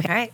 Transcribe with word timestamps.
Okay. 0.00 0.08
All 0.08 0.14
right. 0.14 0.32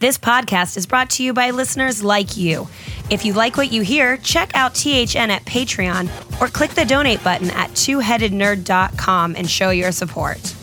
This 0.00 0.16
podcast 0.16 0.76
is 0.76 0.86
brought 0.86 1.10
to 1.10 1.24
you 1.24 1.32
by 1.32 1.50
listeners 1.50 2.04
like 2.04 2.36
you. 2.36 2.68
If 3.10 3.24
you 3.24 3.32
like 3.32 3.56
what 3.56 3.72
you 3.72 3.82
hear, 3.82 4.16
check 4.18 4.52
out 4.54 4.74
THN 4.74 5.30
at 5.30 5.44
Patreon 5.44 6.40
or 6.40 6.46
click 6.46 6.70
the 6.70 6.84
donate 6.84 7.22
button 7.24 7.50
at 7.50 7.70
twoheadednerd.com 7.70 9.34
and 9.34 9.50
show 9.50 9.70
your 9.70 9.90
support. 9.90 10.54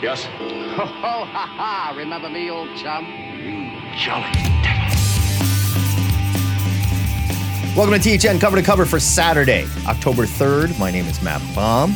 Yes? 0.00 0.24
Ho, 0.24 0.82
oh, 0.84 1.24
ha, 1.24 1.46
ha. 1.46 1.94
Remember 1.96 2.30
me, 2.30 2.48
old 2.48 2.68
chum? 2.76 3.04
Jolly. 3.98 4.59
Welcome 7.76 8.00
to 8.00 8.18
THN 8.18 8.40
Cover 8.40 8.56
to 8.56 8.62
Cover 8.62 8.84
for 8.84 8.98
Saturday, 8.98 9.64
October 9.86 10.26
3rd. 10.26 10.76
My 10.76 10.90
name 10.90 11.06
is 11.06 11.22
Matt 11.22 11.40
Baum. 11.54 11.94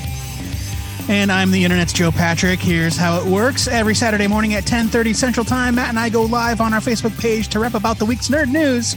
And 1.08 1.32
I'm 1.32 1.50
the 1.50 1.64
internet's 1.64 1.92
Joe 1.92 2.12
Patrick. 2.12 2.60
Here's 2.60 2.96
how 2.96 3.20
it 3.20 3.26
works. 3.26 3.66
Every 3.66 3.94
Saturday 3.96 4.28
morning 4.28 4.54
at 4.54 4.64
10:30 4.64 5.12
Central 5.12 5.44
Time, 5.44 5.74
Matt 5.74 5.88
and 5.88 5.98
I 5.98 6.10
go 6.10 6.22
live 6.22 6.60
on 6.60 6.72
our 6.72 6.80
Facebook 6.80 7.18
page 7.20 7.48
to 7.48 7.58
rep 7.58 7.74
about 7.74 7.98
the 7.98 8.04
week's 8.04 8.28
nerd 8.28 8.52
news. 8.52 8.94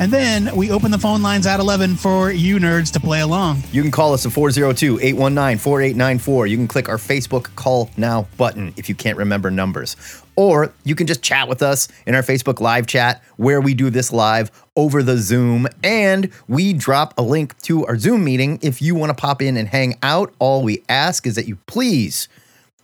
And 0.00 0.10
then 0.10 0.56
we 0.56 0.70
open 0.70 0.90
the 0.90 0.98
phone 0.98 1.20
lines 1.20 1.46
at 1.46 1.60
11 1.60 1.96
for 1.96 2.30
you 2.30 2.56
nerds 2.56 2.90
to 2.94 3.00
play 3.00 3.20
along. 3.20 3.62
You 3.70 3.82
can 3.82 3.90
call 3.90 4.14
us 4.14 4.24
at 4.24 4.32
402 4.32 4.98
819 4.98 5.58
4894. 5.58 6.46
You 6.46 6.56
can 6.56 6.66
click 6.66 6.88
our 6.88 6.96
Facebook 6.96 7.54
Call 7.54 7.90
Now 7.98 8.26
button 8.38 8.72
if 8.78 8.88
you 8.88 8.94
can't 8.94 9.18
remember 9.18 9.50
numbers. 9.50 9.96
Or 10.36 10.72
you 10.84 10.94
can 10.94 11.06
just 11.06 11.22
chat 11.22 11.48
with 11.48 11.62
us 11.62 11.86
in 12.06 12.14
our 12.14 12.22
Facebook 12.22 12.60
live 12.60 12.86
chat 12.86 13.22
where 13.36 13.60
we 13.60 13.74
do 13.74 13.90
this 13.90 14.10
live 14.10 14.50
over 14.74 15.02
the 15.02 15.18
Zoom. 15.18 15.68
And 15.84 16.30
we 16.48 16.72
drop 16.72 17.18
a 17.18 17.22
link 17.22 17.58
to 17.64 17.84
our 17.84 17.98
Zoom 17.98 18.24
meeting 18.24 18.58
if 18.62 18.80
you 18.80 18.94
want 18.94 19.10
to 19.10 19.14
pop 19.14 19.42
in 19.42 19.58
and 19.58 19.68
hang 19.68 19.98
out. 20.02 20.32
All 20.38 20.62
we 20.62 20.82
ask 20.88 21.26
is 21.26 21.34
that 21.34 21.46
you 21.46 21.56
please 21.66 22.26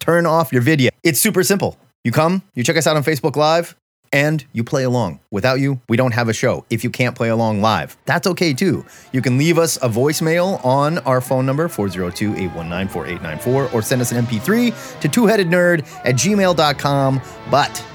turn 0.00 0.26
off 0.26 0.52
your 0.52 0.60
video. 0.60 0.90
It's 1.02 1.18
super 1.18 1.42
simple. 1.42 1.78
You 2.04 2.12
come, 2.12 2.42
you 2.54 2.62
check 2.62 2.76
us 2.76 2.86
out 2.86 2.96
on 2.96 3.04
Facebook 3.04 3.36
Live, 3.36 3.74
and 4.16 4.46
you 4.54 4.64
play 4.64 4.84
along. 4.84 5.20
Without 5.30 5.60
you, 5.60 5.78
we 5.90 5.98
don't 5.98 6.14
have 6.14 6.30
a 6.30 6.32
show. 6.32 6.64
If 6.70 6.82
you 6.82 6.88
can't 6.88 7.14
play 7.14 7.28
along 7.28 7.60
live, 7.60 7.98
that's 8.06 8.26
okay 8.28 8.54
too. 8.54 8.82
You 9.12 9.20
can 9.20 9.36
leave 9.36 9.58
us 9.58 9.76
a 9.76 9.90
voicemail 9.90 10.64
on 10.64 10.96
our 11.00 11.20
phone 11.20 11.44
number, 11.44 11.68
402 11.68 12.32
819 12.32 12.88
4894, 12.88 13.70
or 13.74 13.82
send 13.82 14.00
us 14.00 14.12
an 14.12 14.24
MP3 14.24 15.00
to 15.00 15.08
twoheadednerd 15.08 15.80
at 16.06 16.14
gmail.com. 16.14 17.20
But 17.50 17.86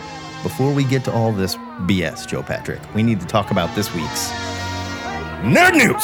before 0.43 0.71
we 0.71 0.83
get 0.83 1.03
to 1.05 1.11
all 1.11 1.31
this 1.31 1.55
BS, 1.89 2.27
Joe 2.27 2.43
Patrick, 2.43 2.79
we 2.93 3.01
need 3.01 3.19
to 3.19 3.25
talk 3.25 3.49
about 3.49 3.73
this 3.75 3.91
week's 3.95 4.29
Nerd 5.41 5.73
News. 5.73 6.03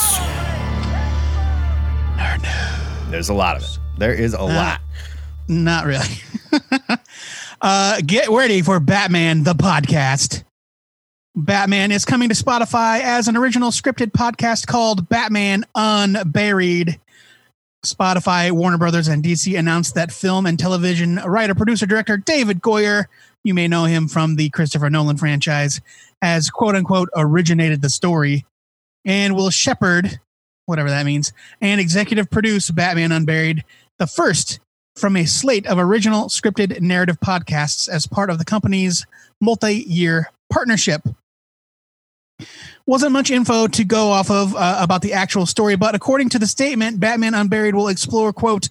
Nerd 2.17 2.41
News. 2.41 3.11
There's 3.11 3.29
a 3.29 3.35
lot 3.35 3.55
of 3.55 3.61
it. 3.61 3.77
There 3.99 4.13
is 4.13 4.33
a 4.33 4.39
uh, 4.39 4.45
lot. 4.45 4.81
Not 5.47 5.85
really. 5.85 6.07
uh, 7.61 8.01
get 8.05 8.29
ready 8.29 8.61
for 8.61 8.79
Batman 8.79 9.43
the 9.43 9.53
podcast. 9.53 10.43
Batman 11.35 11.91
is 11.91 12.05
coming 12.05 12.29
to 12.29 12.35
Spotify 12.35 13.01
as 13.01 13.27
an 13.27 13.37
original 13.37 13.69
scripted 13.69 14.11
podcast 14.11 14.67
called 14.67 15.07
Batman 15.07 15.65
Unburied. 15.75 16.99
Spotify, 17.85 18.51
Warner 18.51 18.77
Brothers, 18.77 19.07
and 19.07 19.23
DC 19.23 19.57
announced 19.57 19.95
that 19.95 20.11
film 20.11 20.45
and 20.45 20.57
television 20.57 21.17
writer, 21.17 21.53
producer, 21.53 21.85
director 21.85 22.17
David 22.17 22.61
Goyer, 22.61 23.05
you 23.43 23.53
may 23.53 23.67
know 23.67 23.85
him 23.85 24.07
from 24.07 24.35
the 24.35 24.49
Christopher 24.49 24.89
Nolan 24.89 25.17
franchise, 25.17 25.79
has 26.21 26.49
quote 26.49 26.75
unquote 26.75 27.09
originated 27.15 27.81
the 27.81 27.89
story 27.89 28.45
and 29.05 29.35
will 29.35 29.51
shepherd, 29.51 30.19
whatever 30.65 30.89
that 30.89 31.05
means, 31.05 31.31
and 31.61 31.79
executive 31.79 32.29
produce 32.29 32.71
Batman 32.71 33.11
Unburied, 33.11 33.63
the 33.99 34.07
first 34.07 34.59
from 34.97 35.15
a 35.15 35.25
slate 35.25 35.67
of 35.67 35.77
original 35.77 36.25
scripted 36.25 36.81
narrative 36.81 37.19
podcasts 37.19 37.87
as 37.87 38.07
part 38.07 38.29
of 38.29 38.39
the 38.39 38.45
company's 38.45 39.05
multi 39.39 39.75
year 39.75 40.31
partnership. 40.49 41.01
Wasn't 42.85 43.11
much 43.11 43.31
info 43.31 43.67
to 43.67 43.83
go 43.83 44.09
off 44.09 44.31
of 44.31 44.55
uh, 44.55 44.77
about 44.79 45.01
the 45.01 45.13
actual 45.13 45.45
story, 45.45 45.75
but 45.75 45.95
according 45.95 46.29
to 46.29 46.39
the 46.39 46.47
statement, 46.47 46.99
Batman 46.99 47.33
Unburied 47.33 47.75
will 47.75 47.87
explore, 47.87 48.31
quote, 48.31 48.69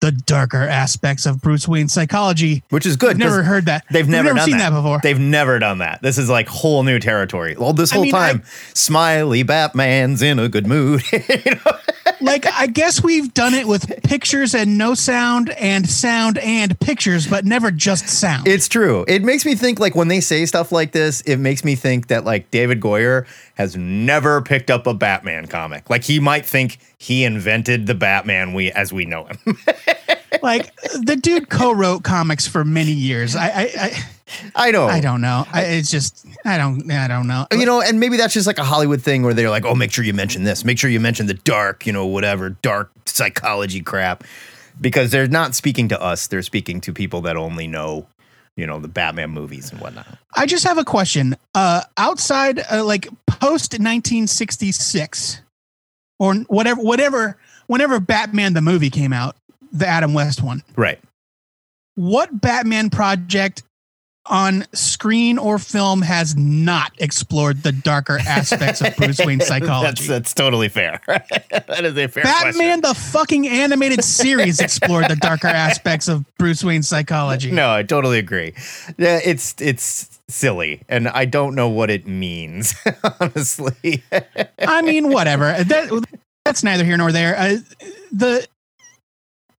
the 0.00 0.12
darker 0.12 0.62
aspects 0.62 1.24
of 1.26 1.40
Bruce 1.40 1.66
Wayne's 1.66 1.92
psychology. 1.92 2.62
Which 2.70 2.84
is 2.86 2.96
good. 2.96 3.12
I've 3.12 3.18
never 3.18 3.42
heard 3.42 3.64
that. 3.66 3.84
They've 3.90 4.06
never, 4.08 4.34
never 4.34 4.40
seen 4.40 4.58
that. 4.58 4.70
that 4.70 4.76
before. 4.76 5.00
They've 5.02 5.18
never 5.18 5.58
done 5.58 5.78
that. 5.78 6.02
This 6.02 6.18
is 6.18 6.28
like 6.28 6.48
whole 6.48 6.82
new 6.82 6.98
territory. 6.98 7.56
Well, 7.58 7.72
this 7.72 7.92
I 7.92 7.96
whole 7.96 8.04
mean, 8.04 8.14
I- 8.14 8.32
time, 8.32 8.42
smiley 8.74 9.42
Batman's 9.42 10.22
in 10.22 10.38
a 10.38 10.48
good 10.48 10.66
mood. 10.66 11.02
You 11.46 11.54
know? 11.54 11.78
like 12.20 12.46
I 12.46 12.66
guess 12.66 13.02
we've 13.02 13.32
done 13.34 13.52
it 13.54 13.66
with 13.66 14.02
pictures 14.02 14.54
and 14.54 14.78
no 14.78 14.94
sound 14.94 15.50
and 15.50 15.88
sound 15.88 16.38
and 16.38 16.78
pictures, 16.80 17.26
but 17.26 17.44
never 17.44 17.70
just 17.70 18.08
sound. 18.08 18.46
It's 18.48 18.68
true. 18.68 19.04
It 19.08 19.22
makes 19.22 19.44
me 19.44 19.54
think 19.54 19.78
like 19.80 19.94
when 19.94 20.08
they 20.08 20.20
say 20.20 20.46
stuff 20.46 20.72
like 20.72 20.92
this, 20.92 21.20
it 21.22 21.36
makes 21.38 21.64
me 21.64 21.74
think 21.74 22.08
that 22.08 22.24
like 22.24 22.50
David 22.50 22.80
Goyer 22.80 23.26
has 23.56 23.76
never 23.76 24.42
picked 24.42 24.70
up 24.70 24.86
a 24.86 24.94
Batman 24.94 25.46
comic. 25.46 25.88
Like 25.90 26.04
he 26.04 26.20
might 26.20 26.46
think 26.46 26.78
he 26.98 27.24
invented 27.24 27.86
the 27.86 27.94
Batman 27.94 28.52
we 28.52 28.70
as 28.72 28.92
we 28.92 29.06
know 29.06 29.24
him. 29.24 29.58
like 30.42 30.74
the 31.00 31.16
dude 31.16 31.48
co-wrote 31.48 32.04
comics 32.04 32.46
for 32.46 32.64
many 32.64 32.92
years. 32.92 33.34
I 33.34 33.46
I 33.46 33.70
I, 33.76 34.04
I 34.54 34.70
know. 34.70 34.86
I 34.86 35.00
don't 35.00 35.22
know. 35.22 35.46
I, 35.52 35.62
it's 35.62 35.90
just 35.90 36.26
I 36.44 36.58
don't 36.58 36.90
I 36.90 37.08
don't 37.08 37.26
know. 37.26 37.46
You 37.50 37.64
know, 37.64 37.80
and 37.80 37.98
maybe 37.98 38.18
that's 38.18 38.34
just 38.34 38.46
like 38.46 38.58
a 38.58 38.64
Hollywood 38.64 39.02
thing 39.02 39.22
where 39.22 39.34
they're 39.34 39.50
like, 39.50 39.64
"Oh, 39.64 39.74
make 39.74 39.90
sure 39.90 40.04
you 40.04 40.14
mention 40.14 40.44
this. 40.44 40.64
Make 40.64 40.78
sure 40.78 40.90
you 40.90 41.00
mention 41.00 41.26
the 41.26 41.34
dark, 41.34 41.86
you 41.86 41.92
know, 41.92 42.06
whatever 42.06 42.50
dark 42.50 42.90
psychology 43.06 43.80
crap," 43.80 44.24
because 44.80 45.10
they're 45.12 45.28
not 45.28 45.54
speaking 45.54 45.88
to 45.88 46.00
us. 46.00 46.26
They're 46.26 46.42
speaking 46.42 46.82
to 46.82 46.92
people 46.92 47.22
that 47.22 47.36
only 47.36 47.66
know, 47.66 48.06
you 48.56 48.66
know, 48.66 48.80
the 48.80 48.88
Batman 48.88 49.30
movies 49.30 49.70
and 49.70 49.80
whatnot. 49.80 50.06
I 50.34 50.46
just 50.46 50.64
have 50.64 50.78
a 50.78 50.84
question. 50.84 51.36
Uh, 51.54 51.82
outside, 51.96 52.60
uh, 52.72 52.84
like 52.84 53.08
post 53.26 53.72
1966, 53.74 55.42
or 56.18 56.34
whatever, 56.48 56.80
whatever, 56.80 57.36
whenever 57.66 58.00
Batman 58.00 58.54
the 58.54 58.62
movie 58.62 58.90
came 58.90 59.12
out, 59.12 59.36
the 59.72 59.86
Adam 59.86 60.14
West 60.14 60.42
one. 60.42 60.62
Right. 60.74 60.98
What 61.94 62.40
Batman 62.40 62.90
project 62.90 63.62
on 64.28 64.64
screen 64.72 65.38
or 65.38 65.58
film 65.58 66.02
has 66.02 66.36
not 66.36 66.92
explored 66.98 67.62
the 67.62 67.72
darker 67.72 68.18
aspects 68.18 68.80
of 68.80 68.96
Bruce 68.96 69.18
Wayne's 69.24 69.46
psychology? 69.48 69.86
That's 69.86 70.06
that's 70.06 70.34
totally 70.34 70.68
fair. 70.68 71.00
that 71.06 71.84
is 71.84 71.96
a 71.96 72.08
fair 72.08 72.24
Batman 72.24 72.80
the 72.80 72.94
fucking 72.94 73.46
animated 73.46 74.04
series 74.04 74.60
explored 74.60 75.08
the 75.08 75.16
darker 75.16 75.46
aspects 75.48 76.08
of 76.08 76.24
Bruce 76.38 76.62
Wayne's 76.62 76.88
psychology. 76.88 77.50
No, 77.50 77.70
I 77.70 77.82
totally 77.82 78.18
agree. 78.18 78.54
It's 78.98 79.54
it's 79.60 80.18
silly, 80.28 80.82
and 80.88 81.08
I 81.08 81.24
don't 81.24 81.54
know 81.54 81.68
what 81.68 81.90
it 81.90 82.06
means, 82.06 82.74
honestly. 83.20 84.02
I 84.58 84.82
mean, 84.82 85.10
whatever. 85.10 85.52
That, 85.64 86.06
that's 86.44 86.62
neither 86.62 86.84
here 86.84 86.96
nor 86.96 87.12
there. 87.12 87.36
Uh, 87.36 87.56
the 88.12 88.46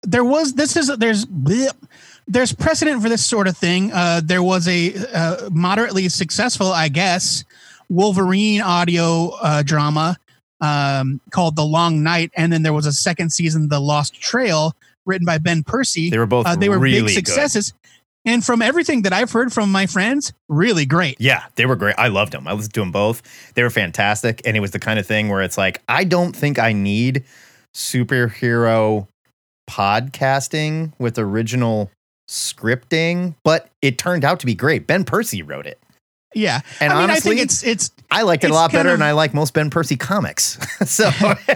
there 0.03 0.25
was 0.25 0.55
this 0.55 0.77
is 0.77 0.87
there's 0.99 1.27
bleh, 1.27 1.71
there's 2.27 2.53
precedent 2.53 3.03
for 3.03 3.09
this 3.09 3.25
sort 3.25 3.49
of 3.49 3.57
thing. 3.57 3.93
Uh, 3.93 4.21
there 4.25 4.43
was 4.43 4.67
a 4.69 4.95
uh, 5.15 5.49
moderately 5.53 6.09
successful, 6.09 6.73
I 6.73 6.89
guess, 6.89 7.45
Wolverine 7.89 8.61
audio 8.61 9.31
uh, 9.41 9.63
drama 9.63 10.17
um, 10.61 11.21
called 11.31 11.57
The 11.57 11.65
Long 11.65 12.03
Night, 12.03 12.31
and 12.37 12.53
then 12.53 12.63
there 12.63 12.73
was 12.73 12.87
a 12.87 12.93
second 12.93 13.33
season, 13.33 13.69
The 13.69 13.81
Lost 13.81 14.21
Trail, 14.21 14.75
written 15.05 15.25
by 15.25 15.39
Ben 15.39 15.63
Percy. 15.63 16.11
They 16.11 16.19
were 16.19 16.27
both 16.27 16.47
uh, 16.47 16.57
they 16.57 16.69
were 16.69 16.79
really 16.79 17.15
big 17.15 17.25
good. 17.25 17.27
successes. 17.27 17.73
And 18.25 18.45
from 18.45 18.61
everything 18.61 19.03
that 19.03 19.13
I've 19.13 19.31
heard 19.31 19.53
from 19.53 19.71
my 19.71 19.87
friends, 19.87 20.33
really 20.49 20.85
great. 20.85 21.21
Yeah, 21.21 21.45
they 21.55 21.65
were 21.65 21.77
great. 21.77 21.95
I 21.97 22.09
loved 22.09 22.33
them. 22.33 22.49
I 22.49 22.55
listened 22.55 22.75
to 22.75 22.81
them 22.81 22.91
both. 22.91 23.23
They 23.55 23.63
were 23.63 23.71
fantastic, 23.71 24.43
and 24.45 24.57
it 24.57 24.61
was 24.61 24.73
the 24.73 24.81
kind 24.81 24.99
of 24.99 25.07
thing 25.07 25.29
where 25.29 25.43
it's 25.43 25.57
like, 25.57 25.81
I 25.89 26.03
don't 26.03 26.35
think 26.35 26.59
I 26.59 26.73
need 26.73 27.23
superhero 27.73 29.07
podcasting 29.71 30.93
with 30.99 31.19
original 31.19 31.91
scripting, 32.29 33.35
but 33.45 33.71
it 33.83 33.99
turned 33.99 34.25
out 34.25 34.41
to 34.41 34.47
be 34.47 34.55
great. 34.55 34.87
Ben 34.87 35.05
Percy 35.05 35.43
wrote 35.43 35.67
it. 35.67 35.81
Yeah, 36.35 36.61
And 36.81 36.93
I 36.93 36.97
mean, 36.97 37.11
honestly, 37.11 37.33
I 37.33 37.35
think 37.37 37.45
it's 37.47 37.63
it's 37.63 37.91
I 38.11 38.23
liked 38.23 38.45
it 38.45 38.51
a 38.51 38.55
lot 38.55 38.71
better 38.71 38.91
of- 38.91 38.99
than 38.99 39.07
I 39.09 39.13
like 39.13 39.33
most 39.33 39.55
Ben 39.55 39.71
Percy 39.71 39.97
comics. 39.97 40.59
so 40.91 41.09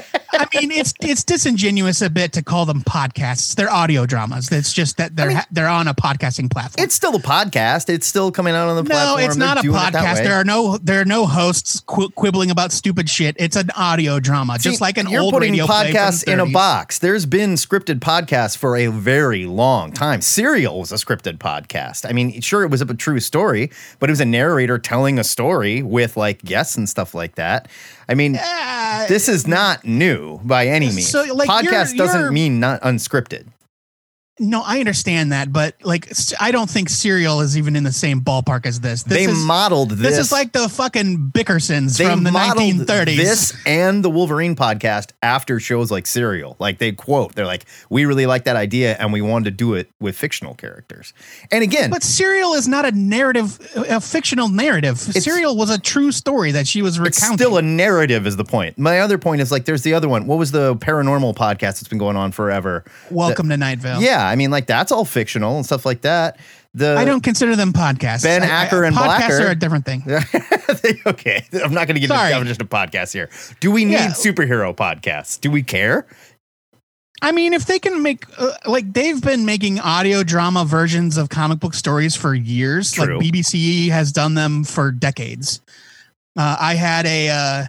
I 0.32 0.46
mean, 0.54 0.70
it's 0.70 0.94
it's 1.00 1.24
disingenuous 1.24 2.02
a 2.02 2.10
bit 2.10 2.32
to 2.32 2.42
call 2.42 2.66
them 2.66 2.82
podcasts. 2.82 3.54
They're 3.54 3.70
audio 3.70 4.06
dramas. 4.06 4.50
It's 4.52 4.72
just 4.72 4.96
that 4.98 5.16
they're 5.16 5.32
ha- 5.32 5.46
they're 5.50 5.68
on 5.68 5.88
a 5.88 5.94
podcasting 5.94 6.50
platform. 6.50 6.84
it's 6.84 6.94
still 6.94 7.14
a 7.16 7.20
podcast. 7.20 7.88
It's 7.88 8.06
still 8.06 8.30
coming 8.30 8.54
out 8.54 8.68
on 8.68 8.76
the 8.76 8.82
no, 8.82 8.90
platform. 8.90 9.20
No, 9.20 9.26
it's 9.26 9.36
They're 9.36 9.46
not 9.46 9.64
a 9.64 9.68
it 9.68 9.72
that 9.72 9.92
podcast. 9.92 10.22
There 10.22 10.34
are 10.34 10.44
no 10.44 10.78
there 10.78 11.00
are 11.00 11.04
no 11.04 11.26
hosts 11.26 11.80
qu- 11.80 12.10
quibbling 12.10 12.50
about 12.50 12.72
stupid 12.72 13.08
shit. 13.08 13.36
It's 13.38 13.56
an 13.56 13.70
audio 13.76 14.20
drama, 14.20 14.58
just 14.58 14.80
like 14.80 14.98
an 14.98 15.08
you're 15.08 15.22
old 15.22 15.32
putting 15.32 15.52
radio 15.52 15.66
play 15.66 15.92
from 15.92 16.00
podcasts 16.00 16.24
the 16.24 16.32
in 16.32 16.40
a 16.40 16.46
box. 16.46 16.98
There's 16.98 17.26
been 17.26 17.54
scripted 17.54 18.00
podcasts 18.00 18.56
for 18.56 18.76
a 18.76 18.86
very 18.88 19.46
long 19.46 19.92
time. 19.92 20.20
Serial 20.20 20.80
was 20.80 20.92
a 20.92 20.96
scripted 20.96 21.38
podcast. 21.38 22.08
I 22.08 22.12
mean, 22.12 22.40
sure, 22.40 22.62
it 22.62 22.70
was 22.70 22.80
a 22.82 22.94
true 22.94 23.20
story, 23.20 23.70
but 23.98 24.10
it 24.10 24.12
was 24.12 24.20
a 24.20 24.24
narrator 24.24 24.78
telling 24.78 25.18
a 25.18 25.24
story 25.24 25.82
with 25.82 26.16
like 26.16 26.42
guests 26.42 26.76
and 26.76 26.88
stuff 26.88 27.14
like 27.14 27.34
that. 27.36 27.68
I 28.10 28.14
mean, 28.14 28.36
Uh, 28.36 29.06
this 29.08 29.28
is 29.28 29.46
not 29.46 29.84
new 29.84 30.40
by 30.42 30.66
any 30.66 30.86
means. 30.86 31.08
So, 31.08 31.22
like, 31.32 31.48
Podcast 31.48 31.94
you're- 31.94 31.98
doesn't 31.98 32.32
mean 32.34 32.58
not 32.58 32.82
unscripted. 32.82 33.44
No, 34.40 34.62
I 34.64 34.80
understand 34.80 35.32
that, 35.32 35.52
but 35.52 35.74
like, 35.84 36.10
I 36.40 36.50
don't 36.50 36.68
think 36.68 36.88
Serial 36.88 37.42
is 37.42 37.58
even 37.58 37.76
in 37.76 37.84
the 37.84 37.92
same 37.92 38.22
ballpark 38.22 38.64
as 38.64 38.80
this. 38.80 39.02
This 39.02 39.18
they 39.18 39.24
is 39.30 39.38
modeled 39.44 39.90
this. 39.90 40.16
this 40.16 40.18
is 40.18 40.32
like 40.32 40.52
the 40.52 40.66
fucking 40.66 41.30
Bickersons 41.30 41.98
they 41.98 42.06
from 42.06 42.24
the 42.24 42.30
1930s. 42.30 43.16
This 43.18 43.66
and 43.66 44.02
the 44.02 44.08
Wolverine 44.08 44.56
podcast 44.56 45.10
after 45.22 45.60
shows 45.60 45.90
like 45.90 46.06
Serial. 46.06 46.56
Like 46.58 46.78
they 46.78 46.92
quote, 46.92 47.34
they're 47.34 47.44
like, 47.46 47.66
"We 47.90 48.06
really 48.06 48.24
like 48.24 48.44
that 48.44 48.56
idea, 48.56 48.96
and 48.98 49.12
we 49.12 49.20
wanted 49.20 49.44
to 49.44 49.50
do 49.50 49.74
it 49.74 49.90
with 50.00 50.16
fictional 50.16 50.54
characters." 50.54 51.12
And 51.52 51.62
again, 51.62 51.90
But 51.90 52.02
Serial 52.02 52.54
is 52.54 52.66
not 52.66 52.86
a 52.86 52.92
narrative, 52.92 53.58
a 53.76 54.00
fictional 54.00 54.48
narrative. 54.48 54.98
Serial 54.98 55.54
was 55.54 55.68
a 55.68 55.78
true 55.78 56.12
story 56.12 56.52
that 56.52 56.66
she 56.66 56.80
was 56.80 56.96
it's 56.96 57.20
recounting. 57.20 57.36
still 57.36 57.58
a 57.58 57.62
narrative. 57.62 58.26
Is 58.26 58.36
the 58.36 58.44
point? 58.44 58.78
My 58.78 59.00
other 59.00 59.18
point 59.18 59.42
is 59.42 59.52
like, 59.52 59.66
there's 59.66 59.82
the 59.82 59.92
other 59.92 60.08
one. 60.08 60.26
What 60.26 60.38
was 60.38 60.50
the 60.50 60.76
paranormal 60.76 61.34
podcast 61.34 61.60
that's 61.60 61.88
been 61.88 61.98
going 61.98 62.16
on 62.16 62.32
forever? 62.32 62.84
Welcome 63.10 63.50
to 63.50 63.58
Night 63.58 63.80
Vale. 63.80 64.00
Yeah, 64.00 64.29
I 64.30 64.36
mean, 64.36 64.50
like 64.50 64.66
that's 64.66 64.92
all 64.92 65.04
fictional 65.04 65.56
and 65.56 65.66
stuff 65.66 65.84
like 65.84 66.02
that. 66.02 66.38
The 66.72 66.96
I 66.96 67.04
don't 67.04 67.22
consider 67.22 67.56
them 67.56 67.72
podcasts. 67.72 68.22
Ben 68.22 68.42
I- 68.42 68.46
I- 68.46 68.48
Acker 68.64 68.84
and 68.84 68.94
podcasts 68.94 69.26
Blacker. 69.28 69.46
are 69.46 69.50
a 69.50 69.54
different 69.56 69.84
thing. 69.84 70.04
okay, 71.06 71.44
I'm 71.52 71.74
not 71.74 71.86
going 71.88 71.94
to 71.96 72.00
get 72.00 72.04
into 72.04 72.14
Sorry. 72.14 72.28
the 72.28 72.34
definition 72.36 72.62
of 72.62 72.68
podcast 72.70 73.12
here. 73.12 73.28
Do 73.60 73.70
we 73.72 73.84
need 73.84 73.94
Yeah. 73.94 74.08
superhero 74.12 74.74
podcasts? 74.74 75.40
Do 75.40 75.50
we 75.50 75.62
care? 75.62 76.06
I 77.22 77.32
mean, 77.32 77.52
if 77.52 77.66
they 77.66 77.78
can 77.78 78.02
make 78.02 78.24
uh, 78.38 78.52
like 78.66 78.92
they've 78.92 79.20
been 79.20 79.44
making 79.44 79.78
audio 79.80 80.22
drama 80.22 80.64
versions 80.64 81.16
of 81.18 81.28
comic 81.28 81.58
book 81.60 81.74
stories 81.74 82.16
for 82.16 82.34
years. 82.34 82.92
True. 82.92 83.18
Like 83.18 83.26
BBC 83.26 83.88
has 83.90 84.10
done 84.12 84.34
them 84.34 84.64
for 84.64 84.90
decades. 84.90 85.60
Uh, 86.38 86.56
I 86.58 86.74
had 86.76 87.04
a 87.04 87.28
uh, 87.28 87.64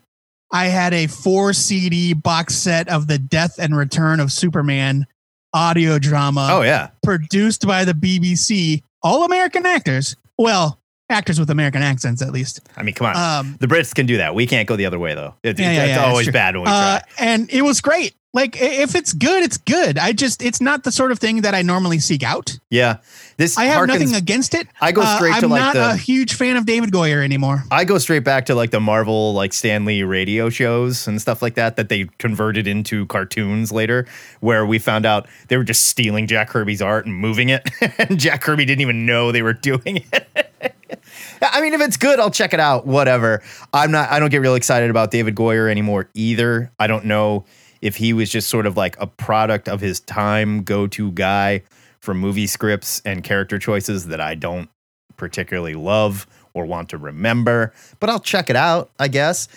I 0.53 0.65
had 0.67 0.93
a 0.93 1.07
four 1.07 1.51
CD 1.53 2.13
box 2.13 2.55
set 2.55 2.87
of 2.87 3.07
the 3.07 3.17
Death 3.17 3.57
and 3.59 3.75
Return 3.75 4.19
of 4.19 4.31
Superman 4.31 5.05
audio 5.53 5.99
drama 5.99 6.47
oh 6.51 6.61
yeah, 6.61 6.89
produced 7.03 7.67
by 7.67 7.85
the 7.85 7.93
BBC. 7.93 8.83
All 9.03 9.23
American 9.23 9.65
actors. 9.65 10.15
Well, 10.37 10.79
actors 11.09 11.39
with 11.39 11.49
American 11.49 11.81
accents 11.81 12.21
at 12.21 12.31
least. 12.31 12.61
I 12.77 12.83
mean, 12.83 12.95
come 12.95 13.07
on. 13.07 13.15
Um, 13.15 13.57
the 13.59 13.67
Brits 13.67 13.93
can 13.93 14.05
do 14.05 14.17
that. 14.17 14.35
We 14.35 14.47
can't 14.47 14.67
go 14.67 14.75
the 14.75 14.85
other 14.85 14.99
way 14.99 15.15
though. 15.15 15.35
It, 15.43 15.47
Yeah, 15.47 15.51
it's 15.51 15.59
yeah, 15.59 15.71
yeah, 15.71 15.95
that's 15.95 16.07
always 16.07 16.29
bad 16.29 16.55
when 16.55 16.65
we 16.65 16.69
uh, 16.69 16.99
try. 16.99 17.01
and 17.19 17.49
it 17.51 17.61
was 17.63 17.81
great. 17.81 18.15
Like 18.33 18.55
if 18.61 18.95
it's 18.95 19.11
good, 19.11 19.43
it's 19.43 19.57
good. 19.57 19.97
I 19.97 20.13
just 20.13 20.41
it's 20.41 20.61
not 20.61 20.85
the 20.85 20.91
sort 20.91 21.11
of 21.11 21.19
thing 21.19 21.41
that 21.41 21.53
I 21.53 21.63
normally 21.63 21.99
seek 21.99 22.23
out. 22.23 22.57
Yeah, 22.69 22.97
this 23.35 23.57
I 23.57 23.65
have 23.65 23.81
harkens- 23.81 23.87
nothing 23.87 24.15
against 24.15 24.53
it. 24.53 24.67
I 24.79 24.93
go 24.93 25.01
Uh, 25.01 25.17
straight 25.17 25.37
to, 25.39 25.45
I'm 25.45 25.51
like, 25.51 25.59
not 25.59 25.73
the- 25.73 25.89
a 25.91 25.95
huge 25.97 26.35
fan 26.35 26.55
of 26.55 26.65
David 26.65 26.91
Goyer 26.91 27.21
anymore. 27.25 27.65
I 27.69 27.83
go 27.83 27.97
straight 27.97 28.23
back 28.23 28.45
to 28.45 28.55
like 28.55 28.71
the 28.71 28.79
Marvel 28.79 29.33
like 29.33 29.51
Stan 29.51 29.83
Lee 29.83 30.03
radio 30.03 30.49
shows 30.49 31.07
and 31.07 31.21
stuff 31.21 31.41
like 31.41 31.55
that 31.55 31.75
that 31.75 31.89
they 31.89 32.05
converted 32.19 32.67
into 32.67 33.05
cartoons 33.07 33.69
later, 33.73 34.07
where 34.39 34.65
we 34.65 34.79
found 34.79 35.05
out 35.05 35.27
they 35.49 35.57
were 35.57 35.65
just 35.65 35.87
stealing 35.87 36.25
Jack 36.25 36.47
Kirby's 36.47 36.81
art 36.81 37.05
and 37.05 37.13
moving 37.13 37.49
it, 37.49 37.69
and 37.99 38.17
Jack 38.17 38.41
Kirby 38.43 38.63
didn't 38.63 38.81
even 38.81 39.05
know 39.05 39.33
they 39.33 39.41
were 39.41 39.51
doing 39.53 40.05
it. 40.13 40.47
I 41.41 41.59
mean, 41.59 41.73
if 41.73 41.81
it's 41.81 41.97
good, 41.97 42.17
I'll 42.19 42.31
check 42.31 42.53
it 42.53 42.59
out. 42.61 42.85
Whatever. 42.87 43.41
I'm 43.73 43.91
not. 43.91 44.09
I 44.09 44.19
don't 44.19 44.29
get 44.29 44.39
real 44.39 44.55
excited 44.55 44.89
about 44.89 45.11
David 45.11 45.35
Goyer 45.35 45.69
anymore 45.69 46.09
either. 46.13 46.71
I 46.79 46.87
don't 46.87 47.03
know 47.05 47.43
if 47.81 47.95
he 47.95 48.13
was 48.13 48.29
just 48.29 48.49
sort 48.49 48.65
of 48.65 48.77
like 48.77 48.99
a 48.99 49.07
product 49.07 49.67
of 49.67 49.81
his 49.81 49.99
time, 49.99 50.63
go-to 50.63 51.11
guy 51.11 51.63
for 51.99 52.13
movie 52.13 52.47
scripts 52.47 53.01
and 53.05 53.23
character 53.23 53.59
choices 53.59 54.07
that 54.07 54.21
I 54.21 54.35
don't 54.35 54.69
particularly 55.17 55.75
love 55.75 56.27
or 56.53 56.65
want 56.65 56.89
to 56.89 56.97
remember, 56.97 57.73
but 57.99 58.09
I'll 58.09 58.19
check 58.19 58.49
it 58.49 58.55
out, 58.55 58.89
I 58.99 59.07
guess. 59.07 59.47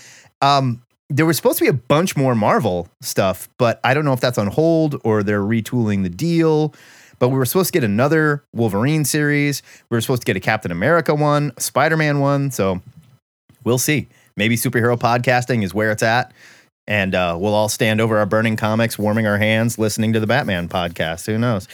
Um, 0.43 0.83
there 1.09 1.27
was 1.27 1.37
supposed 1.37 1.59
to 1.59 1.65
be 1.65 1.71
a 1.71 1.75
bunch 1.75 2.17
more 2.17 2.35
Marvel 2.35 2.89
stuff, 3.01 3.49
but 3.59 3.81
I 3.85 3.95
don't 3.95 4.05
know 4.05 4.13
if 4.13 4.21
that's 4.21 4.39
on 4.39 4.49
hold 4.49 5.01
or 5.05 5.23
they're 5.23 5.43
retooling 5.43 6.03
the 6.03 6.09
deal. 6.09 6.75
But 7.19 7.29
we 7.29 7.39
were 7.39 7.45
supposed 7.47 7.73
to 7.73 7.73
get 7.73 7.85
another 7.85 8.43
Wolverine 8.53 9.05
series. 9.05 9.63
We 9.89 9.97
were 9.97 10.01
supposed 10.01 10.23
to 10.23 10.27
get 10.27 10.37
a 10.37 10.41
Captain 10.41 10.73
America 10.73 11.15
one, 11.15 11.53
Spider 11.59 11.97
Man 11.97 12.21
one. 12.21 12.51
So 12.51 12.83
we'll 13.63 13.79
see. 13.79 14.09
Maybe 14.37 14.57
superhero 14.57 14.99
podcasting 14.99 15.63
is 15.63 15.73
where 15.73 15.93
it's 15.93 16.03
at. 16.03 16.33
And 16.87 17.15
uh, 17.15 17.37
we'll 17.41 17.55
all 17.55 17.69
stand 17.69 18.01
over 18.01 18.19
our 18.19 18.27
burning 18.27 18.57
comics, 18.57 18.99
warming 18.99 19.27
our 19.27 19.39
hands, 19.39 19.79
listening 19.79 20.13
to 20.13 20.21
the 20.21 20.27
Batman 20.27 20.69
podcast. 20.69 21.27
Who 21.27 21.39
knows? 21.39 21.67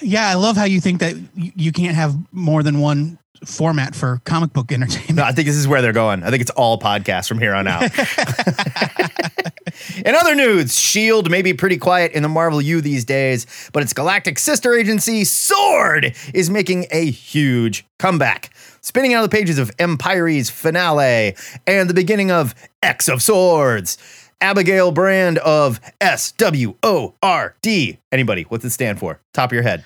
Yeah, 0.00 0.28
I 0.28 0.34
love 0.34 0.56
how 0.56 0.64
you 0.64 0.80
think 0.80 1.00
that 1.00 1.16
you, 1.34 1.72
can't 1.72 1.94
have 1.94 2.16
more 2.32 2.62
than 2.62 2.80
one 2.80 3.18
format 3.44 3.94
for 3.94 4.20
comic 4.24 4.52
book 4.52 4.72
entertainment. 4.72 5.16
No, 5.16 5.24
I 5.24 5.32
think 5.32 5.46
this 5.46 5.56
is 5.56 5.68
where 5.68 5.82
they're 5.82 5.92
going. 5.92 6.22
I 6.22 6.30
think 6.30 6.40
it's 6.40 6.50
all 6.50 6.78
podcasts 6.78 7.28
from 7.28 7.38
here 7.38 7.54
on 7.54 7.66
out. 7.66 7.82
in 10.04 10.14
other 10.14 10.34
news, 10.34 10.64
S.H.I.E.L.D. 10.64 11.30
may 11.30 11.42
be 11.42 11.54
pretty 11.54 11.78
quiet 11.78 12.12
in 12.12 12.22
the 12.22 12.28
Marvel 12.28 12.60
U 12.60 12.80
these 12.80 13.04
days, 13.04 13.46
but 13.72 13.82
its 13.82 13.92
galactic 13.92 14.38
sister 14.38 14.74
agency, 14.74 15.24
SWORD, 15.24 16.14
is 16.32 16.50
making 16.50 16.86
a 16.90 17.10
huge 17.10 17.86
comeback. 17.98 18.50
Spinning 18.84 19.14
out 19.14 19.24
of 19.24 19.30
the 19.30 19.34
pages 19.34 19.58
of 19.58 19.70
Empyre's 19.78 20.50
finale 20.50 21.34
and 21.66 21.88
the 21.88 21.94
beginning 21.94 22.30
of 22.30 22.54
X 22.82 23.08
of 23.08 23.22
Swords. 23.22 23.96
Abigail 24.42 24.92
Brand 24.92 25.38
of 25.38 25.80
S 26.02 26.32
W 26.32 26.74
O 26.82 27.14
R 27.22 27.56
D. 27.62 27.98
Anybody, 28.12 28.42
what's 28.42 28.62
it 28.62 28.70
stand 28.72 28.98
for? 28.98 29.20
Top 29.32 29.48
of 29.48 29.54
your 29.54 29.62
head. 29.62 29.84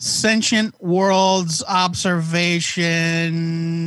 Sentient 0.00 0.74
Worlds 0.82 1.62
Observation 1.68 2.82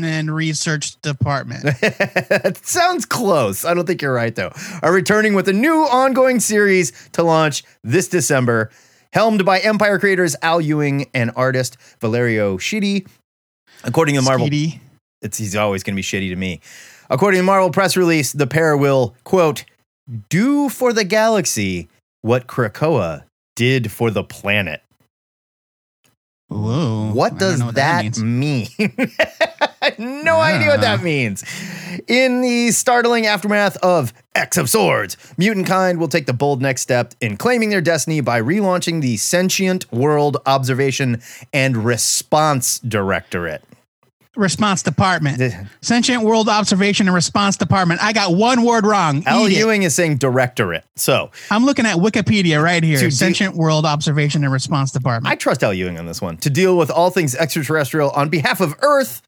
and 0.05 0.33
Research 0.33 0.95
Department. 1.01 1.63
that 1.63 2.57
sounds 2.63 3.05
close. 3.05 3.65
I 3.65 3.73
don't 3.73 3.85
think 3.85 4.01
you're 4.01 4.13
right, 4.13 4.33
though. 4.33 4.53
Are 4.81 4.93
returning 4.93 5.33
with 5.33 5.49
a 5.49 5.53
new 5.53 5.75
ongoing 5.75 6.39
series 6.39 6.93
to 7.11 7.21
launch 7.21 7.65
this 7.83 8.07
December, 8.07 8.71
helmed 9.11 9.43
by 9.43 9.59
Empire 9.59 9.99
creators 9.99 10.37
Al 10.41 10.61
Ewing 10.61 11.09
and 11.13 11.31
artist 11.35 11.75
Valerio 11.99 12.57
Schiti. 12.57 13.05
According 13.83 14.15
to 14.15 14.21
Marvel, 14.21 14.47
Speedy. 14.47 14.81
it's, 15.21 15.37
he's 15.37 15.55
always 15.55 15.83
going 15.83 15.93
to 15.93 15.97
be 15.97 16.03
shitty 16.03 16.29
to 16.29 16.35
me. 16.35 16.61
According 17.09 17.39
to 17.39 17.43
Marvel 17.43 17.71
press 17.71 17.95
release, 17.95 18.33
the 18.33 18.47
pair 18.47 18.75
will, 18.75 19.15
quote, 19.23 19.63
do 20.29 20.69
for 20.69 20.93
the 20.93 21.03
galaxy 21.03 21.87
what 22.21 22.47
Krakoa 22.47 23.23
did 23.55 23.91
for 23.91 24.11
the 24.11 24.23
planet. 24.23 24.81
Whoa. 26.49 27.11
What 27.13 27.37
does 27.37 27.63
what 27.63 27.75
that, 27.75 28.03
means. 28.19 28.77
mean? 28.79 28.89
I 29.87 29.89
have 29.91 29.99
no 30.25 30.39
idea 30.39 30.67
what 30.69 30.81
that 30.81 31.01
means. 31.03 31.43
In 32.07 32.41
the 32.41 32.71
startling 32.71 33.25
aftermath 33.25 33.77
of 33.77 34.13
X 34.35 34.57
of 34.57 34.69
Swords, 34.69 35.17
mutant 35.37 35.65
kind 35.67 35.99
will 35.99 36.07
take 36.07 36.25
the 36.25 36.33
bold 36.33 36.61
next 36.61 36.81
step 36.81 37.13
in 37.21 37.37
claiming 37.37 37.69
their 37.69 37.81
destiny 37.81 38.21
by 38.21 38.41
relaunching 38.41 39.01
the 39.01 39.17
Sentient 39.17 39.91
World 39.91 40.37
Observation 40.45 41.21
and 41.53 41.77
Response 41.85 42.79
Directorate. 42.79 43.63
Response 44.35 44.83
Department. 44.83 45.41
Sentient 45.81 46.21
World 46.23 46.47
Observation 46.47 47.07
and 47.07 47.15
Response 47.15 47.57
Department. 47.57 48.03
I 48.03 48.13
got 48.13 48.35
one 48.35 48.61
word 48.63 48.85
wrong. 48.85 49.23
Al. 49.25 49.49
Ewing 49.49 49.81
is 49.81 49.95
saying 49.95 50.17
directorate. 50.17 50.85
So 50.95 51.31
I'm 51.49 51.65
looking 51.65 51.87
at 51.87 51.95
Wikipedia 51.95 52.61
right 52.63 52.83
here. 52.83 52.99
Do- 52.99 53.09
Sentient 53.09 53.55
World 53.55 53.83
Observation 53.85 54.43
and 54.43 54.53
Response 54.53 54.91
Department. 54.91 55.31
I 55.31 55.35
trust 55.35 55.63
Al 55.63 55.73
Ewing 55.73 55.97
on 55.97 56.05
this 56.05 56.21
one 56.21 56.37
to 56.37 56.51
deal 56.51 56.77
with 56.77 56.91
all 56.91 57.09
things 57.09 57.33
extraterrestrial 57.33 58.11
on 58.11 58.29
behalf 58.29 58.61
of 58.61 58.75
Earth. 58.81 59.23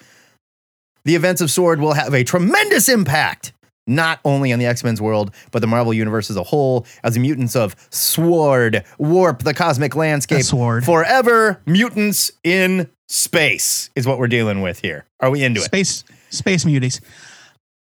The 1.05 1.15
events 1.15 1.41
of 1.41 1.49
Sword 1.51 1.79
will 1.79 1.93
have 1.93 2.13
a 2.13 2.23
tremendous 2.23 2.89
impact, 2.89 3.53
not 3.87 4.19
only 4.25 4.53
on 4.53 4.59
the 4.59 4.65
X 4.65 4.83
Men's 4.83 5.01
world, 5.01 5.33
but 5.51 5.59
the 5.59 5.67
Marvel 5.67 5.93
Universe 5.93 6.29
as 6.29 6.35
a 6.35 6.43
whole, 6.43 6.85
as 7.03 7.13
the 7.13 7.19
mutants 7.19 7.55
of 7.55 7.75
Sword 7.89 8.83
warp 8.97 9.43
the 9.43 9.53
cosmic 9.53 9.95
landscape 9.95 10.43
Sword. 10.43 10.85
forever. 10.85 11.61
Mutants 11.65 12.31
in 12.43 12.89
space 13.07 13.89
is 13.95 14.05
what 14.05 14.19
we're 14.19 14.27
dealing 14.27 14.61
with 14.61 14.79
here. 14.79 15.05
Are 15.19 15.29
we 15.31 15.43
into 15.43 15.61
it? 15.61 15.65
Space 15.65 16.03
Space 16.29 16.65
Muties. 16.65 17.01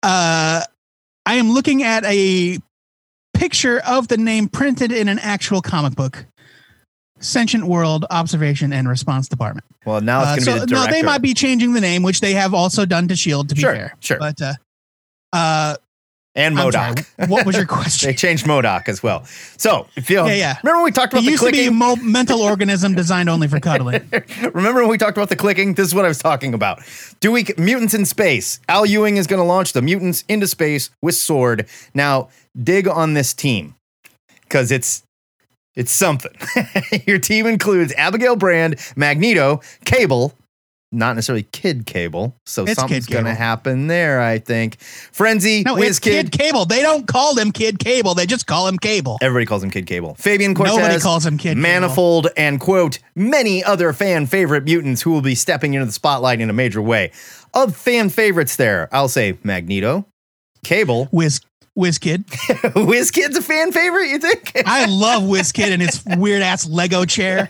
Uh, 0.02 0.62
I 1.26 1.34
am 1.34 1.52
looking 1.52 1.82
at 1.82 2.04
a 2.04 2.58
picture 3.34 3.80
of 3.80 4.08
the 4.08 4.16
name 4.16 4.48
printed 4.48 4.92
in 4.92 5.08
an 5.08 5.18
actual 5.18 5.60
comic 5.62 5.94
book. 5.94 6.26
Sentient 7.22 7.64
World 7.64 8.04
Observation 8.10 8.72
and 8.72 8.88
Response 8.88 9.28
Department. 9.28 9.64
Well, 9.86 10.00
now 10.00 10.20
it's 10.20 10.26
Uh, 10.26 10.34
going 10.34 10.38
to 10.38 10.44
so 10.44 10.54
be 10.54 10.60
the 10.60 10.66
no, 10.86 10.86
they 10.90 11.02
might 11.02 11.22
be 11.22 11.34
changing 11.34 11.72
the 11.72 11.80
name, 11.80 12.02
which 12.02 12.20
they 12.20 12.32
have 12.34 12.52
also 12.54 12.84
done 12.84 13.08
to 13.08 13.16
Shield. 13.16 13.48
To 13.48 13.54
be 13.54 13.60
Sure, 13.62 13.74
fair, 13.74 13.94
sure. 14.00 14.18
But 14.18 14.40
uh, 14.42 14.54
uh, 15.32 15.76
and 16.34 16.56
MODOK. 16.56 16.72
sorry, 17.04 17.28
what 17.28 17.44
was 17.44 17.56
your 17.56 17.66
question? 17.78 18.08
they 18.08 18.14
changed 18.14 18.46
MODOK 18.46 18.88
as 18.88 19.02
well. 19.02 19.24
So, 19.58 19.86
if 19.96 20.08
you 20.08 20.16
Yeah, 20.26 20.32
yeah. 20.32 20.56
remember 20.62 20.78
when 20.78 20.84
we 20.84 20.90
talked 20.90 21.12
It 21.12 21.16
about 21.18 21.24
the 21.26 21.30
used 21.30 21.44
to 21.44 21.50
be 21.52 21.66
a 21.66 21.70
mo- 21.70 21.96
mental 21.96 22.40
organism 22.40 22.94
designed 22.94 23.28
only 23.28 23.48
for 23.48 23.60
cuddling. 23.60 24.10
Remember 24.54 24.80
when 24.80 24.88
we 24.88 24.96
talked 24.96 25.16
about 25.18 25.28
the 25.28 25.36
clicking? 25.36 25.74
This 25.74 25.88
is 25.88 25.94
what 25.94 26.06
I 26.06 26.08
was 26.08 26.18
talking 26.18 26.54
about. 26.54 26.80
Do 27.20 27.32
we 27.32 27.44
mutants 27.58 27.92
in 27.92 28.06
space? 28.06 28.60
Al 28.68 28.86
Ewing 28.86 29.18
is 29.18 29.26
going 29.26 29.40
to 29.40 29.44
launch 29.44 29.74
the 29.74 29.82
mutants 29.82 30.24
into 30.26 30.46
space 30.46 30.88
with 31.02 31.16
sword. 31.16 31.66
Now, 31.92 32.30
dig 32.60 32.88
on 32.88 33.12
this 33.12 33.34
team 33.34 33.74
because 34.40 34.72
it's 34.72 35.02
it's 35.74 35.92
something. 35.92 36.32
Your 37.06 37.18
team 37.18 37.46
includes 37.46 37.92
Abigail 37.94 38.36
Brand, 38.36 38.78
Magneto, 38.96 39.60
Cable, 39.84 40.34
not 40.92 41.16
necessarily 41.16 41.44
Kid 41.44 41.86
Cable. 41.86 42.36
So 42.44 42.64
It's 42.64 42.74
something's 42.74 43.06
going 43.06 43.24
to 43.24 43.34
happen 43.34 43.86
there, 43.86 44.20
I 44.20 44.38
think. 44.38 44.78
Frenzy, 44.80 45.62
No, 45.62 45.74
Whiz 45.74 45.96
it's 45.96 45.98
Kid 46.00 46.30
Cable. 46.30 46.66
They 46.66 46.82
don't 46.82 47.06
call 47.08 47.36
him 47.38 47.50
Kid 47.50 47.78
Cable. 47.78 48.14
They 48.14 48.26
just 48.26 48.46
call 48.46 48.68
him 48.68 48.78
Cable. 48.78 49.16
Everybody 49.22 49.46
calls 49.46 49.64
him 49.64 49.70
Kid 49.70 49.86
Cable. 49.86 50.14
Fabian 50.16 50.54
Cortez. 50.54 50.76
Nobody 50.76 51.00
calls 51.00 51.24
him 51.24 51.38
Kid 51.38 51.54
Cable. 51.54 51.62
Manifold 51.62 52.28
and 52.36 52.60
quote 52.60 52.98
many 53.14 53.64
other 53.64 53.94
fan 53.94 54.26
favorite 54.26 54.64
mutants 54.64 55.00
who 55.00 55.10
will 55.12 55.22
be 55.22 55.34
stepping 55.34 55.72
into 55.72 55.86
the 55.86 55.92
spotlight 55.92 56.40
in 56.42 56.50
a 56.50 56.52
major 56.52 56.82
way. 56.82 57.10
Of 57.54 57.74
fan 57.74 58.10
favorites, 58.10 58.56
there 58.56 58.88
I'll 58.92 59.08
say 59.08 59.38
Magneto, 59.42 60.06
Cable, 60.62 61.06
Whiz 61.06 61.40
Whiz 61.74 61.98
Kid. 61.98 62.24
Whiz 62.74 63.10
Kid's 63.10 63.36
a 63.36 63.42
fan 63.42 63.72
favorite. 63.72 64.08
You 64.08 64.18
think? 64.18 64.52
I 64.66 64.86
love 64.86 65.24
Whiz 65.26 65.52
Kid 65.52 65.72
and 65.72 65.80
his 65.80 66.02
weird 66.18 66.42
ass 66.42 66.66
Lego 66.68 67.04
chair 67.04 67.48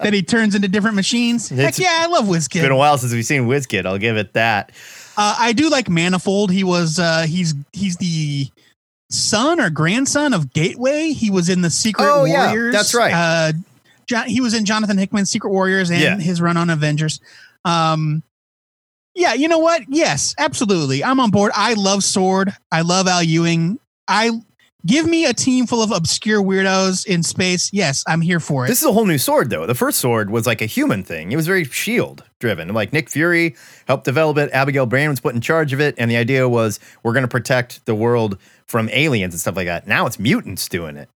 that 0.00 0.12
he 0.12 0.22
turns 0.22 0.54
into 0.54 0.68
different 0.68 0.96
machines. 0.96 1.48
Heck 1.48 1.78
yeah, 1.78 1.88
I 2.02 2.06
love 2.06 2.28
Whiz 2.28 2.48
Kid. 2.48 2.62
Been 2.62 2.72
a 2.72 2.76
while 2.76 2.98
since 2.98 3.12
we've 3.12 3.24
seen 3.24 3.46
Whiz 3.46 3.66
Kid. 3.66 3.86
I'll 3.86 3.98
give 3.98 4.16
it 4.16 4.32
that. 4.34 4.72
Uh, 5.16 5.36
I 5.38 5.52
do 5.52 5.70
like 5.70 5.88
Manifold. 5.88 6.50
He 6.50 6.64
was 6.64 6.98
uh, 6.98 7.22
he's 7.26 7.54
he's 7.72 7.96
the 7.96 8.48
son 9.10 9.60
or 9.60 9.70
grandson 9.70 10.34
of 10.34 10.52
Gateway. 10.52 11.12
He 11.12 11.30
was 11.30 11.48
in 11.48 11.62
the 11.62 11.70
Secret 11.70 12.04
Oh, 12.06 12.24
yeah, 12.24 12.48
Warriors. 12.50 12.74
that's 12.74 12.94
right. 12.94 13.12
Uh, 13.14 13.52
John, 14.06 14.28
he 14.28 14.40
was 14.40 14.52
in 14.54 14.64
Jonathan 14.64 14.98
Hickman's 14.98 15.30
Secret 15.30 15.50
Warriors 15.50 15.90
and 15.90 16.00
Yeah. 16.00 16.18
his 16.18 16.40
run 16.40 16.56
on 16.56 16.70
Avengers. 16.70 17.20
Um, 17.64 18.22
yeah, 19.16 19.32
you 19.32 19.48
know 19.48 19.58
what? 19.58 19.82
Yes, 19.88 20.34
absolutely. 20.38 21.02
I'm 21.02 21.18
on 21.20 21.30
board. 21.30 21.50
I 21.54 21.74
love 21.74 22.04
Sword. 22.04 22.54
I 22.70 22.82
love 22.82 23.08
Al 23.08 23.22
Ewing. 23.22 23.78
I 24.06 24.30
give 24.84 25.06
me 25.06 25.24
a 25.24 25.32
team 25.32 25.66
full 25.66 25.82
of 25.82 25.90
obscure 25.90 26.42
weirdos 26.42 27.06
in 27.06 27.22
space. 27.22 27.70
Yes, 27.72 28.04
I'm 28.06 28.20
here 28.20 28.38
for 28.40 28.64
it. 28.64 28.68
This 28.68 28.80
is 28.80 28.86
a 28.86 28.92
whole 28.92 29.06
new 29.06 29.18
sword, 29.18 29.50
though. 29.50 29.66
The 29.66 29.74
first 29.74 29.98
sword 29.98 30.30
was 30.30 30.46
like 30.46 30.60
a 30.60 30.66
human 30.66 31.02
thing. 31.02 31.32
It 31.32 31.36
was 31.36 31.46
very 31.46 31.64
shield 31.64 32.24
driven. 32.40 32.68
Like 32.68 32.92
Nick 32.92 33.08
Fury 33.10 33.56
helped 33.88 34.04
develop 34.04 34.36
it. 34.38 34.50
Abigail 34.52 34.86
Brand 34.86 35.10
was 35.10 35.20
put 35.20 35.34
in 35.34 35.40
charge 35.40 35.72
of 35.72 35.80
it, 35.80 35.94
and 35.98 36.10
the 36.10 36.16
idea 36.16 36.48
was 36.48 36.78
we're 37.02 37.14
going 37.14 37.22
to 37.22 37.28
protect 37.28 37.84
the 37.86 37.94
world 37.94 38.38
from 38.66 38.88
aliens 38.90 39.32
and 39.32 39.40
stuff 39.40 39.56
like 39.56 39.66
that. 39.66 39.86
Now 39.86 40.06
it's 40.06 40.18
mutants 40.18 40.68
doing 40.68 40.96
it. 40.96 41.08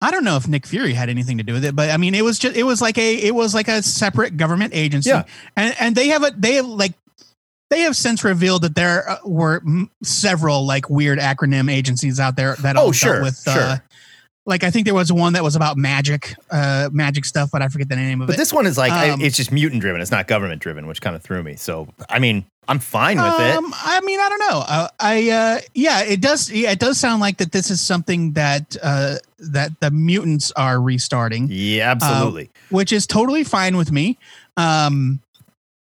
I 0.00 0.10
don't 0.10 0.24
know 0.24 0.36
if 0.36 0.46
Nick 0.46 0.66
Fury 0.66 0.92
had 0.92 1.08
anything 1.08 1.38
to 1.38 1.44
do 1.44 1.54
with 1.54 1.64
it, 1.64 1.74
but 1.74 1.90
I 1.90 1.96
mean, 1.96 2.14
it 2.14 2.22
was 2.22 2.38
just 2.38 2.56
it 2.56 2.64
was 2.64 2.82
like 2.82 2.98
a 2.98 3.14
it 3.16 3.34
was 3.34 3.54
like 3.54 3.68
a 3.68 3.82
separate 3.82 4.36
government 4.36 4.74
agency, 4.74 5.10
Yeah. 5.10 5.24
and 5.56 5.74
and 5.80 5.94
they 5.96 6.08
have 6.08 6.22
a 6.22 6.30
they 6.36 6.54
have 6.54 6.66
like 6.66 6.92
they 7.70 7.80
have 7.80 7.96
since 7.96 8.22
revealed 8.22 8.62
that 8.62 8.74
there 8.74 9.08
uh, 9.08 9.16
were 9.24 9.62
several 10.02 10.66
like 10.66 10.90
weird 10.90 11.18
acronym 11.18 11.72
agencies 11.72 12.20
out 12.20 12.36
there 12.36 12.54
that 12.56 12.76
Oh, 12.76 12.86
all 12.86 12.92
sure, 12.92 13.14
dealt 13.14 13.24
with. 13.24 13.42
Uh, 13.48 13.54
sure. 13.76 13.84
Like 14.46 14.62
I 14.62 14.70
think 14.70 14.84
there 14.84 14.94
was 14.94 15.12
one 15.12 15.32
that 15.32 15.42
was 15.42 15.56
about 15.56 15.76
magic, 15.76 16.34
uh, 16.50 16.90
magic 16.92 17.24
stuff, 17.24 17.50
but 17.50 17.62
I 17.62 17.68
forget 17.68 17.88
the 17.88 17.96
name 17.96 18.20
of 18.20 18.26
But 18.26 18.34
it. 18.34 18.36
But 18.36 18.40
this 18.42 18.52
one 18.52 18.66
is 18.66 18.76
like 18.76 18.92
Um, 18.92 19.20
it's 19.20 19.36
just 19.36 19.50
mutant 19.52 19.80
driven. 19.80 20.00
It's 20.00 20.10
not 20.10 20.26
government 20.26 20.60
driven, 20.60 20.86
which 20.86 21.00
kind 21.00 21.16
of 21.16 21.22
threw 21.22 21.42
me. 21.42 21.56
So 21.56 21.88
I 22.08 22.18
mean, 22.18 22.44
I'm 22.68 22.78
fine 22.78 23.16
with 23.16 23.40
it. 23.40 23.56
Um, 23.56 23.72
I 23.76 24.00
mean, 24.02 24.20
I 24.20 24.28
don't 24.28 24.38
know. 24.38 24.64
Uh, 24.66 24.88
I 25.00 25.30
uh, 25.30 25.60
yeah, 25.74 26.02
it 26.02 26.20
does. 26.20 26.50
Yeah, 26.50 26.72
it 26.72 26.78
does 26.78 26.98
sound 26.98 27.20
like 27.20 27.38
that. 27.38 27.52
This 27.52 27.70
is 27.70 27.80
something 27.80 28.32
that 28.32 28.76
uh, 28.82 29.16
that 29.38 29.80
the 29.80 29.90
mutants 29.90 30.52
are 30.52 30.80
restarting. 30.80 31.48
Yeah, 31.50 31.90
absolutely. 31.90 32.50
which 32.70 32.92
is 32.92 33.06
totally 33.06 33.44
fine 33.44 33.76
with 33.76 33.92
me. 33.92 34.18
Um, 34.56 35.20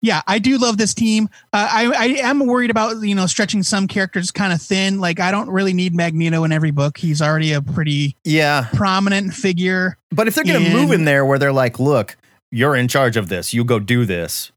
yeah, 0.02 0.22
I 0.26 0.38
do 0.38 0.56
love 0.58 0.78
this 0.78 0.94
team. 0.94 1.28
Uh, 1.52 1.68
I, 1.70 1.92
I 1.92 2.04
am 2.28 2.46
worried 2.46 2.70
about 2.70 3.00
you 3.02 3.14
know 3.14 3.26
stretching 3.26 3.62
some 3.62 3.86
characters 3.88 4.30
kind 4.30 4.52
of 4.52 4.60
thin. 4.62 4.98
Like 5.00 5.20
I 5.20 5.30
don't 5.30 5.50
really 5.50 5.72
need 5.72 5.94
Magneto 5.94 6.44
in 6.44 6.52
every 6.52 6.70
book. 6.70 6.96
He's 6.98 7.20
already 7.20 7.52
a 7.52 7.60
pretty 7.62 8.16
yeah, 8.24 8.68
prominent 8.74 9.34
figure. 9.34 9.96
but 10.10 10.28
if 10.28 10.34
they're 10.34 10.44
going 10.44 10.64
to 10.64 10.70
move 10.72 10.92
in 10.92 11.04
there 11.04 11.24
where 11.26 11.38
they're 11.38 11.52
like, 11.52 11.78
look, 11.78 12.16
you're 12.50 12.74
in 12.76 12.88
charge 12.88 13.16
of 13.16 13.28
this. 13.28 13.52
You 13.54 13.64
go 13.64 13.78
do 13.78 14.04
this. 14.04 14.52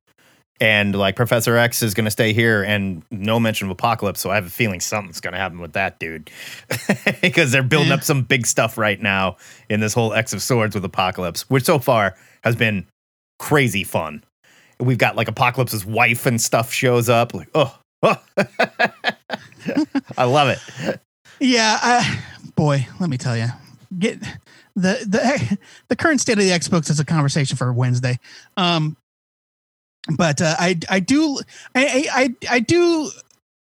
And 0.62 0.96
like 0.96 1.16
Professor 1.18 1.58
X 1.58 1.82
is 1.84 1.94
going 1.94 2.06
to 2.06 2.12
stay 2.12 2.32
here, 2.32 2.64
and 2.64 3.02
no 3.12 3.38
mention 3.40 3.68
of 3.68 3.72
Apocalypse. 3.72 4.22
So 4.22 4.30
I 4.32 4.36
have 4.36 4.46
a 4.46 4.50
feeling 4.52 4.80
something's 4.80 5.20
going 5.20 5.34
to 5.34 5.40
happen 5.40 5.60
with 5.60 5.74
that 5.74 6.00
dude, 6.00 6.30
because 7.22 7.52
they're 7.52 7.64
building 7.64 7.90
Yeah. 7.90 7.96
up 7.96 8.04
some 8.04 8.22
big 8.22 8.46
stuff 8.46 8.78
right 8.78 9.02
now 9.02 9.36
in 9.68 9.80
this 9.82 9.94
whole 9.94 10.14
X 10.14 10.32
of 10.32 10.42
Swords 10.42 10.74
with 10.76 10.86
Apocalypse, 10.86 11.50
which 11.50 11.66
so 11.66 11.80
far 11.80 12.16
has 12.44 12.56
been 12.56 12.86
crazy 13.40 13.84
fun. 13.84 14.24
We've 14.84 14.98
got 14.98 15.16
like 15.16 15.28
Apocalypse's 15.28 15.86
wife 15.86 16.26
and 16.26 16.40
stuff 16.40 16.72
shows 16.72 17.10
up. 17.10 17.34
Like, 17.34 17.50
oh, 17.56 17.78
oh. 18.04 18.22
I 20.18 20.26
love 20.26 20.50
it. 20.50 21.00
Yeah, 21.40 21.78
I, 21.82 22.20
boy, 22.56 22.88
let 23.00 23.10
me 23.10 23.18
tell 23.18 23.38
you, 23.38 23.48
get 23.98 24.20
the 24.76 24.98
the 25.08 25.58
the 25.88 25.96
current 25.96 26.22
state 26.22 26.34
of 26.34 26.44
the 26.44 26.52
X 26.52 26.68
books 26.68 26.90
is 26.90 27.00
a 27.00 27.06
conversation 27.06 27.58
for 27.58 27.72
Wednesday. 27.72 28.20
Um, 28.58 28.98
but 30.16 30.42
uh, 30.42 30.56
I 30.60 30.80
I 30.90 31.00
do 31.00 31.40
I 31.76 32.08
I 32.12 32.36
I 32.50 32.60
do 32.60 33.10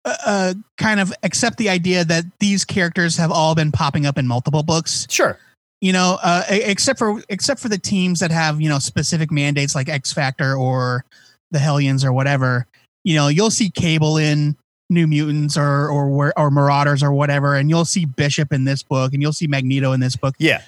uh, 0.05 0.15
uh, 0.25 0.53
kind 0.77 0.99
of 0.99 1.13
accept 1.23 1.57
the 1.57 1.69
idea 1.69 2.03
that 2.03 2.25
these 2.39 2.65
characters 2.65 3.17
have 3.17 3.31
all 3.31 3.55
been 3.55 3.71
popping 3.71 4.05
up 4.05 4.17
in 4.17 4.27
multiple 4.27 4.63
books. 4.63 5.05
Sure. 5.09 5.37
You 5.81 5.93
know, 5.93 6.19
uh, 6.21 6.43
except 6.49 6.99
for 6.99 7.21
except 7.27 7.59
for 7.59 7.67
the 7.67 7.77
teams 7.77 8.19
that 8.19 8.31
have 8.31 8.61
you 8.61 8.69
know 8.69 8.79
specific 8.79 9.31
mandates 9.31 9.73
like 9.73 9.89
X 9.89 10.13
Factor 10.13 10.55
or 10.55 11.03
the 11.49 11.59
Hellions 11.59 12.05
or 12.05 12.13
whatever. 12.13 12.67
You 13.03 13.15
know, 13.15 13.27
you'll 13.27 13.51
see 13.51 13.69
Cable 13.69 14.17
in 14.17 14.55
New 14.91 15.07
Mutants 15.07 15.57
or 15.57 15.89
or 15.89 16.33
or 16.37 16.51
Marauders 16.51 17.01
or 17.01 17.11
whatever, 17.11 17.55
and 17.55 17.69
you'll 17.69 17.85
see 17.85 18.05
Bishop 18.05 18.53
in 18.53 18.65
this 18.65 18.83
book, 18.83 19.13
and 19.13 19.21
you'll 19.21 19.33
see 19.33 19.47
Magneto 19.47 19.91
in 19.91 19.99
this 19.99 20.15
book. 20.15 20.35
Yeah. 20.37 20.61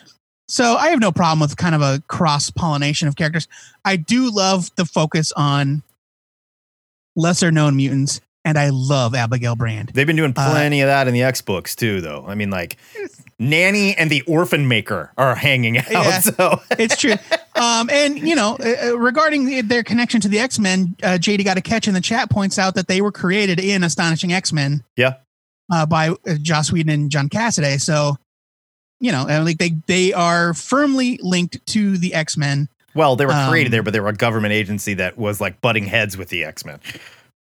So 0.47 0.75
I 0.75 0.89
have 0.89 0.99
no 0.99 1.11
problem 1.11 1.39
with 1.39 1.57
kind 1.57 1.75
of 1.75 1.81
a 1.81 2.01
cross 2.07 2.49
pollination 2.49 3.07
of 3.07 3.15
characters. 3.15 3.47
I 3.85 3.95
do 3.95 4.29
love 4.29 4.69
the 4.75 4.85
focus 4.85 5.31
on 5.35 5.83
lesser 7.15 7.51
known 7.51 7.75
mutants, 7.75 8.19
and 8.45 8.57
I 8.57 8.69
love 8.71 9.15
Abigail 9.15 9.55
Brand. 9.55 9.91
They've 9.93 10.07
been 10.07 10.15
doing 10.15 10.33
Uh, 10.35 10.51
plenty 10.51 10.81
of 10.81 10.87
that 10.87 11.07
in 11.07 11.13
the 11.13 11.23
X 11.23 11.41
books 11.41 11.75
too, 11.75 12.01
though. 12.01 12.25
I 12.27 12.35
mean, 12.35 12.49
like 12.49 12.77
Nanny 13.39 13.95
and 13.95 14.09
the 14.09 14.21
Orphan 14.23 14.67
Maker 14.67 15.11
are 15.17 15.35
hanging 15.35 15.77
out. 15.77 15.89
Yeah. 15.91 16.19
So 16.21 16.61
It's 16.71 16.97
true. 16.97 17.15
Um, 17.55 17.89
and 17.89 18.17
you 18.19 18.35
know, 18.35 18.57
uh, 18.59 18.89
uh, 18.91 18.97
regarding 18.97 19.67
their 19.67 19.83
connection 19.83 20.21
to 20.21 20.27
the 20.27 20.39
X 20.39 20.59
Men, 20.59 20.95
uh, 21.03 21.17
JD 21.19 21.43
got 21.45 21.57
a 21.57 21.61
catch 21.61 21.87
in 21.87 21.93
the 21.93 22.01
chat 22.01 22.29
points 22.29 22.57
out 22.59 22.75
that 22.75 22.87
they 22.87 23.01
were 23.01 23.11
created 23.11 23.59
in 23.59 23.83
Astonishing 23.83 24.33
X 24.33 24.51
Men. 24.53 24.83
Yeah. 24.95 25.15
Uh, 25.71 25.85
by 25.85 26.09
uh, 26.09 26.15
Joss 26.41 26.71
Whedon 26.71 26.89
and 26.91 27.09
John 27.11 27.29
Cassaday. 27.29 27.79
So, 27.81 28.17
you 28.99 29.11
know, 29.11 29.25
and 29.27 29.45
like 29.45 29.57
they 29.57 29.71
they 29.87 30.13
are 30.13 30.53
firmly 30.53 31.19
linked 31.21 31.65
to 31.67 31.97
the 31.97 32.13
X 32.13 32.37
Men. 32.37 32.67
well, 32.95 33.15
they 33.15 33.25
were 33.25 33.33
Um, 33.33 33.49
created 33.49 33.71
there, 33.71 33.83
but 33.83 33.93
they 33.93 33.99
were 33.99 34.09
a 34.09 34.13
government 34.13 34.53
agency 34.53 34.93
that 34.95 35.17
was 35.17 35.39
like 35.41 35.61
butting 35.61 35.85
heads 35.85 36.17
with 36.17 36.29
the 36.29 36.43
X 36.43 36.65
Men. 36.65 36.79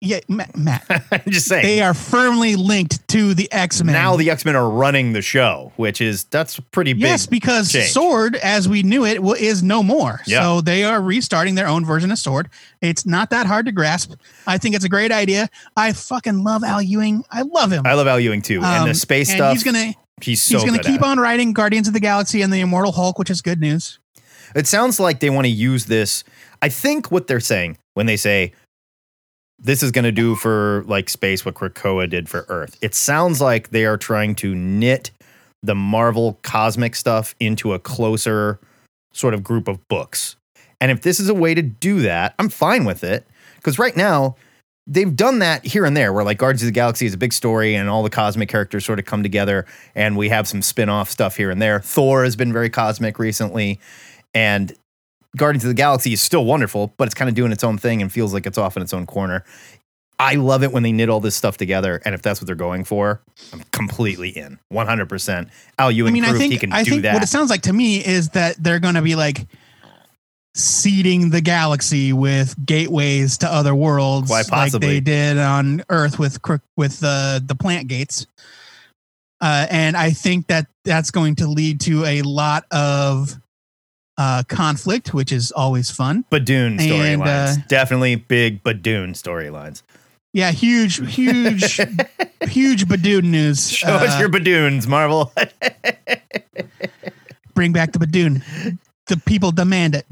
Yeah, 0.03 0.21
Matt. 0.29 0.57
Matt 0.59 0.87
just 1.29 1.47
saying. 1.47 1.65
they 1.65 1.81
are 1.81 1.95
firmly 1.95 2.55
linked 2.55 3.07
to 3.09 3.33
the 3.33 3.51
X 3.51 3.83
Men. 3.83 3.95
now 3.95 4.17
the 4.17 4.31
X 4.31 4.45
Men 4.45 4.55
are 4.55 4.69
running 4.69 5.15
the 5.15 5.23
show, 5.23 5.73
which 5.77 6.03
is 6.03 6.25
that's 6.25 6.61
pretty 6.61 6.93
big. 6.93 7.03
Yes, 7.03 7.27
because 7.27 7.73
change. 7.73 7.93
Sword, 7.93 8.37
as 8.37 8.69
we 8.69 8.83
knew 8.83 9.07
it, 9.07 9.21
is 9.41 9.63
no 9.63 9.83
more. 9.83 10.21
Yeah. 10.27 10.43
So 10.43 10.61
they 10.61 10.85
are 10.85 11.01
restarting 11.01 11.55
their 11.55 11.67
own 11.67 11.85
version 11.87 12.11
of 12.13 12.19
Sword. 12.19 12.51
It's 12.83 13.07
not 13.07 13.31
that 13.31 13.47
hard 13.47 13.65
to 13.67 13.73
grasp. 13.73 14.13
I 14.47 14.59
think 14.59 14.75
it's 14.75 14.85
a 14.85 14.89
great 14.89 15.13
idea. 15.13 15.49
I 15.77 15.95
fucking 15.95 16.45
love 16.45 16.63
Al 16.63 16.83
Ewing. 16.83 17.25
I 17.31 17.43
love 17.43 17.71
him. 17.73 17.87
I 17.87 17.95
love 17.95 18.07
Al 18.07 18.21
Ewing 18.21 18.43
too, 18.43 18.57
and 18.63 18.83
Um, 18.83 18.89
the 18.89 18.95
space 18.95 19.31
and 19.31 19.39
stuff. 19.39 19.53
He's 19.55 19.65
gonna 19.65 19.95
he's 20.21 20.43
so 20.43 20.59
he's 20.59 20.69
gonna 20.69 20.83
keep 20.83 21.03
on 21.03 21.19
writing 21.19 21.55
Guardians 21.55 21.89
of 21.89 21.95
the 21.95 22.01
Galaxy 22.01 22.43
and 22.43 22.53
the 22.53 22.61
Immortal 22.61 22.93
Hulk, 22.93 23.19
which 23.19 23.31
is 23.31 23.41
good 23.41 23.61
news. 23.61 23.99
It 24.55 24.67
sounds 24.67 25.01
like 25.01 25.21
they 25.21 25.31
want 25.31 25.47
to 25.47 25.51
use 25.51 25.87
this. 25.87 26.23
I 26.63 26.69
think 26.69 27.11
what 27.11 27.27
they're 27.27 27.41
saying 27.41 27.79
when 27.95 28.07
they 28.07 28.17
say 28.17 28.53
this 29.59 29.83
is 29.83 29.91
going 29.91 30.05
to 30.05 30.13
do 30.13 30.35
for 30.35 30.85
like 30.87 31.09
space 31.09 31.45
what 31.45 31.55
Krakoa 31.55 32.09
did 32.09 32.29
for 32.29 32.45
Earth. 32.49 32.77
It 32.83 32.95
sounds 32.95 33.41
like 33.41 33.71
they 33.71 33.85
are 33.85 33.97
trying 33.97 34.35
to 34.37 34.55
knit 34.55 35.11
the 35.63 35.75
Marvel 35.75 36.39
cosmic 36.43 36.95
stuff 36.95 37.35
into 37.41 37.73
a 37.73 37.79
closer 37.79 38.61
sort 39.13 39.35
of 39.35 39.43
group 39.43 39.69
of 39.69 39.87
books. 39.89 40.37
And 40.81 40.91
if 40.91 41.01
this 41.03 41.19
is 41.19 41.29
a 41.29 41.35
way 41.35 41.55
to 41.55 41.63
do 41.63 42.03
that, 42.03 42.35
I'm 42.39 42.51
fine 42.51 42.85
with 42.85 43.03
it 43.03 43.27
because 43.57 43.79
right 43.79 43.97
now 43.97 44.37
they've 44.87 45.17
done 45.17 45.41
that 45.41 45.65
here 45.65 45.85
and 45.85 45.97
there 45.97 46.13
where 46.13 46.25
like 46.25 46.39
Guardians 46.39 46.63
of 46.63 46.67
the 46.67 46.73
Galaxy 46.73 47.07
is 47.07 47.15
a 47.15 47.19
big 47.19 47.33
story 47.33 47.75
and 47.75 47.89
all 47.89 48.03
the 48.03 48.11
cosmic 48.11 48.49
characters 48.49 48.85
sort 48.85 48.99
of 48.99 49.07
come 49.07 49.23
together 49.23 49.67
and 49.95 50.17
we 50.17 50.29
have 50.29 50.47
some 50.47 50.63
spin-off 50.63 51.11
stuff 51.11 51.37
here 51.37 51.51
and 51.51 51.61
there. 51.61 51.81
Thor 51.81 52.25
has 52.25 52.37
been 52.37 52.53
very 52.53 52.71
cosmic 52.71 53.19
recently 53.19 53.81
and 54.35 54.73
Guardians 55.37 55.65
of 55.65 55.69
the 55.69 55.75
Galaxy 55.75 56.13
is 56.13 56.23
still 56.23 56.45
wonderful, 56.45 56.93
but 56.97 57.07
it's 57.07 57.15
kind 57.15 57.29
of 57.29 57.35
doing 57.35 57.53
its 57.53 57.63
own 57.63 57.79
thing 57.79 58.03
and 58.03 58.11
feels 58.11 58.33
like 58.33 58.47
it's 58.47 58.59
off 58.59 58.77
in 58.77 58.83
its 58.83 58.93
own 58.93 59.07
corner. 59.07 59.45
I 60.19 60.37
love 60.37 60.63
it 60.63 60.73
when 60.73 60.83
they 60.83 60.93
knit 60.93 61.11
all 61.11 61.21
this 61.21 61.37
stuff 61.37 61.59
together, 61.59 62.01
and 62.05 62.15
if 62.15 62.23
that's 62.23 62.41
what 62.41 62.47
they're 62.47 62.57
going 62.57 62.85
for, 62.85 63.21
I'm 63.53 63.63
completely 63.71 64.31
in, 64.31 64.59
100. 64.71 65.09
percent 65.09 65.51
Al 65.79 65.93
Ewing 65.93 66.11
I 66.11 66.15
mean, 66.15 66.25
I 66.25 66.33
think 66.33 66.53
he 66.53 66.59
can 66.59 66.73
I 66.73 66.83
do 66.83 66.91
think 66.93 67.03
that. 67.03 67.15
what 67.15 67.23
it 67.23 67.29
sounds 67.29 67.51
like 67.51 67.63
to 67.63 67.73
me 67.73 68.05
is 68.05 68.31
that 68.31 68.57
they're 68.63 68.81
gonna 68.81 69.03
be 69.03 69.15
like 69.15 69.47
seeding 70.55 71.29
the 71.29 71.43
galaxy 71.43 72.15
with 72.15 72.55
gateways 72.65 73.39
to 73.39 73.53
other 73.53 73.75
worlds, 73.75 74.29
Quite 74.29 74.51
like 74.51 74.73
they 74.73 75.01
did 75.01 75.37
on 75.37 75.85
Earth 75.91 76.19
with 76.19 76.39
with 76.77 77.01
uh, 77.05 77.41
the 77.45 77.55
plant 77.55 77.89
gates. 77.89 78.27
Uh, 79.39 79.67
and 79.71 79.97
I 79.97 80.13
think 80.13 80.47
that 80.47 80.67
that's 80.85 81.11
going 81.11 81.37
to 81.37 81.47
lead 81.47 81.81
to 81.83 82.05
a 82.07 82.23
lot 82.23 82.65
of 82.71 83.39
uh, 84.19 84.43
conflict, 84.49 85.15
which 85.15 85.33
is 85.33 85.53
always 85.53 85.91
fun. 85.91 86.25
Badoon 86.31 86.79
storylines. 86.79 87.59
uh, 87.59 87.63
Definitely 87.69 88.17
big 88.17 88.63
Badoon 88.63 89.11
storylines. 89.11 89.83
Yeah, 90.33 90.51
huge, 90.51 91.15
huge, 91.15 91.77
huge 92.43 92.87
Badoon 92.87 93.25
news. 93.25 93.71
Show 93.71 93.89
us 93.89 94.17
Uh, 94.17 94.21
your 94.21 94.29
Badoons, 94.29 94.87
Marvel. 94.87 95.33
bring 97.55 97.73
back 97.73 97.93
the 97.93 97.99
Badoon. 97.99 98.79
The 99.07 99.17
people 99.19 99.53
demand 99.53 99.95
it. 99.95 100.07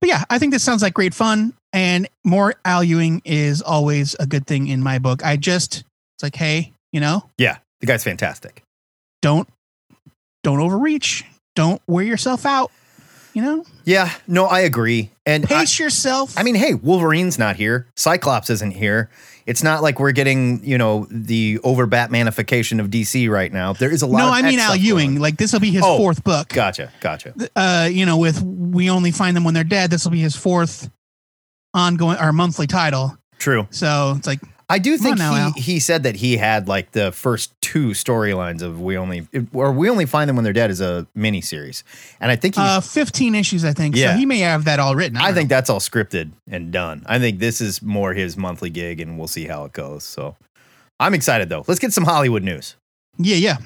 But 0.00 0.08
yeah, 0.10 0.24
I 0.28 0.38
think 0.38 0.52
this 0.52 0.62
sounds 0.62 0.82
like 0.82 0.92
great 0.94 1.14
fun, 1.14 1.54
and 1.72 2.06
more 2.24 2.54
Al 2.66 2.84
Ewing 2.84 3.22
is 3.24 3.62
always 3.62 4.14
a 4.20 4.26
good 4.26 4.46
thing 4.46 4.66
in 4.68 4.82
my 4.82 4.98
book. 4.98 5.24
I 5.24 5.36
just 5.36 5.84
it's 6.16 6.22
like, 6.22 6.36
hey, 6.36 6.72
you 6.92 7.00
know, 7.00 7.28
yeah, 7.38 7.58
the 7.80 7.86
guy's 7.86 8.04
fantastic. 8.04 8.62
don't 9.22 9.48
don't 10.42 10.60
overreach, 10.60 11.24
don't 11.56 11.82
wear 11.88 12.04
yourself 12.04 12.46
out, 12.46 12.70
you 13.34 13.42
know, 13.42 13.64
Yeah, 13.84 14.12
no, 14.28 14.46
I 14.46 14.60
agree. 14.60 15.10
And 15.26 15.44
I, 15.46 15.48
pace 15.48 15.78
yourself. 15.80 16.38
I 16.38 16.44
mean, 16.44 16.54
hey, 16.54 16.74
Wolverine's 16.74 17.36
not 17.38 17.56
here. 17.56 17.88
Cyclops 17.96 18.48
isn't 18.50 18.70
here. 18.70 19.10
It's 19.46 19.62
not 19.62 19.82
like 19.82 19.98
we're 20.00 20.12
getting, 20.12 20.64
you 20.64 20.76
know, 20.78 21.06
the 21.10 21.58
over 21.62 21.86
Batmanification 21.86 22.80
of 22.80 22.88
DC 22.88 23.28
right 23.30 23.52
now. 23.52 23.72
There 23.72 23.90
is 23.92 24.02
a 24.02 24.06
lot 24.06 24.18
no, 24.18 24.28
I 24.30 24.42
mean 24.42 24.58
Al 24.58 24.74
Ewing. 24.76 25.10
going. 25.14 25.20
Like 25.20 25.36
this 25.36 25.52
will 25.52 25.60
be 25.60 25.70
his 25.70 25.82
Oh, 25.84 25.96
fourth 25.98 26.24
book. 26.24 26.48
Gotcha, 26.48 26.92
gotcha. 27.00 27.32
uh, 27.54 27.88
you 27.90 28.06
know, 28.06 28.16
with 28.18 28.42
we 28.42 28.90
only 28.90 29.10
find 29.12 29.36
them 29.36 29.44
when 29.44 29.54
they're 29.54 29.62
dead. 29.64 29.90
This 29.90 30.04
will 30.04 30.10
be 30.12 30.20
his 30.20 30.34
fourth 30.36 30.90
ongoing 31.74 32.18
or 32.18 32.32
monthly 32.32 32.66
title. 32.66 33.16
True. 33.38 33.66
So 33.70 34.14
it's 34.16 34.26
like, 34.26 34.40
I 34.68 34.80
do 34.80 34.96
think 34.98 35.18
now, 35.18 35.34
Al. 35.34 35.52
he, 35.52 35.60
he 35.60 35.80
said 35.80 36.02
that 36.02 36.16
he 36.16 36.36
had 36.36 36.66
like 36.66 36.90
the 36.90 37.12
first 37.12 37.54
two 37.60 37.88
storylines 37.88 38.62
of 38.62 38.80
we 38.80 38.96
only 38.96 39.28
or 39.52 39.70
we 39.70 39.88
only 39.88 40.06
find 40.06 40.28
them 40.28 40.34
when 40.34 40.42
they're 40.42 40.52
dead 40.52 40.70
as 40.70 40.80
a 40.80 41.06
mini 41.14 41.40
series, 41.40 41.84
and 42.20 42.32
I 42.32 42.36
think 42.36 42.56
he, 42.56 42.60
uh, 42.60 42.80
15 42.80 43.36
issues, 43.36 43.64
I 43.64 43.72
think. 43.72 43.94
Yeah. 43.94 44.14
So 44.14 44.18
he 44.18 44.26
may 44.26 44.38
have 44.38 44.64
that 44.64 44.80
all 44.80 44.96
written. 44.96 45.18
I 45.18 45.26
don't 45.26 45.34
think 45.34 45.48
that's 45.50 45.70
all 45.70 45.78
scripted 45.78 46.32
and 46.48 46.72
done. 46.72 47.04
I 47.06 47.20
think 47.20 47.38
this 47.38 47.60
is 47.60 47.80
more 47.80 48.12
his 48.12 48.36
monthly 48.36 48.70
gig, 48.70 49.00
and 49.00 49.18
we'll 49.18 49.28
see 49.28 49.46
how 49.46 49.64
it 49.64 49.72
goes. 49.72 50.02
So 50.02 50.34
I'm 50.98 51.14
excited 51.14 51.48
though. 51.48 51.64
Let's 51.68 51.80
get 51.80 51.92
some 51.92 52.04
Hollywood 52.04 52.42
news. 52.42 52.74
Yeah, 53.18 53.36
yeah. 53.36 53.56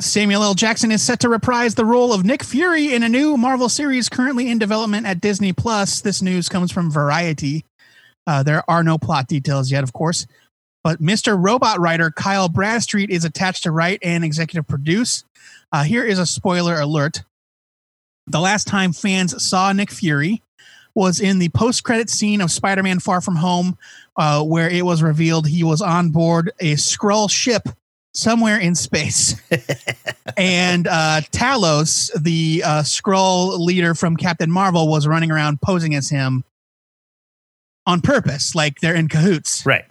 Samuel 0.00 0.42
L. 0.42 0.54
Jackson 0.54 0.90
is 0.90 1.02
set 1.02 1.20
to 1.20 1.28
reprise 1.28 1.74
the 1.74 1.84
role 1.84 2.12
of 2.12 2.24
Nick 2.24 2.42
Fury 2.42 2.94
in 2.94 3.02
a 3.02 3.08
new 3.08 3.36
Marvel 3.36 3.68
series 3.68 4.08
currently 4.08 4.50
in 4.50 4.58
development 4.58 5.06
at 5.06 5.20
Disney 5.20 5.52
Plus. 5.52 6.00
This 6.00 6.22
news 6.22 6.48
comes 6.48 6.72
from 6.72 6.90
Variety. 6.90 7.64
Uh, 8.26 8.42
there 8.42 8.62
are 8.68 8.84
no 8.84 8.98
plot 8.98 9.26
details 9.26 9.70
yet, 9.70 9.82
of 9.82 9.92
course, 9.92 10.26
but 10.82 11.00
Mr. 11.00 11.42
Robot 11.42 11.80
writer 11.80 12.10
Kyle 12.10 12.48
Bradstreet 12.48 13.10
is 13.10 13.24
attached 13.24 13.64
to 13.64 13.70
write 13.70 13.98
and 14.02 14.24
executive 14.24 14.66
produce. 14.66 15.24
Uh, 15.72 15.84
here 15.84 16.04
is 16.04 16.18
a 16.18 16.26
spoiler 16.26 16.80
alert. 16.80 17.22
The 18.26 18.40
last 18.40 18.66
time 18.66 18.92
fans 18.92 19.44
saw 19.44 19.72
Nick 19.72 19.90
Fury 19.90 20.42
was 20.94 21.20
in 21.20 21.38
the 21.38 21.48
post-credit 21.50 22.10
scene 22.10 22.40
of 22.40 22.50
Spider-Man: 22.50 23.00
Far 23.00 23.20
From 23.20 23.36
Home, 23.36 23.78
uh, 24.16 24.42
where 24.42 24.68
it 24.68 24.84
was 24.84 25.02
revealed 25.02 25.46
he 25.46 25.64
was 25.64 25.80
on 25.80 26.10
board 26.10 26.52
a 26.60 26.74
Skrull 26.74 27.30
ship 27.30 27.68
somewhere 28.12 28.58
in 28.58 28.74
space, 28.74 29.40
and 30.36 30.86
uh, 30.86 31.20
Talos, 31.32 32.10
the 32.20 32.62
uh, 32.64 32.82
Skrull 32.82 33.58
leader 33.58 33.94
from 33.94 34.16
Captain 34.16 34.50
Marvel, 34.50 34.88
was 34.88 35.06
running 35.06 35.30
around 35.30 35.60
posing 35.60 35.94
as 35.94 36.10
him 36.10 36.44
on 37.86 38.00
purpose, 38.00 38.54
like 38.54 38.80
they're 38.80 38.94
in 38.94 39.08
cahoots. 39.08 39.64
Right. 39.64 39.84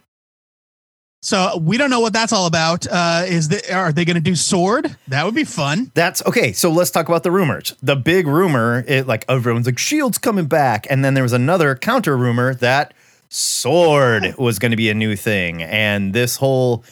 So 1.22 1.58
we 1.58 1.76
don't 1.76 1.90
know 1.90 2.00
what 2.00 2.14
that's 2.14 2.32
all 2.32 2.46
about. 2.46 2.86
Uh, 2.90 3.24
is 3.26 3.48
the, 3.48 3.74
are 3.74 3.92
they 3.92 4.06
going 4.06 4.14
to 4.14 4.22
do 4.22 4.34
Sword? 4.34 4.96
That 5.08 5.26
would 5.26 5.34
be 5.34 5.44
fun. 5.44 5.92
That's 5.94 6.24
okay. 6.24 6.52
So 6.52 6.70
let's 6.70 6.90
talk 6.90 7.08
about 7.08 7.24
the 7.24 7.30
rumors. 7.30 7.74
The 7.82 7.96
big 7.96 8.26
rumor, 8.26 8.84
it 8.86 9.06
like 9.06 9.26
everyone's 9.28 9.66
like 9.66 9.78
Shield's 9.78 10.16
coming 10.16 10.46
back, 10.46 10.86
and 10.88 11.04
then 11.04 11.12
there 11.14 11.22
was 11.22 11.34
another 11.34 11.74
counter 11.74 12.16
rumor 12.16 12.54
that 12.54 12.94
Sword 13.28 14.34
was 14.38 14.58
going 14.58 14.70
to 14.70 14.78
be 14.78 14.88
a 14.88 14.94
new 14.94 15.14
thing, 15.14 15.62
and 15.62 16.14
this 16.14 16.36
whole 16.36 16.84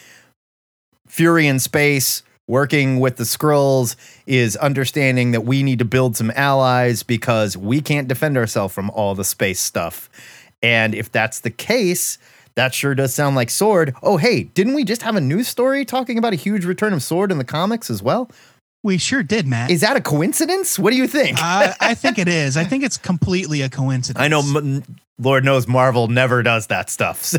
Fury 1.07 1.47
in 1.47 1.59
space 1.59 2.23
working 2.47 3.00
with 3.00 3.17
the 3.17 3.25
Skrulls 3.25 3.97
is 4.26 4.57
understanding 4.57 5.33
that 5.33 5.42
we 5.42 5.62
need 5.62 5.79
to 5.79 5.85
build 5.85 6.16
some 6.16 6.31
allies 6.35 7.03
because 7.03 7.57
we 7.57 7.81
can't 7.81 8.09
defend 8.09 8.37
ourselves 8.37 8.75
from 8.75 8.90
all 8.90 9.14
the 9.14 9.25
space 9.25 9.61
stuff. 9.61 10.09
And 10.62 10.94
if 10.94 11.11
that's 11.12 11.40
the 11.40 11.51
case, 11.51 12.18
that 12.57 12.75
sure 12.75 12.94
does 12.94 13.14
sound 13.14 13.37
like 13.37 13.51
Sword. 13.51 13.94
Oh, 14.03 14.16
hey, 14.16 14.44
didn't 14.44 14.75
we 14.75 14.85
just 14.85 15.03
have 15.03 15.14
a 15.16 15.21
news 15.21 15.47
story 15.49 15.85
talking 15.85 16.18
about 16.18 16.33
a 16.33 16.37
huge 16.37 16.64
return 16.64 16.92
of 16.92 17.03
Sword 17.03 17.31
in 17.31 17.38
the 17.38 17.44
comics 17.44 17.88
as 17.90 18.03
well? 18.03 18.31
We 18.83 18.99
sure 18.99 19.23
did, 19.23 19.47
Matt. 19.47 19.71
Is 19.71 19.81
that 19.81 19.97
a 19.97 20.01
coincidence? 20.01 20.79
What 20.79 20.90
do 20.90 20.97
you 20.97 21.07
think? 21.09 21.38
I, 21.40 21.75
I 21.81 21.94
think 21.94 22.18
it 22.18 22.29
is. 22.29 22.57
I 22.57 22.64
think 22.64 22.85
it's 22.85 22.97
completely 22.97 23.62
a 23.62 23.68
coincidence. 23.68 24.23
I 24.23 24.29
know, 24.29 24.40
m- 24.40 24.83
Lord 25.18 25.44
knows, 25.44 25.66
Marvel 25.66 26.07
never 26.09 26.42
does 26.42 26.68
that 26.68 26.90
stuff. 26.90 27.23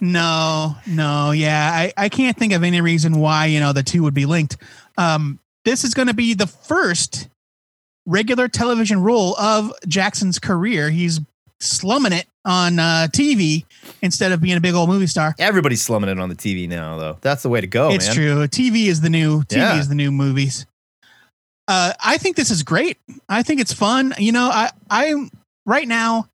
No, 0.00 0.76
no, 0.86 1.30
yeah. 1.30 1.70
I, 1.72 1.92
I 1.96 2.08
can't 2.08 2.36
think 2.36 2.52
of 2.52 2.62
any 2.62 2.80
reason 2.80 3.18
why, 3.18 3.46
you 3.46 3.60
know, 3.60 3.72
the 3.72 3.82
two 3.82 4.02
would 4.02 4.14
be 4.14 4.26
linked. 4.26 4.56
Um, 4.98 5.38
this 5.64 5.84
is 5.84 5.94
going 5.94 6.08
to 6.08 6.14
be 6.14 6.34
the 6.34 6.46
first 6.46 7.28
regular 8.04 8.46
television 8.48 9.02
role 9.02 9.36
of 9.36 9.72
Jackson's 9.88 10.38
career. 10.38 10.90
He's 10.90 11.20
slumming 11.60 12.12
it 12.12 12.26
on 12.44 12.78
uh, 12.78 13.08
TV 13.10 13.64
instead 14.02 14.32
of 14.32 14.40
being 14.40 14.56
a 14.56 14.60
big 14.60 14.74
old 14.74 14.88
movie 14.88 15.06
star. 15.06 15.34
everybody's 15.38 15.82
slumming 15.82 16.10
it 16.10 16.18
on 16.20 16.28
the 16.28 16.34
TV 16.34 16.68
now, 16.68 16.96
though. 16.98 17.18
That's 17.20 17.42
the 17.42 17.48
way 17.48 17.60
to 17.60 17.66
go, 17.66 17.90
it's 17.90 18.06
man. 18.06 18.14
true. 18.14 18.46
TV 18.48 18.86
is 18.86 19.00
the 19.00 19.10
new 19.10 19.42
TV 19.44 19.56
Yeah. 19.56 19.78
is 19.78 19.88
the 19.88 19.94
new 19.94 20.12
movies. 20.12 20.66
Uh, 21.68 21.92
I 22.04 22.18
think 22.18 22.36
this 22.36 22.50
is 22.52 22.62
great. 22.62 22.98
I 23.28 23.42
think 23.42 23.60
it's 23.60 23.72
fun. 23.72 24.14
You 24.18 24.30
know, 24.32 24.48
I 24.52 24.70
I'm 24.88 25.30
right 25.66 25.88
now. 25.88 26.28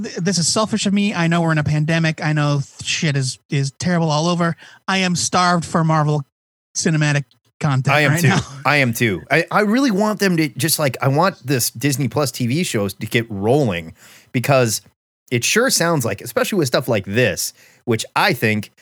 th- 0.00 0.16
This 0.16 0.38
is 0.38 0.48
selfish 0.50 0.86
of 0.86 0.94
me. 0.94 1.12
I 1.12 1.26
know 1.26 1.42
we're 1.42 1.52
in 1.52 1.58
a 1.58 1.64
pandemic. 1.64 2.22
I 2.24 2.32
know 2.32 2.60
shit 2.82 3.16
is 3.16 3.38
is 3.50 3.72
terrible 3.72 4.10
all 4.10 4.28
over. 4.28 4.56
I 4.88 4.98
am 4.98 5.14
starved 5.16 5.64
for 5.66 5.84
Marvel 5.84 6.24
cinematic 6.76 7.24
content. 7.60 7.94
I 7.94 8.00
am 8.00 8.12
right 8.12 8.20
too. 8.20 8.28
Now. 8.28 8.40
I 8.64 8.76
am 8.76 8.92
too. 8.92 9.22
I, 9.30 9.44
I 9.50 9.60
really 9.60 9.90
want 9.90 10.18
them 10.18 10.36
to 10.36 10.48
just 10.48 10.78
like 10.78 10.96
I 11.00 11.08
want 11.08 11.38
this 11.46 11.70
Disney 11.70 12.08
Plus 12.08 12.32
TV 12.32 12.66
shows 12.66 12.94
to 12.94 13.06
get 13.06 13.30
rolling 13.30 13.94
because 14.32 14.82
it 15.30 15.44
sure 15.44 15.70
sounds 15.70 16.04
like, 16.04 16.20
especially 16.20 16.58
with 16.58 16.68
stuff 16.68 16.88
like 16.88 17.04
this, 17.04 17.52
which 17.84 18.04
I 18.16 18.32
think 18.32 18.72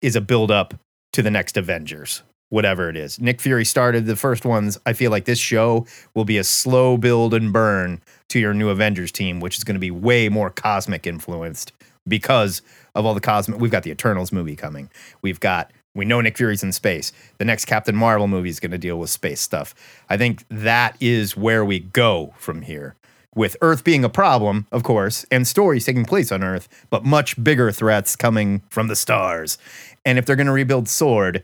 is 0.00 0.14
a 0.14 0.20
build 0.20 0.50
up 0.50 0.74
to 1.12 1.22
the 1.22 1.30
next 1.30 1.56
Avengers, 1.56 2.22
whatever 2.50 2.88
it 2.88 2.96
is. 2.96 3.18
Nick 3.18 3.40
Fury 3.40 3.64
started 3.64 4.06
the 4.06 4.16
first 4.16 4.44
ones. 4.44 4.78
I 4.86 4.92
feel 4.92 5.10
like 5.10 5.24
this 5.24 5.38
show 5.38 5.86
will 6.14 6.24
be 6.24 6.38
a 6.38 6.44
slow 6.44 6.96
build 6.96 7.34
and 7.34 7.52
burn 7.52 8.00
to 8.28 8.38
your 8.38 8.54
new 8.54 8.68
Avengers 8.68 9.10
team, 9.10 9.40
which 9.40 9.56
is 9.56 9.64
going 9.64 9.74
to 9.74 9.80
be 9.80 9.90
way 9.90 10.28
more 10.28 10.50
cosmic 10.50 11.06
influenced 11.06 11.72
because 12.06 12.62
of 12.94 13.04
all 13.04 13.14
the 13.14 13.20
cosmic. 13.20 13.58
We've 13.60 13.70
got 13.70 13.82
the 13.82 13.90
Eternals 13.90 14.30
movie 14.30 14.56
coming. 14.56 14.90
We've 15.22 15.40
got 15.40 15.72
we 15.96 16.04
know 16.04 16.20
Nick 16.20 16.36
Fury's 16.36 16.62
in 16.62 16.72
space. 16.72 17.12
The 17.38 17.44
next 17.44 17.64
Captain 17.64 17.96
Marvel 17.96 18.28
movie 18.28 18.50
is 18.50 18.60
going 18.60 18.70
to 18.70 18.78
deal 18.78 18.98
with 18.98 19.10
space 19.10 19.40
stuff. 19.40 19.74
I 20.08 20.16
think 20.16 20.44
that 20.50 20.96
is 21.00 21.36
where 21.36 21.64
we 21.64 21.80
go 21.80 22.34
from 22.38 22.62
here. 22.62 22.94
With 23.34 23.56
Earth 23.60 23.84
being 23.84 24.04
a 24.04 24.08
problem, 24.08 24.66
of 24.72 24.82
course, 24.82 25.26
and 25.30 25.46
stories 25.46 25.84
taking 25.84 26.04
place 26.04 26.30
on 26.32 26.42
Earth, 26.42 26.68
but 26.88 27.04
much 27.04 27.42
bigger 27.42 27.72
threats 27.72 28.16
coming 28.16 28.62
from 28.70 28.88
the 28.88 28.96
stars. 28.96 29.58
And 30.04 30.18
if 30.18 30.24
they're 30.24 30.36
going 30.36 30.46
to 30.46 30.52
rebuild 30.52 30.88
Sword, 30.88 31.42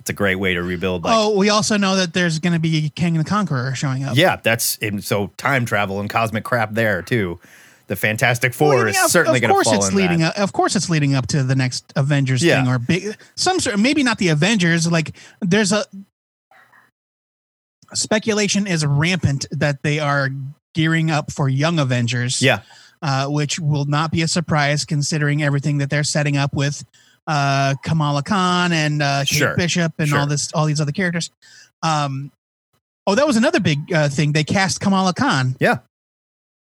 it's 0.00 0.10
a 0.10 0.12
great 0.12 0.36
way 0.36 0.54
to 0.54 0.62
rebuild. 0.62 1.04
Like, 1.04 1.16
oh, 1.16 1.36
we 1.36 1.48
also 1.48 1.76
know 1.76 1.96
that 1.96 2.12
there's 2.12 2.38
going 2.38 2.52
to 2.52 2.58
be 2.58 2.90
Kang 2.90 3.14
the 3.14 3.24
Conqueror 3.24 3.74
showing 3.74 4.04
up. 4.04 4.16
yeah, 4.16 4.36
that's 4.36 4.76
and 4.78 5.02
so 5.02 5.28
time 5.38 5.64
travel 5.64 5.98
and 5.98 6.10
cosmic 6.10 6.44
crap 6.44 6.74
there 6.74 7.00
too. 7.00 7.40
The 7.86 7.96
Fantastic 7.96 8.54
Four 8.54 8.76
Well, 8.76 8.86
is 8.88 8.94
yeah, 8.96 9.04
of- 9.04 9.10
certainly 9.10 9.40
going 9.40 9.48
to 9.50 9.54
course 9.54 9.66
fall 9.66 9.76
it's 9.76 9.88
in 9.90 9.96
leading 9.96 10.18
that. 10.20 10.36
up 10.36 10.42
of 10.42 10.52
course 10.52 10.74
it's 10.76 10.88
leading 10.88 11.14
up 11.14 11.26
to 11.28 11.42
the 11.42 11.54
next 11.54 11.92
avengers 11.96 12.42
Yeah. 12.42 12.62
thing 12.62 12.70
or 12.72 12.78
big 12.78 13.16
some 13.36 13.60
sort 13.60 13.78
maybe 13.78 14.02
not 14.02 14.18
the 14.18 14.28
avengers 14.28 14.90
like 14.90 15.14
there's 15.40 15.70
a 15.72 15.84
speculation 17.92 18.66
is 18.66 18.84
rampant 18.84 19.46
that 19.50 19.82
they 19.82 19.98
are 20.00 20.30
gearing 20.74 21.10
up 21.10 21.30
for 21.30 21.48
young 21.48 21.78
avengers 21.78 22.42
Yeah, 22.42 22.60
uh, 23.02 23.28
which 23.28 23.58
will 23.60 23.84
not 23.84 24.10
be 24.10 24.22
a 24.22 24.28
surprise 24.28 24.84
considering 24.84 25.42
everything 25.42 25.78
that 25.78 25.90
they're 25.90 26.02
setting 26.04 26.36
up 26.36 26.54
with 26.54 26.84
uh, 27.26 27.74
Kamala 27.84 28.22
Khan 28.22 28.72
and 28.72 29.02
uh, 29.02 29.20
Kate 29.20 29.28
Sure, 29.38 29.56
Bishop 29.56 29.92
and 29.98 30.08
sure. 30.08 30.18
all 30.18 30.26
this 30.26 30.52
all 30.52 30.66
these 30.66 30.80
other 30.80 30.92
characters 30.92 31.30
um, 31.82 32.32
oh 33.06 33.14
that 33.14 33.26
was 33.26 33.36
another 33.36 33.60
big 33.60 33.92
uh, 33.92 34.08
thing 34.08 34.32
they 34.32 34.44
cast 34.44 34.80
Kamala 34.80 35.14
Khan 35.14 35.54
yeah. 35.60 35.78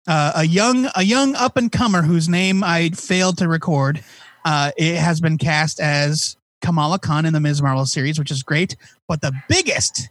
Uh, 0.08 0.34
a 0.36 0.44
young 0.44 0.90
a 0.96 1.04
young 1.04 1.36
up 1.36 1.56
and 1.56 1.72
comer 1.72 2.02
whose 2.02 2.28
name 2.28 2.64
I 2.64 2.90
failed 2.90 3.38
to 3.38 3.48
record. 3.48 4.04
Uh, 4.44 4.72
it 4.78 4.96
has 4.96 5.22
been 5.22 5.38
cast 5.38 5.80
as 5.80 6.36
Kamala 6.62 7.00
Khan 7.00 7.26
in 7.26 7.34
the 7.34 7.40
Ms. 7.40 7.62
Marvel 7.62 7.86
series, 7.86 8.20
which 8.20 8.32
is 8.32 8.44
great. 8.44 8.76
But 9.08 9.22
the 9.22 9.32
biggest 9.48 10.10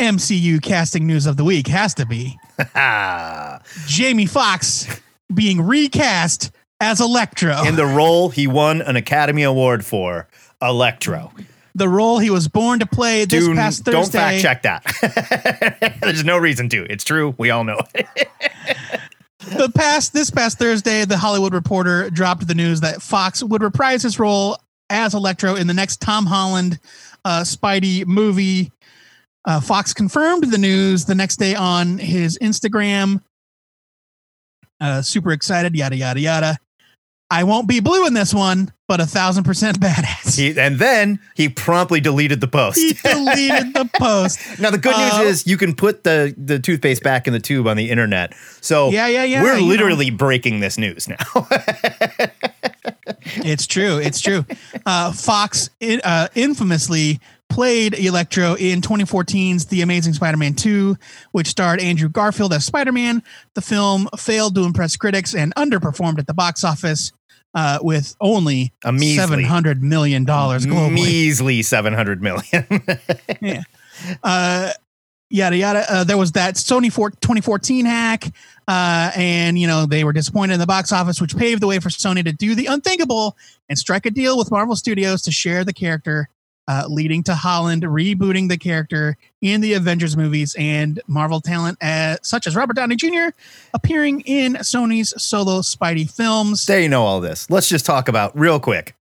MCU 0.00 0.60
casting 0.62 1.06
news 1.06 1.26
of 1.26 1.36
the 1.36 1.44
week 1.44 1.66
has 1.68 1.94
to 1.94 2.06
be 2.06 2.38
Jamie 3.86 4.26
Foxx 4.26 4.86
being 5.32 5.60
recast 5.60 6.50
as 6.80 7.00
Electro. 7.00 7.64
in 7.64 7.76
the 7.76 7.84
role 7.86 8.30
he 8.30 8.46
won 8.46 8.80
an 8.80 8.96
Academy 8.96 9.42
Award 9.42 9.84
for, 9.84 10.26
Electro. 10.62 11.32
The 11.74 11.88
role 11.88 12.18
he 12.18 12.30
was 12.30 12.48
born 12.48 12.80
to 12.80 12.86
play 12.86 13.24
this 13.24 13.46
Do- 13.46 13.54
past 13.54 13.84
Thursday. 13.84 13.92
don't 13.92 14.12
fact 14.12 14.42
check 14.42 14.62
that. 14.62 15.98
There's 16.00 16.24
no 16.24 16.36
reason 16.38 16.68
to. 16.70 16.84
It's 16.90 17.04
true. 17.04 17.34
We 17.38 17.50
all 17.50 17.64
know 17.64 17.78
it. 17.94 18.06
the 19.38 19.70
past 19.74 20.12
this 20.12 20.30
past 20.30 20.58
Thursday, 20.58 21.04
the 21.04 21.16
Hollywood 21.16 21.54
Reporter 21.54 22.10
dropped 22.10 22.46
the 22.46 22.54
news 22.54 22.80
that 22.80 23.02
Foxx 23.02 23.42
would 23.42 23.62
reprise 23.62 24.02
his 24.02 24.18
role 24.18 24.58
as 24.88 25.14
Electro 25.14 25.54
in 25.54 25.66
the 25.66 25.74
next 25.74 26.00
Tom 26.00 26.26
Holland 26.26 26.78
uh, 27.24 27.42
Spidey 27.42 28.06
movie. 28.06 28.72
Uh, 29.44 29.60
Foxx 29.60 29.94
confirmed 29.94 30.50
the 30.50 30.58
news 30.58 31.06
the 31.06 31.14
next 31.14 31.36
day 31.36 31.54
on 31.54 31.98
his 31.98 32.36
Instagram. 32.38 33.22
Uh, 34.80 35.02
super 35.02 35.32
excited, 35.32 35.74
yada 35.74 35.96
yada 35.96 36.20
yada. 36.20 36.58
I 37.32 37.44
won't 37.44 37.68
be 37.68 37.78
blue 37.80 38.06
in 38.06 38.14
this 38.14 38.34
one, 38.34 38.72
but 38.88 39.00
a 39.00 39.06
thousand 39.06 39.44
percent 39.44 39.78
badass. 39.80 40.36
He, 40.36 40.58
and 40.58 40.78
then 40.80 41.20
he 41.36 41.48
promptly 41.48 42.00
deleted 42.00 42.40
the 42.40 42.48
post. 42.48 42.78
He 42.78 42.92
deleted 43.04 43.72
the 43.72 43.88
post. 43.94 44.40
Now 44.58 44.70
the 44.70 44.78
good 44.78 44.96
news 44.96 45.12
Uh, 45.14 45.22
is 45.22 45.46
you 45.46 45.56
can 45.56 45.74
put 45.76 46.02
the 46.04 46.34
the 46.36 46.58
toothpaste 46.58 47.02
back 47.04 47.26
in 47.28 47.32
the 47.32 47.38
tube 47.40 47.68
on 47.68 47.76
the 47.76 47.88
internet. 47.90 48.34
So 48.60 48.90
Yeah, 48.90 49.06
yeah, 49.06 49.22
yeah, 49.24 49.42
We're 49.42 49.54
you 49.56 49.60
know. 49.62 49.66
literally 49.68 50.10
breaking 50.10 50.60
this 50.60 50.76
news 50.78 51.08
now. 51.08 51.16
It's 53.36 53.66
true. 53.66 53.98
It's 53.98 54.20
true. 54.20 54.44
Uh, 54.86 55.12
Foxx 55.12 55.70
uh, 55.82 56.28
infamously 56.34 57.20
played 57.48 57.94
Electro 57.94 58.54
in 58.54 58.80
2014's 58.80 59.66
The 59.66 59.82
Amazing 59.82 60.14
Spider-Man 60.14 60.54
2, 60.54 60.96
which 61.32 61.48
starred 61.48 61.80
Andrew 61.80 62.08
Garfield 62.08 62.52
as 62.52 62.64
Spider-Man. 62.64 63.22
The 63.54 63.60
film 63.62 64.08
failed 64.16 64.54
to 64.56 64.62
impress 64.64 64.96
critics 64.96 65.34
and 65.34 65.54
underperformed 65.54 66.18
at 66.18 66.26
the 66.26 66.34
box 66.34 66.64
office 66.64 67.12
uh, 67.54 67.78
with 67.82 68.14
only 68.20 68.72
A 68.84 68.92
measly- 68.92 69.16
700 69.16 69.82
million 69.82 70.24
dollars 70.24 70.66
globally. 70.66 70.94
Measly 70.94 71.62
seven 71.62 71.92
hundred 71.94 72.22
million. 72.22 72.66
yeah. 73.40 73.62
Uh, 74.22 74.72
yada 75.28 75.56
yada. 75.56 75.84
Uh, 75.88 76.04
there 76.04 76.16
was 76.18 76.32
that 76.32 76.54
Sony 76.54 76.92
for 76.92 77.10
2014 77.10 77.84
hack, 77.86 78.24
uh, 78.68 79.10
and 79.16 79.58
you 79.58 79.66
know 79.66 79.86
they 79.86 80.04
were 80.04 80.12
disappointed 80.12 80.54
in 80.54 80.60
the 80.60 80.66
box 80.66 80.92
office, 80.92 81.20
which 81.20 81.36
paved 81.36 81.60
the 81.62 81.66
way 81.66 81.78
for 81.78 81.88
Sony 81.88 82.24
to 82.24 82.32
do 82.32 82.54
the 82.54 82.66
unthinkable 82.66 83.36
and 83.68 83.78
strike 83.78 84.06
a 84.06 84.10
deal 84.10 84.38
with 84.38 84.50
Marvel 84.50 84.76
Studios 84.76 85.22
to 85.22 85.32
share 85.32 85.64
the 85.64 85.72
character, 85.72 86.28
uh, 86.68 86.84
leading 86.88 87.22
to 87.24 87.34
Holland 87.34 87.82
rebooting 87.82 88.48
the 88.48 88.58
character 88.58 89.16
in 89.40 89.60
the 89.60 89.74
Avengers 89.74 90.16
movies 90.16 90.54
and 90.58 91.00
Marvel 91.06 91.40
talent 91.40 91.78
uh, 91.82 92.16
such 92.22 92.46
as 92.46 92.54
Robert 92.54 92.76
Downey 92.76 92.96
Jr. 92.96 93.28
appearing 93.74 94.20
in 94.22 94.54
Sony's 94.54 95.12
solo 95.22 95.60
Spidey 95.60 96.10
films. 96.10 96.66
They 96.66 96.88
know 96.88 97.04
all 97.04 97.20
this. 97.20 97.48
Let's 97.50 97.68
just 97.68 97.86
talk 97.86 98.08
about 98.08 98.38
real 98.38 98.60
quick. 98.60 98.94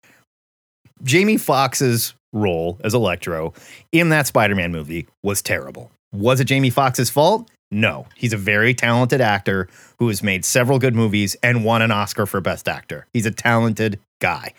Jamie 1.03 1.37
Foxx's 1.37 2.13
role 2.33 2.79
as 2.83 2.93
Electro 2.93 3.53
in 3.91 4.09
that 4.09 4.27
Spider-Man 4.27 4.71
movie 4.71 5.07
was 5.23 5.41
terrible. 5.41 5.91
Was 6.11 6.39
it 6.39 6.45
Jamie 6.45 6.69
Foxx's 6.69 7.09
fault? 7.09 7.49
No. 7.71 8.07
He's 8.15 8.33
a 8.33 8.37
very 8.37 8.73
talented 8.73 9.21
actor 9.21 9.67
who 9.99 10.07
has 10.07 10.23
made 10.23 10.43
several 10.43 10.79
good 10.79 10.95
movies 10.95 11.35
and 11.43 11.63
won 11.63 11.81
an 11.81 11.91
Oscar 11.91 12.25
for 12.25 12.41
Best 12.41 12.67
Actor. 12.67 13.05
He's 13.13 13.25
a 13.25 13.31
talented 13.31 13.99
guy. 14.19 14.53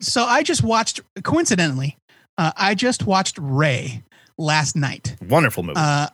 So 0.00 0.24
I 0.24 0.42
just 0.42 0.64
watched, 0.64 1.00
coincidentally, 1.22 1.96
uh, 2.38 2.52
I 2.56 2.74
just 2.74 3.06
watched 3.06 3.38
Ray 3.40 4.02
last 4.38 4.76
night. 4.76 5.16
Wonderful 5.28 5.62
movie. 5.62 5.74
Uh, 5.78 6.08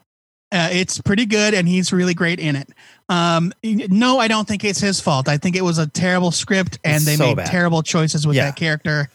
uh, 0.50 0.68
it's 0.72 1.00
pretty 1.00 1.26
good, 1.26 1.52
and 1.54 1.68
he's 1.68 1.92
really 1.92 2.14
great 2.14 2.40
in 2.40 2.56
it. 2.56 2.68
Um, 3.10 3.52
no, 3.62 4.18
I 4.18 4.28
don't 4.28 4.48
think 4.48 4.64
it's 4.64 4.80
his 4.80 5.00
fault. 5.00 5.28
I 5.28 5.36
think 5.36 5.56
it 5.56 5.60
was 5.62 5.78
a 5.78 5.86
terrible 5.86 6.30
script, 6.30 6.78
and 6.84 6.96
It's 6.96 7.04
they 7.04 7.16
so 7.16 7.26
made 7.28 7.36
bad. 7.36 7.46
terrible 7.46 7.82
choices 7.82 8.26
with 8.26 8.36
Yeah. 8.36 8.46
that 8.46 8.56
character. 8.56 9.10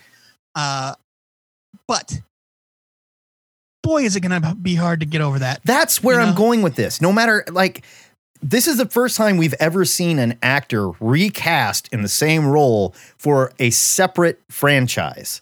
Uh, 0.55 0.93
but 1.87 2.21
boy, 3.81 4.03
is 4.03 4.15
it 4.15 4.21
going 4.21 4.41
to 4.41 4.55
be 4.55 4.75
hard 4.75 4.99
to 5.01 5.05
get 5.05 5.21
over 5.21 5.39
that. 5.39 5.61
That's 5.65 6.03
where 6.03 6.19
You 6.21 6.27
I'm 6.27 6.35
going 6.35 6.61
with 6.61 6.75
this. 6.75 7.01
No 7.01 7.11
matter 7.11 7.43
like 7.51 7.83
this 8.41 8.67
is 8.67 8.77
the 8.77 8.85
first 8.85 9.17
time 9.17 9.37
we've 9.37 9.55
ever 9.59 9.85
seen 9.85 10.19
an 10.19 10.37
actor 10.43 10.89
recast 10.99 11.89
in 11.91 12.01
the 12.01 12.07
same 12.09 12.45
role 12.45 12.93
for 13.17 13.53
a 13.59 13.69
separate 13.71 14.39
franchise. 14.49 15.41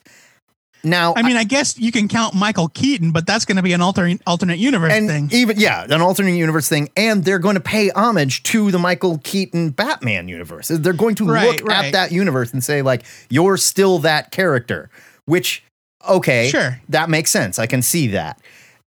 Now, 0.84 1.13
I 1.15 1.22
mean, 1.22 1.38
I 1.38 1.44
guess 1.44 1.78
you 1.78 1.91
can 1.91 2.08
count 2.08 2.34
Michael 2.34 2.67
Keaton, 2.70 3.12
but 3.12 3.28
that's 3.28 3.46
going 3.46 3.58
to 3.58 3.62
be 3.62 3.74
an 3.74 3.82
alternate 3.82 4.22
alternate 4.26 4.58
universe 4.58 4.91
and 4.91 5.08
thing. 5.08 5.30
even 5.32 5.60
yeah, 5.60 5.84
an 5.88 6.02
alternate 6.02 6.32
universe 6.36 6.67
thing, 6.67 6.89
and 6.98 7.24
they're 7.24 7.39
going 7.39 7.54
to 7.56 7.62
pay 7.62 7.91
homage 7.91 8.41
to 8.44 8.72
the 8.72 8.80
Michael 8.80 9.20
Keaton 9.24 9.70
Batman 9.70 10.28
universe. 10.28 10.70
They're 10.70 10.94
going 10.94 11.15
to 11.15 11.26
Right, 11.28 11.60
look 11.60 11.67
right. 11.67 11.86
at 11.86 11.91
that 11.94 12.12
universe 12.12 12.52
and 12.52 12.63
say 12.63 12.82
like, 12.82 13.04
"You're 13.30 13.58
still 13.58 14.00
that 14.00 14.32
character," 14.32 14.89
which 15.26 15.63
okay, 16.10 16.50
Sure. 16.50 16.82
that 16.89 17.10
makes 17.10 17.30
sense. 17.30 17.60
I 17.60 17.67
can 17.67 17.82
see 17.84 18.08
that. 18.08 18.41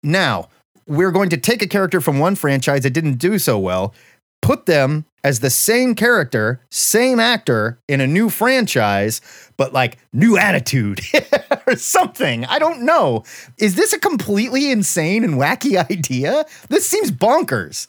Now 0.01 0.47
we're 0.87 1.11
going 1.11 1.29
to 1.29 1.37
take 1.37 1.61
a 1.61 1.67
character 1.67 2.01
from 2.01 2.19
one 2.19 2.35
franchise 2.35 2.83
that 2.83 2.89
didn't 2.91 3.13
do 3.15 3.37
so 3.37 3.57
well, 3.59 3.93
put 4.41 4.65
them 4.65 5.05
as 5.23 5.39
the 5.39 5.49
same 5.49 5.93
character, 5.93 6.61
same 6.71 7.19
actor 7.19 7.79
in 7.87 8.01
a 8.01 8.07
new 8.07 8.29
franchise, 8.29 9.21
but 9.55 9.71
like 9.71 9.97
new 10.11 10.37
attitude 10.37 10.99
or 11.67 11.75
something. 11.75 12.45
I 12.45 12.57
don't 12.59 12.81
know. 12.81 13.23
Is 13.59 13.75
this 13.75 13.93
a 13.93 13.99
completely 13.99 14.71
insane 14.71 15.23
and 15.23 15.35
wacky 15.35 15.77
idea? 15.91 16.45
This 16.69 16.87
seems 16.87 17.11
bonkers. 17.11 17.87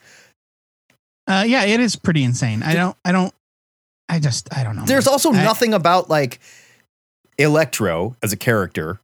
Uh, 1.27 1.45
yeah, 1.47 1.65
it 1.65 1.81
is 1.81 1.97
pretty 1.97 2.25
insane. 2.25 2.63
I 2.63 2.75
don't, 2.75 2.97
I 3.05 3.13
don't, 3.13 3.33
I 4.09 4.19
just, 4.19 4.55
I 4.55 4.63
don't 4.63 4.77
know. 4.77 4.85
There's 4.85 5.07
also 5.07 5.33
I- 5.33 5.43
nothing 5.43 5.73
about 5.73 6.11
like 6.11 6.39
Electro 7.39 8.15
as 8.23 8.33
a 8.33 8.37
character 8.37 9.01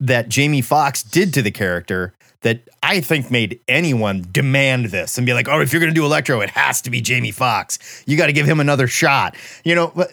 that 0.00 0.28
Jamie 0.28 0.60
Foxx 0.60 1.02
did 1.02 1.32
to 1.34 1.42
the 1.42 1.50
character 1.50 2.12
that 2.42 2.60
I 2.82 3.00
think 3.00 3.30
made 3.30 3.60
anyone 3.68 4.26
demand 4.32 4.86
this 4.86 5.16
and 5.18 5.26
be 5.26 5.32
like, 5.32 5.48
oh, 5.48 5.60
if 5.60 5.72
you're 5.72 5.80
going 5.80 5.92
to 5.92 5.98
do 5.98 6.04
Electro, 6.04 6.40
it 6.40 6.50
has 6.50 6.80
to 6.82 6.90
be 6.90 7.00
Jamie 7.00 7.30
Foxx. 7.30 7.78
You 8.06 8.16
got 8.16 8.26
to 8.26 8.32
give 8.32 8.46
him 8.46 8.60
another 8.60 8.86
shot. 8.86 9.36
You 9.64 9.74
know, 9.74 9.92
but 9.94 10.12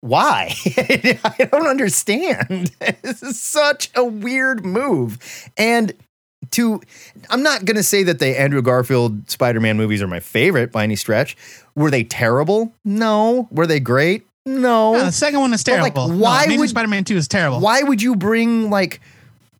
why? 0.00 0.54
I 0.76 1.48
don't 1.52 1.66
understand. 1.66 2.72
this 3.02 3.22
is 3.22 3.40
such 3.40 3.90
a 3.94 4.04
weird 4.04 4.64
move. 4.64 5.18
And 5.56 5.92
to, 6.52 6.80
I'm 7.30 7.42
not 7.42 7.64
going 7.64 7.76
to 7.76 7.82
say 7.82 8.02
that 8.04 8.18
the 8.20 8.38
Andrew 8.40 8.62
Garfield 8.62 9.28
Spider 9.30 9.60
Man 9.60 9.76
movies 9.76 10.00
are 10.02 10.06
my 10.08 10.20
favorite 10.20 10.70
by 10.72 10.82
any 10.84 10.96
stretch. 10.96 11.36
Were 11.74 11.90
they 11.90 12.04
terrible? 12.04 12.72
No. 12.84 13.48
Were 13.50 13.66
they 13.66 13.80
great? 13.80 14.24
No. 14.46 14.92
No, 14.92 15.04
the 15.06 15.12
second 15.12 15.40
one 15.40 15.52
is 15.52 15.64
But, 15.64 15.80
like, 15.80 15.94
terrible. 15.94 16.16
why 16.16 16.46
no, 16.48 16.56
would- 16.58 16.68
Spider-Man 16.70 17.02
Two 17.04 17.16
is 17.16 17.26
terrible. 17.26 17.58
why 17.60 17.82
would 17.82 18.00
you 18.00 18.14
bring 18.14 18.70
like 18.70 19.00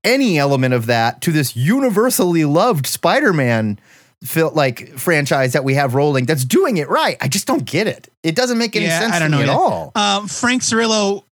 any 0.07 0.39
element 0.39 0.73
of 0.73 0.87
that 0.87 1.21
to 1.23 1.33
this 1.33 1.55
universally 1.57 2.45
loved 2.45 2.87
Spider-Man 2.87 3.79
fil- 4.25 4.53
like 4.55 4.97
franchise 4.97 5.53
that 5.53 5.65
we 5.65 5.75
have 5.75 5.95
rolling 5.95 6.25
that's 6.25 6.45
doing 6.45 6.79
it 6.79 6.89
right? 6.89 7.17
I 7.21 7.29
just 7.29 7.47
don't 7.47 7.65
get 7.65 7.87
it. 7.87 8.09
It 8.23 8.35
doesn't 8.35 8.57
make 8.57 8.75
any 8.77 8.87
Yeah, 8.87 9.01
sense 9.01 9.13
I 9.15 9.19
don't 9.19 9.33
to 9.33 9.37
me 9.39 9.45
know 9.47 9.53
at 9.53 9.57
all. 9.59 9.93
Um, 9.95 10.29
Frank 10.29 10.63
Cirillo 10.63 11.25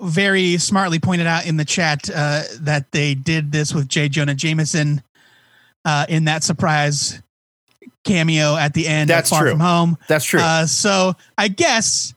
very 0.00 0.58
smartly 0.58 0.98
pointed 0.98 1.26
out 1.26 1.46
in 1.46 1.56
the 1.56 1.64
chat 1.64 2.10
uh, 2.14 2.42
that 2.60 2.92
they 2.92 3.14
did 3.14 3.52
this 3.52 3.72
with 3.72 3.88
J. 3.88 4.10
Jonah 4.10 4.34
Jameson 4.34 5.02
uh, 5.86 6.04
in 6.08 6.24
that 6.26 6.44
surprise 6.44 7.22
cameo 8.04 8.56
at 8.56 8.74
the 8.74 8.86
end 8.86 9.08
That's 9.08 9.30
of 9.30 9.36
Far 9.36 9.42
true. 9.44 9.50
From 9.52 9.60
Home. 9.60 9.98
That's 10.08 10.24
true. 10.24 10.40
Uh, 10.40 10.66
so 10.66 11.14
I 11.38 11.48
guess 11.48 12.12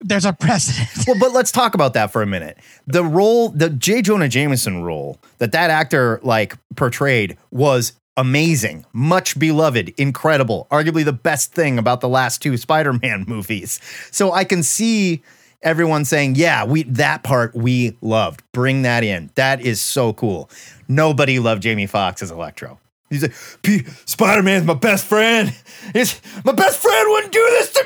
there's 0.00 0.24
a 0.24 0.32
precedent. 0.32 0.88
well, 1.06 1.18
but 1.18 1.32
let's 1.32 1.50
talk 1.52 1.74
about 1.74 1.94
that 1.94 2.12
for 2.12 2.22
a 2.22 2.26
minute. 2.26 2.58
The 2.86 3.04
role, 3.04 3.48
the 3.48 3.70
J. 3.70 4.02
Jonah 4.02 4.28
Jameson 4.28 4.82
role 4.82 5.18
that 5.38 5.52
that 5.52 5.70
actor 5.70 6.20
like 6.22 6.56
portrayed 6.76 7.36
was 7.50 7.92
amazing, 8.16 8.84
much 8.92 9.38
beloved, 9.38 9.94
incredible, 9.96 10.66
arguably 10.70 11.04
the 11.04 11.12
best 11.12 11.52
thing 11.52 11.78
about 11.78 12.00
the 12.00 12.08
last 12.08 12.42
two 12.42 12.56
Spider-Man 12.56 13.24
movies. 13.28 13.80
So 14.10 14.32
I 14.32 14.44
can 14.44 14.62
see 14.62 15.22
everyone 15.62 16.04
saying, 16.04 16.34
"Yeah, 16.36 16.64
we 16.64 16.84
that 16.84 17.22
part 17.22 17.54
we 17.54 17.96
loved. 18.00 18.42
Bring 18.52 18.82
that 18.82 19.04
in. 19.04 19.30
That 19.34 19.60
is 19.60 19.80
so 19.80 20.12
cool." 20.12 20.50
Nobody 20.88 21.38
loved 21.38 21.62
Jamie 21.62 21.86
Foxx 21.86 22.22
as 22.22 22.30
Electro. 22.30 22.78
He's 23.10 23.22
like, 23.22 23.34
"P- 23.62 23.84
Spider-Man's 24.04 24.64
my 24.66 24.74
best 24.74 25.04
friend. 25.06 25.54
It's 25.94 26.20
my 26.44 26.52
best 26.52 26.78
friend 26.82 27.06
wouldn't 27.10 27.32
do 27.32 27.46
this 27.52 27.72
to 27.72 27.84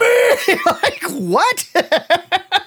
me. 0.49 0.61
like 0.67 1.03
what? 1.11 1.69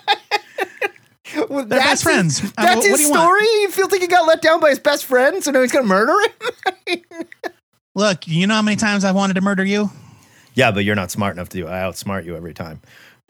Well, 1.50 1.66
They're 1.66 1.80
best 1.80 2.04
friends. 2.04 2.42
Uh, 2.42 2.52
That's 2.58 2.76
what- 2.78 2.86
his 2.86 2.92
what 2.92 3.00
you 3.02 3.10
want? 3.10 3.22
story. 3.22 3.46
You 3.62 3.72
feel 3.72 3.88
like 3.92 4.00
he 4.00 4.08
got 4.08 4.26
let 4.26 4.42
down 4.42 4.62
by 4.62 4.70
his 4.70 4.80
best 4.80 5.04
friend, 5.06 5.44
so 5.44 5.52
now 5.52 5.62
he's 5.62 5.72
gonna 5.72 5.86
murder 5.86 6.14
him. 6.88 7.02
Look, 7.96 8.28
you 8.28 8.48
know 8.48 8.54
how 8.54 8.62
many 8.62 8.78
times 8.78 9.04
I've 9.04 9.16
wanted 9.16 9.34
to 9.34 9.42
murder 9.42 9.66
you? 9.66 9.90
yeah, 10.54 10.72
but 10.72 10.86
you're 10.86 10.96
not 10.96 11.12
smart 11.12 11.36
enough 11.36 11.50
to 11.50 11.58
do. 11.58 11.68
It. 11.68 11.72
I 11.72 11.80
outsmart 11.80 12.24
you 12.26 12.38
every 12.38 12.54
time, 12.54 12.80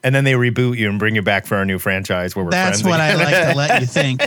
and 0.04 0.14
then 0.14 0.22
they 0.22 0.34
reboot 0.34 0.76
you 0.76 0.88
and 0.88 0.98
bring 1.00 1.16
you 1.16 1.22
back 1.22 1.46
for 1.46 1.56
our 1.56 1.64
new 1.64 1.78
franchise 1.80 2.36
where 2.36 2.44
we're 2.44 2.52
That's 2.52 2.82
friends. 2.82 2.90
what 2.92 3.00
I 3.00 3.14
like 3.16 3.50
to 3.50 3.56
let 3.56 3.80
you 3.80 3.86
think. 3.88 4.22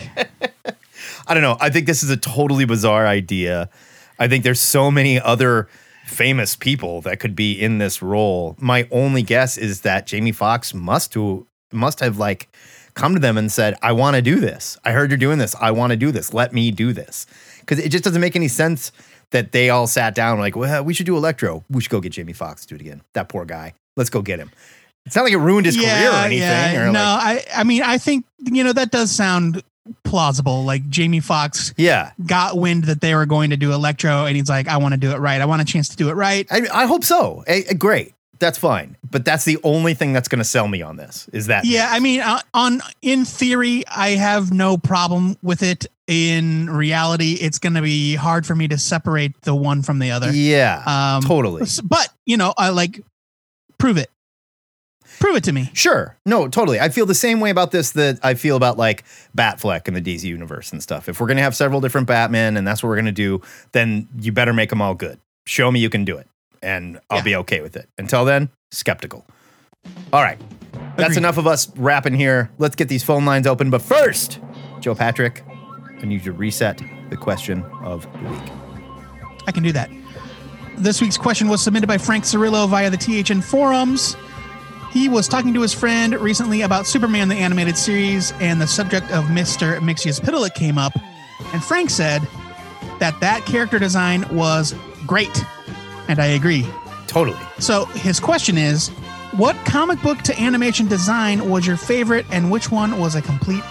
I 1.27 1.33
don't 1.33 1.43
know. 1.43 1.55
I 1.61 1.69
think 1.69 1.85
this 1.87 2.03
is 2.03 2.09
a 2.09 2.17
totally 2.17 2.65
bizarre 2.65 3.07
idea. 3.07 3.69
I 4.19 4.27
think 4.27 4.43
there's 4.43 4.59
so 4.59 4.91
many 4.91 5.19
other 5.19 5.67
famous 6.05 6.55
people 6.55 7.01
that 7.01 7.19
could 7.19 7.35
be 7.35 7.53
in 7.53 7.77
this 7.77 8.01
role. 8.01 8.55
My 8.59 8.87
only 8.91 9.21
guess 9.21 9.57
is 9.57 9.81
that 9.81 10.07
Jamie 10.07 10.31
Foxx 10.31 10.73
must 10.73 11.13
to 11.13 11.47
must 11.71 11.99
have 11.99 12.17
like 12.17 12.49
come 12.95 13.13
to 13.13 13.19
them 13.19 13.37
and 13.37 13.51
said, 13.51 13.75
I 13.81 13.93
want 13.93 14.15
to 14.15 14.21
do 14.21 14.39
this. 14.39 14.77
I 14.83 14.91
heard 14.91 15.11
you're 15.11 15.17
doing 15.17 15.37
this. 15.37 15.55
I 15.59 15.71
want 15.71 15.91
to 15.91 15.97
do 15.97 16.11
this. 16.11 16.33
Let 16.33 16.51
me 16.53 16.71
do 16.71 16.91
this. 16.91 17.25
Because 17.59 17.79
it 17.79 17.89
just 17.89 18.03
doesn't 18.03 18.19
make 18.19 18.35
any 18.35 18.47
sense 18.47 18.91
that 19.31 19.51
they 19.51 19.69
all 19.69 19.87
sat 19.87 20.15
down 20.15 20.39
like, 20.39 20.55
well, 20.55 20.83
we 20.83 20.93
should 20.93 21.05
do 21.05 21.15
Electro. 21.15 21.63
We 21.69 21.81
should 21.81 21.91
go 21.91 22.01
get 22.01 22.13
Jamie 22.13 22.33
Foxx 22.33 22.63
to 22.63 22.69
do 22.69 22.75
it 22.75 22.81
again. 22.81 23.01
That 23.13 23.29
poor 23.29 23.45
guy. 23.45 23.73
Let's 23.95 24.09
go 24.09 24.21
get 24.21 24.39
him. 24.39 24.51
It's 25.05 25.15
not 25.15 25.23
like 25.23 25.33
it 25.33 25.37
ruined 25.37 25.65
his 25.65 25.75
career 25.75 26.11
or 26.11 26.15
anything. 26.15 26.77
Or 26.77 26.91
no, 26.91 26.99
like, 26.99 27.47
I 27.51 27.61
I 27.61 27.63
mean 27.63 27.81
I 27.83 27.97
think 27.97 28.25
you 28.39 28.63
know 28.63 28.73
that 28.73 28.91
does 28.91 29.11
sound 29.11 29.63
plausible. 30.03 30.63
Like 30.63 30.89
Jamie 30.89 31.19
Foxx, 31.19 31.73
yeah. 31.77 32.11
got 32.25 32.57
wind 32.57 32.85
that 32.85 33.01
they 33.01 33.15
were 33.15 33.25
going 33.25 33.51
to 33.51 33.57
do 33.57 33.71
Electro, 33.73 34.25
and 34.25 34.35
he's 34.35 34.49
like, 34.49 34.67
I 34.67 34.77
want 34.77 34.93
to 34.93 34.99
do 34.99 35.11
it 35.11 35.17
right. 35.17 35.41
I 35.41 35.45
want 35.45 35.61
a 35.61 35.65
chance 35.65 35.89
to 35.89 35.97
do 35.97 36.09
it 36.09 36.13
right. 36.13 36.47
I, 36.51 36.67
I 36.73 36.85
hope 36.85 37.03
so. 37.03 37.43
Eh, 37.47 37.63
eh, 37.67 37.73
great. 37.73 38.13
That's 38.39 38.57
fine. 38.57 38.95
But 39.09 39.25
that's 39.25 39.43
the 39.43 39.57
only 39.63 39.93
thing 39.93 40.13
that's 40.13 40.29
going 40.29 40.39
to 40.39 40.45
sell 40.45 40.67
me 40.67 40.81
on 40.81 40.95
this 40.95 41.27
is 41.33 41.47
that. 41.47 41.65
Yeah, 41.65 41.89
I 41.91 41.99
mean, 41.99 42.21
uh, 42.21 42.39
on 42.53 42.81
in 43.01 43.25
theory, 43.25 43.83
I 43.87 44.11
have 44.11 44.51
no 44.51 44.77
problem 44.77 45.37
with 45.43 45.61
it. 45.61 45.87
In 46.07 46.69
reality, 46.69 47.33
it's 47.33 47.59
going 47.59 47.75
to 47.75 47.83
be 47.83 48.15
hard 48.15 48.45
for 48.45 48.55
me 48.55 48.67
to 48.69 48.79
separate 48.79 49.39
the 49.41 49.53
one 49.53 49.83
from 49.83 49.99
the 49.99 50.09
other. 50.11 50.31
Yeah. 50.31 50.81
Um, 50.85 51.21
totally. 51.21 51.67
But 51.83 52.09
you 52.25 52.37
know, 52.37 52.53
I 52.57 52.69
like 52.69 53.01
prove 53.77 53.97
it. 53.97 54.09
Prove 55.19 55.35
it 55.35 55.43
to 55.45 55.51
me. 55.51 55.69
Sure. 55.73 56.15
No, 56.25 56.47
totally. 56.47 56.79
I 56.79 56.89
feel 56.89 57.05
the 57.05 57.13
same 57.15 57.39
way 57.39 57.49
about 57.49 57.71
this 57.71 57.91
that 57.91 58.19
I 58.23 58.33
feel 58.35 58.55
about 58.55 58.77
like 58.77 59.03
Batfleck 59.37 59.87
and 59.87 59.95
the 59.95 60.01
DC 60.01 60.23
universe 60.23 60.71
and 60.71 60.81
stuff. 60.81 61.09
If 61.09 61.19
we're 61.19 61.27
going 61.27 61.37
to 61.37 61.43
have 61.43 61.55
several 61.55 61.81
different 61.81 62.07
Batman 62.07 62.55
and 62.57 62.65
that's 62.67 62.81
what 62.81 62.87
we're 62.89 62.95
going 62.95 63.05
to 63.05 63.11
do, 63.11 63.41
then 63.73 64.07
you 64.19 64.31
better 64.31 64.53
make 64.53 64.69
them 64.69 64.81
all 64.81 64.95
good. 64.95 65.19
Show 65.45 65.71
me 65.71 65.79
you 65.79 65.89
can 65.89 66.05
do 66.05 66.17
it 66.17 66.27
and 66.63 66.99
I'll 67.09 67.17
Yeah. 67.17 67.23
be 67.23 67.35
okay 67.37 67.61
with 67.61 67.75
it. 67.75 67.89
Until 67.97 68.23
then, 68.25 68.49
skeptical. 68.71 69.25
All 70.13 70.21
right. 70.23 70.39
That's 70.95 71.11
Agreed. 71.11 71.17
enough 71.17 71.37
of 71.37 71.47
us 71.47 71.69
rapping 71.77 72.13
here. 72.13 72.49
Let's 72.57 72.75
get 72.75 72.87
these 72.89 73.03
phone 73.03 73.25
lines 73.25 73.47
open. 73.47 73.69
But 73.69 73.81
first, 73.81 74.39
Joe 74.79 74.95
Patrick, 74.95 75.43
I 76.01 76.05
need 76.05 76.25
you 76.25 76.31
to 76.31 76.37
reset 76.37 76.81
the 77.09 77.17
question 77.17 77.63
of 77.83 78.03
the 78.23 78.29
week. 78.29 78.51
I 79.47 79.51
can 79.51 79.63
do 79.63 79.71
that. 79.73 79.89
This 80.77 81.01
week's 81.01 81.17
question 81.17 81.49
was 81.49 81.61
submitted 81.61 81.87
by 81.87 81.97
Frank 81.97 82.23
Cirillo 82.23 82.67
via 82.69 82.89
the 82.89 82.97
THN 82.97 83.41
forums. 83.41 84.15
He 84.91 85.07
was 85.07 85.27
talking 85.27 85.53
to 85.53 85.61
his 85.61 85.73
friend 85.73 86.15
recently 86.15 86.61
about 86.61 86.87
Superman 86.87 87.27
the 87.29 87.35
animated 87.35 87.77
series, 87.77 88.31
and 88.39 88.59
the 88.59 88.67
subject 88.67 89.11
of 89.11 89.25
Mr. 89.25 89.79
Mxyzptlk 89.79 90.55
came 90.55 90.77
up. 90.77 90.93
And 91.53 91.63
Frank 91.63 91.89
said 91.89 92.27
that 92.99 93.19
that 93.19 93.45
character 93.45 93.77
design 93.77 94.25
was 94.35 94.73
great. 95.05 95.43
And 96.07 96.19
I 96.19 96.27
agree. 96.27 96.65
Totally. 97.07 97.37
So 97.59 97.85
his 97.85 98.19
question 98.19 98.57
is 98.57 98.89
What 99.37 99.55
comic 99.65 100.01
book 100.01 100.19
to 100.23 100.39
animation 100.41 100.87
design 100.87 101.49
was 101.49 101.67
your 101.67 101.77
favorite, 101.77 102.25
and 102.31 102.49
which 102.49 102.71
one 102.71 102.99
was 102.99 103.15
a 103.15 103.21
complete 103.21 103.63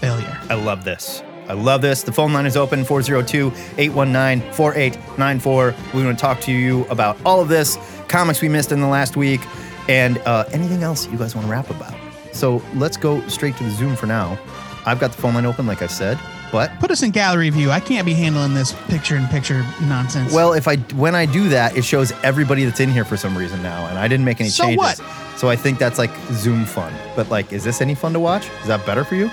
failure? 0.00 0.38
I 0.50 0.54
love 0.54 0.84
this. 0.84 1.22
I 1.48 1.52
love 1.52 1.82
this. 1.82 2.02
The 2.02 2.12
phone 2.12 2.32
line 2.32 2.46
is 2.46 2.56
open 2.56 2.84
402 2.84 3.52
819 3.78 4.52
4894. 4.52 5.74
We 5.92 6.04
want 6.04 6.18
to 6.18 6.20
talk 6.20 6.40
to 6.42 6.52
you 6.52 6.84
about 6.86 7.16
all 7.24 7.40
of 7.40 7.48
this, 7.48 7.78
comics 8.08 8.40
we 8.40 8.48
missed 8.48 8.72
in 8.72 8.80
the 8.80 8.86
last 8.86 9.16
week, 9.16 9.40
and 9.88 10.18
uh, 10.18 10.44
anything 10.52 10.82
else 10.82 11.06
you 11.10 11.18
guys 11.18 11.34
want 11.34 11.46
to 11.46 11.50
rap 11.52 11.70
about. 11.70 11.94
So 12.32 12.62
let's 12.74 12.96
go 12.96 13.26
straight 13.28 13.56
to 13.56 13.64
the 13.64 13.70
Zoom 13.70 13.96
for 13.96 14.06
now. 14.06 14.38
I've 14.86 15.00
got 15.00 15.12
the 15.12 15.20
phone 15.22 15.34
line 15.34 15.46
open, 15.46 15.66
like 15.66 15.82
I 15.82 15.86
said, 15.86 16.18
but 16.52 16.70
Put 16.78 16.90
us 16.90 17.02
in 17.02 17.10
gallery 17.10 17.48
view. 17.50 17.70
I 17.70 17.80
can't 17.80 18.04
be 18.06 18.12
handling 18.14 18.54
this 18.54 18.72
picture 18.88 19.16
in 19.16 19.26
picture 19.28 19.64
nonsense. 19.82 20.32
well, 20.32 20.52
if 20.52 20.68
I 20.68 20.76
when 20.94 21.14
I 21.14 21.26
do 21.26 21.48
that, 21.48 21.76
it 21.76 21.84
shows 21.84 22.12
everybody 22.22 22.64
that's 22.64 22.80
in 22.80 22.90
here 22.90 23.04
for 23.04 23.16
some 23.16 23.36
reason 23.36 23.62
now, 23.62 23.86
and 23.86 23.98
I 23.98 24.06
didn't 24.08 24.24
make 24.26 24.40
any 24.40 24.50
So 24.50 24.64
changes. 24.64 24.78
what? 24.78 25.00
So 25.38 25.48
I 25.48 25.56
think 25.56 25.78
that's 25.78 25.98
like 25.98 26.10
Zoom 26.32 26.64
fun. 26.64 26.92
But 27.16 27.28
like, 27.30 27.52
is 27.52 27.64
this 27.64 27.80
any 27.80 27.94
fun 27.94 28.12
to 28.12 28.20
watch? 28.20 28.48
Is 28.60 28.68
that 28.68 28.84
better 28.86 29.04
for 29.04 29.14
you? 29.16 29.30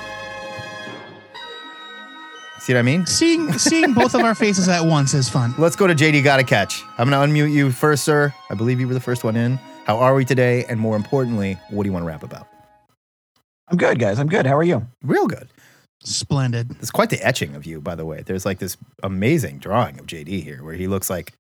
See 2.60 2.74
what 2.74 2.80
I 2.80 2.84
mean? 2.84 3.06
seeing 3.08 3.52
seeing 3.58 3.94
both 3.94 4.14
of 4.14 4.22
our 4.22 4.36
faces 4.36 4.68
at 4.70 4.86
once 4.86 5.14
is 5.14 5.28
fun. 5.28 5.54
Let's 5.58 5.76
go 5.76 5.88
to 5.88 5.96
JD 5.96 6.24
Gotta 6.24 6.44
Catch. 6.44 6.84
I'm 6.98 7.10
going 7.10 7.28
to 7.30 7.34
unmute 7.34 7.52
you 7.52 7.72
first, 7.72 8.04
sir. 8.04 8.34
I 8.50 8.54
believe 8.56 8.80
you 8.80 8.88
were 8.88 8.94
the 8.94 9.00
first 9.00 9.24
one 9.24 9.36
in. 9.36 9.60
How 9.86 9.98
are 9.98 10.13
we 10.13 10.26
today? 10.26 10.65
And 10.70 10.80
more 10.80 10.96
importantly, 10.96 11.58
what 11.70 11.84
do 11.84 11.89
you 11.89 11.94
want 11.94 12.04
to 12.04 12.08
rap 12.08 12.24
about? 12.24 12.48
I'm 13.70 13.78
good, 13.78 14.00
guys. 14.00 14.20
I'm 14.20 14.28
good. 14.28 14.46
How 14.46 14.56
are 14.58 14.63
you? 14.63 14.86
Real 15.04 15.28
good. 15.28 15.48
Splendid. 16.04 16.72
It's 16.80 16.91
quite 16.91 17.10
the 17.10 17.26
etching 17.26 17.56
of 17.56 17.65
you, 17.65 17.80
by 17.82 17.96
the 17.96 18.06
way. 18.06 18.22
There's 18.26 18.46
like 18.46 18.60
this 18.60 18.78
amazing 19.04 19.60
drawing 19.60 20.00
of 20.00 20.08
JD 20.08 20.44
here 20.44 20.63
where 20.63 20.74
he 20.74 20.88
looks 20.88 21.10
like 21.10 21.34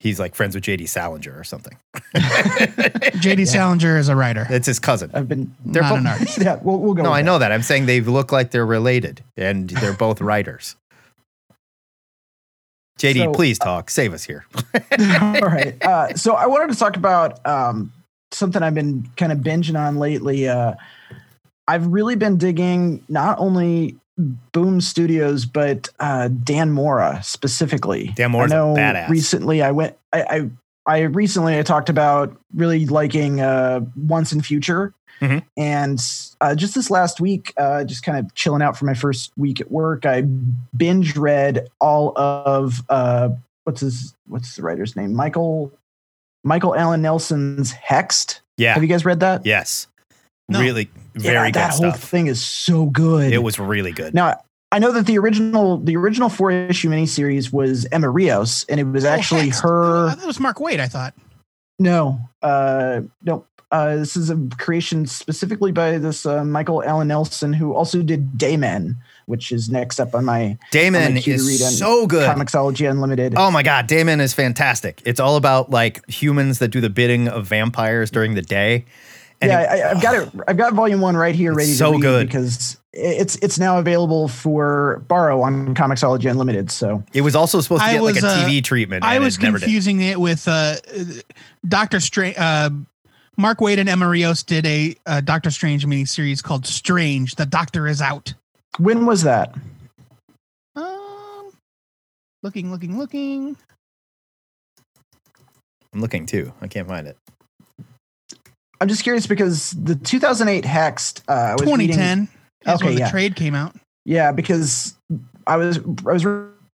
he's 0.00 0.18
like 0.20 0.34
friends 0.34 0.54
with 0.54 0.64
JD 0.64 0.88
Salinger 0.88 1.32
or 1.38 1.44
something. 1.44 1.76
JD 2.14 3.46
Salinger 3.48 3.96
is 3.98 4.08
a 4.08 4.16
writer. 4.16 4.46
It's 4.50 4.66
his 4.66 4.78
cousin. 4.78 5.10
I've 5.14 5.28
been. 5.28 5.54
They're 5.64 5.82
not 5.82 5.90
both- 5.90 5.98
an 6.00 6.06
artist. 6.08 6.38
Yeah, 6.42 6.58
we'll, 6.62 6.78
we'll 6.78 6.94
go. 6.94 7.02
No, 7.02 7.10
with 7.10 7.18
I 7.18 7.22
know 7.22 7.38
that. 7.38 7.52
I'm 7.52 7.62
saying 7.62 7.86
they 7.86 8.00
look 8.00 8.32
like 8.32 8.50
they're 8.50 8.66
related 8.66 9.22
and 9.36 9.70
they're 9.70 9.92
both 9.94 10.20
writers. 10.20 10.76
JD, 12.98 13.24
So, 13.24 13.32
please 13.32 13.58
talk. 13.58 13.90
Save 13.90 14.12
us 14.12 14.24
here. 14.24 14.44
All 14.74 15.40
right. 15.40 15.76
Uh, 15.82 16.14
so 16.14 16.34
I 16.34 16.46
wanted 16.46 16.72
to 16.72 16.78
talk 16.78 16.96
about 16.96 17.44
um, 17.46 17.92
something 18.30 18.62
I've 18.62 18.74
been 18.74 19.10
kind 19.16 19.32
of 19.32 19.38
binging 19.38 19.78
on 19.78 19.96
lately. 19.96 20.48
Uh, 20.48 20.74
I've 21.66 21.86
really 21.86 22.16
been 22.16 22.36
digging 22.36 23.04
not 23.08 23.38
only 23.38 23.96
Boom 24.52 24.80
Studios 24.80 25.46
but 25.46 25.88
uh, 25.98 26.28
Dan 26.28 26.70
Mora 26.70 27.20
specifically. 27.22 28.12
Dan 28.14 28.30
Mora's 28.30 28.52
I 28.52 28.56
a 28.56 28.58
know 28.58 28.74
badass. 28.74 29.08
Recently, 29.08 29.62
I 29.62 29.70
went. 29.70 29.96
I, 30.12 30.22
I 30.22 30.50
I 30.84 31.00
recently 31.02 31.58
I 31.58 31.62
talked 31.62 31.88
about 31.88 32.36
really 32.54 32.86
liking 32.86 33.40
uh, 33.40 33.80
Once 33.96 34.32
in 34.32 34.42
Future, 34.42 34.92
Mhm. 35.20 35.42
and 35.56 36.00
uh, 36.40 36.54
just 36.54 36.74
this 36.74 36.90
last 36.90 37.20
week, 37.20 37.52
uh, 37.56 37.84
just 37.84 38.02
kind 38.02 38.18
of 38.18 38.34
chilling 38.34 38.62
out 38.62 38.76
for 38.76 38.84
my 38.86 38.94
first 38.94 39.30
week 39.36 39.60
at 39.60 39.70
work, 39.70 40.04
I 40.04 40.22
binge 40.76 41.16
read 41.16 41.68
all 41.80 42.12
of 42.16 42.80
uh, 42.88 43.28
what's 43.64 43.80
his 43.82 44.14
what's 44.26 44.56
the 44.56 44.62
writer's 44.62 44.96
name? 44.96 45.14
Michael 45.14 45.70
Michael 46.44 46.74
Alan 46.74 47.02
Nelson's 47.02 47.72
Hexed. 47.72 48.40
Yeah. 48.56 48.74
Have 48.74 48.82
you 48.82 48.88
guys 48.88 49.04
read 49.04 49.20
that? 49.20 49.46
Yes. 49.46 49.86
No. 50.48 50.60
Really, 50.60 50.90
very 51.14 51.34
yeah, 51.36 51.44
good 51.46 51.54
that 51.54 51.70
whole 51.74 51.92
thing 51.92 52.26
is 52.26 52.40
so 52.44 52.86
good. 52.86 53.32
It 53.32 53.42
was 53.42 53.58
really 53.60 53.92
good. 53.92 54.12
Now, 54.12 54.42
I 54.72 54.80
know 54.80 54.90
that 54.92 55.06
the 55.06 55.16
original 55.18 55.78
the 55.78 55.96
original 55.96 56.28
four 56.28 56.50
issue 56.50 56.90
miniseries 56.90 57.52
was 57.52 57.86
Emma 57.92 58.10
Rios, 58.10 58.64
and 58.68 58.80
it 58.80 58.84
was 58.84 59.04
actually 59.04 59.42
Oh, 59.42 59.44
Hexed. 59.52 59.62
her. 59.62 60.06
I 60.08 60.10
thought 60.14 60.24
it 60.24 60.26
was 60.26 60.40
Mark 60.40 60.56
Waid. 60.58 60.80
I 60.80 60.88
thought. 60.88 61.14
No, 61.78 62.20
uh, 62.42 63.02
no. 63.24 63.44
Uh, 63.72 63.96
this 63.96 64.18
is 64.18 64.28
a 64.28 64.36
creation 64.58 65.06
specifically 65.06 65.72
by 65.72 65.96
this 65.96 66.26
uh, 66.26 66.44
Michael 66.44 66.84
Alan 66.84 67.08
Nelson, 67.08 67.54
who 67.54 67.72
also 67.74 68.02
did 68.02 68.36
Day 68.36 68.58
Men, 68.58 68.98
which 69.24 69.50
is 69.50 69.70
next 69.70 69.98
up 69.98 70.14
on 70.14 70.26
my 70.26 70.58
Day 70.70 70.90
Men 70.90 71.12
I'm 71.12 71.16
a 71.16 71.20
cue 71.22 71.38
to 71.38 71.42
read 71.42 71.62
on 71.62 71.68
is 71.68 71.78
so 71.78 72.06
good. 72.06 72.28
Comixology 72.28 72.88
Unlimited. 72.88 73.32
Oh 73.34 73.50
my 73.50 73.62
god, 73.62 73.86
Day 73.86 74.04
Men 74.04 74.20
is 74.20 74.34
fantastic. 74.34 75.00
It's 75.06 75.18
all 75.18 75.36
about 75.36 75.70
like 75.70 76.06
humans 76.06 76.58
that 76.58 76.68
do 76.68 76.82
the 76.82 76.90
bidding 76.90 77.28
of 77.28 77.46
vampires 77.46 78.10
during 78.10 78.34
the 78.34 78.42
day. 78.42 78.84
And 79.40 79.50
yeah, 79.50 79.60
it- 79.62 79.84
I, 79.84 79.90
I've 79.92 80.02
got 80.02 80.14
it. 80.16 80.28
I've 80.46 80.56
got 80.58 80.74
volume 80.74 81.00
one 81.00 81.16
right 81.16 81.34
here, 81.34 81.52
It's 81.52 81.56
ready 81.56 81.70
to 81.70 81.76
so 81.76 81.92
read 81.92 82.02
good. 82.02 82.26
because 82.26 82.76
it's 82.92 83.36
it's 83.36 83.58
now 83.58 83.78
available 83.78 84.28
for 84.28 85.02
borrow 85.08 85.40
on 85.40 85.74
Comixology 85.74 86.30
Unlimited. 86.30 86.70
So 86.70 87.02
it 87.14 87.22
was 87.22 87.34
also 87.34 87.62
supposed 87.62 87.80
to 87.82 87.88
I 87.88 87.94
get 87.94 88.02
like 88.02 88.14
was, 88.16 88.24
a 88.24 88.28
uh, 88.28 88.48
TV 88.48 88.62
treatment. 88.62 89.02
I 89.02 89.14
and 89.14 89.24
was 89.24 89.36
it 89.36 89.40
confusing 89.40 90.02
it 90.02 90.20
with 90.20 90.46
uh, 90.46 90.76
Doctor 91.66 92.00
Strange. 92.00 92.36
Uh, 92.38 92.68
Mark 93.42 93.58
Waid 93.58 93.78
and 93.78 93.88
Emma 93.88 94.08
Rios 94.08 94.44
did 94.44 94.64
a 94.66 94.94
uh, 95.04 95.20
Doctor 95.20 95.50
Strange 95.50 95.84
mini 95.84 96.04
series 96.04 96.40
called 96.40 96.64
Strange. 96.64 97.34
The 97.34 97.44
Doctor 97.44 97.88
is 97.88 98.00
out. 98.00 98.34
when 98.78 99.04
was 99.04 99.22
that? 99.22 99.52
Um, 100.76 101.50
looking, 102.44 102.70
looking, 102.70 102.96
looking. 102.96 103.56
I'm 105.92 106.00
looking 106.00 106.24
too. 106.24 106.52
I 106.60 106.68
can't 106.68 106.86
find 106.86 107.08
it. 107.08 107.18
I'm 108.80 108.86
just 108.86 109.02
curious 109.02 109.26
because 109.26 109.72
the 109.72 109.96
2008 109.96 110.62
Hexed. 110.62 111.22
Uh, 111.26 111.56
was 111.58 111.62
2010 111.62 112.28
is 112.64 112.74
Okay, 112.74 112.84
when 112.84 112.94
the 112.94 113.00
yeah. 113.00 113.10
trade 113.10 113.34
came 113.34 113.56
out. 113.56 113.74
Yeah, 114.04 114.30
because 114.30 114.94
I 115.48 115.56
was 115.56 115.78
I 115.78 116.12
was 116.12 116.24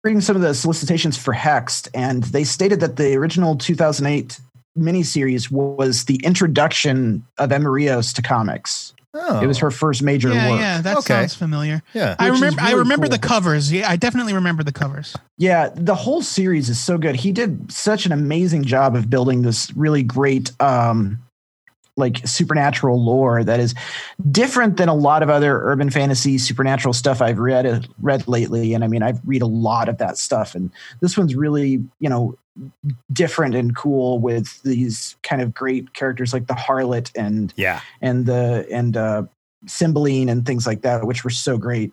reading 0.02 0.20
some 0.20 0.34
of 0.34 0.42
the 0.42 0.52
solicitations 0.52 1.16
for 1.16 1.32
Hexed, 1.32 1.88
and 1.94 2.24
they 2.24 2.42
stated 2.42 2.80
that 2.80 2.96
the 2.96 3.14
original 3.14 3.54
2008 3.54 4.40
miniseries 4.76 5.50
was 5.50 6.04
the 6.04 6.16
introduction 6.24 7.24
of 7.38 7.52
Emma 7.52 7.70
Rios 7.70 8.12
to 8.14 8.22
comics. 8.22 8.92
Oh, 9.18 9.40
It 9.40 9.46
was 9.46 9.56
her 9.58 9.70
first 9.70 10.02
major 10.02 10.28
Yeah, 10.28 10.50
work. 10.50 10.60
yeah, 10.60 10.80
that 10.82 10.98
Okay. 10.98 11.14
sounds 11.14 11.34
familiar. 11.34 11.82
Yeah. 11.94 12.16
I 12.18 12.26
Which 12.26 12.34
is 12.34 12.40
remember. 12.42 12.60
I 12.60 12.64
really 12.68 12.78
remember 12.80 13.08
the 13.08 13.18
covers. 13.18 13.72
Yeah, 13.72 13.88
I 13.90 13.96
definitely 13.96 14.34
remember 14.34 14.62
the 14.62 14.72
covers. 14.72 15.16
Yeah, 15.38 15.70
the 15.74 15.94
whole 15.94 16.20
series 16.20 16.68
is 16.68 16.78
so 16.78 16.98
good. 16.98 17.16
He 17.16 17.32
did 17.32 17.72
such 17.72 18.04
an 18.04 18.12
amazing 18.12 18.64
job 18.64 18.94
of 18.94 19.08
building 19.08 19.40
this 19.42 19.74
really 19.74 20.02
great 20.02 20.50
um 20.60 21.18
like 21.98 22.18
supernatural 22.26 23.02
lore 23.02 23.42
that 23.42 23.58
is 23.58 23.74
different 24.30 24.76
than 24.76 24.90
a 24.90 24.94
lot 24.94 25.22
of 25.22 25.30
other 25.30 25.62
urban 25.62 25.88
fantasy 25.88 26.36
supernatural 26.36 26.92
stuff 26.92 27.22
I've 27.22 27.38
read 27.38 27.88
read 28.02 28.28
lately 28.28 28.74
and 28.74 28.84
I 28.84 28.86
mean 28.86 29.02
I 29.02 29.14
read 29.24 29.40
a 29.40 29.46
lot 29.46 29.88
of 29.88 29.96
that 29.96 30.18
stuff 30.18 30.54
and 30.54 30.70
this 31.00 31.16
one's 31.16 31.34
really, 31.34 31.82
you 31.98 32.10
know, 32.10 32.36
different 33.12 33.54
and 33.54 33.76
cool 33.76 34.18
with 34.18 34.62
these 34.62 35.16
kind 35.22 35.42
of 35.42 35.52
great 35.54 35.92
characters 35.94 36.32
like 36.32 36.46
the 36.46 36.54
harlot 36.54 37.10
and 37.16 37.52
Yeah. 37.56 37.80
and 38.00 38.26
the 38.26 38.66
and 38.70 38.96
uh 38.96 39.24
Cymbeline 39.66 40.28
and 40.28 40.46
things 40.46 40.66
like 40.66 40.82
that, 40.82 41.04
which 41.06 41.24
were 41.24 41.30
so 41.30 41.58
great. 41.58 41.92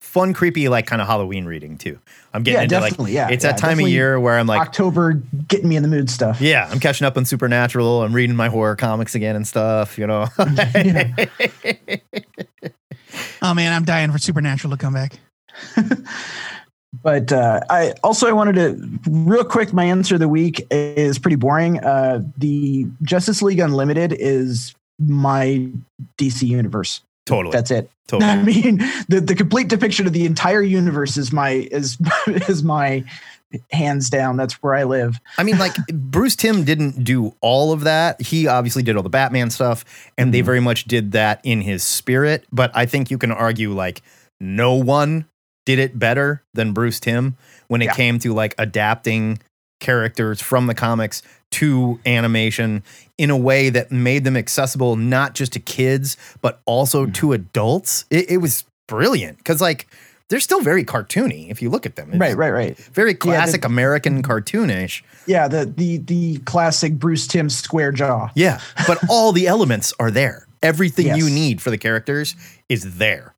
Fun, 0.00 0.32
creepy, 0.34 0.68
like 0.68 0.86
kind 0.86 1.00
of 1.00 1.06
Halloween 1.06 1.44
reading 1.44 1.78
too. 1.78 1.98
I'm 2.34 2.42
getting 2.42 2.58
Yeah, 2.58 2.62
into 2.64 2.74
definitely, 2.74 3.12
like 3.12 3.14
yeah, 3.14 3.28
it's 3.30 3.44
yeah, 3.44 3.52
that 3.52 3.58
time 3.58 3.78
of 3.78 3.88
year 3.88 4.18
where 4.18 4.36
I'm 4.38 4.46
like, 4.48 4.60
October 4.60 5.12
getting 5.46 5.68
me 5.68 5.76
in 5.76 5.82
the 5.84 5.88
mood 5.88 6.10
stuff. 6.10 6.40
yeah, 6.40 6.68
I'm 6.70 6.80
catching 6.80 7.06
up 7.06 7.16
on 7.16 7.24
Supernatural. 7.24 8.02
I'm 8.02 8.12
reading 8.12 8.34
my 8.34 8.48
horror 8.48 8.74
comics 8.74 9.14
again 9.14 9.36
and 9.36 9.46
stuff. 9.46 9.98
You 9.98 10.06
know, 10.08 10.26
Oh 13.42 13.54
man, 13.54 13.72
I'm 13.72 13.84
dying 13.84 14.10
for 14.10 14.18
Supernatural 14.18 14.70
to 14.72 14.76
come 14.76 14.94
back. 14.94 15.18
But 17.02 17.32
uh, 17.32 17.60
I 17.68 17.94
also 18.04 18.28
I 18.28 18.32
wanted 18.32 18.54
to 18.54 19.10
real 19.10 19.44
quick. 19.44 19.72
My 19.72 19.84
answer 19.84 20.14
of 20.14 20.20
the 20.20 20.28
week 20.28 20.66
is 20.70 21.18
pretty 21.18 21.36
boring. 21.36 21.78
Uh, 21.82 22.22
the 22.38 22.86
Justice 23.02 23.42
League 23.42 23.58
Unlimited 23.58 24.12
is 24.18 24.74
my 24.98 25.68
DC 26.18 26.46
universe. 26.46 27.00
totally, 27.26 27.52
That's 27.52 27.70
it. 27.70 27.90
totally. 28.06 28.30
I 28.30 28.42
mean, 28.42 28.78
the, 29.08 29.20
the 29.20 29.34
complete 29.34 29.68
depiction 29.68 30.06
of 30.06 30.12
the 30.12 30.26
entire 30.26 30.62
universe 30.62 31.16
is 31.16 31.32
my 31.32 31.50
is 31.72 31.98
is 32.26 32.62
my 32.62 33.04
hands 33.70 34.08
down. 34.08 34.36
That's 34.36 34.54
where 34.62 34.74
I 34.74 34.84
live. 34.84 35.18
I 35.38 35.42
mean, 35.42 35.58
like 35.58 35.74
Bruce 35.92 36.36
Timm 36.36 36.64
didn't 36.64 37.02
do 37.04 37.34
all 37.40 37.72
of 37.72 37.82
that. 37.84 38.20
He 38.22 38.46
obviously 38.46 38.82
did 38.82 38.96
all 38.96 39.02
the 39.02 39.08
Batman 39.10 39.50
stuff, 39.50 39.84
and 40.16 40.26
Mm-hmm. 40.26 40.32
they 40.32 40.40
very 40.42 40.60
much 40.60 40.84
did 40.84 41.12
that 41.12 41.40
in 41.42 41.62
his 41.62 41.82
spirit. 41.82 42.44
But 42.52 42.70
I 42.74 42.86
think 42.86 43.10
you 43.10 43.18
can 43.18 43.32
argue 43.32 43.72
like 43.72 44.02
no 44.40 44.74
one 44.74 45.26
did 45.64 45.78
it 45.78 45.98
better 45.98 46.42
than 46.54 46.72
Bruce 46.72 46.98
Timm 47.00 47.36
when 47.68 47.82
it 47.82 47.86
Yeah. 47.86 47.94
came 47.94 48.18
to 48.20 48.32
like 48.32 48.54
adapting 48.58 49.38
characters 49.80 50.40
from 50.40 50.66
the 50.66 50.74
comics 50.74 51.22
to 51.50 51.98
animation 52.06 52.82
in 53.18 53.30
a 53.30 53.36
way 53.36 53.68
that 53.68 53.90
made 53.92 54.24
them 54.24 54.36
accessible 54.36 54.96
not 54.96 55.34
just 55.34 55.52
to 55.52 55.58
kids 55.60 56.16
but 56.40 56.60
also 56.66 57.02
Mm-hmm. 57.04 57.12
to 57.12 57.32
adults. 57.32 58.04
It, 58.10 58.30
it 58.30 58.36
was 58.38 58.64
brilliant 58.88 59.38
because 59.38 59.60
like 59.60 59.86
they're 60.28 60.40
still 60.40 60.60
very 60.62 60.82
cartoony 60.84 61.50
if 61.50 61.60
you 61.60 61.68
look 61.68 61.84
at 61.84 61.96
them. 61.96 62.10
It's 62.10 62.18
Right, 62.20 62.36
right, 62.36 62.50
right. 62.50 62.78
Very 62.78 63.12
the- 63.12 63.18
classic 63.18 63.64
American 63.64 64.22
cartoonish. 64.22 65.02
Yeah, 65.26 65.46
the 65.48 65.66
the 65.66 65.98
the 65.98 66.38
classic 66.38 66.94
Bruce 66.94 67.26
Timm 67.26 67.50
square 67.50 67.92
jaw. 67.92 68.30
Yeah, 68.34 68.60
but 68.86 68.98
all 69.10 69.32
the 69.32 69.46
elements 69.46 69.92
are 70.00 70.10
there. 70.10 70.46
Everything 70.62 71.16
you 71.16 71.28
need 71.28 71.60
for 71.60 71.70
the 71.70 71.78
characters 71.78 72.34
is 72.68 72.96
there. 72.98 73.34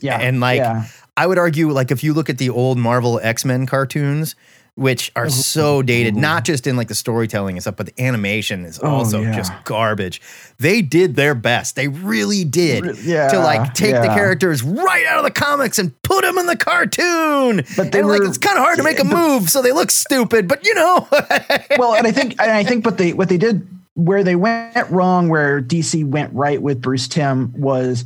Yeah, 0.00 0.16
And 0.18 0.38
like 0.40 0.58
yeah. 0.58 0.84
I 1.18 1.26
would 1.26 1.38
argue 1.38 1.70
like 1.72 1.90
if 1.90 2.04
you 2.04 2.14
look 2.14 2.30
at 2.30 2.38
the 2.38 2.50
old 2.50 2.78
Marvel 2.78 3.18
X-Men 3.20 3.66
cartoons 3.66 4.36
which 4.76 5.10
are 5.16 5.26
oh. 5.26 5.28
so 5.28 5.82
dated 5.82 6.14
not 6.14 6.44
just 6.44 6.64
in 6.68 6.76
like 6.76 6.86
the 6.86 6.94
storytelling 6.94 7.56
and 7.56 7.62
stuff 7.62 7.74
but 7.74 7.86
the 7.86 8.00
animation 8.00 8.64
is 8.64 8.78
oh, 8.80 8.86
also 8.86 9.18
Oh, 9.18 9.22
yeah. 9.22 9.34
just 9.34 9.52
garbage. 9.64 10.22
They 10.58 10.80
did 10.82 11.16
their 11.16 11.34
best. 11.34 11.74
They 11.74 11.88
really 11.88 12.44
did 12.44 12.84
Re- 12.84 12.94
yeah, 13.02 13.28
to 13.30 13.40
like 13.40 13.74
take 13.74 13.96
the 13.96 14.06
characters 14.14 14.62
right 14.62 15.04
out 15.06 15.18
of 15.18 15.24
the 15.24 15.32
comics 15.32 15.80
and 15.80 16.00
put 16.02 16.22
them 16.22 16.38
in 16.38 16.46
the 16.46 16.56
cartoon. 16.56 17.64
But 17.76 17.90
they 17.90 17.98
and 17.98 18.08
like 18.08 18.22
it's 18.22 18.38
kind 18.38 18.56
of 18.56 18.62
hard 18.62 18.76
to 18.76 18.84
make 18.84 19.00
a 19.00 19.04
move 19.04 19.50
so 19.50 19.60
they 19.60 19.72
look 19.72 19.90
stupid, 19.90 20.46
but 20.46 20.64
you 20.64 20.74
know. 20.74 21.08
well, 21.78 21.94
and 21.94 22.06
I 22.06 22.12
think 22.12 22.40
and 22.40 22.52
I 22.52 22.62
think 22.62 22.84
what 22.84 22.96
they 22.96 23.12
what 23.12 23.28
they 23.28 23.38
did 23.38 23.66
where 23.94 24.22
they 24.22 24.36
went 24.36 24.88
wrong, 24.90 25.28
where 25.28 25.60
DC 25.60 26.04
went 26.04 26.32
right 26.32 26.62
with 26.62 26.80
Bruce 26.80 27.08
Timm 27.08 27.52
was 27.60 28.04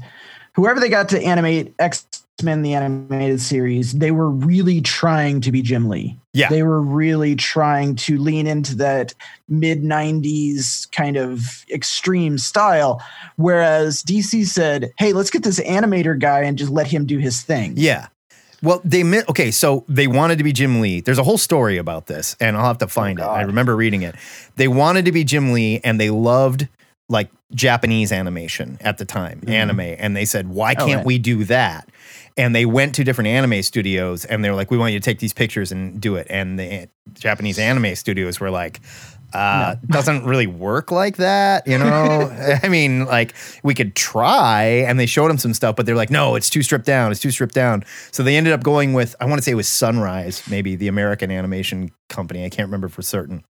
whoever 0.54 0.80
they 0.80 0.88
got 0.88 1.10
to 1.10 1.22
animate 1.22 1.74
X 1.78 2.06
Men 2.42 2.62
the 2.62 2.74
animated 2.74 3.40
series, 3.40 3.92
they 3.92 4.10
were 4.10 4.30
really 4.30 4.80
trying 4.80 5.40
to 5.42 5.52
be 5.52 5.62
Jim 5.62 5.88
Lee. 5.88 6.18
Yeah. 6.32 6.48
They 6.48 6.62
were 6.62 6.80
really 6.80 7.36
trying 7.36 7.96
to 7.96 8.18
lean 8.18 8.46
into 8.46 8.74
that 8.76 9.14
mid 9.48 9.82
90s 9.82 10.90
kind 10.92 11.16
of 11.16 11.64
extreme 11.70 12.38
style. 12.38 13.02
Whereas 13.36 14.02
DC 14.02 14.46
said, 14.46 14.92
hey, 14.98 15.12
let's 15.12 15.30
get 15.30 15.42
this 15.42 15.60
animator 15.60 16.18
guy 16.18 16.40
and 16.40 16.56
just 16.56 16.70
let 16.70 16.86
him 16.86 17.06
do 17.06 17.18
his 17.18 17.42
thing. 17.42 17.74
Yeah. 17.76 18.08
Well, 18.62 18.80
they 18.84 19.02
okay, 19.28 19.50
so 19.50 19.84
they 19.88 20.06
wanted 20.06 20.38
to 20.38 20.44
be 20.44 20.52
Jim 20.52 20.80
Lee. 20.80 21.00
There's 21.00 21.18
a 21.18 21.24
whole 21.24 21.38
story 21.38 21.78
about 21.78 22.06
this, 22.06 22.36
and 22.38 22.56
I'll 22.56 22.66
have 22.66 22.78
to 22.78 22.86
find 22.86 23.18
it. 23.18 23.24
I 23.24 23.42
remember 23.42 23.74
reading 23.74 24.02
it. 24.02 24.14
They 24.54 24.68
wanted 24.68 25.04
to 25.06 25.12
be 25.12 25.24
Jim 25.24 25.52
Lee, 25.52 25.80
and 25.82 25.98
they 25.98 26.10
loved 26.10 26.68
like 27.08 27.28
Japanese 27.52 28.12
animation 28.12 28.78
at 28.80 28.98
the 28.98 29.04
time, 29.04 29.40
mm-hmm. 29.40 29.50
anime, 29.50 29.80
and 29.80 30.16
they 30.16 30.24
said, 30.24 30.48
"Why 30.48 30.74
Oh, 30.78 30.86
can't 30.86 30.98
right. 30.98 31.06
we 31.06 31.18
do 31.18 31.42
that?" 31.44 31.88
And 32.36 32.54
they 32.54 32.64
went 32.64 32.94
to 32.96 33.04
different 33.04 33.28
anime 33.28 33.62
studios, 33.62 34.24
and 34.24 34.44
they 34.44 34.50
were 34.50 34.56
like, 34.56 34.70
"We 34.70 34.78
want 34.78 34.92
you 34.92 34.98
to 34.98 35.04
take 35.04 35.18
these 35.18 35.32
pictures 35.32 35.72
and 35.72 36.00
do 36.00 36.16
it." 36.16 36.26
And 36.30 36.58
the 36.58 36.88
Japanese 37.14 37.58
anime 37.58 37.94
studios 37.96 38.40
were 38.40 38.50
like. 38.50 38.80
Uh, 39.34 39.76
doesn't 39.86 40.26
really 40.26 40.46
work 40.46 40.90
like 40.92 41.16
that, 41.16 41.66
you 41.66 41.78
know. 41.78 42.30
I 42.62 42.68
mean, 42.68 43.06
like 43.06 43.34
we 43.62 43.72
could 43.74 43.96
try, 43.96 44.64
and 44.86 45.00
they 45.00 45.06
showed 45.06 45.30
him 45.30 45.38
some 45.38 45.54
stuff, 45.54 45.74
but 45.74 45.86
they're 45.86 45.96
like, 45.96 46.10
no, 46.10 46.34
it's 46.34 46.50
too 46.50 46.62
stripped 46.62 46.84
down. 46.84 47.10
It's 47.10 47.20
too 47.20 47.30
stripped 47.30 47.54
down. 47.54 47.82
So 48.10 48.22
they 48.22 48.36
ended 48.36 48.52
up 48.52 48.62
going 48.62 48.92
with, 48.92 49.16
I 49.20 49.24
want 49.24 49.38
to 49.38 49.42
say 49.42 49.52
it 49.52 49.54
was 49.54 49.68
Sunrise, 49.68 50.42
maybe 50.50 50.76
the 50.76 50.88
American 50.88 51.30
animation 51.30 51.92
company. 52.10 52.44
I 52.44 52.50
can't 52.50 52.66
remember 52.68 52.88
for 52.88 53.00
certain. 53.00 53.42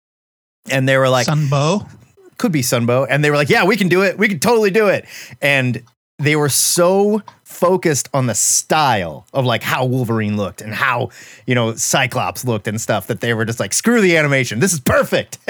And 0.70 0.88
they 0.88 0.96
were 0.96 1.08
like, 1.08 1.26
Sunbow. 1.26 1.90
could 2.38 2.52
be 2.52 2.62
Sunbow. 2.62 3.06
And 3.10 3.24
they 3.24 3.30
were 3.30 3.36
like, 3.36 3.50
yeah, 3.50 3.64
we 3.64 3.76
can 3.76 3.88
do 3.88 4.02
it. 4.02 4.16
We 4.16 4.28
can 4.28 4.38
totally 4.38 4.70
do 4.70 4.86
it. 4.86 5.06
And 5.40 5.82
they 6.22 6.36
were 6.36 6.48
so 6.48 7.20
focused 7.42 8.08
on 8.14 8.26
the 8.26 8.34
style 8.34 9.26
of 9.32 9.44
like 9.44 9.62
how 9.62 9.84
Wolverine 9.84 10.36
looked 10.36 10.60
and 10.60 10.72
how, 10.72 11.10
you 11.46 11.54
know, 11.54 11.74
Cyclops 11.74 12.44
looked 12.44 12.68
and 12.68 12.80
stuff 12.80 13.08
that 13.08 13.20
they 13.20 13.34
were 13.34 13.44
just 13.44 13.60
like, 13.60 13.72
screw 13.72 14.00
the 14.00 14.16
animation. 14.16 14.60
This 14.60 14.72
is 14.72 14.80
perfect. 14.80 15.38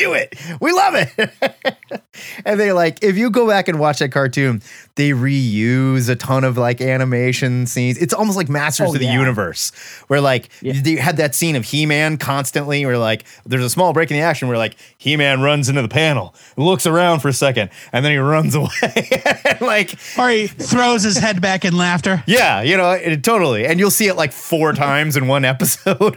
do 0.00 0.12
it. 0.14 0.34
We 0.60 0.72
love 0.72 0.94
it. 0.96 2.02
and 2.44 2.58
they 2.58 2.72
like, 2.72 3.02
if 3.02 3.16
you 3.16 3.30
go 3.30 3.46
back 3.46 3.68
and 3.68 3.78
watch 3.78 3.98
that 4.00 4.10
cartoon, 4.10 4.62
they 4.96 5.10
reuse 5.10 6.08
a 6.08 6.16
ton 6.16 6.44
of 6.44 6.58
like 6.58 6.80
animation 6.80 7.66
scenes. 7.66 7.98
It's 7.98 8.12
almost 8.14 8.36
like 8.36 8.48
Masters 8.48 8.88
Oh, 8.90 8.92
of 8.94 8.98
the 8.98 9.04
yeah. 9.06 9.18
Universe, 9.18 9.70
where 10.08 10.20
like 10.20 10.48
Yeah. 10.62 10.74
they 10.82 10.96
had 10.96 11.16
that 11.18 11.34
scene 11.34 11.56
of 11.56 11.64
He 11.64 11.86
Man 11.86 12.16
constantly, 12.18 12.84
where 12.84 12.98
like 12.98 13.24
there's 13.46 13.64
a 13.64 13.70
small 13.70 13.92
break 13.92 14.10
in 14.10 14.16
the 14.16 14.22
action 14.22 14.48
where 14.48 14.58
like 14.58 14.76
He 14.98 15.16
Man 15.16 15.40
runs 15.40 15.68
into 15.68 15.82
the 15.82 15.88
panel, 15.88 16.34
looks 16.56 16.86
around 16.86 17.20
for 17.20 17.28
a 17.28 17.32
second, 17.32 17.70
and 17.92 18.04
then 18.04 18.12
he 18.12 18.18
runs 18.18 18.54
away. 18.56 19.22
Like, 19.60 19.94
Or 20.18 20.28
he 20.30 20.46
throws 20.46 21.02
his 21.02 21.16
head 21.18 21.40
back 21.40 21.64
in 21.64 21.76
laughter. 21.76 22.22
yeah, 22.26 22.62
you 22.62 22.76
know, 22.76 22.90
it, 22.92 23.22
totally. 23.22 23.66
And 23.66 23.78
you'll 23.78 23.90
see 23.90 24.08
it 24.08 24.14
like 24.14 24.32
four 24.32 24.72
times 24.72 25.16
in 25.16 25.26
one 25.28 25.44
episode. 25.44 26.16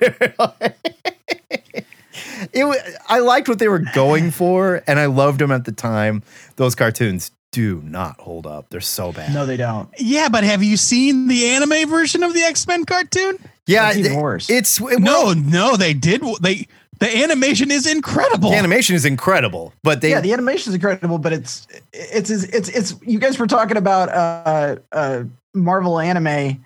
It 2.53 2.95
I 3.07 3.19
liked 3.19 3.49
what 3.49 3.59
they 3.59 3.67
were 3.67 3.83
going 3.93 4.31
for, 4.39 4.83
and 4.87 4.99
I 4.99 5.07
loved 5.07 5.39
them 5.39 5.51
at 5.51 5.65
the 5.65 5.71
time. 5.71 6.23
Those 6.55 6.75
cartoons 6.75 7.31
do 7.51 7.81
not 7.83 8.19
hold 8.19 8.47
up. 8.47 8.69
They're 8.69 8.81
so 8.81 9.11
bad. 9.11 9.33
No, 9.33 9.45
they 9.45 9.57
don't. 9.57 9.89
Yeah, 9.99 10.29
but 10.29 10.43
have 10.43 10.63
you 10.63 10.75
seen 10.77 11.27
the 11.27 11.49
anime 11.49 11.89
version 11.89 12.23
of 12.23 12.33
the 12.33 12.41
X 12.41 12.67
Men 12.67 12.85
cartoon? 12.85 13.37
yeah, 13.67 13.85
That's 13.85 13.97
even 13.97 14.15
worse. 14.15 14.49
It's 14.49 14.79
it, 14.81 14.99
No, 14.99 15.25
well, 15.25 15.35
no, 15.35 15.75
they 15.77 15.93
did. 15.93 16.23
They 16.41 16.67
the 16.99 17.23
animation 17.23 17.69
is 17.71 17.85
incredible. 17.85 18.51
the 18.51 18.55
animation 18.55 18.95
is 18.95 19.05
incredible, 19.05 19.73
but 19.83 20.01
they 20.01 20.11
yeah, 20.11 20.21
the 20.21 20.33
animation 20.33 20.71
is 20.71 20.75
incredible, 20.75 21.17
but 21.17 21.33
it's 21.33 21.67
it's 21.91 22.29
it's 22.29 22.43
it's, 22.45 22.69
it's 22.69 22.95
you 23.03 23.19
guys 23.19 23.37
were 23.37 23.47
talking 23.47 23.77
about 23.77 24.09
uh, 24.09 24.75
uh, 24.91 25.23
Marvel 25.53 25.99
anime 25.99 26.63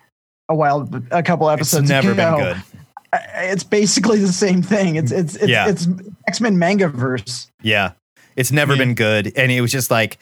a 0.49 0.55
while, 0.55 0.87
a 1.11 1.23
couple 1.23 1.49
it's 1.49 1.73
episodes. 1.73 1.89
never 1.89 2.13
been 2.13 2.35
good. 2.35 2.57
It's 3.35 3.63
basically 3.63 4.19
the 4.19 4.31
same 4.33 4.61
thing. 4.61 4.95
It's 4.95 5.11
it's 5.11 5.35
it's, 5.35 5.47
Yeah. 5.47 5.67
it's 5.69 5.87
X 6.27 6.41
Men 6.41 6.57
manga 6.59 6.87
verse. 6.87 7.49
Yeah. 7.61 7.91
It's 8.35 8.51
never 8.51 8.73
Yeah. 8.73 8.79
been 8.79 8.93
good. 8.95 9.33
And 9.35 9.51
it 9.51 9.61
was 9.61 9.71
just 9.71 9.89
like, 9.89 10.17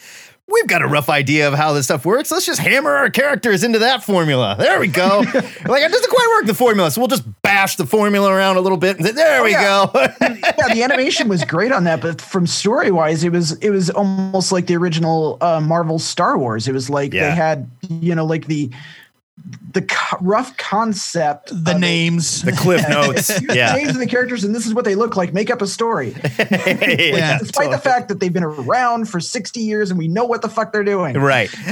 we've 0.48 0.68
got 0.68 0.82
a 0.82 0.88
rough 0.88 1.10
idea 1.10 1.48
of 1.48 1.54
how 1.56 1.74
this 1.74 1.86
stuff 1.86 2.06
works. 2.06 2.32
Let's 2.32 2.46
just 2.46 2.60
hammer 2.60 2.92
our 2.92 3.10
characters 3.10 3.64
into 3.64 3.80
that 3.80 4.04
formula. 4.04 4.56
There 4.58 4.80
we 4.80 4.88
go. 4.88 5.20
like, 5.30 5.84
it 5.84 5.92
doesn't 5.92 6.10
quite 6.12 6.28
work, 6.38 6.46
the 6.46 6.54
formula. 6.54 6.92
So 6.92 7.02
we'll 7.02 7.08
just 7.10 7.24
bash 7.42 7.76
the 7.76 7.86
formula 7.86 8.32
around 8.32 8.56
a 8.58 8.62
little 8.62 8.78
bit. 8.78 8.98
And 9.00 9.06
there 9.18 9.44
we 9.44 9.52
yeah. 9.52 9.64
go. 9.64 9.92
yeah, 10.22 10.74
the 10.74 10.82
animation 10.84 11.28
was 11.28 11.44
great 11.44 11.72
on 11.74 11.84
that, 11.86 12.00
but 12.00 12.22
from 12.22 12.48
story 12.48 12.92
wise, 12.92 13.24
it 13.24 13.32
was 13.32 13.54
it 13.54 13.70
was 13.72 13.90
almost 13.90 14.52
like 14.52 14.68
the 14.68 14.78
original 14.78 15.38
uh, 15.42 15.60
Marvel 15.60 16.00
Star 16.00 16.38
Wars. 16.38 16.68
It 16.70 16.74
was 16.74 16.90
like 16.90 17.12
Yeah. 17.14 17.30
they 17.30 17.36
had 17.36 17.70
you 17.90 18.14
know 18.16 18.26
like 18.26 18.46
the 18.48 18.70
the 19.74 19.84
co- 19.84 20.18
rough 20.22 20.58
concept, 20.58 21.50
the 21.50 21.72
of 21.72 21.78
it. 21.78 21.80
names. 21.80 22.42
the 22.42 22.52
cliff 22.52 22.82
notes. 22.90 23.28
Here's 23.28 23.42
the 23.42 23.74
names 23.76 23.90
of 23.90 24.00
the 24.00 24.08
characters, 24.08 24.44
and 24.44 24.56
this 24.56 24.66
is 24.66 24.74
what 24.74 24.86
they 24.86 24.96
look 24.96 25.16
like. 25.16 25.34
Make 25.34 25.52
up 25.52 25.62
a 25.62 25.68
story. 25.68 26.16
yeah. 26.40 27.38
Despite 27.40 27.72
the 27.72 27.78
fact 27.78 28.10
that 28.10 28.20
they've 28.20 28.34
been 28.34 28.44
around 28.44 29.10
for 29.10 29.20
60 29.20 29.60
years 29.60 29.92
and 29.92 30.00
we 30.00 30.08
know 30.08 30.26
what 30.26 30.42
the 30.42 30.50
fuck 30.50 30.74
they're 30.74 30.84
doing. 30.84 31.16
Right. 31.16 31.54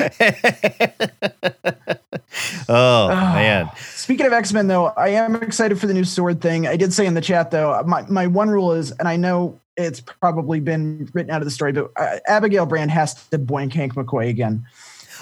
oh, 2.70 3.08
man. 3.08 3.70
Speaking 3.78 4.26
of 4.26 4.34
X 4.34 4.54
Men, 4.54 4.68
though, 4.68 4.88
I 4.88 5.10
am 5.10 5.36
excited 5.36 5.80
for 5.80 5.88
the 5.88 5.94
new 5.94 6.04
sword 6.04 6.42
thing. 6.42 6.68
I 6.68 6.76
did 6.76 6.94
say 6.94 7.06
in 7.06 7.14
the 7.14 7.22
chat, 7.22 7.52
though, 7.52 7.82
my, 7.86 8.04
my 8.04 8.28
one 8.28 8.50
rule 8.50 8.74
is, 8.74 8.92
and 8.92 9.08
I 9.08 9.16
know 9.16 9.60
it's 9.78 10.02
probably 10.02 10.60
been 10.60 11.10
written 11.14 11.32
out 11.32 11.42
of 11.42 11.46
the 11.46 11.52
story, 11.52 11.72
but 11.72 11.92
uh, 11.96 12.20
Abigail 12.28 12.66
Brand 12.66 12.92
has 12.92 13.14
to 13.30 13.40
boink 13.40 13.74
Hank 13.74 13.96
McCoy 13.96 14.30
again. 14.30 14.66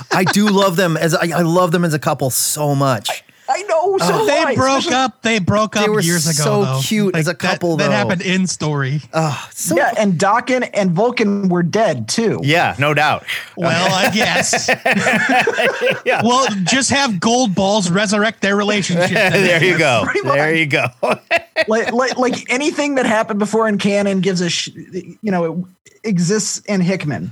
I 0.09 0.23
do 0.23 0.47
love 0.47 0.75
them 0.75 0.97
as 0.97 1.13
I, 1.13 1.39
I 1.39 1.41
love 1.41 1.71
them 1.71 1.83
as 1.85 1.93
a 1.93 1.99
couple 1.99 2.29
so 2.29 2.75
much. 2.75 3.23
I 3.53 3.61
know, 3.63 3.95
No, 3.97 4.05
so 4.07 4.25
they 4.25 4.43
why? 4.43 4.55
broke 4.55 4.79
Especially- 4.79 4.93
up. 4.95 5.21
They 5.21 5.39
broke 5.39 5.75
up 5.75 5.83
They 5.83 5.89
were 5.89 6.01
years 6.01 6.25
ago. 6.27 6.43
so 6.43 6.65
though. 6.65 6.79
cute 6.81 7.15
as 7.15 7.27
a 7.27 7.35
couple, 7.35 7.77
That, 7.77 7.87
though. 7.87 7.91
happened 7.93 8.21
in 8.21 8.47
story. 8.47 9.01
Oh, 9.13 9.47
so 9.53 9.75
Yeah, 9.75 9.93
and 9.97 10.13
Daken 10.13 10.69
and 10.73 10.91
Vulcan 10.91 11.49
were 11.49 11.63
dead 11.63 12.07
too. 12.07 12.39
yeah, 12.43 12.75
no 12.79 12.93
doubt. 12.93 13.25
Well, 13.57 13.93
I 13.93 14.09
guess. 14.11 14.69
Yeah. 16.05 16.21
Well, 16.23 16.47
just 16.63 16.89
have 16.89 17.11
Goldballs 17.11 17.93
resurrect 17.93 18.41
their 18.41 18.55
relationship. 18.55 19.09
there 19.33 19.63
you 19.63 19.77
go. 19.77 20.05
There 20.23 20.55
you 20.55 20.65
go. 20.65 20.85
like, 21.67 21.91
like 21.91 22.17
like 22.17 22.49
anything 22.51 22.95
that 22.95 23.05
happened 23.05 23.39
before 23.39 23.67
in 23.67 23.77
canon 23.77 24.21
gives 24.21 24.41
a 24.41 24.49
sh- 24.49 24.69
you 25.21 25.31
know 25.31 25.67
it 25.85 26.07
exists 26.09 26.59
in 26.65 26.81
Hickman. 26.81 27.31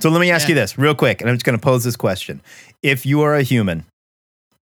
So 0.00 0.10
let 0.10 0.20
me 0.20 0.30
ask 0.30 0.48
you 0.48 0.54
this 0.54 0.78
real 0.78 0.94
quick, 0.94 1.20
and 1.20 1.28
I'm 1.30 1.36
just 1.36 1.44
going 1.44 1.58
to 1.58 1.62
pose 1.62 1.84
this 1.84 1.96
question: 1.96 2.40
If 2.82 3.04
you 3.06 3.20
are 3.22 3.34
a 3.34 3.42
human 3.42 3.84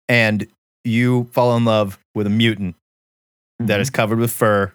and 0.10 0.46
you 0.86 1.26
fall 1.32 1.56
in 1.58 1.66
love 1.66 1.98
with 2.14 2.28
a 2.28 2.30
mutant 2.30 2.76
that 3.60 3.80
is 3.80 3.90
covered 3.90 4.20
with 4.20 4.32
fur, 4.32 4.72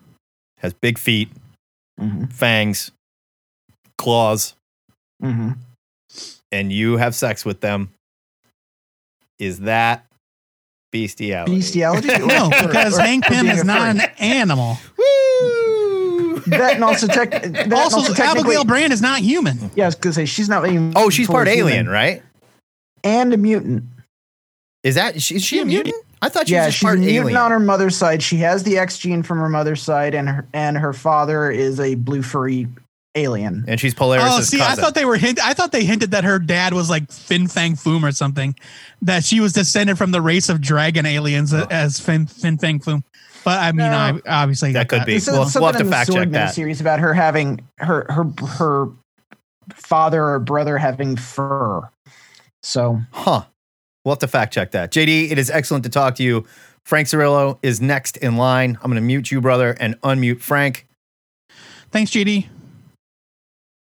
has 0.59 0.73
big 0.75 0.99
feet, 0.99 1.29
Mhm, 2.01 2.33
fangs, 2.33 2.91
claws, 3.99 4.55
mhm. 5.23 5.57
and 6.51 6.73
you 6.73 6.97
have 6.97 7.15
sex 7.15 7.45
with 7.45 7.61
them, 7.61 7.91
is 9.39 9.61
that 9.61 10.07
bestiality? 10.93 11.57
bestiality. 11.57 12.09
No, 12.27 12.49
because 12.51 12.99
or- 12.99 13.03
Hank 13.03 13.27
or 13.27 13.35
Pym 13.35 13.47
is 13.49 13.65
not 13.65 13.89
an 13.91 14.01
animal. 14.19 14.79
Woo! 14.97 16.41
that 16.47 16.75
and 16.75 16.85
also 16.85 17.07
tech. 17.07 17.31
That 17.31 17.45
and 17.45 17.73
Also, 17.75 18.15
Abigail 18.23 18.65
Brand 18.65 18.93
is 18.93 19.03
not 19.03 19.21
human. 19.21 19.71
Yeah, 19.77 19.85
I 19.85 19.89
was 19.89 19.95
gonna 19.95 20.15
say 20.15 20.25
she's 20.25 20.49
not 20.49 20.67
even. 20.67 20.95
Oh, 20.97 21.11
she's 21.11 21.27
part 21.27 21.47
human. 21.49 21.71
alien, 21.73 21.89
right? 21.89 22.23
and 23.05 23.33
a 23.33 23.37
mutant. 23.37 23.85
Is 24.83 24.95
that 24.97 25.17
is 25.17 25.23
she, 25.23 25.37
is 25.37 25.45
she 25.45 25.59
a 25.61 25.65
mutant? 25.65 25.95
I 26.23 26.29
thought 26.29 26.49
she 26.49 26.55
yeah, 26.55 26.67
was 26.67 26.75
she's 26.75 26.83
a 26.83 26.87
part 26.87 26.99
mutant 26.99 27.19
alien. 27.19 27.37
on 27.39 27.51
her 27.51 27.61
mother's 27.61 27.97
side. 27.97 28.23
She 28.23 28.37
has 28.39 28.63
the 28.63 28.77
X 28.79 28.99
gene 28.99 29.23
from 29.23 29.39
her 29.39 29.49
mother's 29.49 29.83
side, 29.83 30.15
and 30.15 30.29
her 30.29 30.47
and 30.53 30.77
her 30.77 30.93
father 30.93 31.51
is 31.51 31.81
a 31.81 31.95
blue 31.95 32.23
furry 32.23 32.67
alien. 33.17 33.65
and 33.67 33.81
she's 33.81 33.95
Polaris' 33.95 34.25
oh, 34.29 34.41
see, 34.43 34.61
I 34.61 34.75
thought 34.77 34.95
they 34.95 35.05
were 35.05 35.17
hint. 35.17 35.41
I 35.45 35.53
thought 35.55 35.73
they 35.73 35.85
hinted 35.85 36.11
that 36.13 36.25
her 36.25 36.39
dad 36.39 36.75
was 36.75 36.89
like 36.91 37.11
Fin 37.11 37.49
Fang 37.49 37.75
Foom 37.75 38.03
or 38.09 38.13
something. 38.13 38.55
That 39.03 39.25
she 39.25 39.41
was 39.41 39.53
descended 39.53 39.97
from 39.99 40.11
the 40.13 40.21
race 40.21 40.49
of 40.49 40.61
dragon 40.61 41.07
aliens 41.07 41.53
Oh. 41.55 41.67
as 41.71 41.99
Fin 41.99 42.27
Fin 42.27 42.59
Fang 42.59 42.79
Foom. 42.81 43.03
But 43.43 43.59
I 43.59 43.73
mean, 43.73 43.91
No. 43.91 43.97
I 43.97 44.21
obviously 44.43 44.73
That 44.73 44.89
could 44.91 45.07
be. 45.07 45.15
They 45.15 45.19
said 45.21 45.33
We'll- 45.33 45.47
something 45.47 45.63
we'll 45.63 45.73
have 45.73 45.77
to 45.79 45.85
in 45.85 45.87
the 45.87 45.93
fact 45.97 46.09
check 46.11 46.15
Sword 46.17 46.33
that. 46.33 46.55
series 46.55 46.81
about 46.83 47.01
her 47.01 47.15
having 47.15 47.61
her 47.79 48.05
her 48.11 48.25
her 48.59 48.89
father 49.75 50.23
or 50.25 50.39
brother 50.39 50.77
having 50.79 51.17
fur. 51.17 51.81
So 52.63 53.01
Huh. 53.13 53.45
We'll 54.05 54.13
have 54.13 54.21
to 54.21 54.29
fact 54.29 54.55
check 54.55 54.71
that. 54.73 54.93
JD, 54.93 55.31
it 55.31 55.39
is 55.39 55.51
excellent 55.51 55.85
to 55.85 55.91
talk 55.91 56.15
to 56.17 56.23
you. 56.23 56.47
Frank 56.85 57.09
Cirillo 57.09 57.59
is 57.63 57.81
next 57.81 58.17
in 58.17 58.37
line. 58.37 58.79
I'm 58.83 58.91
going 58.91 58.95
to 58.95 59.07
mute 59.07 59.31
you, 59.31 59.41
brother, 59.41 59.77
and 59.79 60.01
unmute 60.01 60.41
Frank. 60.41 60.87
Thanks, 61.91 62.11
JD. 62.11 62.47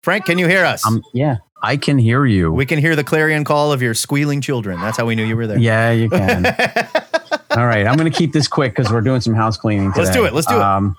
Frank, 0.03 0.25
can 0.25 0.39
you 0.39 0.49
hear 0.49 0.65
us? 0.65 0.85
Um, 0.87 1.03
yeah, 1.13 1.37
I 1.63 1.77
can 1.77 1.99
hear 1.99 2.25
you. 2.25 2.53
we 2.53 2.67
can 2.67 2.79
hear 2.79 2.97
the 2.97 3.05
clarion 3.05 3.45
call 3.45 3.73
of 3.73 3.83
your 3.83 3.95
squealing 3.95 4.41
children. 4.41 4.81
That's 4.81 4.97
how 4.97 5.07
we 5.07 5.15
knew 5.15 5.25
you 5.25 5.37
were 5.37 5.47
there. 5.47 5.59
yeah, 5.59 5.93
you 5.93 6.09
can. 6.09 6.47
all 7.51 7.67
right, 7.67 7.87
I'm 7.87 7.97
going 7.97 8.11
to 8.11 8.17
keep 8.17 8.33
this 8.33 8.49
quick 8.49 8.75
because 8.75 8.93
we're 8.93 9.01
doing 9.01 9.21
some 9.21 9.35
house 9.35 9.57
cleaning. 9.57 9.93
Today. 9.93 10.05
Let's 10.05 10.17
do 10.17 10.25
it, 10.25 10.33
let's 10.33 10.47
do 10.47 10.57
it. 10.57 10.63
Um, 10.63 10.97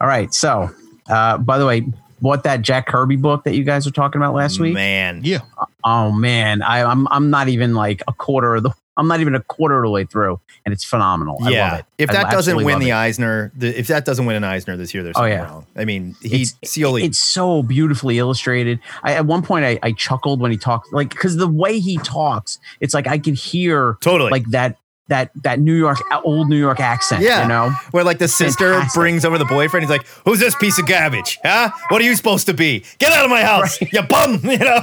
all 0.00 0.08
right. 0.08 0.32
So, 0.34 0.70
uh, 1.08 1.38
by 1.38 1.58
the 1.58 1.66
way, 1.66 1.86
bought 2.26 2.42
that 2.44 2.62
Jack 2.62 2.86
Kirby 2.88 3.14
book 3.16 3.44
that 3.44 3.54
you 3.54 3.62
guys 3.62 3.86
were 3.86 3.92
talking 3.92 4.20
about 4.20 4.34
last 4.34 4.58
week. 4.58 4.74
Man. 4.74 5.20
Yeah. 5.22 5.40
Oh 5.84 6.10
man, 6.10 6.60
I, 6.62 6.82
I'm 6.82 7.06
I'm 7.08 7.30
not 7.30 7.48
even 7.48 7.74
like 7.74 8.02
a 8.08 8.12
quarter 8.12 8.56
of 8.56 8.64
the. 8.64 8.70
I'm 8.98 9.08
not 9.08 9.20
even 9.20 9.34
a 9.34 9.42
quarter 9.42 9.76
of 9.76 9.84
the 9.84 9.90
way 9.90 10.04
through, 10.06 10.40
and 10.64 10.72
it's 10.72 10.82
phenomenal. 10.82 11.36
I 11.42 11.44
love 11.44 11.52
Yeah. 11.52 11.76
it. 11.76 11.84
If 11.98 12.10
I 12.10 12.14
that 12.14 12.30
doesn't 12.30 12.56
win 12.64 12.78
the 12.80 12.88
it. 12.88 12.92
Eisner, 12.94 13.52
the, 13.54 13.78
if 13.78 13.88
that 13.88 14.06
doesn't 14.06 14.24
win 14.24 14.36
an 14.36 14.42
Eisner 14.44 14.74
this 14.78 14.94
year, 14.94 15.02
there's 15.02 15.16
Oh, 15.18 15.24
yeah. 15.26 15.44
wrong. 15.44 15.66
I 15.76 15.84
mean, 15.84 16.16
he 16.22 16.42
It's- 16.42 16.54
Scioli. 16.64 17.04
it's 17.04 17.18
so 17.18 17.62
beautifully 17.62 18.16
illustrated. 18.18 18.80
I, 19.02 19.12
at 19.12 19.26
one 19.26 19.42
point, 19.42 19.66
I, 19.66 19.78
I 19.82 19.92
chuckled 19.92 20.40
when 20.40 20.50
he 20.50 20.56
talked, 20.56 20.94
like 20.94 21.10
because 21.10 21.36
the 21.36 21.46
way 21.46 21.78
he 21.78 21.98
talks, 21.98 22.58
it's 22.80 22.94
like 22.94 23.06
I 23.06 23.18
can 23.18 23.34
hear 23.34 23.98
totally. 24.00 24.30
like 24.30 24.46
that 24.52 24.78
that 25.08 25.30
that 25.42 25.60
New 25.60 25.74
York 25.74 25.98
old 26.24 26.48
New 26.48 26.58
York 26.58 26.80
accent. 26.80 27.22
Yeah. 27.22 27.42
you 27.42 27.48
know. 27.48 27.70
Where 27.92 28.04
like 28.04 28.18
the 28.18 28.28
sister 28.28 28.72
Fantastic. 28.74 28.98
brings 29.00 29.24
over 29.24 29.38
the 29.38 29.44
boyfriend. 29.44 29.84
He's 29.84 29.90
like, 29.90 30.06
"Who's 30.24 30.40
this 30.40 30.54
piece 30.56 30.78
of 30.78 30.86
garbage? 30.86 31.38
Huh? 31.44 31.70
What 31.88 32.00
are 32.00 32.04
you 32.04 32.14
supposed 32.16 32.46
to 32.46 32.54
be? 32.54 32.84
Get 32.98 33.12
out 33.12 33.24
of 33.24 33.30
my 33.30 33.42
house, 33.42 33.80
you 33.80 34.02
bum!" 34.02 34.40
You 34.44 34.58
know. 34.58 34.80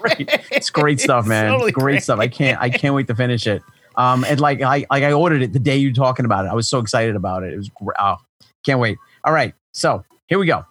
right. 0.00 0.46
It's 0.52 0.70
great 0.70 1.00
stuff, 1.06 1.26
man. 1.26 1.50
Totally 1.50 1.72
great, 1.72 1.82
great. 1.94 2.02
stuff. 2.02 2.18
I 2.18 2.28
can't 2.28 2.60
I 2.60 2.70
can't 2.70 2.94
wait 2.94 3.06
to 3.08 3.14
finish 3.14 3.46
it. 3.46 3.62
Um, 3.96 4.24
and 4.24 4.38
like 4.40 4.62
I 4.62 4.86
like 4.90 5.02
I 5.02 5.12
ordered 5.12 5.42
it 5.42 5.52
the 5.52 5.58
day 5.58 5.76
you 5.76 5.92
talking 5.92 6.24
about 6.24 6.44
it. 6.44 6.48
I 6.48 6.54
was 6.54 6.68
so 6.68 6.78
excited 6.78 7.16
about 7.16 7.42
it. 7.42 7.52
It 7.52 7.56
was 7.56 7.68
great. 7.70 7.96
Oh, 7.98 8.16
can't 8.64 8.78
wait. 8.80 8.98
All 9.24 9.32
right, 9.32 9.54
so 9.74 10.04
here 10.28 10.38
we 10.38 10.46
go. 10.46 10.64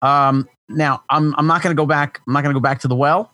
Um, 0.00 0.48
now 0.70 1.02
I'm 1.10 1.34
I'm 1.36 1.46
not 1.46 1.62
gonna 1.62 1.74
go 1.74 1.84
back. 1.86 2.20
I'm 2.26 2.32
not 2.32 2.42
gonna 2.42 2.54
go 2.54 2.60
back 2.60 2.80
to 2.80 2.88
the 2.88 2.94
well 2.96 3.30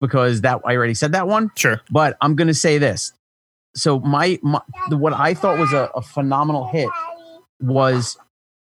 because 0.00 0.42
that 0.42 0.60
I 0.64 0.76
already 0.76 0.94
said 0.94 1.12
that 1.12 1.26
one. 1.26 1.50
Sure. 1.56 1.80
But 1.90 2.16
I'm 2.20 2.36
gonna 2.36 2.54
say 2.54 2.78
this. 2.78 3.12
So 3.74 4.00
my, 4.00 4.38
my 4.42 4.60
the, 4.90 4.96
what 4.96 5.12
I 5.12 5.34
thought 5.34 5.58
was 5.58 5.72
a, 5.72 5.90
a 5.94 6.02
phenomenal 6.02 6.66
hit 6.68 6.88
was 7.60 8.16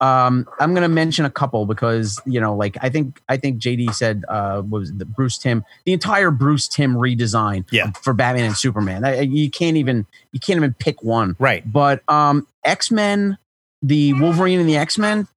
um 0.01 0.47
I'm 0.59 0.75
gonna 0.75 0.89
mention 0.89 1.25
a 1.25 1.31
couple 1.31 1.67
because 1.67 2.21
you 2.27 2.41
know 2.41 2.55
like 2.57 2.77
I 2.83 2.89
think 2.89 3.21
I 3.29 3.37
think 3.37 3.61
JD 3.61 3.95
said 3.95 4.25
uh 4.29 4.63
was 4.69 4.93
the 4.93 5.05
Bruce 5.05 5.39
Timm 5.39 5.65
the 5.85 5.93
entire 5.93 6.31
Bruce 6.31 6.67
Timm 6.69 6.95
redesign 6.95 7.65
Yeah. 7.71 7.91
for 8.03 8.13
Batman 8.13 8.45
and 8.45 8.57
Superman 8.57 9.05
I, 9.05 9.21
you 9.21 9.51
can't 9.51 9.77
even 9.77 10.07
you 10.33 10.41
can't 10.41 10.57
even 10.57 10.75
pick 10.75 11.03
one 11.03 11.37
Right. 11.39 11.71
but 11.71 12.03
um 12.09 12.47
X 12.65 12.91
Men 12.91 13.39
the 13.83 14.15
Wolverine 14.15 14.59
and 14.59 14.69
the 14.69 14.77
X 14.77 14.99
Men 14.99 15.29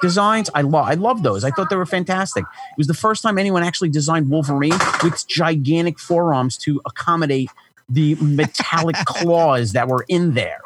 designs 0.00 0.48
I 0.54 0.62
love 0.62 0.88
I 0.88 0.94
love 0.94 1.22
those 1.22 1.44
I 1.44 1.50
thought 1.50 1.68
they 1.68 1.76
were 1.76 1.84
fantastic 1.86 2.44
it 2.44 2.78
was 2.78 2.86
the 2.86 2.94
first 2.94 3.22
time 3.22 3.36
anyone 3.38 3.62
actually 3.62 3.90
designed 3.90 4.30
Wolverine 4.30 4.78
with 5.04 5.26
gigantic 5.28 5.98
forearms 5.98 6.56
to 6.58 6.80
accommodate 6.86 7.50
the 7.90 8.14
metallic 8.16 8.96
claws 9.06 9.72
that 9.72 9.88
were 9.88 10.04
in 10.08 10.32
there 10.34 10.60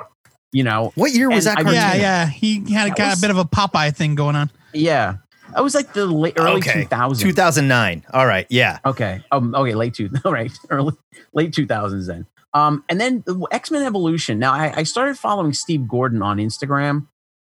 you 0.52 0.62
know 0.62 0.92
What 0.94 1.12
year 1.12 1.28
was 1.28 1.46
And 1.46 1.56
that 1.56 1.62
cartoon? 1.64 1.74
Yeah, 1.74 1.94
yeah. 1.94 2.26
He 2.28 2.60
had 2.72 2.90
That 2.92 2.96
got 2.96 3.10
was- 3.10 3.18
a 3.18 3.20
bit 3.22 3.30
of 3.32 3.38
a 3.38 3.44
Popeye 3.44 3.96
thing 3.96 4.14
going 4.14 4.36
on. 4.36 4.50
Yeah, 4.72 5.16
it 5.56 5.60
was 5.60 5.74
like 5.74 5.92
the 5.94 6.06
late, 6.06 6.34
early 6.36 6.58
Okay. 6.58 6.84
2000s. 6.84 7.18
2009. 7.20 8.04
All 8.12 8.24
right. 8.26 8.46
Yeah. 8.50 8.78
Okay. 8.86 9.20
Um. 9.32 9.52
Okay. 9.54 9.74
Late 9.74 9.94
two. 9.94 10.10
All 10.24 10.32
right. 10.32 10.52
Early 10.70 10.92
late 11.32 11.50
2000s 11.52 12.06
then. 12.06 12.26
Um. 12.52 12.84
And 12.88 13.00
then 13.00 13.24
X 13.50 13.72
Men 13.72 13.82
Evolution. 13.82 14.38
Now 14.38 14.52
I, 14.52 14.72
I 14.76 14.82
started 14.84 15.18
following 15.18 15.52
Steve 15.54 15.88
Gordon 15.88 16.22
on 16.22 16.36
Instagram. 16.38 17.08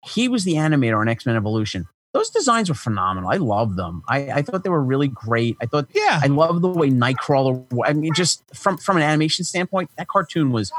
He 0.05 0.27
was 0.29 0.43
the 0.45 0.55
animator 0.55 0.99
on 0.99 1.09
X 1.09 1.25
Men 1.25 1.37
Evolution. 1.37 1.87
Those 2.19 2.31
designs 2.31 2.69
were 2.69 2.75
phenomenal. 2.75 3.31
I 3.31 3.37
love 3.37 3.77
them. 3.77 4.03
I, 4.09 4.31
I 4.31 4.43
thought 4.43 4.64
they 4.64 4.71
were 4.71 4.83
really 4.83 5.09
great. 5.09 5.57
I 5.62 5.66
thought 5.66 5.87
Yeah. 5.95 6.21
I 6.23 6.27
love 6.27 6.61
the 6.62 6.69
way 6.69 6.91
Nightcrawler. 6.91 7.64
I 7.87 7.93
mean, 7.93 8.12
just 8.14 8.43
from 8.55 8.77
from 8.77 8.97
an 8.97 9.05
animation 9.05 9.45
standpoint, 9.45 9.91
that 9.97 10.09
cartoon 10.09 10.51
was 10.51 10.73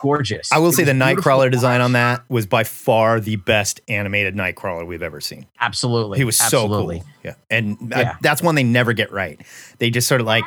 gorgeous. 0.00 0.50
I 0.52 0.58
will 0.58 0.68
It 0.68 0.74
say 0.74 0.84
the 0.84 0.92
Nightcrawler 0.92 1.50
design 1.50 1.80
on 1.80 1.92
that 1.92 2.22
was 2.28 2.46
by 2.46 2.64
far 2.64 3.20
the 3.20 3.36
best 3.36 3.80
animated 3.88 4.34
Nightcrawler 4.34 4.86
we've 4.86 5.02
ever 5.02 5.20
seen. 5.20 5.46
Absolutely. 5.60 6.18
He 6.18 6.24
was 6.24 6.40
Absolutely. 6.40 6.98
so 6.98 7.04
cool. 7.04 7.10
Yeah. 7.24 7.34
And 7.50 7.92
uh, 7.94 7.98
Yeah. 7.98 8.16
that's 8.20 8.42
one 8.42 8.54
they 8.54 8.64
never 8.64 8.92
get 8.92 9.10
right. 9.12 9.40
They 9.78 9.90
just 9.90 10.06
sort 10.08 10.20
of 10.20 10.26
like 10.26 10.44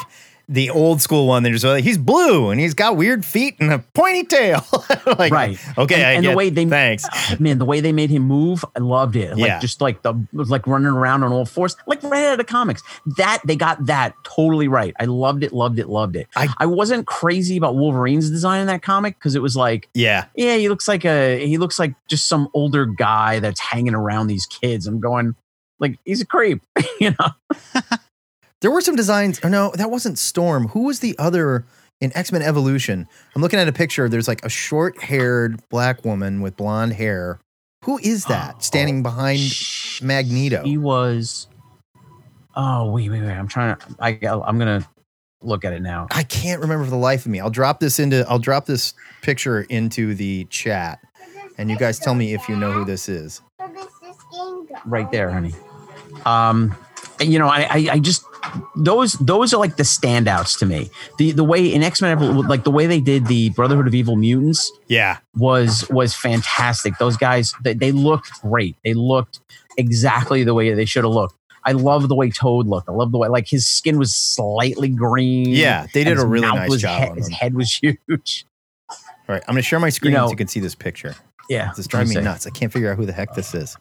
the 0.51 0.71
old 0.71 0.99
school 0.99 1.27
one. 1.27 1.43
They're 1.43 1.53
just 1.53 1.63
like, 1.63 1.83
he's 1.83 1.97
blue 1.99 2.49
and 2.49 2.59
he's 2.59 2.73
got 2.73 2.97
weird 2.97 3.23
feet 3.23 3.55
and 3.59 3.71
a 3.71 3.79
pointy 3.79 4.23
tail. 4.23 4.65
like, 5.05 5.31
Right. 5.31 5.59
Okay. 5.77 5.95
And- 5.95 6.03
I 6.05 6.11
and 6.13 6.23
the 6.25 6.29
get- 6.29 6.37
way 6.37 6.49
they- 6.49 6.65
thanks. 6.65 7.05
man, 7.39 7.59
the 7.59 7.65
way 7.65 7.79
they 7.81 7.91
made 7.93 8.09
him 8.09 8.23
move, 8.23 8.65
I 8.75 8.79
loved 8.79 9.15
it. 9.15 9.37
Like 9.37 9.47
Yeah. 9.47 9.59
just 9.59 9.79
like 9.79 10.01
the 10.01 10.13
was 10.33 10.49
like 10.49 10.65
running 10.65 10.87
around 10.87 11.23
on 11.23 11.31
all 11.31 11.45
fours, 11.45 11.77
like 11.85 12.01
right 12.03 12.25
out 12.25 12.31
of 12.33 12.37
the 12.39 12.43
comics. 12.43 12.81
That 13.17 13.41
they 13.45 13.55
got 13.55 13.85
that 13.85 14.15
totally 14.23 14.67
right. 14.67 14.95
I 14.99 15.05
loved 15.05 15.43
it, 15.43 15.53
loved 15.53 15.77
it, 15.77 15.87
loved 15.87 16.15
it. 16.15 16.27
I- 16.35 16.47
I, 16.57 16.65
wasn't 16.65 17.05
crazy 17.05 17.55
about 17.55 17.75
Wolverine's 17.75 18.29
design 18.31 18.61
in 18.61 18.67
that 18.67 18.81
comic 18.81 19.19
because 19.19 19.35
it 19.35 19.41
was 19.43 19.55
like, 19.55 19.87
Yeah. 19.93 20.25
yeah, 20.35 20.55
he 20.57 20.67
looks 20.67 20.87
like 20.87 21.05
a 21.05 21.45
he 21.45 21.57
looks 21.59 21.77
like 21.77 21.93
just 22.07 22.27
some 22.27 22.49
older 22.55 22.87
guy 22.87 23.39
that's 23.39 23.59
hanging 23.59 23.93
around 23.93 24.27
these 24.27 24.47
kids. 24.47 24.87
I'm 24.87 24.99
going 24.99 25.35
like 25.79 25.99
he's 26.05 26.21
a 26.21 26.25
creep, 26.25 26.61
you 26.99 27.11
know. 27.11 27.81
There 28.61 28.71
were 28.71 28.81
some 28.81 28.95
designs. 28.95 29.39
Or 29.43 29.49
no, 29.49 29.71
that 29.75 29.89
wasn't 29.91 30.19
Storm. 30.19 30.67
Who 30.69 30.83
was 30.83 30.99
the 30.99 31.15
other 31.17 31.65
in 32.01 32.15
X 32.15 32.31
Men 32.31 32.41
Evolution? 32.41 33.07
I'm 33.35 33.41
looking 33.41 33.59
at 33.59 33.67
a 33.67 33.73
picture. 33.73 34.09
There's 34.09 34.27
like 34.27 34.43
a 34.45 34.49
short 34.49 35.01
haired 35.01 35.61
black 35.69 36.03
woman 36.05 36.41
with 36.41 36.57
blonde 36.57 36.93
hair. 36.93 37.39
Who 37.85 37.97
is 37.99 38.25
that 38.25 38.55
Oh, 38.57 38.59
standing 38.61 39.03
behind 39.03 39.39
Sh- 39.39 40.01
Magneto? 40.01 40.63
He 40.63 40.77
was. 40.77 41.47
Oh 42.55 42.91
wait, 42.91 43.09
wait, 43.09 43.21
wait! 43.21 43.31
I'm 43.31 43.47
trying 43.47 43.77
to. 43.77 43.85
I 43.99 44.19
I'm 44.27 44.59
gonna 44.59 44.85
look 45.41 45.63
at 45.63 45.71
it 45.71 45.81
now. 45.81 46.07
I 46.11 46.23
can't 46.23 46.59
remember 46.59 46.83
for 46.83 46.89
the 46.89 46.97
life 46.97 47.25
of 47.25 47.31
me. 47.31 47.39
I'll 47.39 47.49
drop 47.49 47.79
this 47.79 47.99
into 47.99 48.25
I'll 48.27 48.39
drop 48.39 48.65
this 48.65 48.93
picture 49.21 49.61
into 49.61 50.13
the 50.13 50.43
chat 50.45 50.99
and 51.57 51.69
you 51.69 51.77
guys 51.77 51.99
tell 51.99 52.15
me 52.15 52.33
if 52.33 52.49
you 52.49 52.55
know 52.57 52.71
who 52.71 52.83
this 52.83 53.07
is. 53.07 53.41
right 54.85 55.09
there, 55.11 55.29
honey. 55.29 55.53
Um, 56.25 56.75
and, 56.75 56.75
you 57.21 57.37
know, 57.39 57.47
I, 57.47 57.61
I, 57.69 57.87
I 57.93 57.99
just 57.99 58.23
those 58.75 59.13
those 59.13 59.53
are 59.53 59.57
like 59.57 59.75
the 59.77 59.83
standouts 59.83 60.57
to 60.59 60.65
me. 60.65 60.89
The 61.17 61.31
the 61.31 61.43
way 61.43 61.65
in 61.73 61.83
X 61.83 62.01
Men, 62.01 62.37
like 62.47 62.63
the 62.63 62.71
way 62.71 62.87
they 62.87 63.01
did 63.01 63.25
the 63.27 63.49
Brotherhood 63.51 63.87
of 63.87 63.93
Evil 63.95 64.15
Mutants 64.15 64.71
Yeah. 64.87 65.17
was 65.35 65.87
was 65.89 66.13
fantastic. 66.15 66.97
Those 66.97 67.17
guys 67.17 67.53
they, 67.63 67.73
they 67.73 67.91
looked 67.91 68.31
great. 68.41 68.75
They 68.83 68.93
looked 68.93 69.39
exactly 69.77 70.43
the 70.43 70.53
way 70.53 70.73
they 70.73 70.85
should 70.85 71.03
have 71.03 71.13
looked. 71.13 71.35
I 71.65 71.73
love 71.73 72.07
the 72.07 72.15
way 72.15 72.29
Toad 72.29 72.67
looked. 72.67 72.87
I 72.87 72.93
love 72.93 73.11
the 73.11 73.17
way 73.17 73.27
like 73.27 73.47
his 73.47 73.67
skin 73.67 73.99
was 73.99 74.15
slightly 74.15 74.87
green. 74.89 75.49
Yeah, 75.49 75.87
they 75.93 76.03
did 76.05 76.17
a 76.17 76.25
really 76.25 76.47
nice 76.47 76.69
was 76.69 76.81
job 76.81 77.09
he- 77.09 77.15
his 77.15 77.29
head 77.29 77.53
was 77.53 77.71
huge. 77.81 78.45
All 78.89 78.95
right, 79.35 79.43
I'm 79.47 79.53
gonna 79.53 79.61
share 79.61 79.79
my 79.79 79.89
screen 79.89 80.13
know- 80.13 80.27
so 80.27 80.31
you 80.31 80.37
can 80.37 80.47
see 80.47 80.59
this 80.61 80.73
picture. 80.75 81.15
Yeah, 81.49 81.69
This 81.69 81.79
is 81.79 81.87
driving 81.87 82.13
me 82.13 82.21
nuts. 82.21 82.45
I 82.45 82.51
can't 82.51 82.71
figure 82.71 82.91
out 82.91 82.97
who 82.97 83.07
the 83.07 83.11
heck 83.11 83.33
this 83.33 83.55
is. 83.55 83.75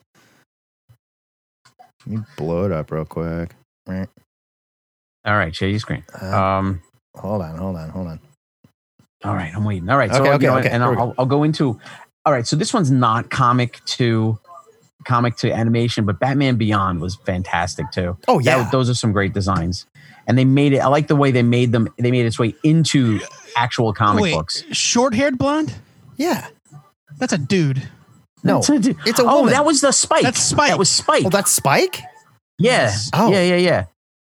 Let 2.08 2.18
me 2.20 2.24
blow 2.36 2.64
it 2.64 2.72
up 2.72 2.90
real 2.90 3.04
quick. 3.04 3.54
All 3.88 5.36
right, 5.36 5.54
share 5.54 5.68
your 5.68 5.78
screen. 5.78 6.04
Uh, 6.20 6.26
Um, 6.36 6.82
hold 7.16 7.42
on, 7.42 7.56
hold 7.58 7.76
on, 7.76 7.90
hold 7.90 8.06
on. 8.06 8.20
All 9.24 9.34
right, 9.34 9.54
I'm 9.54 9.64
waiting. 9.64 9.88
All 9.90 9.98
right, 9.98 10.10
so 10.10 10.20
Okay, 10.20 10.28
you 10.28 10.34
okay, 10.34 10.46
know, 10.46 10.56
okay, 10.58 10.70
and 10.70 10.82
I'll, 10.82 11.14
I'll 11.18 11.26
go 11.26 11.42
into. 11.42 11.78
All 12.24 12.32
right, 12.32 12.46
so 12.46 12.56
this 12.56 12.72
one's 12.72 12.90
not 12.90 13.30
comic 13.30 13.84
to 13.86 14.38
comic 15.04 15.36
to 15.36 15.50
animation, 15.52 16.04
but 16.04 16.18
Batman 16.20 16.56
Beyond 16.56 17.00
was 17.00 17.16
fantastic 17.16 17.90
too. 17.90 18.16
Oh 18.28 18.40
That- 18.40 18.44
yeah, 18.58 18.70
those 18.70 18.88
are 18.88 18.94
some 18.94 19.12
great 19.12 19.32
designs, 19.34 19.86
and 20.26 20.38
they 20.38 20.44
made 20.44 20.72
it. 20.72 20.78
I 20.78 20.86
like 20.86 21.08
the 21.08 21.16
way 21.16 21.30
they 21.30 21.42
made 21.42 21.72
them. 21.72 21.88
They 21.98 22.10
made 22.10 22.26
its 22.26 22.38
way 22.38 22.54
into 22.62 23.20
actual 23.56 23.92
comic 23.92 24.22
Wait, 24.22 24.32
books. 24.34 24.64
short 24.72 25.14
haired 25.14 25.36
blonde? 25.38 25.74
yeah. 26.16 26.48
That's 27.18 27.32
a 27.32 27.38
dude. 27.38 27.82
No, 28.44 28.58
it's 28.58 28.68
a- 28.68 28.94
it's 29.06 29.18
a 29.18 29.24
oh, 29.26 29.48
that 29.48 29.64
was 29.64 29.80
the 29.80 29.92
Spike. 29.92 30.22
That's 30.22 30.40
Spike. 30.42 30.68
That 30.70 30.78
was 30.78 30.90
Spike. 30.90 31.24
Oh, 31.26 31.30
that's 31.30 31.50
Spike. 31.50 32.00
yeah. 32.58 32.94
Oh. 33.12 33.30
yeah, 33.30 33.42
yeah, 33.42 33.56
yeah. 33.56 33.84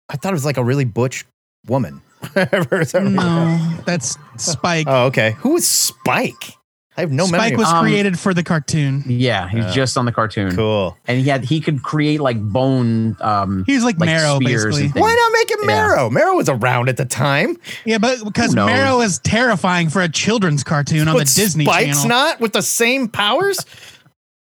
I 0.10 0.18
thought 0.18 0.32
it 0.32 0.36
was 0.36 0.46
like 0.46 0.58
a 0.58 0.64
really 0.64 0.86
butch 0.86 1.26
woman. 1.68 2.02
No, 2.36 3.80
that's 3.86 4.18
Spike. 4.38 4.88
Oh, 4.90 5.06
okay. 5.08 5.32
Who 5.40 5.56
is 5.58 5.68
Spike? 5.68 6.54
I 6.96 7.02
have 7.02 7.12
no 7.12 7.26
memory. 7.26 7.40
Spike 7.40 7.52
memory. 7.54 7.58
was 7.58 7.68
Um, 7.74 7.84
created 7.86 8.20
for 8.20 8.34
the 8.36 8.44
cartoon. 8.44 9.04
Yeah, 9.08 9.50
he's 9.50 9.66
Uh, 9.66 9.72
just 9.74 9.98
on 9.98 10.06
the 10.06 10.12
cartoon, 10.12 10.56
cool. 10.56 10.96
and 11.08 11.18
he 11.20 11.28
had 11.28 11.44
he 11.44 11.60
could 11.60 11.82
create 11.82 12.22
like 12.22 12.40
bone. 12.40 13.18
Um, 13.20 13.64
He's 13.66 13.84
like, 13.84 14.00
like 14.00 14.06
Marrow, 14.06 14.40
basically. 14.40 14.90
Why 14.90 15.14
not 15.14 15.32
make 15.34 15.50
it 15.52 15.58
Yeah. 15.62 15.66
Marrow? 15.68 16.10
Marrow 16.12 16.36
was 16.36 16.50
around 16.50 16.90
at 16.90 16.98
the 16.98 17.06
time. 17.06 17.58
Yeah, 17.84 17.98
but 17.98 18.24
because 18.24 18.54
Who? 18.54 18.64
Marrow 18.66 19.02
is 19.02 19.18
terrifying 19.20 19.90
for 19.90 20.02
a 20.04 20.08
children's 20.10 20.64
cartoon 20.64 21.08
on 21.08 21.16
but 21.16 21.28
the 21.28 21.34
Disney 21.36 21.66
Spike's 21.66 22.04
Channel. 22.04 22.10
not 22.10 22.40
with 22.40 22.54
the 22.54 22.62
same 22.62 23.08
powers. 23.08 23.58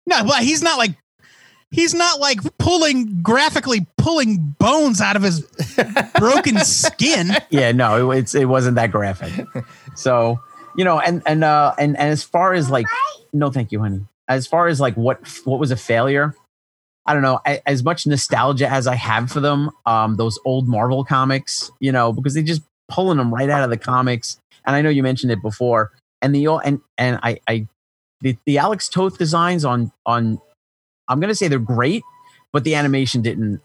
No, 0.07 0.25
but 0.25 0.43
he's 0.43 0.63
not 0.63 0.79
like 0.79 0.97
he's 1.71 1.95
not 1.95 2.21
like 2.21 2.39
pulling 2.59 3.23
graphically 3.23 3.87
pulling 3.99 4.55
bones 4.59 5.01
out 5.01 5.17
of 5.17 5.23
his 5.23 5.41
broken 6.19 6.59
skin. 6.61 7.33
yeah, 7.51 7.73
no, 7.73 8.11
it, 8.11 8.19
it's 8.19 8.35
it 8.35 8.47
wasn't 8.47 8.77
that 8.77 8.91
graphic. 8.91 9.47
So 9.95 10.41
you 10.77 10.85
know, 10.85 11.01
and 11.01 11.23
and 11.27 11.45
uh 11.45 11.75
and 11.79 11.97
and 11.97 12.11
as 12.11 12.23
far 12.23 12.55
as 12.55 12.71
like, 12.71 12.87
no, 13.33 13.51
thank 13.51 13.73
you, 13.73 13.81
honey. 13.81 14.07
As 14.29 14.47
far 14.47 14.69
as 14.69 14.81
like 14.81 14.97
what 14.97 15.27
what 15.45 15.59
was 15.59 15.71
a 15.71 15.77
failure, 15.77 16.35
I 17.07 17.13
don't 17.13 17.23
know. 17.23 17.41
I, 17.45 17.61
as 17.67 17.85
much 17.85 18.07
nostalgia 18.07 18.69
as 18.69 18.87
I 18.87 18.95
have 18.95 19.31
for 19.31 19.41
them, 19.41 19.71
um, 19.87 20.17
those 20.17 20.39
old 20.45 20.69
Marvel 20.69 21.05
comics, 21.05 21.71
you 21.79 21.93
know, 21.93 22.13
because 22.13 22.35
they 22.35 22.43
just 22.43 22.63
pulling 22.89 23.19
them 23.19 23.33
right 23.33 23.51
out 23.51 23.63
of 23.63 23.71
the 23.71 23.77
comics. 23.77 24.39
And 24.65 24.75
I 24.75 24.83
know 24.83 24.89
you 24.89 25.03
mentioned 25.03 25.31
it 25.31 25.43
before, 25.43 25.93
and 26.23 26.35
the 26.35 26.47
and 26.65 26.81
and 26.97 27.21
I 27.23 27.39
I 27.47 27.69
the, 28.25 28.37
the 28.47 28.59
Alex 28.59 28.89
Toth 28.89 29.19
designs 29.19 29.65
on 29.65 29.93
on 30.05 30.41
I'm 31.07 31.21
gonna 31.21 31.35
say 31.37 31.47
they're 31.47 31.59
great, 31.61 32.03
but 32.53 32.65
the 32.65 32.75
animation 32.75 33.23
didn't 33.23 33.61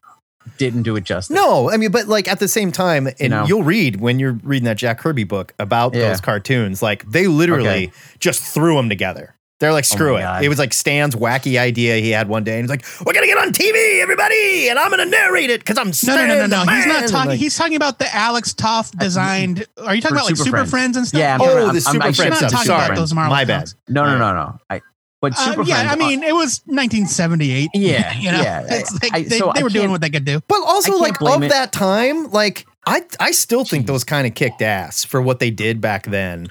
didn't 0.57 0.84
do 0.84 0.95
it 0.95 1.03
justice. 1.03 1.34
No, 1.36 1.70
I 1.72 1.78
mean, 1.78 1.91
but 1.91 2.07
like 2.07 2.28
at 2.28 2.39
the 2.39 2.47
same 2.47 2.72
time, 2.72 3.07
and 3.20 3.30
know? 3.32 3.45
you'll 3.45 3.64
read 3.64 3.99
when 4.01 4.20
you're 4.20 4.34
reading 4.43 4.66
that 4.66 4.78
Jack 4.78 4.99
Kirby 4.99 5.24
book 5.24 5.53
about 5.60 5.93
Yeah. 5.95 6.10
those 6.10 6.22
cartoons, 6.22 6.82
like 6.82 7.10
they 7.10 7.28
literally 7.28 7.68
Okay. 7.88 7.91
just 8.20 8.41
threw 8.43 8.76
them 8.76 8.89
together. 8.89 9.36
They're 9.60 9.74
like, 9.74 9.84
Oh 9.91 9.95
screw 9.95 10.14
my 10.14 10.20
it. 10.20 10.24
God. 10.24 10.43
It 10.45 10.49
was 10.49 10.57
like 10.57 10.74
Stan's 10.74 11.16
wacky 11.16 11.60
idea 11.60 11.97
he 11.97 12.12
had 12.12 12.30
one 12.30 12.45
day, 12.45 12.53
and 12.53 12.62
he's 12.64 12.70
like, 12.70 12.86
"We're 13.05 13.12
gonna 13.14 13.26
get 13.26 13.38
on 13.38 13.51
TV, 13.51 14.01
everybody, 14.01 14.70
and 14.70 14.80
I'm 14.80 14.89
gonna 14.89 15.05
narrate 15.05 15.49
it 15.49 15.60
because 15.60 15.78
I'm 15.78 15.88
No, 15.88 15.91
Stan 15.91 16.28
no, 16.30 16.36
no, 16.36 16.41
no, 16.47 16.47
the 16.60 16.66
no. 16.66 16.72
He's 16.76 16.86
not 16.86 17.07
talking. 17.10 17.30
like, 17.32 17.39
he's 17.39 17.57
talking 17.57 17.76
about 17.76 17.99
the 17.99 18.07
Alex 18.16 18.53
Toth 18.53 18.97
designed. 18.97 19.66
Are 19.84 19.93
you 19.93 20.01
talking 20.01 20.16
about 20.16 20.28
like 20.28 20.38
Super 20.38 20.45
Super 20.45 20.57
Friends. 20.60 20.70
Friends 20.72 20.97
and 20.97 21.07
stuff? 21.07 21.20
Yeah, 21.20 21.36
I'm 21.36 21.41
oh, 21.41 21.45
talking- 21.45 21.57
the 21.60 21.66
I'm- 21.68 21.74
Super 21.80 21.89
I'm- 21.89 22.14
Friends 22.14 22.16
should- 22.16 22.24
We're 22.26 22.30
not 22.41 22.51
talking 22.51 22.66
Sorry, 22.68 22.86
about 22.86 22.95
those 22.97 23.14
Marvel 23.14 23.36
my 23.36 23.43
bad. 23.45 23.53
comics. 23.55 23.76
No, 23.89 24.05
no, 24.05 24.18
no, 24.18 24.34
no. 24.34 24.60
I, 24.70 24.82
but 25.22 25.34
Uh, 25.38 25.64
yeah, 25.66 25.89
I 25.91 25.97
mean, 25.97 26.24
it 26.24 26.34
was 26.34 26.62
1978. 26.68 27.70
Yeah, 27.74 28.14
you 28.18 28.32
know, 28.32 28.41
yeah. 28.41 28.66
It's 28.70 28.93
like 29.03 29.14
I- 29.14 29.24
they, 29.24 29.39
so 29.39 29.51
they 29.53 29.64
were 29.64 29.70
doing 29.70 29.91
what 29.91 29.99
they 29.99 30.10
could 30.10 30.24
do. 30.24 30.39
But 30.47 30.62
also, 30.66 30.95
like 30.97 31.22
of 31.22 31.43
it. 31.43 31.49
that 31.49 31.74
time, 31.74 32.32
like 32.32 32.66
I, 32.88 33.01
I 33.20 33.32
still 33.32 33.66
think 33.66 33.88
those 33.88 34.05
kind 34.05 34.26
of 34.26 34.34
kicked 34.36 34.62
ass 34.62 35.03
for 35.03 35.22
what 35.22 35.39
they 35.39 35.51
did 35.51 35.82
back 35.82 36.05
then. 36.05 36.47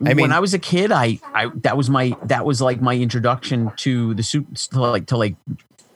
I 0.00 0.14
mean, 0.14 0.22
when 0.22 0.32
I 0.32 0.40
was 0.40 0.54
a 0.54 0.58
kid, 0.58 0.92
I, 0.92 1.18
I 1.34 1.50
that 1.56 1.76
was 1.76 1.90
my 1.90 2.16
that 2.24 2.44
was 2.44 2.60
like 2.60 2.80
my 2.80 2.94
introduction 2.94 3.72
to 3.78 4.14
the 4.14 4.22
suit 4.22 4.54
to 4.72 4.80
like 4.80 5.06
to 5.06 5.16
like 5.16 5.36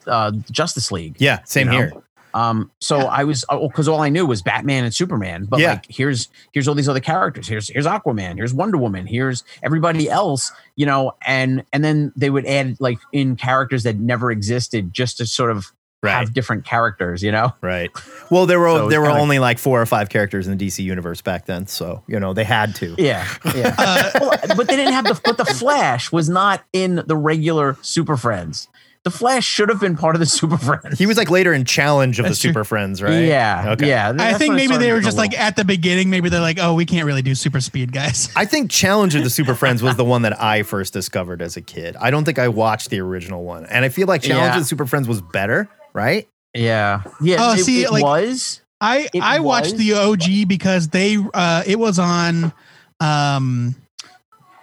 uh 0.06 0.32
Justice 0.50 0.90
League. 0.92 1.16
yeah, 1.18 1.40
same 1.44 1.66
you 1.66 1.72
know? 1.72 1.78
here. 1.78 1.92
Um, 2.34 2.70
so 2.78 2.98
I 3.00 3.24
was 3.24 3.44
because 3.50 3.88
all 3.88 4.00
I 4.00 4.10
knew 4.10 4.26
was 4.26 4.42
Batman 4.42 4.84
and 4.84 4.94
Superman. 4.94 5.46
But 5.46 5.60
Yeah. 5.60 5.70
like, 5.72 5.86
here's 5.88 6.28
here's 6.52 6.68
all 6.68 6.74
these 6.74 6.88
other 6.88 7.00
characters. 7.00 7.48
Here's 7.48 7.68
here's 7.68 7.86
Aquaman. 7.86 8.36
Here's 8.36 8.52
Wonder 8.54 8.76
Woman. 8.76 9.06
Here's 9.06 9.44
everybody 9.62 10.08
else. 10.10 10.52
You 10.76 10.86
know, 10.86 11.12
and 11.26 11.64
and 11.72 11.82
then 11.82 12.12
they 12.14 12.30
would 12.30 12.46
add 12.46 12.76
like 12.80 12.98
in 13.12 13.34
characters 13.36 13.82
that 13.84 13.96
never 13.98 14.30
existed 14.30 14.92
just 14.92 15.16
to 15.18 15.26
sort 15.26 15.50
of 15.50 15.72
Right, 16.00 16.12
have 16.12 16.32
different 16.32 16.64
characters. 16.64 17.22
You 17.24 17.32
know, 17.32 17.52
right. 17.60 17.90
Well, 18.30 18.44
there 18.46 18.60
were 18.60 18.68
So 18.68 18.88
there 18.88 19.00
were 19.00 19.06
kinda- 19.08 19.22
only 19.22 19.38
like 19.38 19.58
four 19.58 19.80
or 19.80 19.86
five 19.86 20.10
characters 20.10 20.46
in 20.46 20.56
the 20.56 20.66
DC 20.66 20.84
universe 20.84 21.22
back 21.22 21.46
then, 21.46 21.66
so 21.66 22.02
you 22.06 22.20
know 22.20 22.34
they 22.34 22.44
had 22.44 22.74
to. 22.76 22.94
yeah, 22.98 23.26
yeah. 23.54 23.74
Uh, 23.78 24.10
Well, 24.20 24.30
but 24.56 24.68
they 24.68 24.76
didn't 24.76 24.92
have 24.92 25.04
the 25.06 25.18
but 25.24 25.38
the 25.38 25.44
Flash 25.46 26.12
was 26.12 26.28
not 26.28 26.62
in 26.72 27.02
the 27.06 27.16
regular 27.16 27.76
Super 27.82 28.16
Friends. 28.16 28.68
The 29.04 29.10
Flash 29.12 29.46
should 29.46 29.70
have 29.70 29.80
been 29.80 29.96
part 29.96 30.14
of 30.16 30.20
the 30.20 30.26
Super 30.26 30.58
Friends. 30.58 30.98
He 30.98 31.06
was 31.06 31.16
like 31.16 31.30
later 31.30 31.54
in 31.54 31.64
Challenge 31.64 32.18
of 32.18 32.24
That's 32.26 32.36
the 32.38 32.42
true. 32.42 32.50
Super 32.50 32.64
Friends, 32.64 33.00
right? 33.02 33.24
Yeah, 33.24 33.70
Okay. 33.70 33.88
yeah. 33.88 34.12
I 34.18 34.34
think 34.34 34.54
maybe 34.54 34.76
they 34.76 34.92
were 34.92 35.00
just 35.00 35.16
a 35.16 35.20
like 35.20 35.38
at 35.38 35.56
the 35.56 35.64
beginning. 35.64 36.10
Maybe 36.10 36.28
they're 36.28 36.40
like, 36.42 36.58
oh, 36.60 36.74
we 36.74 36.84
can't 36.84 37.06
really 37.06 37.22
do 37.22 37.34
super 37.34 37.60
speed, 37.60 37.92
guys. 37.92 38.28
I 38.36 38.44
think 38.44 38.70
Challenge 38.70 39.14
of 39.14 39.24
the 39.24 39.30
Super 39.30 39.54
Friends 39.62 39.82
was 39.82 39.96
the 39.96 40.04
one 40.04 40.22
that 40.22 40.38
I 40.42 40.62
first 40.64 40.92
discovered 40.92 41.40
as 41.40 41.56
a 41.56 41.62
kid. 41.62 41.96
I 41.98 42.10
don't 42.10 42.24
think 42.24 42.38
I 42.38 42.48
watched 42.48 42.90
the 42.90 43.00
original 43.00 43.44
one, 43.44 43.64
and 43.66 43.84
I 43.84 43.88
feel 43.88 44.06
like 44.08 44.20
Challenge 44.22 44.44
Yeah. 44.50 44.56
of 44.56 44.62
the 44.62 44.66
Super 44.68 44.84
Friends 44.84 45.08
was 45.08 45.22
better, 45.22 45.68
right? 45.98 46.28
yeah, 46.54 47.02
yeah. 47.20 47.36
Oh, 47.40 47.52
it, 47.54 47.58
see, 47.64 47.82
it 47.84 47.90
like- 47.90 48.02
was. 48.04 48.62
I 48.80 49.08
It 49.12 49.20
I 49.22 49.40
watched 49.40 49.72
was? 49.72 49.80
the 49.80 49.94
OG 49.94 50.46
because 50.48 50.86
they 50.88 51.18
uh 51.34 51.64
it 51.66 51.78
was 51.80 51.98
on 51.98 52.52
um 53.00 53.74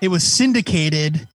it 0.02 0.08
was 0.08 0.24
syndicated 0.24 1.28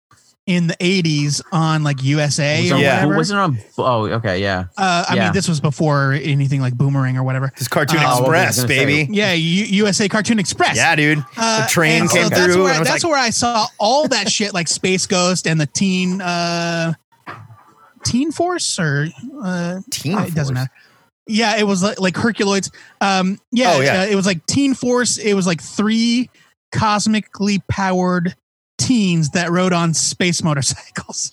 in 0.47 0.67
the 0.67 0.75
80s 0.81 1.43
on 1.53 1.85
like 1.85 2.03
USA 2.03 2.63
Was 2.63 2.73
or 2.73 2.77
it- 2.77 2.81
Yeah. 2.81 2.95
whatever. 3.05 3.17
Was 3.19 3.31
it 3.31 3.37
on? 3.37 3.59
Oh, 3.79 4.07
okay, 4.07 4.41
yeah. 4.41 4.65
uh, 4.79 5.05
I 5.09 5.15
yeah. 5.15 5.25
mean, 5.25 5.33
this 5.35 5.47
was 5.47 5.61
before 5.61 6.13
anything 6.13 6.61
like 6.61 6.75
Boomerang 6.75 7.17
or 7.19 7.23
whatever. 7.23 7.53
This 7.57 7.69
Cartoon 7.69 7.99
Oh, 7.99 8.01
okay, 8.01 8.07
I 8.07 8.11
was 8.11 8.21
Express, 8.21 8.57
gonna 8.57 8.69
say. 8.69 8.85
baby. 8.87 9.15
Yeah, 9.15 9.33
U- 9.35 9.65
USA 9.85 10.09
Cartoon 10.09 10.39
Express. 10.41 10.77
Yeah, 10.77 10.97
dude. 10.97 11.23
Uh, 11.37 11.63
the 11.63 11.69
train 11.71 12.09
came 12.09 12.25
so 12.25 12.29
through. 12.31 12.47
That's 12.47 12.57
where, 12.57 12.65
and 12.65 12.73
I, 12.73 12.77
I 12.77 12.79
was 12.81 12.89
that's 12.89 13.05
like, 13.05 13.11
where 13.13 13.21
I 13.21 13.31
saw 13.31 13.67
all 13.79 14.09
that 14.09 14.29
shit, 14.31 14.53
like 14.55 14.67
Space 14.69 15.07
Ghost 15.07 15.47
and 15.47 15.61
the 15.61 15.67
Teen 15.67 16.21
uh, 16.21 16.95
Teen 18.05 18.33
Force, 18.33 18.79
or 18.79 19.09
uh, 19.43 19.81
Teen 19.91 20.19
it 20.19 20.35
doesn't 20.35 20.35
Force? 20.35 20.51
matter. 20.53 20.71
Yeah, 21.27 21.57
it 21.59 21.65
was 21.65 21.83
like, 21.83 22.01
like 22.01 22.15
Herculoids. 22.15 22.73
Um, 23.01 23.39
yeah, 23.53 23.75
Oh, 23.77 23.81
yeah. 23.81 24.03
Uh, 24.03 24.07
it 24.07 24.15
was 24.17 24.27
like 24.27 24.45
Teen 24.47 24.75
Force. 24.75 25.17
It 25.19 25.35
was 25.35 25.47
like 25.47 25.63
three 25.63 26.29
cosmically 26.73 27.63
powered 27.69 28.35
teens 28.79 29.31
that 29.31 29.51
rode 29.51 29.73
on 29.73 29.95
space 29.95 30.43
motorcycles. 30.43 31.33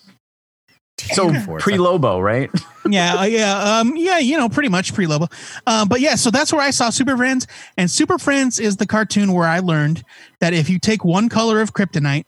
So 0.99 1.31
Teen 1.31 1.57
pre 1.59 1.77
Lobo, 1.77 2.19
right? 2.19 2.49
yeah, 2.89 3.15
uh, 3.19 3.23
yeah, 3.23 3.79
um, 3.79 3.95
yeah, 3.95 4.17
you 4.17 4.35
know, 4.37 4.49
pretty 4.49 4.69
much 4.69 4.93
pre 4.93 5.05
Lobo. 5.07 5.27
Um, 5.67 5.87
but 5.87 6.01
yeah, 6.01 6.15
so 6.15 6.31
that's 6.31 6.51
where 6.51 6.61
I 6.61 6.71
saw 6.71 6.89
Super 6.89 7.15
Friends, 7.15 7.45
and 7.77 7.89
Super 7.89 8.17
Friends 8.17 8.59
is 8.59 8.77
the 8.77 8.87
cartoon 8.87 9.31
where 9.33 9.47
I 9.47 9.59
learned 9.59 10.03
that 10.41 10.53
if 10.53 10.69
you 10.69 10.79
take 10.79 11.05
one 11.05 11.29
color 11.29 11.61
of 11.61 11.73
kryptonite 11.73 12.25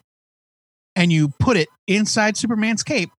and 0.96 1.12
you 1.12 1.30
put 1.40 1.58
it 1.58 1.68
inside 1.88 2.38
Superman's 2.38 2.84
cape, 2.84 3.10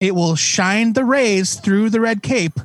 it 0.00 0.14
will 0.14 0.36
shine 0.36 0.92
the 0.92 1.04
rays 1.04 1.56
through 1.56 1.90
the 1.90 2.00
red 2.00 2.22
cape 2.22 2.58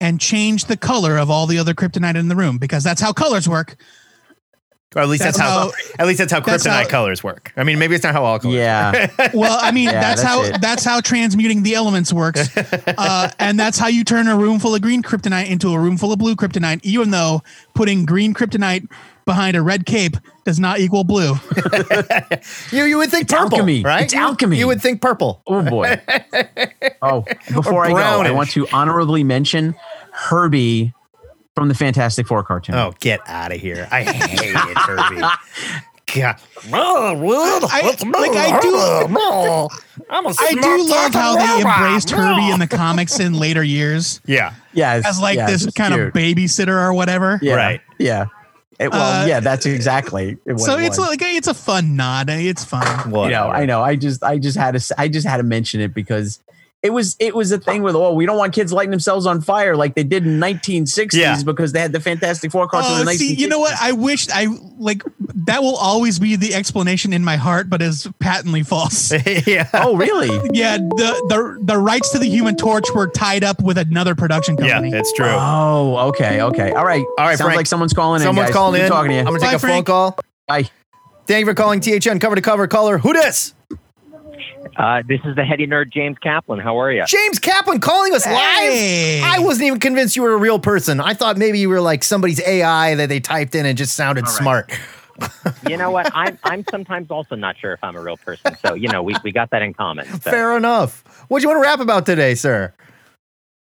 and 0.00 0.20
change 0.20 0.66
the 0.66 0.76
color 0.76 1.18
of 1.18 1.30
all 1.30 1.46
the 1.46 1.58
other 1.58 1.74
kryptonite 1.74 2.16
in 2.16 2.28
the 2.28 2.36
room 2.36 2.58
because 2.58 2.84
that's 2.84 3.00
how 3.00 3.12
colors 3.12 3.48
work. 3.48 3.76
Or 4.96 5.02
at 5.02 5.08
least 5.10 5.22
that's, 5.22 5.36
That's 5.36 5.50
how, 5.50 5.66
how- 5.66 5.72
at 5.98 6.06
least 6.06 6.18
that's 6.18 6.32
how 6.32 6.40
that's 6.40 6.66
kryptonite 6.66 6.84
how- 6.84 6.88
colors 6.88 7.22
work. 7.22 7.52
I 7.58 7.62
mean, 7.64 7.78
maybe 7.78 7.94
it's 7.94 8.04
not 8.04 8.14
how 8.14 8.24
all 8.24 8.38
colors. 8.38 8.56
Yeah. 8.56 9.08
work. 9.18 9.30
Well, 9.34 9.58
I 9.60 9.70
mean, 9.70 9.84
Yeah, 9.84 10.00
that's, 10.00 10.22
that's 10.22 10.34
how 10.34 10.42
it. 10.44 10.60
that's 10.62 10.82
how 10.84 11.00
transmuting 11.00 11.62
the 11.62 11.74
elements 11.74 12.10
works, 12.10 12.48
uh, 12.56 13.30
and 13.38 13.60
that's 13.60 13.78
how 13.78 13.88
you 13.88 14.02
turn 14.02 14.28
a 14.28 14.36
room 14.36 14.58
full 14.58 14.74
of 14.74 14.80
green 14.80 15.02
kryptonite 15.02 15.50
into 15.50 15.68
a 15.74 15.78
room 15.78 15.98
full 15.98 16.10
of 16.12 16.18
blue 16.18 16.34
kryptonite. 16.36 16.80
Even 16.84 17.10
though 17.10 17.42
putting 17.74 18.06
green 18.06 18.32
kryptonite 18.32 18.88
behind 19.26 19.58
a 19.58 19.62
red 19.62 19.84
cape 19.84 20.16
does 20.46 20.58
not 20.58 20.78
equal 20.80 21.04
blue. 21.04 21.34
you 22.72 22.84
you 22.84 22.96
would 22.96 23.10
think 23.10 23.24
It's 23.24 23.32
purple, 23.34 23.58
alchemy. 23.58 23.82
right? 23.82 24.04
It's 24.04 24.14
alchemy. 24.14 24.58
You 24.58 24.66
would 24.68 24.80
think 24.80 25.02
purple. 25.02 25.42
Oh 25.46 25.62
boy. 25.62 26.00
Oh, 27.02 27.24
before 27.52 27.84
I 27.84 27.90
go, 27.90 27.96
I 27.96 28.30
want 28.30 28.50
to 28.52 28.66
honorably 28.72 29.22
mention 29.22 29.74
Herbie 30.12 30.94
from 31.58 31.66
the 31.68 31.74
Fantastic 31.74 32.26
Four 32.28 32.44
cartoon. 32.44 32.76
Oh, 32.76 32.94
get 33.00 33.18
out 33.26 33.50
of 33.52 33.60
here! 33.60 33.88
I 33.90 34.04
hate 34.04 34.40
it, 34.54 34.76
Herbie. 34.78 35.20
God. 36.14 36.36
I, 36.72 37.82
like 37.82 38.30
I 38.36 38.60
do, 38.60 38.74
I 38.76 40.54
do 40.54 40.88
love 40.88 41.12
how 41.12 41.36
they 41.36 41.62
embraced 41.62 42.10
Herbie 42.10 42.50
in 42.52 42.60
the 42.60 42.66
comics 42.70 43.20
in 43.20 43.34
later 43.34 43.62
years 43.62 44.20
Yeah. 44.24 44.54
yeah, 44.72 45.02
as 45.04 45.20
like 45.20 45.36
yeah, 45.36 45.46
this 45.46 45.70
kind 45.72 45.92
cute. 45.94 46.06
of 46.08 46.14
babysitter 46.14 46.68
or 46.80 46.94
whatever. 46.94 47.38
Yeah, 47.42 47.54
Right. 47.56 47.80
Yeah. 47.98 48.26
It- 48.78 48.90
well, 48.92 49.22
Uh, 49.22 49.26
yeah, 49.26 49.40
that's 49.40 49.66
exactly. 49.66 50.38
What 50.44 50.60
So 50.60 50.78
it 50.78 50.86
it's 50.86 50.98
like 50.98 51.20
it's 51.20 51.48
a 51.48 51.52
fun 51.54 51.96
nod. 51.96 52.30
It's 52.30 52.64
fun. 52.64 53.10
you 53.10 53.30
know, 53.30 53.48
I 53.50 53.66
know. 53.66 53.82
I 53.82 53.96
just, 53.96 54.22
I 54.22 54.38
just 54.38 54.56
had 54.56 54.78
to, 54.80 54.94
I 55.00 55.08
just 55.08 55.26
had 55.26 55.38
to 55.38 55.42
mention 55.42 55.80
it 55.80 55.92
because 55.92 56.40
it 56.82 56.90
was, 56.90 57.16
it 57.18 57.34
was 57.34 57.50
a 57.50 57.58
thing 57.58 57.82
with, 57.82 57.96
oh, 57.96 58.12
we 58.14 58.24
don't 58.24 58.36
want 58.38 58.52
kids 58.54 58.72
lighting 58.72 58.92
themselves 58.92 59.26
on 59.26 59.40
fire 59.40 59.74
like 59.76 59.94
they 59.96 60.04
did 60.04 60.24
in 60.24 60.38
1960s 60.38 61.12
Yeah. 61.14 61.42
because 61.44 61.72
they 61.72 61.80
had 61.80 61.92
the 61.92 61.98
Fantastic 62.00 62.52
Four 62.52 62.68
cartoon 62.68 62.90
Oh, 62.92 63.00
in 63.00 63.06
the 63.06 63.12
1960s. 63.12 63.16
see, 63.18 63.34
you 63.34 63.48
know 63.48 63.58
what? 63.58 63.74
I 63.80 63.92
wish 63.92 64.28
I 64.32 64.46
like 64.78 65.02
that 65.46 65.60
will 65.62 65.76
always 65.76 66.18
be 66.20 66.36
the 66.36 66.54
explanation 66.54 67.12
in 67.12 67.24
my 67.24 67.34
heart, 67.36 67.68
but 67.68 67.82
is 67.82 68.06
patently 68.20 68.62
false. 68.62 69.10
yeah. 69.46 69.68
Oh, 69.74 69.96
really? 69.96 70.28
yeah, 70.52 70.76
the 70.76 71.26
the 71.28 71.58
the 71.64 71.78
rights 71.78 72.10
to 72.12 72.18
the 72.20 72.28
Human 72.28 72.54
Torch 72.54 72.84
were 72.94 73.08
tied 73.08 73.42
up 73.42 73.60
with 73.60 73.76
another 73.76 74.14
production 74.14 74.54
company. 74.56 74.68
Yeah, 74.68 74.76
company. 74.76 74.96
it's 74.98 75.12
true. 75.14 75.26
Oh, 75.28 75.96
okay, 76.10 76.42
okay, 76.42 76.70
all 76.72 76.84
right, 76.84 77.04
All 77.18 77.26
right, 77.26 77.36
Sounds 77.36 77.46
Frank. 77.48 77.56
like 77.56 77.66
someone's 77.66 77.92
calling 77.92 78.20
in. 78.20 78.26
Someone's 78.26 78.48
guys. 78.50 78.54
calling 78.54 78.78
Good 78.78 78.84
in. 78.86 78.90
Talking 78.92 79.08
to 79.10 79.14
you. 79.14 79.20
I'm 79.20 79.26
gonna 79.26 79.40
take 79.40 79.48
Bye, 79.50 79.54
a 79.56 79.58
phone 79.58 79.84
call. 79.84 80.16
Bye. 80.46 80.70
Thank 81.26 81.40
you 81.40 81.46
for 81.46 81.54
calling 81.54 81.80
THN 81.80 82.20
cover 82.20 82.36
to 82.36 82.40
cover 82.40 82.66
caller. 82.68 82.98
Who 82.98 83.12
dis? 83.12 83.52
Uh, 84.76 85.02
this 85.06 85.20
is 85.24 85.34
the 85.36 85.44
heady 85.44 85.66
nerd 85.66 85.92
James 85.92 86.18
Kaplan. 86.18 86.58
How 86.60 86.78
are 86.78 86.92
you? 86.92 87.04
James 87.06 87.38
Kaplan 87.38 87.80
calling 87.80 88.14
us 88.14 88.24
Hey. 88.24 89.20
live. 89.22 89.30
I 89.34 89.38
wasn't 89.40 89.66
even 89.66 89.80
convinced 89.80 90.14
you 90.16 90.22
were 90.22 90.32
a 90.34 90.38
real 90.38 90.58
person. 90.58 91.00
I 91.00 91.14
thought 91.14 91.36
maybe 91.36 91.58
you 91.58 91.68
were 91.68 91.80
like 91.80 92.04
somebody's 92.04 92.40
AI 92.46 92.94
that 92.94 93.08
they 93.08 93.20
typed 93.20 93.54
in 93.54 93.66
and 93.66 93.76
just 93.76 93.94
sounded 93.96 94.28
smart. 94.28 94.70
You 95.66 95.76
know 95.76 95.90
what? 95.90 96.08
I'm 96.14 96.38
I'm 96.44 96.64
sometimes 96.70 97.10
also 97.10 97.34
not 97.34 97.56
sure 97.58 97.72
if 97.72 97.82
I'm 97.82 97.96
a 97.96 98.00
real 98.00 98.16
person. 98.16 98.56
So 98.62 98.74
you 98.74 98.88
know, 98.88 99.02
we, 99.02 99.16
we 99.24 99.32
got 99.32 99.50
that 99.50 99.62
in 99.62 99.74
common. 99.74 100.06
So. 100.06 100.30
Fair 100.30 100.56
enough. 100.56 101.02
What 101.28 101.40
do 101.40 101.42
you 101.42 101.48
want 101.48 101.64
to 101.64 101.68
rap 101.68 101.80
about 101.80 102.06
today, 102.06 102.34
sir? 102.36 102.72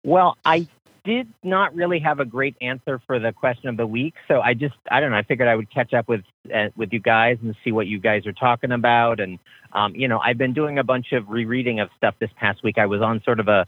Well, 0.04 0.38
I 0.44 0.68
did 1.06 1.32
not 1.44 1.74
really 1.76 2.00
have 2.00 2.20
a 2.20 2.26
great 2.26 2.56
answer 2.62 3.00
for 3.06 3.20
the 3.20 3.32
question 3.32 3.70
of 3.70 3.78
the 3.78 3.88
week, 3.88 4.16
so 4.28 4.42
I 4.42 4.54
just 4.54 4.76
I 4.92 5.00
don't 5.00 5.12
know. 5.12 5.18
I 5.18 5.24
figured 5.24 5.48
I 5.48 5.56
would 5.56 5.72
catch 5.72 5.94
up 5.94 6.08
with 6.08 6.22
uh, 6.54 6.70
with 6.76 6.92
you 6.92 7.00
guys 7.00 7.38
and 7.42 7.56
see 7.64 7.72
what 7.72 7.88
you 7.88 8.00
guys 8.00 8.26
are 8.26 8.34
talking 8.34 8.72
about. 8.72 9.20
And 9.20 9.40
um, 9.74 9.96
you 9.96 10.08
know, 10.08 10.20
I've 10.20 10.38
been 10.38 10.54
doing 10.54 10.80
a 10.80 10.84
bunch 10.84 11.12
of 11.14 11.30
rereading 11.30 11.80
of 11.80 11.90
stuff 11.98 12.16
this 12.20 12.32
past 12.38 12.64
week. 12.64 12.78
I 12.78 12.88
was 12.88 13.02
on 13.02 13.22
sort 13.24 13.40
of 13.40 13.48
a 13.48 13.68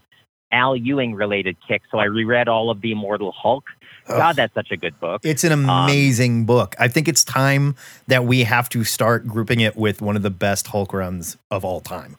Al 0.50 0.76
Ewing 0.76 1.14
related 1.14 1.56
kick, 1.66 1.82
so 1.90 1.98
I 1.98 2.04
reread 2.04 2.48
all 2.48 2.70
of 2.70 2.80
the 2.80 2.92
Immortal 2.92 3.32
Hulk. 3.32 3.64
God, 4.06 4.36
that's 4.36 4.54
such 4.54 4.70
a 4.70 4.76
good 4.76 4.98
book. 4.98 5.20
It's 5.22 5.44
an 5.44 5.52
amazing 5.52 6.46
book. 6.46 6.74
I 6.78 6.88
think 6.88 7.08
it's 7.08 7.22
time 7.22 7.76
that 8.06 8.24
we 8.24 8.44
have 8.44 8.70
to 8.70 8.82
start 8.82 9.26
grouping 9.26 9.60
it 9.60 9.76
with 9.76 10.00
one 10.00 10.16
of 10.16 10.22
the 10.22 10.30
best 10.30 10.68
Hulk 10.68 10.94
runs 10.94 11.36
of 11.50 11.64
all 11.64 11.80
time. 11.80 12.16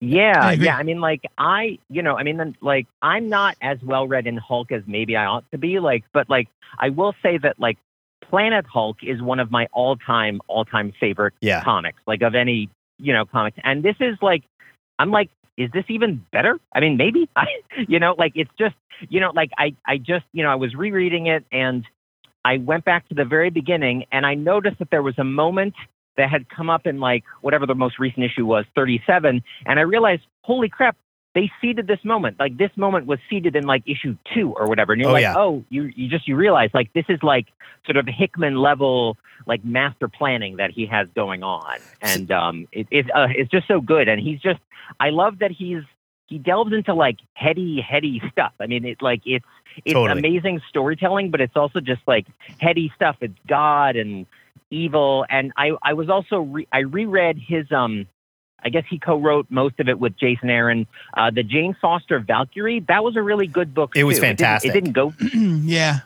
Yeah, 0.00 0.52
yeah. 0.52 0.76
I 0.76 0.82
mean, 0.84 1.00
like 1.00 1.22
I, 1.38 1.78
you 1.90 2.02
know, 2.02 2.16
I 2.16 2.22
mean, 2.22 2.56
like 2.60 2.86
I'm 3.02 3.28
not 3.28 3.56
as 3.60 3.78
well 3.82 4.06
read 4.06 4.26
in 4.26 4.36
Hulk 4.36 4.70
as 4.70 4.82
maybe 4.86 5.16
I 5.16 5.26
ought 5.26 5.50
to 5.50 5.58
be. 5.58 5.80
Like, 5.80 6.04
but 6.12 6.30
like 6.30 6.48
I 6.78 6.90
will 6.90 7.14
say 7.22 7.38
that 7.38 7.58
like 7.58 7.78
Planet 8.22 8.66
Hulk 8.66 8.98
is 9.02 9.20
one 9.22 9.40
of 9.40 9.50
my 9.50 9.66
all-time, 9.72 10.40
all-time 10.48 10.92
favorite 11.00 11.34
Yeah. 11.40 11.64
comics, 11.64 11.98
like 12.06 12.22
of 12.22 12.34
any, 12.34 12.68
you 12.98 13.12
know, 13.12 13.24
comics. 13.24 13.58
And 13.64 13.82
this 13.82 13.96
is 14.00 14.16
like, 14.20 14.44
I'm 14.98 15.10
like, 15.10 15.30
is 15.56 15.70
this 15.72 15.84
even 15.88 16.24
better? 16.30 16.58
I 16.74 16.80
mean, 16.80 16.96
maybe. 16.96 17.28
I, 17.36 17.46
you 17.88 17.98
know, 17.98 18.14
like 18.18 18.32
it's 18.36 18.50
just, 18.58 18.76
you 19.08 19.20
know, 19.20 19.32
like 19.34 19.50
I, 19.58 19.74
I 19.86 19.98
just, 19.98 20.26
you 20.32 20.42
know, 20.44 20.50
I 20.50 20.56
was 20.56 20.74
rereading 20.74 21.26
it 21.26 21.44
and 21.50 21.84
I 22.44 22.58
went 22.58 22.84
back 22.84 23.08
to 23.08 23.14
the 23.14 23.24
very 23.24 23.50
beginning 23.50 24.06
and 24.12 24.24
I 24.24 24.34
noticed 24.34 24.78
that 24.78 24.90
there 24.90 25.02
was 25.02 25.18
a 25.18 25.24
moment 25.24 25.74
that 26.18 26.28
had 26.28 26.48
come 26.50 26.68
up 26.68 26.86
in 26.86 27.00
like 27.00 27.24
whatever 27.40 27.64
the 27.66 27.74
most 27.74 27.98
recent 27.98 28.24
issue 28.24 28.44
was, 28.44 28.66
37, 28.74 29.42
and 29.66 29.78
I 29.78 29.82
realized, 29.82 30.22
holy 30.42 30.68
crap, 30.68 30.96
they 31.34 31.50
seeded 31.60 31.86
this 31.86 32.00
moment. 32.04 32.38
Like 32.38 32.56
this 32.58 32.70
moment 32.76 33.06
was 33.06 33.18
seeded 33.30 33.54
in 33.56 33.64
like 33.64 33.82
issue 33.86 34.16
two 34.34 34.52
or 34.54 34.66
whatever. 34.68 34.92
And 34.92 35.00
you're 35.00 35.10
Oh, 35.10 35.14
like, 35.14 35.22
yeah. 35.22 35.34
oh, 35.36 35.64
you 35.70 35.84
you 35.94 36.08
just 36.08 36.26
you 36.28 36.36
realize 36.36 36.70
like 36.74 36.92
this 36.94 37.04
is 37.08 37.22
like 37.22 37.46
sort 37.86 37.96
of 37.96 38.06
Hickman 38.06 38.56
level 38.56 39.16
like 39.46 39.64
master 39.64 40.08
planning 40.08 40.56
that 40.56 40.70
he 40.72 40.84
has 40.86 41.06
going 41.14 41.42
on, 41.44 41.78
and 42.02 42.30
um, 42.32 42.66
it, 42.72 42.88
it 42.90 43.06
uh, 43.14 43.28
it's 43.30 43.50
just 43.50 43.68
so 43.68 43.80
good. 43.80 44.08
And 44.08 44.20
he's 44.20 44.40
just, 44.40 44.58
I 44.98 45.10
love 45.10 45.38
that 45.38 45.52
he's 45.52 45.82
he 46.26 46.38
delves 46.38 46.72
into 46.72 46.92
like 46.94 47.18
heady 47.34 47.80
heady 47.80 48.20
stuff. 48.32 48.52
I 48.58 48.66
mean, 48.66 48.84
it 48.84 49.00
like 49.00 49.22
it's 49.24 49.46
it's 49.84 49.92
Totally. 49.94 50.18
amazing 50.18 50.60
storytelling, 50.68 51.30
but 51.30 51.40
it's 51.40 51.56
also 51.56 51.78
just 51.80 52.00
like 52.08 52.26
heady 52.58 52.90
stuff. 52.96 53.16
It's 53.20 53.38
God 53.46 53.94
and 53.94 54.26
evil, 54.70 55.24
and 55.28 55.52
I 55.56 55.72
I 55.82 55.92
was 55.94 56.08
also 56.08 56.40
re- 56.40 56.68
I 56.72 56.80
reread 56.80 57.38
his 57.38 57.70
um. 57.72 58.06
I 58.60 58.70
guess 58.70 58.82
he 58.90 58.98
co-wrote 58.98 59.46
most 59.50 59.78
of 59.78 59.88
it 59.88 60.00
with 60.00 60.18
Jason 60.18 60.50
Aaron. 60.50 60.88
Uh, 61.16 61.30
the 61.30 61.44
Jane 61.44 61.76
Foster 61.80 62.18
Valkyrie, 62.18 62.80
that 62.88 63.04
was 63.04 63.14
a 63.14 63.22
really 63.22 63.46
good 63.46 63.72
book. 63.72 63.92
It 63.94 64.02
was 64.02 64.16
too. 64.16 64.22
didn't- 64.22 64.38
fantastic. 64.40 64.70
It 64.70 64.74
didn't, 64.74 64.92
go 64.94 65.12
yeah. 65.32 66.00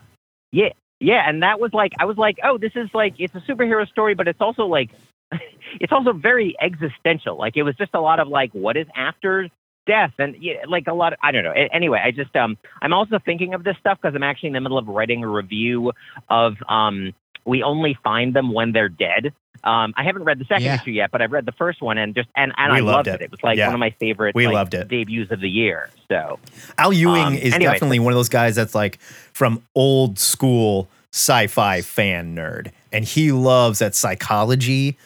yeah, 0.50 0.68
Yeah, 1.00 1.26
and 1.26 1.42
that 1.42 1.60
was 1.60 1.72
like 1.72 1.92
I 1.98 2.04
was 2.04 2.18
like, 2.18 2.36
oh, 2.44 2.58
this 2.58 2.72
is 2.74 2.90
like 2.92 3.14
it's 3.18 3.34
a 3.34 3.40
superhero 3.40 3.88
story, 3.88 4.14
but 4.14 4.28
it's 4.28 4.40
also 4.42 4.66
like 4.66 4.90
it's 5.80 5.92
also 5.92 6.12
very 6.12 6.54
existential. 6.60 7.38
Like 7.38 7.56
it 7.56 7.62
was 7.62 7.74
just 7.76 7.94
a 7.94 8.00
lot 8.00 8.20
of 8.20 8.28
like, 8.28 8.52
what 8.52 8.76
is 8.76 8.86
after 8.94 9.48
death, 9.86 10.12
and 10.18 10.36
yeah, 10.40 10.64
like 10.68 10.86
a 10.88 10.94
lot. 10.94 11.12
Of, 11.14 11.18
I 11.22 11.32
don't 11.32 11.44
know. 11.44 11.52
Anyway, 11.52 12.00
I 12.04 12.10
just 12.10 12.34
um, 12.36 12.58
I'm 12.80 12.92
also 12.92 13.18
thinking 13.18 13.54
of 13.54 13.64
this 13.64 13.76
stuff 13.80 13.98
because 14.00 14.14
I'm 14.14 14.22
actually 14.22 14.48
in 14.48 14.52
the 14.52 14.60
middle 14.60 14.78
of 14.78 14.88
writing 14.88 15.24
a 15.24 15.28
review 15.28 15.92
of 16.28 16.54
um, 16.68 17.14
we 17.44 17.62
only 17.62 17.98
find 18.04 18.34
them 18.34 18.52
when 18.52 18.72
they're 18.72 18.88
dead. 18.88 19.32
Um, 19.64 19.94
I 19.96 20.02
haven't 20.02 20.24
read 20.24 20.40
the 20.40 20.44
second 20.46 20.64
Yeah. 20.64 20.80
issue 20.82 20.90
yet, 20.90 21.10
but 21.12 21.22
I've 21.22 21.30
read 21.30 21.46
the 21.46 21.52
first 21.52 21.80
one, 21.82 21.96
and 21.96 22.14
just 22.14 22.28
and, 22.36 22.52
and 22.56 22.72
We 22.72 22.78
I 22.78 22.80
loved 22.80 23.06
loved 23.06 23.08
it. 23.08 23.14
it. 23.14 23.24
It 23.26 23.30
was 23.30 23.40
like 23.44 23.56
Yeah. 23.58 23.66
one 23.68 23.74
of 23.74 23.80
my 23.80 23.90
favorite. 23.90 24.34
We 24.34 24.46
like, 24.46 24.54
loved 24.54 24.74
it. 24.74 24.88
debuts 24.88 25.30
of 25.30 25.40
the 25.40 25.48
year. 25.48 25.88
So 26.08 26.38
Al 26.78 26.92
Ewing 26.92 27.22
Um, 27.22 27.34
is 27.34 27.54
anyway, 27.54 27.72
definitely 27.74 27.98
one 28.00 28.12
of 28.12 28.16
those 28.16 28.28
guys 28.28 28.56
that's 28.56 28.74
like 28.74 28.98
from 29.32 29.62
old 29.76 30.18
school 30.18 30.88
sci-fi 31.12 31.80
fan 31.82 32.34
nerd, 32.34 32.72
and 32.92 33.04
he 33.04 33.30
loves 33.32 33.78
that 33.78 33.94
psychology 33.94 34.96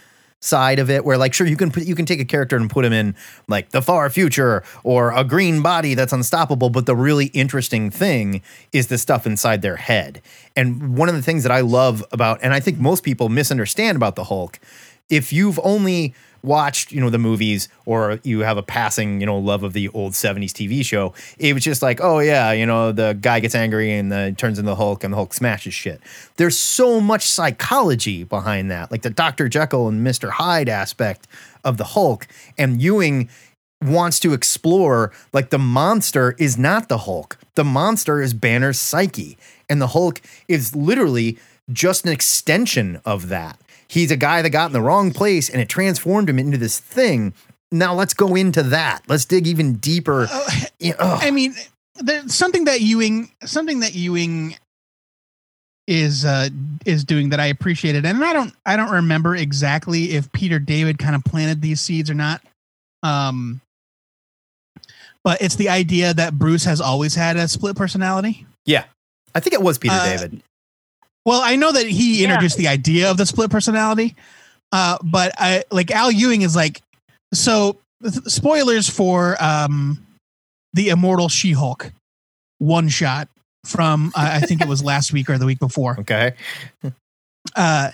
side 0.46 0.78
of 0.78 0.88
it. 0.88 1.04
Where 1.04 1.18
like, 1.18 1.34
sure, 1.34 1.46
you 1.46 1.56
can 1.56 1.70
put 1.70 1.84
you 1.84 1.94
can 1.94 2.06
take 2.06 2.20
a 2.20 2.24
character 2.24 2.56
and 2.56 2.70
put 2.70 2.84
him 2.84 2.92
in 2.92 3.14
like 3.48 3.70
the 3.70 3.82
far 3.82 4.08
future 4.10 4.62
or 4.84 5.12
a 5.12 5.24
green 5.24 5.62
body 5.62 5.94
that's 5.94 6.12
unstoppable, 6.12 6.70
but 6.70 6.86
the 6.86 6.96
really 6.96 7.26
interesting 7.26 7.90
thing 7.90 8.42
is 8.72 8.86
the 8.86 8.98
stuff 8.98 9.26
inside 9.26 9.62
their 9.62 9.76
head. 9.76 10.22
And 10.54 10.96
one 10.96 11.08
of 11.08 11.14
the 11.14 11.22
things 11.22 11.42
that 11.42 11.52
I 11.52 11.60
love 11.60 12.04
about, 12.12 12.40
and 12.42 12.54
I 12.54 12.60
think 12.60 12.78
most 12.78 13.02
people 13.02 13.28
misunderstand 13.28 13.96
about 13.96 14.16
the 14.16 14.24
Hulk, 14.24 14.58
if 15.10 15.32
you've 15.32 15.60
only 15.62 16.14
watched, 16.46 16.92
you 16.92 17.00
know, 17.00 17.10
the 17.10 17.18
movies 17.18 17.68
or 17.84 18.20
you 18.22 18.40
have 18.40 18.56
a 18.56 18.62
passing, 18.62 19.20
you 19.20 19.26
know, 19.26 19.36
love 19.36 19.62
of 19.62 19.72
the 19.72 19.88
old 19.88 20.12
70s 20.12 20.52
TV 20.52 20.84
show, 20.84 21.12
it 21.38 21.52
was 21.52 21.64
just 21.64 21.82
like, 21.82 22.00
oh 22.00 22.20
yeah, 22.20 22.52
you 22.52 22.64
know, 22.64 22.92
the 22.92 23.18
guy 23.20 23.40
gets 23.40 23.54
angry 23.54 23.92
and 23.92 24.12
uh, 24.12 24.30
turns 24.32 24.58
into 24.58 24.70
the 24.70 24.76
Hulk 24.76 25.04
and 25.04 25.12
the 25.12 25.16
Hulk 25.16 25.34
smashes 25.34 25.74
shit. 25.74 26.00
There's 26.36 26.56
so 26.56 27.00
much 27.00 27.26
psychology 27.26 28.24
behind 28.24 28.70
that, 28.70 28.90
like 28.90 29.02
the 29.02 29.10
Dr. 29.10 29.48
Jekyll 29.48 29.88
and 29.88 30.06
Mr. 30.06 30.30
Hyde 30.30 30.68
aspect 30.68 31.26
of 31.64 31.76
the 31.76 31.84
Hulk. 31.84 32.26
And 32.56 32.80
Ewing 32.80 33.28
wants 33.82 34.20
to 34.20 34.32
explore 34.32 35.12
like 35.32 35.50
the 35.50 35.58
monster 35.58 36.34
is 36.38 36.56
not 36.56 36.88
the 36.88 36.98
Hulk. 36.98 37.38
The 37.56 37.64
monster 37.64 38.22
is 38.22 38.32
Banner's 38.32 38.78
psyche. 38.78 39.36
And 39.68 39.82
the 39.82 39.88
Hulk 39.88 40.20
is 40.48 40.74
literally 40.76 41.38
just 41.72 42.06
an 42.06 42.12
extension 42.12 43.00
of 43.04 43.28
that. 43.28 43.58
He's 43.88 44.10
a 44.10 44.16
guy 44.16 44.42
that 44.42 44.50
got 44.50 44.66
in 44.66 44.72
the 44.72 44.80
wrong 44.80 45.12
place 45.12 45.48
and 45.48 45.60
it 45.60 45.68
transformed 45.68 46.28
him 46.28 46.38
into 46.38 46.58
this 46.58 46.78
thing. 46.78 47.32
Now 47.72 47.94
let's 47.94 48.14
go 48.14 48.34
into 48.34 48.62
that. 48.64 49.02
Let's 49.08 49.24
dig 49.24 49.46
even 49.46 49.74
deeper. 49.74 50.26
Ugh. 50.30 50.68
I 51.00 51.30
mean, 51.30 51.54
there's 51.96 52.34
something 52.34 52.64
that 52.64 52.80
Ewing, 52.80 53.30
something 53.44 53.80
that 53.80 53.94
Ewing 53.94 54.56
is 55.88 56.24
uh 56.24 56.48
is 56.84 57.04
doing 57.04 57.28
that 57.28 57.38
I 57.38 57.46
appreciated, 57.46 58.04
and 58.04 58.24
I 58.24 58.32
don't, 58.32 58.52
I 58.66 58.76
don't 58.76 58.90
remember 58.90 59.36
exactly 59.36 60.12
if 60.16 60.30
Peter 60.32 60.58
David 60.58 60.98
kind 60.98 61.14
of 61.14 61.22
planted 61.24 61.62
these 61.62 61.80
seeds 61.80 62.10
or 62.10 62.14
not. 62.14 62.42
Um, 63.04 63.60
but 65.22 65.40
it's 65.40 65.54
the 65.56 65.68
idea 65.68 66.12
that 66.14 66.38
Bruce 66.38 66.64
has 66.64 66.80
always 66.80 67.14
had 67.14 67.36
a 67.36 67.46
split 67.48 67.76
personality. 67.76 68.46
yeah. 68.64 68.84
I 69.34 69.40
think 69.40 69.52
it 69.54 69.60
was 69.62 69.76
Peter 69.76 69.94
Uh, 69.94 70.04
David. 70.04 70.42
Well, 71.26 71.42
I 71.42 71.56
know 71.56 71.72
that 71.72 71.86
he 71.86 72.22
Yeah. 72.22 72.28
introduced 72.28 72.56
the 72.56 72.68
idea 72.68 73.10
of 73.10 73.18
the 73.18 73.26
split 73.26 73.50
personality, 73.50 74.14
uh, 74.72 74.96
but 75.02 75.32
I 75.36 75.64
like 75.70 75.90
Al 75.90 76.10
Ewing 76.10 76.40
is 76.42 76.56
like 76.56 76.80
so. 77.34 77.76
th- 78.02 78.14
Spoilers 78.26 78.88
for 78.88 79.36
um, 79.42 80.06
the 80.72 80.88
Immortal 80.90 81.28
She-Hulk 81.28 81.92
one 82.58 82.88
shot 82.88 83.28
from 83.64 84.12
uh, 84.14 84.30
I 84.34 84.40
think 84.40 84.60
it 84.62 84.68
was 84.68 84.82
last 84.92 85.12
week 85.12 85.28
or 85.28 85.36
the 85.38 85.46
week 85.46 85.58
before. 85.58 85.96
Okay. 86.00 86.32
Uh, 87.54 87.90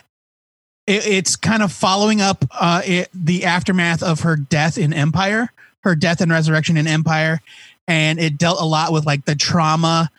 it, 0.86 1.06
it's 1.06 1.36
kind 1.36 1.62
of 1.62 1.72
following 1.72 2.20
up 2.20 2.44
uh, 2.52 2.82
it, 2.84 3.08
the 3.14 3.44
aftermath 3.46 4.02
of 4.02 4.20
her 4.20 4.36
death 4.36 4.76
in 4.76 4.90
Empyre, 4.92 5.48
her 5.84 5.94
death 5.94 6.20
and 6.20 6.30
resurrection 6.30 6.76
in 6.76 6.86
Empyre, 6.86 7.38
and 7.88 8.18
it 8.20 8.36
dealt 8.38 8.60
a 8.60 8.64
lot 8.64 8.92
with 8.92 9.06
like 9.06 9.24
the 9.24 9.34
trauma 9.34 10.10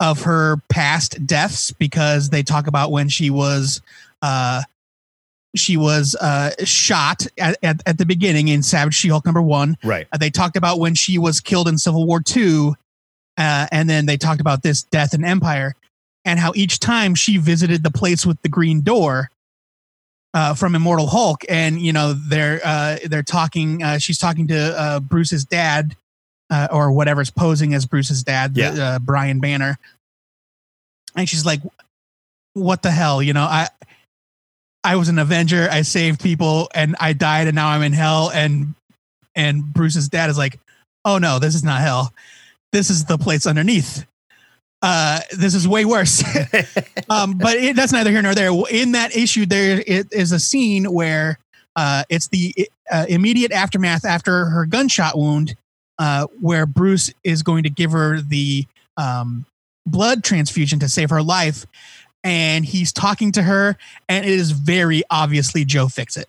of 0.00 0.22
her 0.22 0.56
past 0.68 1.24
deaths 1.26 1.70
because 1.72 2.30
they 2.30 2.42
talk 2.42 2.66
about 2.66 2.90
when 2.90 3.08
she 3.08 3.30
was 3.30 3.80
uh 4.22 4.62
she 5.54 5.76
was 5.76 6.16
uh 6.20 6.50
shot 6.64 7.26
at, 7.38 7.56
at, 7.62 7.82
at 7.86 7.98
the 7.98 8.06
beginning 8.06 8.48
in 8.48 8.62
Savage 8.62 8.94
She-Hulk 8.94 9.24
number 9.24 9.42
one. 9.42 9.76
Right. 9.84 10.06
Uh, 10.12 10.18
they 10.18 10.30
talked 10.30 10.56
about 10.56 10.78
when 10.78 10.94
she 10.94 11.18
was 11.18 11.40
killed 11.40 11.68
in 11.68 11.76
Civil 11.76 12.06
War 12.06 12.20
two, 12.20 12.74
uh, 13.36 13.66
and 13.70 13.88
then 13.88 14.06
they 14.06 14.16
talked 14.16 14.40
about 14.40 14.62
this 14.62 14.82
death 14.82 15.12
in 15.12 15.20
Empyre, 15.20 15.72
and 16.24 16.38
how 16.38 16.52
each 16.54 16.78
time 16.78 17.14
she 17.14 17.36
visited 17.36 17.82
the 17.82 17.90
place 17.90 18.24
with 18.24 18.40
the 18.42 18.48
green 18.48 18.80
door 18.80 19.30
uh, 20.34 20.54
from 20.54 20.74
Immortal 20.74 21.08
Hulk, 21.08 21.42
and 21.48 21.80
you 21.80 21.92
know 21.92 22.12
they're 22.12 22.60
uh, 22.64 22.98
they're 23.06 23.22
talking. 23.22 23.82
Uh, 23.82 23.98
she's 23.98 24.18
talking 24.18 24.46
to 24.48 24.80
uh, 24.80 25.00
Bruce's 25.00 25.44
dad, 25.44 25.96
uh, 26.50 26.68
or 26.70 26.92
whatever's 26.92 27.30
posing 27.30 27.74
as 27.74 27.86
Bruce's 27.86 28.22
dad, 28.22 28.54
the, 28.54 28.82
uh, 28.82 28.98
Brian 28.98 29.40
Banner, 29.40 29.78
and 31.16 31.28
she's 31.28 31.46
like, 31.46 31.60
"What 32.54 32.82
the 32.82 32.90
hell?" 32.90 33.22
You 33.22 33.32
know, 33.32 33.44
I 33.44 33.68
I 34.82 34.96
was 34.96 35.08
an 35.08 35.18
Avenger. 35.18 35.68
I 35.70 35.82
saved 35.82 36.22
people, 36.22 36.68
and 36.74 36.96
I 37.00 37.12
died, 37.12 37.46
and 37.46 37.54
now 37.54 37.68
I'm 37.68 37.82
in 37.82 37.92
hell. 37.92 38.30
And 38.30 38.74
and 39.34 39.72
Bruce's 39.72 40.08
dad 40.08 40.30
is 40.30 40.38
like, 40.38 40.58
"Oh 41.04 41.18
no, 41.18 41.38
this 41.38 41.54
is 41.54 41.64
not 41.64 41.80
hell. 41.80 42.12
This 42.72 42.90
is 42.90 43.04
the 43.04 43.18
place 43.18 43.46
underneath." 43.46 44.06
Uh, 44.82 45.20
this 45.36 45.54
is 45.54 45.68
way 45.68 45.84
worse. 45.84 46.24
um, 47.10 47.36
but 47.38 47.56
it, 47.56 47.76
that's 47.76 47.92
neither 47.92 48.10
here 48.10 48.22
nor 48.22 48.34
there. 48.34 48.50
In 48.70 48.92
that 48.92 49.14
issue, 49.14 49.46
there 49.46 49.82
it 49.86 50.08
is 50.12 50.32
a 50.32 50.40
scene 50.40 50.90
where 50.90 51.38
uh, 51.76 52.04
it's 52.08 52.28
the 52.28 52.68
uh, 52.90 53.06
immediate 53.08 53.52
aftermath 53.52 54.04
after 54.04 54.46
her 54.46 54.66
gunshot 54.66 55.16
wound, 55.16 55.54
uh, 56.00 56.26
where 56.40 56.66
Bruce 56.66 57.12
is 57.22 57.44
going 57.44 57.62
to 57.62 57.70
give 57.70 57.92
her 57.92 58.20
the 58.20 58.66
um, 58.96 59.46
blood 59.86 60.24
transfusion 60.24 60.80
to 60.80 60.88
save 60.88 61.10
her 61.10 61.22
life, 61.22 61.64
and 62.24 62.64
he's 62.64 62.92
talking 62.92 63.30
to 63.32 63.42
her, 63.44 63.76
and 64.08 64.24
it 64.26 64.32
is 64.32 64.50
very 64.50 65.02
obviously 65.10 65.64
Joe 65.64 65.86
Fixit. 65.88 66.26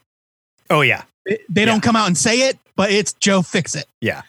Oh 0.70 0.82
yeah. 0.82 1.04
It- 1.26 1.42
They 1.50 1.66
don't 1.66 1.82
come 1.82 1.96
out 1.96 2.08
and 2.08 2.18
say 2.18 2.50
it, 2.50 2.58
but 2.76 2.92
it's 2.92 3.14
Joe 3.14 3.42
Fixit 3.42 3.86
Yeah. 4.02 4.22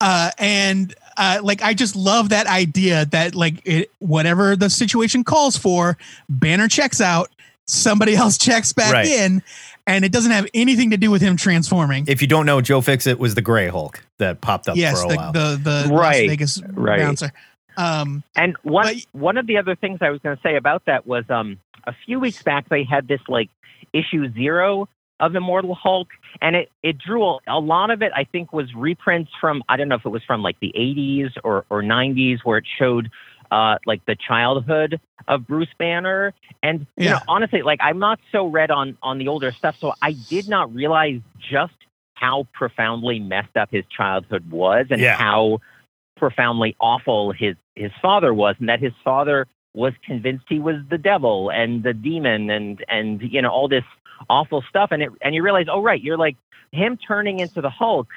uh, 0.00 0.30
and 0.38 0.94
uh, 1.16 1.40
like 1.42 1.62
I 1.62 1.74
just 1.74 1.96
love 1.96 2.28
that 2.28 2.46
idea 2.46 3.04
that 3.06 3.34
like 3.34 3.60
it, 3.66 3.90
whatever 3.98 4.54
the 4.56 4.70
situation 4.70 5.24
calls 5.24 5.56
for, 5.56 5.96
Banner 6.28 6.68
checks 6.68 7.00
out, 7.00 7.30
somebody 7.66 8.14
else 8.22 8.38
checks 8.38 8.72
back 8.72 8.92
Right. 8.92 9.06
in, 9.06 9.42
and 9.88 10.04
it 10.04 10.12
doesn't 10.12 10.30
have 10.32 10.46
anything 10.54 10.90
to 10.90 10.96
do 10.96 11.10
with 11.10 11.22
him 11.22 11.36
transforming. 11.36 12.04
If 12.06 12.20
you 12.22 12.28
don't 12.28 12.46
know, 12.46 12.60
Joe 12.60 12.80
Fixit 12.80 13.18
was 13.18 13.34
the 13.34 13.42
Gray 13.42 13.68
Hulk 13.68 14.04
that 14.18 14.40
popped 14.40 14.68
up 14.68 14.76
yes, 14.76 15.00
for 15.00 15.06
a 15.06 15.08
the, 15.10 15.16
while. 15.16 15.32
the 15.32 15.60
the 15.88 15.88
Right, 15.94 16.28
Las 16.28 16.28
Vegas 16.30 16.62
right. 16.74 17.00
bouncer. 17.00 17.32
Um, 17.76 18.22
And 18.36 18.56
one 18.62 18.86
But- 18.86 19.06
one 19.12 19.36
of 19.38 19.46
the 19.46 19.56
other 19.56 19.74
things 19.74 19.98
I 20.00 20.10
was 20.10 20.20
going 20.20 20.36
to 20.36 20.42
say 20.42 20.56
about 20.56 20.84
that 20.86 21.06
was 21.06 21.24
um 21.30 21.58
a 21.84 21.94
few 22.04 22.20
weeks 22.20 22.42
back 22.42 22.68
they 22.68 22.84
had 22.84 23.08
this 23.08 23.20
like 23.28 23.48
issue 23.92 24.30
zero 24.34 24.88
of 25.20 25.34
Immortal 25.34 25.74
Hulk, 25.74 26.08
and 26.40 26.54
it 26.54 26.70
it 26.82 26.98
drew 26.98 27.24
a, 27.24 27.38
a 27.48 27.58
lot 27.58 27.90
of 27.90 28.02
it. 28.02 28.12
I 28.14 28.24
think 28.24 28.52
was 28.52 28.72
reprints 28.74 29.30
from 29.40 29.62
I 29.68 29.76
don't 29.76 29.88
know 29.88 29.96
if 29.96 30.04
it 30.04 30.10
was 30.10 30.22
from 30.24 30.42
like 30.42 30.60
the 30.60 30.72
80s 30.76 31.30
or 31.42 31.64
or 31.70 31.82
90s 31.82 32.40
where 32.44 32.58
it 32.58 32.66
showed 32.78 33.10
uh 33.50 33.78
like 33.86 34.04
the 34.06 34.16
childhood 34.16 35.00
of 35.28 35.46
Bruce 35.46 35.68
Banner. 35.78 36.34
And 36.62 36.86
you 36.98 37.08
Yeah. 37.08 37.10
know 37.10 37.20
honestly, 37.28 37.62
like 37.62 37.80
I'm 37.82 37.98
not 37.98 38.20
so 38.32 38.46
read 38.46 38.70
on 38.70 38.96
on 39.02 39.18
the 39.18 39.28
older 39.28 39.52
stuff, 39.52 39.76
so 39.80 39.92
I 40.02 40.12
did 40.12 40.48
not 40.48 40.72
realize 40.74 41.20
just 41.38 41.74
how 42.14 42.46
profoundly 42.52 43.20
messed 43.20 43.56
up 43.56 43.70
his 43.70 43.84
childhood 43.96 44.50
was 44.50 44.86
and 44.90 45.00
Yeah. 45.00 45.16
how 45.16 45.60
profoundly 46.16 46.76
awful 46.80 47.32
his 47.32 47.56
his 47.76 47.92
father 48.02 48.34
was 48.34 48.56
and 48.58 48.68
that 48.68 48.80
his 48.80 48.92
father 49.04 49.46
was 49.74 49.92
convinced 50.04 50.44
he 50.48 50.58
was 50.58 50.76
the 50.90 50.98
devil 50.98 51.50
and 51.50 51.84
the 51.84 51.94
demon 51.94 52.50
and 52.50 52.84
and 52.88 53.22
you 53.22 53.40
know 53.40 53.50
all 53.50 53.68
this 53.68 53.84
awful 54.28 54.62
stuff 54.68 54.90
and 54.90 55.02
it 55.02 55.10
and 55.22 55.34
you 55.34 55.42
realize 55.42 55.66
oh 55.70 55.80
right 55.80 56.02
you're 56.02 56.16
like 56.18 56.36
him 56.72 56.96
turning 56.96 57.38
into 57.38 57.60
the 57.60 57.70
hulk 57.70 58.08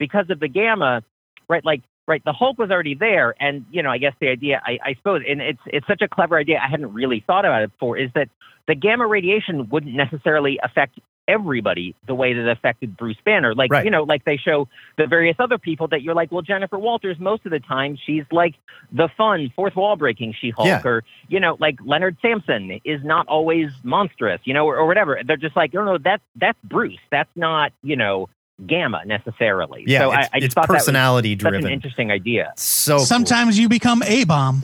because 0.00 0.28
of 0.30 0.40
the 0.40 0.48
gamma 0.48 1.02
right 1.48 1.64
like 1.64 1.82
right 2.06 2.22
the 2.24 2.32
hulk 2.32 2.58
was 2.58 2.70
already 2.70 2.94
there 2.94 3.34
and 3.40 3.64
you 3.70 3.82
know 3.82 3.90
i 3.90 3.98
guess 3.98 4.12
the 4.20 4.28
idea 4.28 4.60
i, 4.64 4.78
I 4.84 4.94
suppose 4.94 5.22
and 5.28 5.40
it's 5.40 5.60
it's 5.66 5.86
such 5.86 6.02
a 6.02 6.08
clever 6.08 6.36
idea 6.38 6.58
i 6.64 6.68
hadn't 6.68 6.92
really 6.92 7.22
thought 7.26 7.44
about 7.44 7.62
it 7.62 7.72
before 7.72 7.96
is 7.98 8.10
that 8.14 8.28
the 8.66 8.74
gamma 8.74 9.06
radiation 9.06 9.68
wouldn't 9.70 9.94
necessarily 9.94 10.58
affect 10.62 10.98
everybody 11.26 11.94
the 12.06 12.14
way 12.14 12.34
that 12.34 12.42
it 12.42 12.48
affected 12.50 12.96
bruce 12.98 13.16
banner 13.24 13.54
like 13.54 13.72
Right. 13.72 13.84
you 13.86 13.90
know 13.90 14.02
like 14.02 14.24
they 14.26 14.36
show 14.36 14.68
the 14.98 15.06
various 15.06 15.36
other 15.38 15.56
people 15.58 15.88
that 15.88 16.02
you're 16.02 16.14
like, 16.14 16.30
well, 16.30 16.42
Jennifer 16.42 16.78
Walters, 16.78 17.16
most 17.18 17.44
of 17.46 17.50
the 17.50 17.58
time 17.60 17.96
she's 18.06 18.24
like 18.30 18.54
the 18.92 19.08
fun, 19.16 19.50
fourth 19.56 19.74
wall 19.74 19.96
breaking 19.96 20.34
She 20.40 20.50
Hulk, 20.50 20.68
Yeah. 20.68 20.82
or 20.84 21.02
you 21.28 21.40
know, 21.40 21.56
like 21.58 21.78
Leonard 21.84 22.16
Samson 22.22 22.78
is 22.84 23.02
not 23.02 23.26
always 23.26 23.70
monstrous, 23.82 24.40
you 24.44 24.54
know, 24.54 24.66
or, 24.66 24.76
or 24.76 24.86
whatever. 24.86 25.18
They're 25.26 25.36
just 25.36 25.56
like, 25.56 25.74
no, 25.74 25.84
no, 25.84 25.98
that's 25.98 26.22
that's 26.36 26.58
Bruce. 26.62 26.98
That's 27.10 27.30
not 27.34 27.72
you 27.82 27.96
know 27.96 28.28
Gamma 28.66 29.02
necessarily. 29.04 29.84
yeah, 29.86 30.00
so 30.00 30.12
it's, 30.12 30.16
I, 30.16 30.20
I 30.20 30.22
just 30.22 30.44
it's 30.44 30.54
thought 30.54 30.68
personality 30.68 31.34
that 31.34 31.38
was 31.38 31.42
such 31.42 31.54
an 31.54 31.60
driven. 31.60 31.72
interesting 31.72 32.10
idea. 32.10 32.52
So 32.56 32.98
cool. 32.98 33.06
sometimes 33.06 33.58
you 33.58 33.68
become 33.68 34.02
a 34.04 34.24
bomb. 34.24 34.62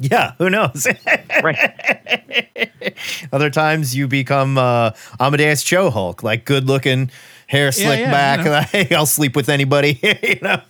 yeah, 0.00 0.32
who 0.38 0.50
knows? 0.50 0.86
Right. 1.42 2.72
Other 3.32 3.50
times 3.50 3.94
you 3.94 4.08
become 4.08 4.58
uh, 4.58 4.90
Amadeus 5.20 5.62
Cho 5.62 5.90
Hulk, 5.90 6.22
like 6.22 6.44
good 6.44 6.66
looking, 6.66 7.10
hair 7.46 7.72
slick 7.72 8.00
yeah, 8.00 8.10
back. 8.10 8.38
you 8.38 8.44
know. 8.44 8.62
like, 8.80 8.92
I'll 8.92 9.06
sleep 9.06 9.36
with 9.36 9.48
anybody. 9.48 9.98
you 10.02 10.38
know? 10.42 10.60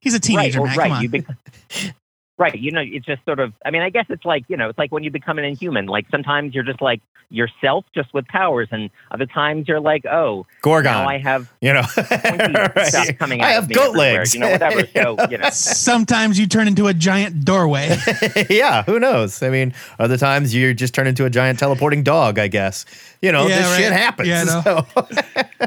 He's 0.00 0.14
a 0.14 0.20
teenager, 0.20 0.60
right, 0.60 0.68
man. 0.68 0.76
right. 0.76 0.88
Come 0.88 0.92
on. 0.92 1.02
You 1.02 1.08
bec- 1.08 1.94
right. 2.42 2.54
You 2.58 2.70
know, 2.72 2.82
it's 2.84 3.06
just 3.06 3.24
sort 3.24 3.40
of. 3.40 3.52
I 3.64 3.70
mean, 3.70 3.82
I 3.82 3.90
guess 3.90 4.06
it's 4.08 4.24
like 4.24 4.44
you 4.48 4.56
know, 4.56 4.68
it's 4.68 4.78
like 4.78 4.92
when 4.92 5.02
you 5.02 5.10
become 5.10 5.38
an 5.38 5.44
inhuman. 5.44 5.86
Like 5.86 6.06
sometimes 6.10 6.54
you're 6.54 6.64
just 6.64 6.82
like 6.82 7.00
yourself, 7.30 7.86
just 7.94 8.12
with 8.12 8.26
powers, 8.28 8.68
and 8.72 8.90
other 9.10 9.24
times 9.24 9.66
you're 9.66 9.80
like, 9.80 10.04
oh, 10.04 10.44
Gorgon. 10.60 10.92
now 10.92 11.08
I 11.08 11.16
have 11.18 11.50
you 11.62 11.72
know, 11.72 11.82
Right. 11.96 12.86
stuff 12.86 13.08
coming 13.18 13.40
out. 13.40 13.46
I 13.48 13.52
have 13.52 13.68
me 13.68 13.74
goat 13.74 13.88
everywhere, 13.96 14.18
legs. 14.18 14.34
You 14.34 14.40
know, 14.40 14.50
whatever. 14.50 14.82
So 14.92 15.16
you 15.30 15.38
know, 15.38 15.48
Sometimes 15.50 16.38
you 16.38 16.46
turn 16.46 16.68
into 16.68 16.88
a 16.88 16.94
giant 16.94 17.44
doorway. 17.44 17.96
yeah, 18.50 18.82
who 18.82 18.98
knows? 19.00 19.42
I 19.42 19.48
mean, 19.50 19.72
other 19.98 20.18
times 20.18 20.54
you 20.54 20.74
just 20.74 20.94
turn 20.94 21.06
into 21.06 21.24
a 21.24 21.30
giant 21.30 21.58
teleporting 21.58 22.02
dog, 22.02 22.38
I 22.38 22.48
guess. 22.48 22.84
You 23.22 23.32
know, 23.32 23.46
Yeah, 23.46 23.58
this 23.58 23.66
right. 23.68 23.78
shit 23.78 23.92
happens. 23.92 24.28
Yeah, 24.28 24.42
I 24.42 24.44
know. 24.44 24.86
So- 24.92 25.66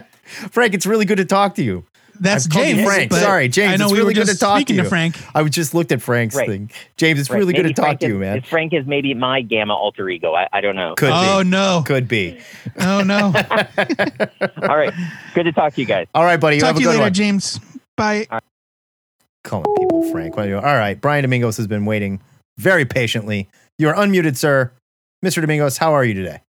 Frank, 0.51 0.73
it's 0.73 0.85
really 0.85 1.05
good 1.05 1.17
to 1.17 1.25
talk 1.25 1.55
to 1.55 1.63
you. 1.63 1.83
That's 2.19 2.45
I've 2.45 2.51
James. 2.51 2.83
Frank. 2.83 3.09
but 3.11 3.19
Sorry, 3.21 3.47
James, 3.49 3.73
I 3.73 3.77
know 3.77 3.85
it's 3.85 3.91
we 3.91 3.97
really 3.99 4.09
were 4.11 4.13
good 4.13 4.27
just 4.27 4.39
to 4.39 4.45
talk 4.45 4.65
to 4.65 4.73
you. 4.73 4.83
to 4.83 4.89
Frank. 4.89 5.17
I 5.35 5.43
just 5.45 5.73
looked 5.73 5.91
at 5.91 6.01
Frank's 6.01 6.35
Right. 6.35 6.47
thing. 6.47 6.71
James, 6.97 7.19
it's 7.19 7.29
right, 7.29 7.37
really 7.37 7.53
good 7.53 7.63
maybe 7.63 7.73
to 7.73 7.81
talk 7.81 7.85
Frank 7.85 7.99
to 8.01 8.07
you, 8.07 8.17
man. 8.19 8.37
is 8.37 8.45
Frank 8.45 8.73
is 8.73 8.85
maybe 8.85 9.13
my 9.13 9.41
gamma 9.41 9.73
alter 9.73 10.09
ego. 10.09 10.33
I, 10.33 10.47
I 10.53 10.61
don't 10.61 10.75
know. 10.75 10.95
Could 10.95 11.11
Oh 11.13 11.43
be. 11.43 11.49
no! 11.49 11.83
Could 11.85 12.07
be. 12.07 12.39
Oh 12.79 13.01
no! 13.03 13.25
All 14.63 14.77
right, 14.77 14.93
good 15.33 15.43
to 15.43 15.51
talk 15.51 15.73
to 15.73 15.81
you 15.81 15.87
guys. 15.87 16.07
All 16.15 16.23
right, 16.23 16.39
buddy. 16.39 16.55
You 16.57 16.61
Talk 16.61 16.67
have 16.69 16.75
to 16.77 16.79
a 16.79 16.81
you 16.81 16.87
good 16.87 16.91
later, 16.93 17.01
one. 17.03 17.13
James. 17.13 17.59
Bye. 17.97 18.27
Calling 19.43 19.65
people 19.77 20.11
Frank. 20.11 20.35
What 20.37 20.45
are 20.47 20.49
you- 20.49 20.55
All 20.57 20.61
right. 20.63 20.99
Brian 20.99 21.23
Domingos 21.23 21.57
has 21.57 21.67
been 21.67 21.85
waiting 21.85 22.19
very 22.57 22.83
patiently. 22.85 23.47
You 23.77 23.89
are 23.89 23.93
unmuted, 23.95 24.37
sir. 24.37 24.71
Mr. 25.23 25.41
Domingos, 25.41 25.77
how 25.77 25.93
are 25.93 26.03
you 26.03 26.13
today? 26.13 26.41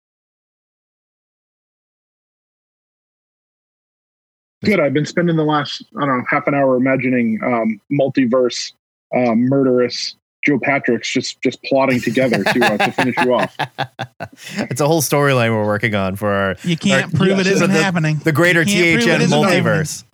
Good. 4.65 4.81
I've 4.81 4.93
been 4.95 5.07
spending 5.07 5.37
the 5.37 5.45
last, 5.45 5.83
I 5.97 6.01
don't 6.07 6.19
know, 6.19 6.25
half 6.29 6.47
an 6.47 6.55
hour 6.55 6.77
imagining 6.77 7.41
um, 7.45 7.81
multiverse 7.93 8.73
um, 9.15 9.49
murderous 9.49 10.17
Joe 10.45 10.59
Patrick's 10.62 11.11
just 11.11 11.41
just 11.41 11.62
plotting 11.62 12.01
together 12.03 12.45
to, 12.45 12.65
uh, 12.65 12.77
to 12.77 12.93
finish 12.93 13.15
you 13.25 13.35
off. 13.35 13.57
it's 14.71 14.81
a 14.81 14.87
whole 14.87 15.01
storyline 15.01 15.51
we're 15.51 15.65
working 15.65 15.95
on 15.95 16.17
for 16.17 16.29
our 16.31 16.57
You 16.65 16.77
can't 16.77 17.12
Or- 17.15 17.17
prove 17.17 17.29
yeah, 17.31 17.41
it 17.41 17.45
so 17.47 17.51
isn't 17.53 17.73
the- 17.73 17.83
happening. 17.83 18.17
the 18.19 18.33
greater 18.33 18.61
You 18.62 18.99
can't 18.99 19.03
prove 19.03 19.21
it 19.23 19.27
THN 19.29 19.33
multiverse. 19.33 20.05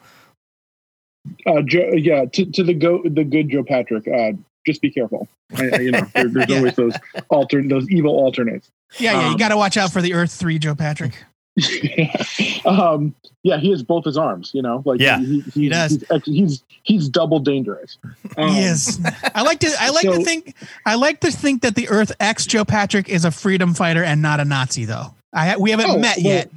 Uh, 1.46 1.62
Joe, 1.62 1.90
yeah, 1.94 2.24
to, 2.26 2.44
to 2.46 2.62
the 2.64 2.74
go 2.74 3.02
the 3.04 3.24
good 3.24 3.50
Joe 3.50 3.62
Patrick. 3.64 4.06
Uh, 4.08 4.32
just 4.66 4.80
be 4.82 4.90
careful. 4.90 5.28
I, 5.56 5.70
I- 5.70 5.78
you 5.80 5.90
know, 5.90 6.06
there, 6.14 6.28
there's 6.28 6.46
Yeah. 6.48 6.56
always 6.58 6.74
those 6.76 6.94
alter 7.28 7.62
those 7.66 7.88
evil 7.90 8.12
alternates. 8.14 8.70
Yeah, 8.98 9.12
yeah. 9.12 9.20
You 9.26 9.32
Um, 9.32 9.36
got 9.36 9.48
to 9.48 9.56
watch 9.56 9.76
out 9.76 9.92
for 9.92 10.00
the 10.00 10.14
Earth 10.14 10.32
Three, 10.32 10.58
Joe 10.58 10.74
Patrick. 10.74 11.24
um, 12.64 13.14
yeah, 13.42 13.58
he 13.58 13.70
has 13.70 13.82
both 13.82 14.04
his 14.04 14.16
arms. 14.16 14.50
You 14.54 14.62
know, 14.62 14.82
like 14.84 15.00
Yeah. 15.00 15.18
he, 15.18 15.40
he, 15.40 15.68
does. 15.68 16.02
He's, 16.24 16.24
he's 16.24 16.64
he's 16.82 17.08
double 17.08 17.40
dangerous. 17.40 17.98
Um, 18.36 18.48
he 18.52 18.60
is. 18.60 19.00
I 19.34 19.42
like 19.42 19.60
to. 19.60 19.70
I 19.78 19.90
like 19.90 20.04
to 20.04 20.22
think. 20.24 20.54
I 20.86 20.94
like 20.94 21.20
to 21.20 21.30
think 21.30 21.62
that 21.62 21.74
the 21.74 21.88
Earth 21.88 22.12
X 22.20 22.46
Joe 22.46 22.64
Patrick 22.64 23.08
is 23.08 23.24
a 23.24 23.30
freedom 23.30 23.74
fighter 23.74 24.04
and 24.04 24.22
not 24.22 24.40
a 24.40 24.44
Nazi, 24.44 24.84
though. 24.84 25.14
I 25.32 25.56
we 25.56 25.70
haven't 25.70 25.90
Oh, 25.90 25.98
met 25.98 26.16
well, 26.18 26.26
yet. 26.26 26.50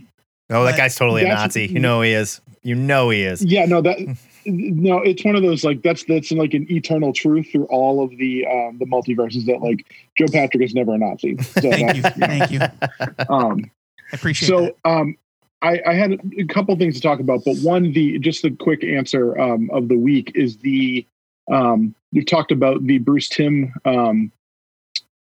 Oh, 0.49 0.63
that 0.65 0.77
guy's 0.77 0.95
totally 0.95 1.23
a 1.23 1.27
Nazi. 1.29 1.67
You 1.67 1.79
know 1.79 2.01
he 2.01 2.11
is. 2.11 2.41
You 2.63 2.75
know 2.75 3.09
he 3.09 3.23
is. 3.23 3.43
Yeah, 3.43 3.65
no, 3.65 3.81
that 3.81 3.97
no, 4.45 4.99
it's 4.99 5.23
one 5.25 5.35
of 5.35 5.41
those 5.41 5.63
like 5.63 5.81
that's 5.83 6.03
that's 6.05 6.31
like 6.31 6.53
an 6.53 6.65
eternal 6.71 7.13
truth 7.13 7.49
through 7.51 7.65
all 7.65 8.03
of 8.03 8.09
the 8.17 8.45
um, 8.45 8.77
the 8.77 8.85
multiverses 8.85 9.45
that 9.45 9.61
like 9.61 9.85
Joe 10.17 10.25
Patrick 10.31 10.63
is 10.63 10.73
never 10.73 10.93
a 10.93 10.97
Nazi. 10.97 11.37
So 11.41 11.61
Thank 11.61 11.95
you. 11.95 12.01
that's, 12.01 12.17
Thank 12.17 12.51
you. 12.51 12.59
um, 13.29 13.71
I 14.13 14.15
appreciate 14.15 14.47
so 14.47 14.61
that. 14.61 14.89
um, 14.89 15.17
I, 15.63 15.81
I 15.87 15.93
had 15.93 16.19
a 16.37 16.45
couple 16.45 16.75
things 16.77 16.95
to 16.95 17.01
talk 17.01 17.19
about, 17.19 17.41
but 17.43 17.57
one, 17.57 17.93
the 17.93 18.19
just 18.19 18.43
the 18.43 18.51
quick 18.51 18.83
answer 18.83 19.37
um, 19.39 19.69
of 19.71 19.87
the 19.87 19.97
week 19.97 20.31
is 20.35 20.57
the 20.57 21.05
um, 21.51 21.95
we've 22.11 22.25
talked 22.25 22.51
about 22.51 22.85
the 22.85 22.99
Bruce 22.99 23.27
Timm 23.27 23.73
um, 23.85 24.31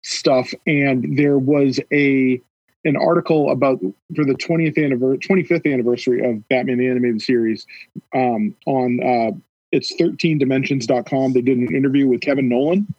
stuff, 0.03 0.51
and 0.67 1.17
there 1.17 1.37
was 1.37 1.79
a 1.93 2.41
an 2.83 2.97
article 2.97 3.51
about 3.51 3.79
for 4.15 4.25
the 4.25 4.33
20th 4.33 4.83
anniversary 4.83 5.19
25th 5.19 5.71
anniversary 5.71 6.27
of 6.27 6.47
Batman 6.49 6.79
the 6.79 6.89
Animated 6.89 7.21
Series 7.21 7.65
um, 8.13 8.53
on 8.65 8.99
uh, 9.01 9.31
it's 9.71 9.95
13dimensions.com. 9.95 11.31
They 11.31 11.41
did 11.41 11.57
an 11.57 11.73
interview 11.73 12.07
with 12.07 12.21
Kevin 12.21 12.49
Nowlan. 12.49 12.93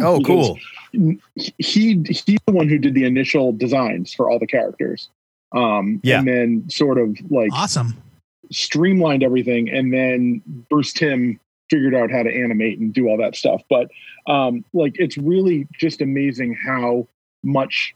Oh, 0.00 0.20
cool. 0.24 0.58
He 0.92 1.18
he's 1.58 2.24
the 2.24 2.38
one 2.46 2.68
who 2.68 2.78
did 2.78 2.94
the 2.94 3.04
initial 3.04 3.52
designs 3.52 4.12
for 4.14 4.30
all 4.30 4.38
the 4.38 4.46
characters. 4.46 5.08
Um, 5.52 6.00
Yeah. 6.02 6.18
and 6.18 6.28
then 6.28 6.70
sort 6.70 6.98
of 6.98 7.16
like 7.30 7.50
Awesome. 7.52 7.96
streamlined 8.50 9.22
everything 9.22 9.68
and 9.70 9.92
then 9.92 10.42
bruce 10.70 10.92
timm 10.92 11.38
figured 11.70 11.94
out 11.94 12.10
how 12.12 12.22
to 12.22 12.30
animate 12.32 12.78
and 12.78 12.92
do 12.94 13.08
all 13.08 13.16
that 13.16 13.34
stuff 13.34 13.60
but 13.68 13.90
um 14.28 14.64
like 14.72 14.94
it's 15.00 15.16
really 15.18 15.66
just 15.78 16.00
amazing 16.00 16.54
how 16.54 17.06
much 17.42 17.92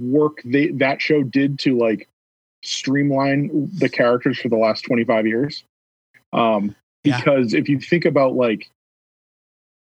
work 0.00 0.40
they 0.46 0.68
that 0.68 1.02
show 1.02 1.22
did 1.22 1.58
to 1.58 1.76
like 1.76 2.08
streamline 2.62 3.68
the 3.78 3.88
characters 3.88 4.38
for 4.38 4.48
the 4.48 4.56
last 4.56 4.82
25 4.82 5.26
years 5.26 5.64
um 6.32 6.74
Yeah. 7.04 7.18
because 7.18 7.52
if 7.52 7.68
you 7.68 7.78
think 7.80 8.04
about 8.06 8.34
like 8.34 8.70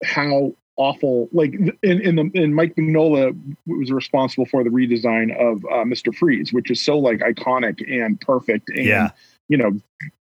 how 0.04 0.54
awful 0.76 1.30
like 1.32 1.54
in 1.54 2.02
in 2.02 2.16
the 2.16 2.32
in 2.34 2.54
Mike 2.54 2.76
Mignola 2.76 3.38
was 3.68 3.92
responsible 3.92 4.46
for 4.46 4.64
the 4.64 4.70
redesign 4.72 5.32
of 5.40 5.64
uh, 5.66 5.84
Mr. 5.86 6.14
Freeze, 6.16 6.52
which 6.52 6.72
is 6.72 6.82
so 6.82 6.98
like 6.98 7.20
iconic 7.20 7.80
and 7.88 8.20
perfect 8.22 8.70
and 8.70 8.86
Yeah. 8.86 9.12
you 9.50 9.58
know 9.58 9.80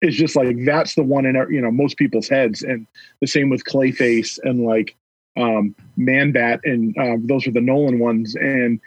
it's 0.00 0.16
just 0.16 0.36
like 0.36 0.56
that's 0.64 0.94
the 0.94 1.02
one 1.02 1.26
in 1.26 1.36
our, 1.36 1.50
you 1.52 1.60
know 1.60 1.70
most 1.70 1.98
people's 1.98 2.28
heads 2.28 2.62
and 2.62 2.86
the 3.20 3.26
same 3.26 3.50
with 3.50 3.64
Clayface 3.64 4.38
and 4.42 4.64
like 4.64 4.96
um 5.36 5.74
Man 5.96 6.32
Bat 6.32 6.60
and 6.64 6.96
uh, 6.98 7.16
those 7.20 7.46
are 7.46 7.52
the 7.52 7.60
Nowlan 7.60 7.98
ones 7.98 8.34
and 8.34 8.80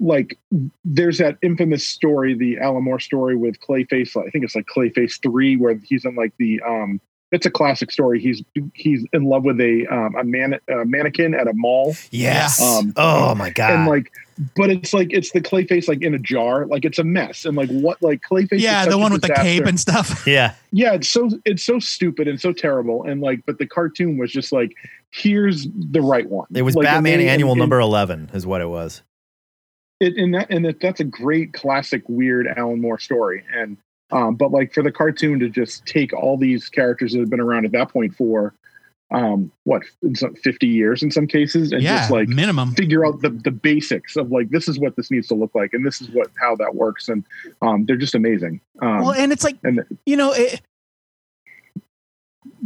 like 0.00 0.38
there's 0.84 1.18
that 1.18 1.38
infamous 1.40 1.86
story 1.86 2.34
the 2.34 2.58
Alan 2.58 2.84
Moore 2.84 3.00
story 3.00 3.34
with 3.36 3.60
Clayface 3.60 4.14
I 4.14 4.28
think 4.28 4.44
it's 4.44 4.54
like 4.54 4.66
Clayface 4.66 5.22
3 5.22 5.56
where 5.56 5.74
he's 5.82 6.04
in 6.04 6.14
like 6.16 6.34
the 6.38 6.60
um 6.60 7.00
it's 7.34 7.44
a 7.46 7.50
classic 7.50 7.90
story. 7.90 8.20
He's 8.20 8.42
he's 8.74 9.04
in 9.12 9.24
love 9.24 9.44
with 9.44 9.60
a 9.60 9.86
um, 9.90 10.14
a 10.16 10.24
man 10.24 10.58
a 10.68 10.84
mannequin 10.84 11.34
at 11.34 11.46
a 11.48 11.52
mall, 11.54 11.94
Yes. 12.10 12.60
Um, 12.62 12.92
oh 12.96 13.34
my 13.34 13.50
god. 13.50 13.72
and 13.72 13.86
like, 13.88 14.10
but 14.56 14.70
it's 14.70 14.94
like 14.94 15.08
it's 15.12 15.32
the 15.32 15.40
Clayface 15.40 15.88
like 15.88 16.02
in 16.02 16.14
a 16.14 16.18
jar, 16.18 16.66
like 16.66 16.84
it's 16.84 16.98
a 16.98 17.04
mess, 17.04 17.44
and 17.44 17.56
like 17.56 17.68
what 17.70 18.00
like 18.02 18.20
Clayface. 18.22 18.54
is 18.54 18.62
Yeah, 18.62 18.82
such 18.84 18.90
the 18.90 18.96
a 18.96 18.98
one 18.98 19.12
with 19.12 19.22
the 19.22 19.28
disaster. 19.28 19.44
cape 19.44 19.66
and 19.66 19.78
stuff. 19.78 20.24
yeah. 20.26 20.54
Yeah, 20.72 20.94
it's 20.94 21.08
so 21.08 21.28
it's 21.44 21.62
so 21.62 21.78
stupid 21.78 22.28
and 22.28 22.40
so 22.40 22.52
terrible, 22.52 23.04
and 23.04 23.20
like, 23.20 23.44
but 23.46 23.58
the 23.58 23.66
cartoon 23.66 24.16
was 24.18 24.30
just 24.32 24.52
like, 24.52 24.72
here's 25.10 25.66
the 25.74 26.00
right 26.00 26.28
one. 26.28 26.46
It 26.54 26.62
was 26.62 26.74
Like, 26.74 26.86
and 26.86 26.96
Batman 27.04 27.18
they- 27.18 27.28
Annual 27.28 27.52
and- 27.52 27.58
number 27.58 27.80
eleven, 27.80 28.30
is 28.32 28.46
what 28.46 28.60
it 28.60 28.68
was. 28.68 29.02
it, 30.00 30.14
and 30.16 30.34
that 30.34 30.50
and 30.50 30.64
that, 30.64 30.80
that's 30.80 31.00
a 31.00 31.04
great 31.04 31.52
classic 31.52 32.02
weird 32.08 32.46
Alan 32.56 32.80
Moore 32.80 32.98
story. 32.98 33.44
And 33.54 33.76
um, 34.14 34.36
but 34.36 34.50
like 34.50 34.72
for 34.72 34.82
the 34.82 34.92
cartoon 34.92 35.38
to 35.40 35.50
just 35.50 35.84
take 35.84 36.14
all 36.14 36.38
these 36.38 36.68
characters 36.70 37.12
that 37.12 37.18
have 37.18 37.28
been 37.28 37.40
around 37.40 37.66
at 37.66 37.72
that 37.72 37.90
point 37.90 38.14
for 38.14 38.54
um 39.10 39.52
what 39.64 39.82
in 40.02 40.14
some- 40.14 40.34
50 40.34 40.66
years 40.66 41.02
in 41.02 41.10
some 41.10 41.26
cases 41.26 41.72
and 41.72 41.82
yeah, 41.82 41.98
just 41.98 42.10
like 42.10 42.26
minimum. 42.26 42.72
figure 42.72 43.04
out 43.04 43.20
the, 43.20 43.28
the 43.28 43.50
basics 43.50 44.16
of 44.16 44.32
like 44.32 44.48
this 44.48 44.66
is 44.66 44.78
what 44.78 44.96
this 44.96 45.10
needs 45.10 45.28
to 45.28 45.34
look 45.34 45.54
like 45.54 45.74
and 45.74 45.84
this 45.84 46.00
is 46.00 46.08
what 46.10 46.28
how 46.40 46.56
that 46.56 46.74
works 46.74 47.10
and 47.10 47.22
um 47.60 47.84
they're 47.84 47.98
just 47.98 48.14
amazing 48.14 48.62
um 48.80 49.00
well, 49.00 49.12
and 49.12 49.30
it's 49.30 49.44
like 49.44 49.58
and 49.62 49.84
you 50.06 50.16
know, 50.16 50.32
it, 50.32 50.62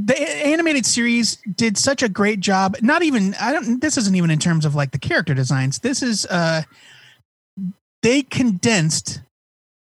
the 0.01 0.17
animated 0.47 0.87
series 0.87 1.39
did 1.57 1.77
such 1.77 2.03
a 2.05 2.09
great 2.09 2.39
job. 2.39 2.77
Not 2.83 3.03
even 3.03 3.35
I 3.41 3.53
don't. 3.53 3.81
This 3.81 3.97
isn't 3.97 4.15
even 4.15 4.31
in 4.31 4.39
terms 4.39 4.65
of 4.65 4.75
like 4.75 4.93
the 4.93 4.99
character 4.99 5.35
designs. 5.35 5.81
This 5.81 6.03
is 6.03 6.25
uh, 6.27 6.63
they 8.03 8.23
condensed 8.23 9.21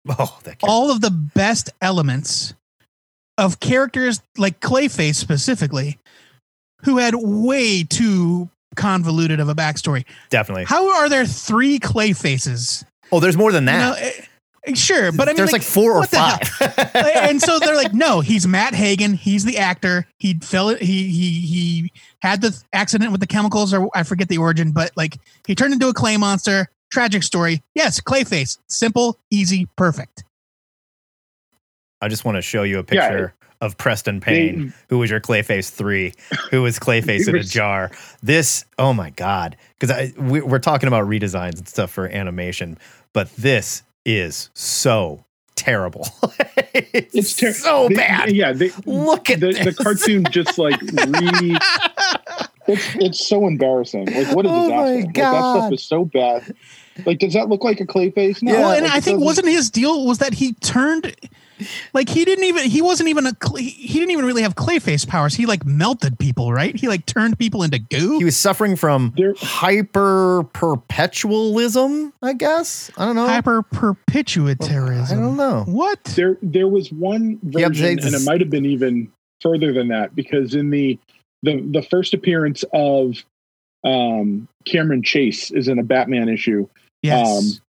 Oh, 0.19 0.39
all 0.65 0.91
of 0.91 1.01
the 1.01 1.11
best 1.11 1.71
elements 1.81 2.55
of 3.39 3.61
characters 3.61 4.21
like 4.37 4.61
Clayface 4.61 5.15
specifically, 5.15 5.99
who 6.85 6.99
had 6.99 7.15
way 7.15 7.85
too 7.85 8.51
convoluted 8.75 9.39
of 9.39 9.49
a 9.49 9.55
backstory. 9.55 10.05
definitely. 10.31 10.65
How 10.65 10.97
are 10.97 11.09
there 11.09 11.25
three 11.27 11.79
Clayfaces? 11.79 12.85
Oh, 13.13 13.21
there's 13.21 13.37
more 13.37 13.53
than 13.53 13.63
You 13.65 13.67
that. 13.67 13.79
know, 13.81 13.95
eh, 13.95 14.13
eh, 14.67 14.75
sure, 14.75 15.13
but 15.13 15.29
I 15.29 15.33
mean, 15.33 15.37
there's 15.37 15.53
like, 15.53 15.63
four 15.63 15.93
or 15.93 16.01
what 16.01 16.11
the 16.11 16.19
hell? 16.19 16.39
five. 16.39 16.97
and 17.31 17.41
so 17.41 17.59
they're 17.59 17.77
like, 17.77 17.93
no, 17.95 18.21
he's 18.21 18.47
Matt 18.47 18.75
Hagen. 18.75 19.13
He's 19.15 19.45
the 19.45 19.59
actor. 19.59 20.07
He 20.19 20.35
fell. 20.43 20.71
He 20.75 21.09
he 21.09 21.31
he 21.41 21.93
had 22.23 22.41
the 22.41 22.61
accident 22.73 23.13
with 23.13 23.21
the 23.21 23.27
chemicals, 23.27 23.73
or 23.75 23.89
I 23.95 24.03
forget 24.03 24.29
the 24.29 24.39
origin, 24.39 24.73
but 24.73 24.91
like 24.97 25.19
he 25.47 25.55
turned 25.55 25.75
into 25.75 25.89
a 25.89 25.95
clay 25.95 26.17
monster. 26.17 26.69
Tragic 26.93 27.23
story. 27.23 27.63
Yes, 27.75 28.01
Clayface. 28.01 28.59
Simple, 28.69 29.19
easy, 29.31 29.67
perfect. 29.77 30.25
I 32.03 32.09
just 32.09 32.25
want 32.27 32.37
to 32.37 32.43
show 32.43 32.65
you 32.65 32.79
a 32.81 32.85
Yeah. 32.93 33.09
picture 33.09 33.35
of 33.63 33.79
Preston 33.79 34.21
Payne, 34.21 34.75
who 34.91 34.99
was 34.99 35.11
your 35.11 35.21
Clayface 35.21 35.71
three, 35.71 36.13
who 36.51 36.61
was 36.63 36.79
Clayface 36.79 37.21
He 37.25 37.31
in 37.31 37.37
a 37.37 37.43
jar. 37.45 37.91
This, 38.23 38.67
oh 38.79 38.93
my 38.93 39.09
god, 39.11 39.57
because 39.79 40.13
we, 40.19 40.43
we're 40.43 40.59
talking 40.59 40.87
about 40.89 41.07
redesigns 41.09 41.57
and 41.59 41.67
stuff 41.69 41.91
for 41.91 42.07
animation, 42.09 42.77
but 43.15 43.35
this 43.37 43.85
is 44.05 44.51
so 44.53 45.25
terrible. 45.55 46.07
it's 46.75 47.15
it's 47.15 47.37
ter- 47.37 47.53
so 47.53 47.89
they- 47.89 47.95
bad. 47.95 48.33
yeah 48.33 48.53
they, 48.53 48.71
Look 48.85 49.31
at 49.31 49.41
the, 49.41 49.53
the 49.53 49.73
cartoon 49.73 50.25
just 50.31 50.59
like 50.59 50.81
re 50.83 51.57
it's 52.67 52.95
it's 52.97 53.27
so 53.29 53.47
embarrassing 53.47 54.07
like 54.13 54.35
what 54.35 54.45
a 54.45 54.49
Oh 54.51 54.63
disaster 54.63 54.95
my 54.95 54.95
like, 55.05 55.15
that 55.15 55.31
stuff 55.57 55.73
is 55.73 55.85
so 55.85 56.05
bad 56.07 56.55
like 57.07 57.19
does 57.19 57.33
that 57.33 57.49
look 57.49 57.65
like 57.65 57.81
a 57.81 57.87
clay 57.87 58.11
face 58.11 58.43
no 58.43 58.53
well, 58.53 58.73
and 58.73 58.85
like, 58.85 58.93
I 58.93 59.01
think 59.01 59.17
doesn't. 59.17 59.25
wasn't 59.25 59.49
his 59.49 59.71
deal 59.71 60.07
was 60.07 60.19
that 60.19 60.35
he 60.35 60.53
turned 60.55 61.15
like 61.95 62.09
he 62.09 62.25
didn't 62.25 62.45
even 62.45 62.69
he 62.69 62.83
wasn't 62.83 63.09
even 63.09 63.25
a 63.27 63.35
clay, 63.35 63.63
he 63.63 63.99
didn't 63.99 64.11
even 64.11 64.25
really 64.25 64.43
have 64.43 64.57
clay 64.57 64.79
face 64.79 65.05
powers. 65.05 65.35
He 65.35 65.47
like 65.47 65.65
melted 65.65 66.19
people, 66.19 66.53
right? 66.53 66.75
He 66.75 66.89
like 66.89 67.07
turned 67.07 67.39
people 67.39 67.63
into 67.63 67.79
goo. 67.79 68.19
He 68.19 68.25
was 68.25 68.37
suffering 68.37 68.75
from 68.77 69.13
There- 69.17 69.35
hyper 69.39 70.45
perpetualism, 70.53 72.13
I 72.23 72.33
guess. 72.33 72.91
I 72.97 73.05
don't 73.07 73.15
know. 73.17 73.27
Hyper 73.27 73.63
perpetuitarism. 73.63 75.13
I 75.13 75.15
don't 75.15 75.37
know. 75.37 75.65
What? 75.67 76.03
there 76.17 76.37
there 76.43 76.69
was 76.69 76.91
one 76.93 77.39
Yeah, 77.43 77.69
version 77.69 77.97
they 77.97 78.03
and 78.03 78.15
it 78.15 78.23
might 78.25 78.41
have 78.41 78.51
been 78.51 78.67
even 78.67 79.11
further 79.41 79.73
than 79.73 79.89
that 79.89 80.15
because 80.15 80.55
in 80.55 80.71
the 80.71 80.99
the 81.43 81.61
the 81.71 81.83
first 81.83 82.15
appearance 82.15 82.65
of 82.73 83.25
um 83.85 84.49
Cameron 84.65 85.03
Chase 85.03 85.51
is 85.51 85.69
in 85.69 85.79
a 85.79 85.83
Batman 85.83 86.29
issue 86.29 86.69
Yes. 87.03 87.29
Um, 87.29 87.63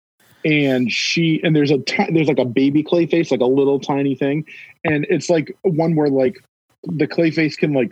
and 0.46 0.92
she 0.92 1.42
and 1.44 1.56
there's 1.56 1.72
a 1.72 1.78
there's 2.12 2.28
like 2.28 2.38
a 2.40 2.46
baby 2.46 2.84
clay 2.84 3.06
face 3.06 3.32
like 3.32 3.40
a 3.40 3.46
little 3.46 3.80
tiny 3.80 4.14
thing 4.14 4.46
and 4.84 5.06
it's 5.10 5.30
like 5.30 5.56
one 5.62 5.96
where 5.96 6.10
like 6.10 6.44
the 6.84 7.08
clay 7.08 7.32
face 7.32 7.56
can 7.56 7.72
like 7.72 7.90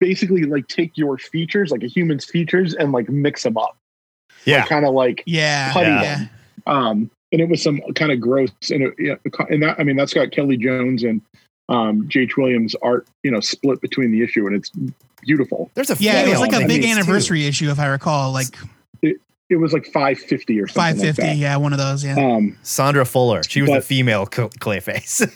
basically 0.00 0.44
like 0.44 0.66
take 0.68 0.96
your 0.96 1.18
features 1.18 1.70
like 1.70 1.82
a 1.82 1.86
human's 1.88 2.24
features 2.24 2.74
and 2.74 2.92
like 2.92 3.08
mix 3.08 3.42
them 3.42 3.56
up 3.58 3.76
Yeah. 4.44 4.64
kind 4.66 4.86
of 4.86 4.94
like 4.94 5.22
yeah. 5.26 5.72
putty 5.72 5.86
Yeah. 5.90 6.02
Yeah. 6.02 6.26
um 6.66 7.10
and 7.32 7.40
it 7.40 7.48
was 7.48 7.62
some 7.62 7.80
kind 7.94 8.12
of 8.12 8.20
gross 8.20 8.50
and 8.70 8.82
it, 8.84 8.94
yeah, 8.98 9.14
and 9.48 9.62
that 9.62 9.78
i 9.80 9.82
mean 9.84 9.96
that's 9.96 10.14
got 10.14 10.30
kelley 10.30 10.56
jones 10.56 11.02
and 11.02 11.20
um 11.68 12.08
jh 12.08 12.36
williams 12.36 12.74
art 12.82 13.06
you 13.24 13.30
know 13.32 13.40
split 13.40 13.80
between 13.80 14.10
the 14.12 14.22
issue 14.22 14.46
and 14.46 14.54
it's 14.56 14.70
beautiful 15.22 15.70
There's 15.74 15.90
a 15.90 15.96
Yeah, 15.98 16.22
it 16.24 16.30
was 16.30 16.40
like 16.40 16.52
a 16.54 16.60
big 16.60 16.82
these, 16.82 16.84
too. 16.84 16.90
anniversary 16.92 17.46
issue, 17.46 17.68
if 17.70 17.78
I 17.78 17.86
recall, 17.86 18.32
like 18.32 18.56
it 19.50 19.56
was 19.56 19.72
like 19.72 19.84
550 19.86 20.60
or 20.60 20.68
something 20.68 20.80
five 20.80 21.00
fifty. 21.00 21.22
like 21.22 21.36
yeah, 21.38 21.56
one 21.56 21.72
of 21.72 21.78
those. 21.78 22.04
Yeah. 22.04 22.14
um 22.14 22.56
Sondra 22.62 23.06
Fuller. 23.06 23.42
She 23.42 23.60
was 23.62 23.68
the 23.70 23.76
But- 23.76 23.84
female 23.84 24.26
cl- 24.32 24.50
Clayface. 24.50 25.26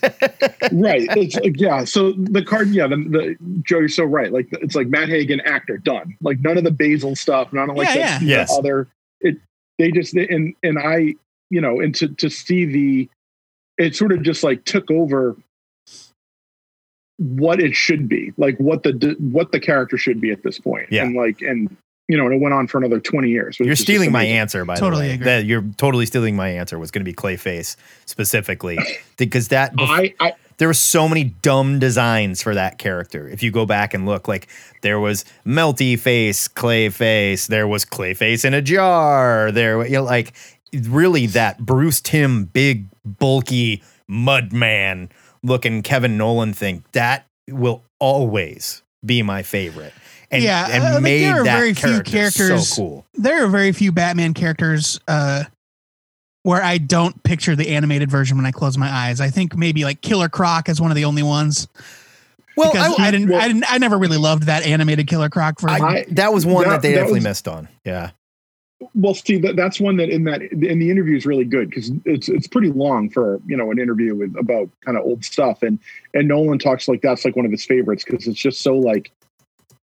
right 0.73 1.07
it's 1.17 1.35
like, 1.37 1.61
yeah 1.61 1.85
so 1.85 2.13
the 2.13 2.43
card 2.43 2.69
yeah 2.71 2.87
the, 2.87 2.97
the 2.97 3.37
joe 3.63 3.81
you're 3.81 3.89
so 3.89 4.05
right 4.05 4.33
like 4.33 4.49
it's 4.53 4.75
like 4.75 4.87
matt 4.89 5.09
hagen 5.11 5.41
actor 5.43 5.77
done 5.77 6.17
like 6.23 6.41
none 6.41 6.57
of 6.57 6.65
the 6.65 6.71
basil 6.71 7.15
stuff 7.15 7.53
none 7.53 7.69
of 7.69 7.77
like 7.77 7.89
Yeah, 7.89 7.95
the, 7.95 7.99
yeah. 8.01 8.19
the 8.19 8.25
Yes. 8.27 8.57
other 8.59 8.89
it 9.21 9.37
they 9.79 9.91
just 9.91 10.15
and 10.15 10.55
and 10.63 10.79
i 10.79 11.15
you 11.51 11.61
know 11.61 11.81
and 11.81 11.95
to 11.97 12.09
to 12.09 12.31
see 12.31 12.65
the 12.65 13.09
it 13.77 13.95
sort 13.95 14.13
of 14.13 14.23
just 14.23 14.43
like 14.43 14.65
took 14.65 14.91
over 14.91 15.37
what 17.19 17.61
it 17.61 17.75
should 17.75 18.09
be 18.09 18.33
like 18.37 18.57
what 18.59 18.83
the 18.83 19.17
what 19.21 19.53
the 19.53 19.61
character 19.61 19.97
should 19.97 20.21
be 20.21 20.31
at 20.31 20.43
this 20.43 20.59
point 20.59 20.89
Yeah. 20.91 21.05
and 21.05 21.15
like 21.15 21.43
and 21.43 21.75
you 22.09 22.17
know 22.17 22.25
and 22.27 22.35
it 22.35 22.41
went 22.41 22.55
on 22.55 22.67
for 22.67 22.79
another 22.79 23.01
20 23.01 23.29
years 23.29 23.59
You're 23.59 23.77
stealing 23.77 24.13
my 24.13 24.25
answer, 24.25 24.65
by 24.65 24.77
Totally 24.77 25.03
the 25.05 25.09
way. 25.09 25.15
agree. 25.15 25.25
That 25.25 25.45
you're 25.47 25.65
totally 25.77 26.07
stealing 26.07 26.37
my 26.37 26.49
answer. 26.49 26.79
Was 26.79 26.91
going 26.91 27.05
to 27.05 27.11
be 27.11 27.15
Clayface 27.15 27.77
specifically 28.07 28.79
because 29.17 29.49
that 29.49 29.73
I, 29.79 30.15
I 30.21 30.35
there 30.59 30.69
were 30.69 30.75
so 30.75 31.09
many 31.09 31.25
dumb 31.25 31.79
designs 31.79 32.41
for 32.43 32.55
that 32.55 32.79
character. 32.79 33.29
If 33.29 33.43
you 33.43 33.51
go 33.51 33.67
back 33.67 33.93
and 33.93 34.07
look, 34.07 34.29
like 34.29 34.47
there 34.83 35.01
was 35.01 35.25
Melty 35.45 35.99
Face, 35.99 36.47
Clayface, 36.47 37.49
there 37.49 37.67
was 37.67 37.85
Clayface 37.85 38.45
in 38.45 38.55
a 38.55 38.63
jar. 38.63 39.51
There, 39.51 39.85
you 39.85 39.95
know, 39.95 40.05
like 40.05 40.33
really 40.73 41.27
that 41.27 41.59
Bruce 41.59 42.01
Timm, 42.01 42.45
big, 42.45 42.87
bulky 43.05 43.83
mud 44.07 44.53
man 44.53 45.09
looking 45.43 45.83
Kevin 45.83 46.17
Nowlan 46.17 46.53
thing. 46.53 46.85
That 46.93 47.27
will 47.49 47.83
always 47.99 48.83
be 49.05 49.23
my 49.23 49.43
favorite. 49.43 49.93
And, 50.35 50.43
Yeah, 50.43 50.69
and 50.71 50.85
uh, 50.97 51.01
made 51.01 51.23
there 51.23 51.41
are 51.41 51.45
that 51.45 51.57
very 51.59 51.75
few 51.75 52.03
character 52.03 52.11
characters- 52.11 52.69
so 52.69 52.77
cool. 52.83 53.07
there 53.15 53.45
are 53.45 53.49
very 53.49 53.73
few 53.73 53.93
Batman 53.93 54.35
characters 54.35 54.99
uh, 55.09 55.45
where 56.43 56.63
I 56.63 56.79
don't 56.79 57.23
picture 57.23 57.57
the 57.57 57.69
animated 57.69 58.11
version 58.11 58.37
when 58.37 58.47
I 58.47 58.51
close 58.51 58.77
my 58.77 58.91
eyes. 58.91 59.21
I 59.21 59.31
think 59.31 59.57
maybe 59.57 59.85
like 59.85 60.01
Killer 60.01 60.29
Croc 60.29 60.69
is 60.69 60.81
one 60.81 60.91
of 60.91 60.97
the 60.97 61.05
only 61.05 61.23
ones. 61.23 61.69
Well, 62.57 62.71
because 62.73 62.99
I- 62.99 63.09
I, 63.09 63.11
didn't, 63.11 63.31
well- 63.31 63.41
I 63.41 63.49
didn't, 63.49 63.65
I 63.73 63.79
never 63.79 63.97
really 63.99 64.19
loved 64.19 64.45
that 64.45 64.65
animated 64.67 65.07
Killer 65.07 65.29
Croc 65.29 65.61
version. 65.61 65.85
I, 65.85 66.05
that 66.11 66.33
was 66.33 66.45
one 66.45 66.65
that, 66.65 66.71
That- 66.71 66.83
they 66.83 66.89
that 66.91 66.95
definitely 66.97 67.19
was- 67.21 67.25
missed 67.25 67.49
on. 67.49 67.69
Yeah. 67.85 68.11
Well, 68.95 69.15
Steve, 69.15 69.43
that, 69.43 69.57
that's 69.57 69.81
one 69.81 69.97
that 69.97 70.11
in 70.11 70.25
that 70.25 70.43
in 70.43 70.79
the 70.79 70.91
interview 70.91 71.17
is 71.17 71.25
really 71.25 71.45
good 71.47 71.71
because 71.71 71.91
it's 72.05 72.29
it's 72.29 72.47
pretty 72.47 72.71
long 72.71 73.09
for 73.09 73.41
you 73.47 73.57
know 73.57 73.71
an 73.71 73.79
interview 73.79 74.15
with 74.15 74.37
about 74.37 74.69
kind 74.85 74.99
of 74.99 75.05
old 75.05 75.25
stuff, 75.25 75.63
and 75.63 75.79
and 76.13 76.29
Nowlan 76.29 76.59
talks 76.59 76.87
like 76.87 77.01
that's 77.01 77.25
like 77.25 77.35
one 77.35 77.47
of 77.47 77.51
his 77.53 77.65
favorites 77.65 78.05
because 78.05 78.27
it's 78.27 78.39
just 78.39 78.61
so 78.61 78.77
like, 78.77 79.11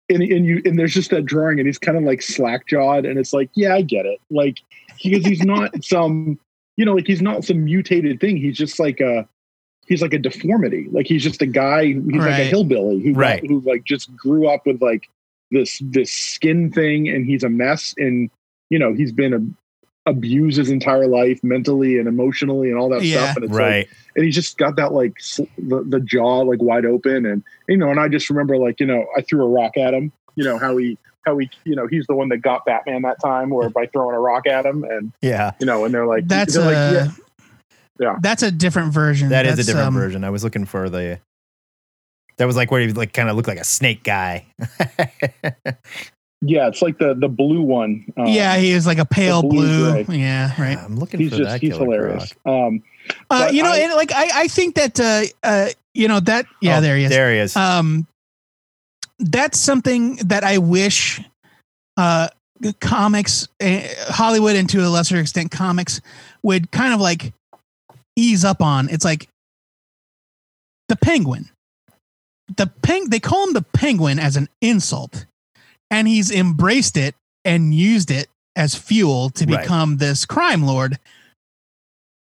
and 0.09 0.23
and 0.23 0.47
you 0.47 0.61
and 0.65 0.79
there's 0.79 0.95
just 0.95 1.11
that 1.11 1.25
drawing 1.25 1.59
and 1.59 1.67
he's 1.67 1.79
kind 1.79 1.97
of 1.97 2.05
like 2.05 2.23
slack 2.23 2.67
jawed 2.67 3.07
and 3.07 3.19
it's 3.19 3.33
like 3.33 3.51
yeah 3.55 3.75
I 3.75 3.83
get 3.83 4.07
it. 4.07 4.21
Like 4.31 4.59
because 5.03 5.25
he's 5.25 5.43
not 5.43 5.85
some 5.85 6.39
you 6.77 6.85
know 6.85 6.95
like 6.95 7.07
he's 7.07 7.23
not 7.23 7.45
some 7.45 7.65
mutated 7.65 8.21
thing. 8.21 8.37
He's 8.37 8.57
just 8.57 8.79
like 8.79 9.01
a 9.01 9.27
he's 9.87 10.03
like 10.03 10.15
a 10.15 10.19
deformity. 10.19 10.89
Like 10.91 11.07
he's 11.07 11.23
just 11.23 11.43
a 11.43 11.47
guy 11.47 11.87
he's 11.87 11.97
like 12.05 12.41
a 12.41 12.45
hillbilly 12.45 13.01
who 13.01 13.15
Right. 13.15 13.45
who 13.47 13.61
like 13.61 13.85
just 13.85 14.15
grew 14.17 14.49
up 14.49 14.67
with 14.67 14.83
like 14.83 15.09
this 15.51 15.81
this 15.85 16.11
skin 16.11 16.71
thing 16.73 17.09
and 17.09 17.25
he's 17.27 17.45
a 17.45 17.49
mess 17.49 17.95
and 17.99 18.31
you 18.71 18.79
know 18.79 18.93
he's 18.93 19.13
been 19.13 19.33
a, 19.35 19.41
abused 20.07 20.59
his 20.59 20.69
entire 20.71 21.07
life 21.07 21.43
mentally 21.43 21.99
and 21.99 22.07
emotionally 22.09 22.69
and 22.71 22.79
all 22.79 22.89
that 22.91 23.03
Yeah. 23.03 23.25
stuff 23.25 23.37
and 23.37 23.45
it's 23.47 23.55
like 23.55 23.89
and 24.17 24.25
he's 24.25 24.35
just 24.35 24.59
got 24.59 24.77
that 24.77 24.93
like 24.93 25.15
sl- 25.19 25.45
the, 25.57 25.83
the 25.83 26.01
jaw 26.01 26.41
like 26.41 26.61
wide 26.61 26.85
open 26.85 27.25
and 27.25 27.43
you 27.69 27.77
know 27.79 27.91
and 27.91 27.99
i 27.99 28.07
just 28.09 28.29
remember 28.29 28.59
like 28.59 28.81
you 28.81 28.87
know 28.87 29.07
i 29.17 29.23
threw 29.23 29.43
a 29.43 29.49
rock 29.49 29.77
at 29.79 29.95
him 29.95 30.13
you 30.37 30.45
know 30.45 30.59
how 30.59 30.77
he 30.77 30.99
how 31.25 31.39
he 31.39 31.49
you 31.65 31.75
know 31.75 31.87
he's 31.87 32.07
the 32.07 32.15
one 32.15 32.29
that 32.29 32.39
got 32.39 32.67
batman 32.67 33.01
that 33.03 33.19
time 33.19 33.51
or 33.53 33.71
by 33.71 33.87
throwing 33.87 34.15
a 34.15 34.21
rock 34.21 34.47
at 34.47 34.67
him 34.67 34.85
and 34.85 35.11
Yeah. 35.23 35.53
you 35.59 35.65
know 35.67 35.85
and 35.87 35.95
they're 35.95 36.07
like 36.07 36.29
that's 36.29 36.53
they're 36.55 36.63
a 36.63 36.67
like 36.67 36.93
yeah 37.07 37.13
Yeah. 38.01 38.17
that's 38.21 38.43
a 38.43 38.51
different 38.51 38.93
version. 38.93 39.29
That 39.31 39.47
is 39.47 39.59
a 39.59 39.63
different 39.65 39.87
um, 39.89 39.95
version. 39.95 40.25
I 40.25 40.31
was 40.31 40.43
looking 40.43 40.65
for 40.67 40.91
the. 40.91 41.21
That 42.39 42.47
was 42.47 42.57
like 42.57 42.73
where 42.73 42.81
he 42.81 42.93
like 42.93 43.13
kind 43.13 43.29
of 43.31 43.37
looked 43.37 43.47
like 43.47 43.61
a 43.61 43.65
snake 43.65 44.03
guy. 44.03 44.47
yeah 46.47 46.69
it's 46.69 46.83
like 46.83 46.99
the 46.99 47.15
the 47.15 47.29
blue 47.29 47.63
one 47.63 48.05
um, 48.17 48.27
yeah, 48.27 48.57
he 48.57 48.71
is 48.73 48.87
like 48.87 48.99
a 48.99 49.05
pale 49.05 49.43
blue. 49.43 49.93
blue-gray. 49.93 50.17
Yeah, 50.19 50.53
right. 50.61 50.79
I'm 50.79 50.97
looking 50.97 51.21
he's 51.21 51.31
for 51.31 51.37
just 51.37 51.51
that. 51.51 51.61
he's 51.61 51.73
Killer 51.73 51.85
hilarious 51.85 52.33
Croc. 52.45 52.55
um 52.67 52.83
Uh, 53.31 53.51
you 53.53 53.63
know, 53.63 53.71
I- 53.73 53.79
and 53.79 53.93
like 53.95 54.13
I, 54.13 54.43
I 54.45 54.49
think 54.49 54.75
that 54.77 54.99
uh, 55.01 55.23
uh, 55.43 55.69
you 55.95 56.09
know 56.09 56.21
that 56.21 56.47
yeah, 56.61 56.79
Oh, 56.79 56.81
there 56.81 56.97
he 56.97 57.05
is. 57.05 57.11
There 57.11 57.33
he 57.33 57.39
is. 57.39 57.57
um 57.57 58.07
that's 59.21 59.61
something 59.61 60.17
that 60.17 60.43
i 60.43 60.59
wish 60.59 61.21
uh 61.97 62.27
comics 62.81 63.47
uh, 63.63 63.81
hollywood 64.09 64.57
and 64.57 64.69
to 64.69 64.85
a 64.85 64.89
lesser 64.89 65.19
extent 65.21 65.53
comics 65.53 66.01
would 66.43 66.71
kind 66.73 66.93
of 66.93 67.01
like 67.01 67.33
ease 68.17 68.45
up 68.45 68.61
on 68.61 68.89
it's 68.91 69.05
like 69.05 69.29
the 70.89 70.97
penguin 70.97 71.49
the 72.57 72.67
peng 72.83 73.09
they 73.09 73.21
call 73.21 73.47
him 73.47 73.53
the 73.53 73.63
penguin 73.63 74.19
as 74.19 74.37
an 74.37 74.49
insult 74.61 75.27
and 75.95 76.09
he's 76.09 76.31
embraced 76.31 76.97
it 76.97 77.15
and 77.45 77.75
used 77.75 78.11
it 78.11 78.29
as 78.57 78.75
fuel 78.75 79.31
to 79.31 79.45
Right. 79.47 79.63
become 79.63 79.97
this 79.99 80.25
crime 80.27 80.65
lord 80.65 80.99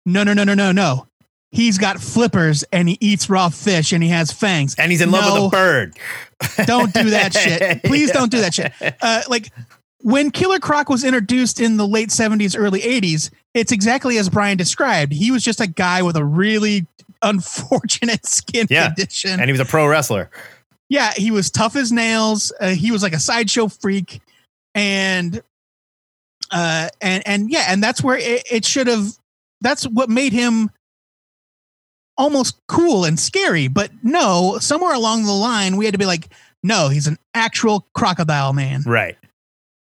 no 0.07 0.23
no 0.23 0.33
no 0.33 0.45
no 0.45 0.55
no 0.55 0.73
no 0.73 1.07
he's 1.53 1.79
got 1.79 2.01
flippers 2.01 2.65
and 2.73 2.89
he 2.89 2.97
eats 3.01 3.29
raw 3.29 3.49
fish 3.49 3.93
and 3.93 4.03
he 4.03 4.09
has 4.09 4.31
fangs 4.33 4.75
and 4.77 4.91
he's 4.91 5.01
in 5.01 5.11
love 5.11 5.35
with 5.35 5.53
a 5.53 5.57
bird. 5.57 5.97
don't 6.65 6.95
do 6.95 7.11
that 7.11 7.35
shit. 7.35 7.83
Please 7.85 8.13
don't 8.13 8.31
do 8.31 8.41
that 8.41 8.55
shit. 8.55 8.73
Uh, 9.03 9.23
like 9.29 9.51
when 10.03 10.31
Killer 10.31 10.61
Croc 10.61 10.89
was 10.89 11.03
introduced 11.03 11.61
in 11.61 11.77
the 11.77 11.87
late 11.87 12.11
70s, 12.11 12.57
early 12.57 12.81
80s, 12.81 13.31
it's 13.53 13.73
exactly 13.73 14.17
as 14.17 14.29
Brian 14.29 14.57
described. 14.57 15.13
He 15.13 15.33
was 15.33 15.43
just 15.43 15.61
a 15.61 15.67
guy 15.67 16.03
with 16.03 16.17
a 16.17 16.25
really 16.25 16.87
unfortunate 17.21 18.25
skin 18.29 18.69
Yeah. 18.71 18.87
condition. 18.87 19.33
And 19.41 19.45
he 19.47 19.51
was 19.53 19.61
a 19.61 19.65
pro 19.65 19.89
wrestler. 19.89 20.31
Yeah, 20.91 21.13
he 21.17 21.31
was 21.31 21.51
tough 21.51 21.77
as 21.77 21.91
nails. 21.91 22.53
Uh, 22.61 22.71
he 22.71 22.91
was 22.91 23.03
like 23.03 23.15
a 23.15 23.19
sideshow 23.19 23.69
freak. 23.69 24.21
And 24.75 25.43
uh 26.51 26.89
and 27.01 27.23
and 27.27 27.51
yeah, 27.51 27.67
and 27.69 27.83
that's 27.83 28.03
where 28.03 28.19
it, 28.19 28.43
it 28.51 28.65
should 28.65 28.89
have 28.89 29.13
that's 29.61 29.85
what 29.85 30.11
made 30.11 30.33
him 30.33 30.71
almost 32.19 32.59
cool 32.69 33.05
and 33.05 33.19
scary. 33.19 33.69
But 33.69 33.91
no, 34.03 34.59
somewhere 34.61 34.95
along 34.95 35.25
the 35.25 35.33
line, 35.33 35.77
we 35.77 35.87
had 35.87 35.95
to 35.95 35.99
be 35.99 36.07
like, 36.07 36.29
no, 36.63 36.89
he's 36.89 37.07
an 37.07 37.19
actual 37.35 37.87
crocodile 37.95 38.53
man. 38.53 38.83
Right. 38.85 39.17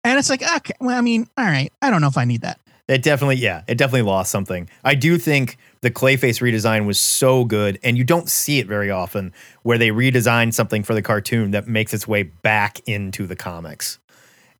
And 0.03 0.17
it's 0.19 0.29
like, 0.29 0.41
okay, 0.41 0.73
well, 0.81 0.97
I 0.97 1.01
mean, 1.01 1.27
all 1.37 1.45
right, 1.45 1.71
I 1.81 1.89
don't 1.89 2.01
know 2.01 2.07
if 2.07 2.17
I 2.17 2.25
need 2.25 2.41
that. 2.41 2.59
It 2.87 3.01
definitely, 3.01 3.37
yeah, 3.37 3.63
it 3.67 3.77
definitely 3.77 4.01
lost 4.01 4.29
something. 4.31 4.69
I 4.83 4.95
do 4.95 5.17
think 5.17 5.57
the 5.81 5.89
Clayface 5.89 6.41
redesign 6.41 6.85
was 6.85 6.99
so 6.99 7.45
good, 7.45 7.79
and 7.81 7.97
you 7.97 8.03
don't 8.03 8.29
see 8.29 8.59
it 8.59 8.67
very 8.67 8.91
often 8.91 9.31
where 9.63 9.77
they 9.77 9.89
redesign 9.89 10.53
something 10.53 10.83
for 10.83 10.93
the 10.93 11.01
cartoon 11.01 11.51
that 11.51 11.67
makes 11.67 11.93
its 11.93 12.07
way 12.07 12.23
back 12.23 12.81
into 12.85 13.25
the 13.25 13.37
comics. 13.37 13.99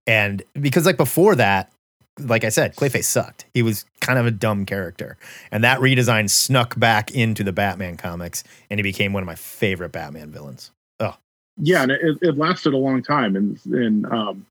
And 0.08 0.42
because, 0.54 0.86
like, 0.86 0.96
before 0.96 1.36
that, 1.36 1.72
like 2.18 2.46
I 2.46 2.50
said, 2.50 2.76
Clayface 2.76 3.06
sucked. 3.06 3.46
He 3.54 3.62
was 3.62 3.86
kind 4.00 4.18
of 4.18 4.26
a 4.26 4.32
dumb 4.32 4.66
character. 4.66 5.18
And 5.52 5.64
that 5.64 5.80
redesign 5.80 6.30
snuck 6.30 6.80
back 6.80 7.12
into 7.12 7.44
the 7.44 7.52
Batman 7.52 7.98
comics, 7.98 8.44
and 8.70 8.78
he 8.80 8.84
became 8.84 9.12
one 9.12 9.24
of 9.24 9.28
my 9.28 9.36
favorite 9.36 9.92
Batman 9.92 10.32
villains. 10.32 10.72
Oh, 11.02 11.18
yeah 11.58 11.84
and 11.84 11.92
it, 11.92 12.18
it 12.22 12.38
lasted 12.38 12.74
a 12.74 12.78
long 12.78 13.04
time 13.04 13.36
and 13.36 13.60
and 13.66 14.06
um 14.08 14.46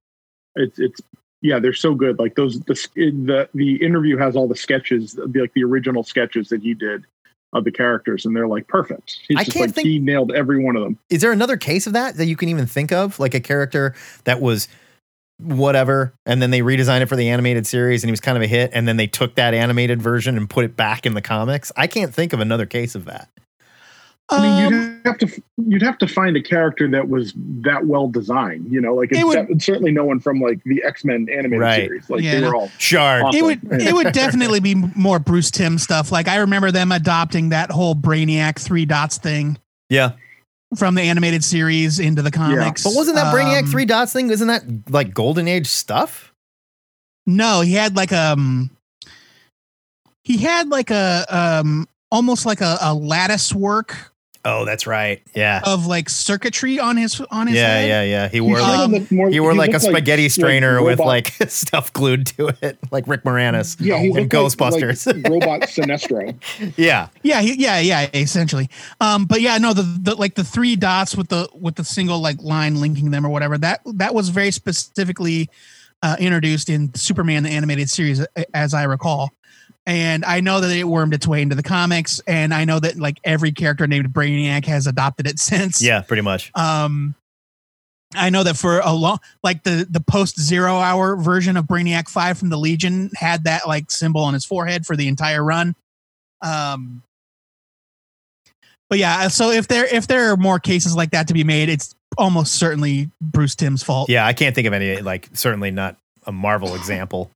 it's 0.55 0.79
it's 0.79 1.01
yeah 1.43 1.59
they're 1.59 1.75
so 1.75 1.95
good. 1.95 2.19
Like 2.19 2.35
those 2.35 2.61
the 2.61 2.75
the 2.95 3.49
the 3.53 3.77
interview 3.77 4.17
has 4.17 4.35
all 4.35 4.49
the 4.49 4.57
sketches 4.57 5.13
the, 5.13 5.41
like 5.41 5.53
the 5.55 5.65
original 5.65 6.03
sketches 6.03 6.49
that 6.49 6.63
he 6.63 6.75
did 6.75 7.05
of 7.53 7.65
the 7.65 7.71
characters 7.71 8.25
and 8.25 8.35
they're 8.35 8.49
like 8.49 8.67
perfect. 8.67 9.21
He's 9.29 9.37
I 9.37 9.45
just 9.45 9.57
can't 9.57 9.69
like 9.69 9.75
think- 9.75 9.89
he 9.89 9.99
nailed 9.99 10.33
every 10.33 10.65
one 10.65 10.77
of 10.77 10.83
them. 10.83 10.99
Is 11.11 11.21
there 11.21 11.33
another 11.33 11.59
case 11.59 11.87
of 11.87 11.93
that 11.93 12.17
that 12.17 12.27
you 12.27 12.37
can 12.37 12.49
even 12.49 12.67
think 12.67 12.93
of? 12.93 13.21
Like 13.21 13.35
a 13.35 13.41
character 13.41 13.95
that 14.25 14.41
was 14.41 14.69
whatever 15.39 16.15
and 16.25 16.41
then 16.41 16.53
they 16.53 16.61
redesigned 16.61 17.01
it 17.01 17.07
for 17.07 17.17
the 17.17 17.29
animated 17.29 17.67
series 17.67 18.05
and 18.05 18.09
he 18.09 18.13
was 18.13 18.21
kind 18.21 18.37
of 18.37 18.43
a 18.43 18.47
hit 18.47 18.71
and 18.73 18.87
then 18.87 18.97
they 18.97 19.09
took 19.09 19.35
that 19.35 19.55
animated 19.55 20.01
version 20.01 20.37
and 20.37 20.49
put 20.49 20.65
it 20.65 20.77
back 20.77 21.05
in 21.05 21.15
the 21.15 21.23
comics? 21.23 21.73
I 21.77 21.89
can't 21.89 22.15
think 22.15 22.33
of 22.33 22.41
another 22.41 22.65
case 22.65 22.95
of 22.95 23.05
that 23.07 23.29
I 24.33 24.43
mean, 24.43 24.67
Um, 24.67 24.73
you'd 24.73 25.07
have 25.07 25.19
to 25.19 25.43
you'd 25.67 25.83
have 25.83 25.99
to 25.99 26.09
find 26.09 26.37
a 26.37 26.43
character 26.43 26.89
that 26.89 27.09
was 27.09 27.33
that 27.61 27.87
well 27.87 28.09
designed. 28.09 28.73
You 28.73 28.81
know, 28.81 28.95
like 28.95 29.13
It 29.13 29.27
would- 29.27 29.51
it's 29.51 29.65
certainly 29.65 29.93
no 29.93 30.05
one 30.05 30.19
from 30.21 30.41
like 30.41 30.63
the 30.65 30.83
X 30.85 31.05
Men 31.05 31.29
animated 31.31 31.61
Right. 31.61 31.87
series. 31.89 32.11
Like 32.11 32.23
Yeah. 32.23 32.41
they 32.41 32.47
were 32.47 32.55
all 32.55 32.71
shard 32.79 33.23
awesome. 33.23 33.39
it 33.39 33.45
would 33.45 33.61
it 33.83 33.95
would 33.95 34.13
definitely 34.13 34.61
be 34.61 34.75
more 34.75 35.19
Bruce 35.19 35.51
Timm 35.51 35.79
stuff. 35.79 36.11
Like 36.11 36.29
I 36.29 36.37
remember 36.37 36.71
them 36.71 36.93
adopting 36.93 37.51
that 37.51 37.71
whole 37.71 37.95
Brainiac 37.95 38.59
three 38.59 38.85
dots 38.87 39.19
thing 39.19 39.59
yeah 39.91 40.13
from 40.77 40.95
the 40.95 41.03
animated 41.03 41.45
series 41.45 41.99
into 41.99 42.23
the 42.23 42.31
comics. 42.31 42.83
but 42.83 42.95
wasn't 42.95 43.17
that 43.17 43.35
brainiac 43.35 43.65
Um, 43.65 43.67
three 43.67 43.85
dots 43.85 44.13
thing 44.13 44.31
isn't 44.31 44.49
that 44.49 44.63
like 44.91 45.13
golden 45.13 45.47
age 45.47 45.67
stuff 45.67 46.33
No, 47.27 47.61
he 47.61 47.75
had 47.75 47.95
like 47.95 48.11
um 48.13 48.71
he 50.25 50.39
had 50.39 50.69
like 50.69 50.91
a 50.91 51.27
um 51.29 51.87
almost 52.11 52.47
like 52.47 52.61
a, 52.61 52.79
a 52.81 52.95
lattice 52.95 53.53
work 53.55 54.12
oh 54.45 54.65
that's 54.65 54.87
right 54.87 55.23
yeah 55.35 55.61
of 55.65 55.87
like 55.87 56.09
circuitry 56.09 56.79
on 56.81 56.97
his 56.97 57.21
on 57.31 57.47
his 57.47 57.57
yeah 57.57 57.69
head. 57.77 57.89
yeah 57.89 58.03
yeah 58.03 58.29
he 58.29 58.37
He 58.37 58.41
wore 58.41 58.59
kinda 58.59 58.87
like 58.99 59.13
more- 59.13 59.31
he 59.31 59.39
wore 59.41 59.55
like 59.55 59.71
a 59.71 59.73
looked 59.75 59.85
spaghetti 59.85 60.29
strainer 60.29 60.83
with 60.83 60.99
like 60.99 61.29
stuff 61.49 61.93
glued 61.93 62.27
to 62.29 62.53
it 62.61 62.79
like 62.91 63.07
rick 63.07 63.23
moranis 63.23 63.77
yeah, 63.79 63.99
he 63.99 64.07
and 64.07 64.15
looked 64.33 64.33
like- 64.35 64.53
ghostbusters 64.73 65.07
like 65.07 65.29
robot 65.31 65.61
Sinestro. 65.63 66.35
yeah 66.77 67.09
Yeah, 67.23 67.41
he, 67.41 67.55
yeah, 67.55 67.79
yeah, 67.79 68.09
essentially. 68.15 68.69
Um, 69.01 69.27
but 69.27 69.41
yeah, 69.41 69.59
no, 69.59 69.73
the, 69.73 69.83
the 69.83 70.15
like 70.17 70.35
the 70.35 70.45
three 70.45 70.75
dots 70.77 71.17
with 71.17 71.29
the 71.29 71.49
with 71.55 71.77
the 71.77 71.85
single 71.85 72.21
like 72.21 72.41
line 72.43 72.81
linking 72.81 73.11
them 73.13 73.25
or 73.25 73.29
whatever 73.31 73.57
that 73.59 73.81
that 73.95 74.13
was 74.15 74.29
very 74.31 74.51
specifically 74.51 75.49
uh, 76.03 76.17
introduced 76.19 76.69
in 76.69 76.93
Superman 76.95 77.45
the 77.45 77.51
animated 77.51 77.89
series, 77.89 78.27
as 78.55 78.75
I 78.75 78.83
recall. 78.85 79.31
And 79.85 80.25
I 80.25 80.41
know 80.41 80.61
that 80.61 80.71
it 80.71 80.85
wormed 80.85 81.13
its 81.13 81.27
way 81.27 81.43
into 81.43 81.57
the 81.57 81.63
comics, 81.63 82.21
and 82.27 82.55
I 82.55 82.65
know 82.65 82.79
that 82.79 82.99
like 82.99 83.19
every 83.25 83.51
character 83.51 83.87
named 83.89 84.13
Brainiac 84.13 84.65
has 84.67 84.87
adopted 84.87 85.27
it 85.27 85.39
since. 85.41 85.83
yeah 85.83 86.03
pretty 86.03 86.23
much 86.23 86.53
Um, 86.55 87.15
I 88.15 88.31
know 88.31 88.43
that 88.45 88.57
for 88.57 88.79
a 88.81 88.93
long, 88.93 89.19
like 89.43 89.63
the 89.65 89.87
the 89.91 90.01
post 90.01 90.39
zero 90.39 90.77
hour 90.77 91.17
version 91.17 91.57
of 91.57 91.65
Brainiac 91.65 92.09
Five 92.09 92.39
from 92.39 92.51
the 92.51 92.59
Legion 92.59 93.11
had 93.17 93.45
that 93.45 93.67
like 93.67 93.91
symbol 93.91 94.21
on 94.23 94.35
his 94.35 94.45
forehead 94.45 94.87
for 94.87 94.97
the 94.97 95.09
entire 95.09 95.43
run. 95.43 95.75
Um, 96.43 97.03
but 98.91 98.99
yeah, 98.99 99.29
so 99.29 99.51
if 99.51 99.67
there 99.69 99.87
if 99.87 100.07
there 100.07 100.31
are 100.33 100.37
more 100.37 100.59
cases 100.59 100.95
like 100.95 101.11
that 101.13 101.27
to 101.29 101.35
be 101.35 101.43
made, 101.43 101.71
it's 101.71 101.95
almost 102.19 102.55
certainly 102.55 103.11
Bruce 103.21 103.55
Timm's 103.55 103.83
fault. 103.83 104.11
Yeah, 104.11 104.27
I 104.27 104.35
can't 104.35 104.55
think 104.55 104.67
of 104.67 104.75
any 104.75 105.01
like 105.01 105.31
certainly 105.33 105.71
not 105.71 105.97
a 106.27 106.33
Marvel 106.33 106.75
example. 106.77 107.31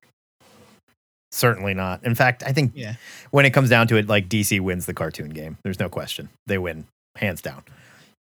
Certainly 1.32 1.74
not. 1.74 2.04
In 2.04 2.14
fact, 2.14 2.42
I 2.46 2.52
think 2.52 2.72
Yeah. 2.74 2.94
when 3.30 3.44
it 3.44 3.50
comes 3.50 3.68
down 3.68 3.88
to 3.88 3.96
it, 3.96 4.08
like 4.08 4.28
DC 4.28 4.60
wins 4.60 4.86
the 4.86 4.94
cartoon 4.94 5.30
game. 5.30 5.58
There's 5.64 5.80
no 5.80 5.88
question. 5.88 6.28
They 6.46 6.58
win 6.58 6.86
hands 7.16 7.42
down. 7.42 7.62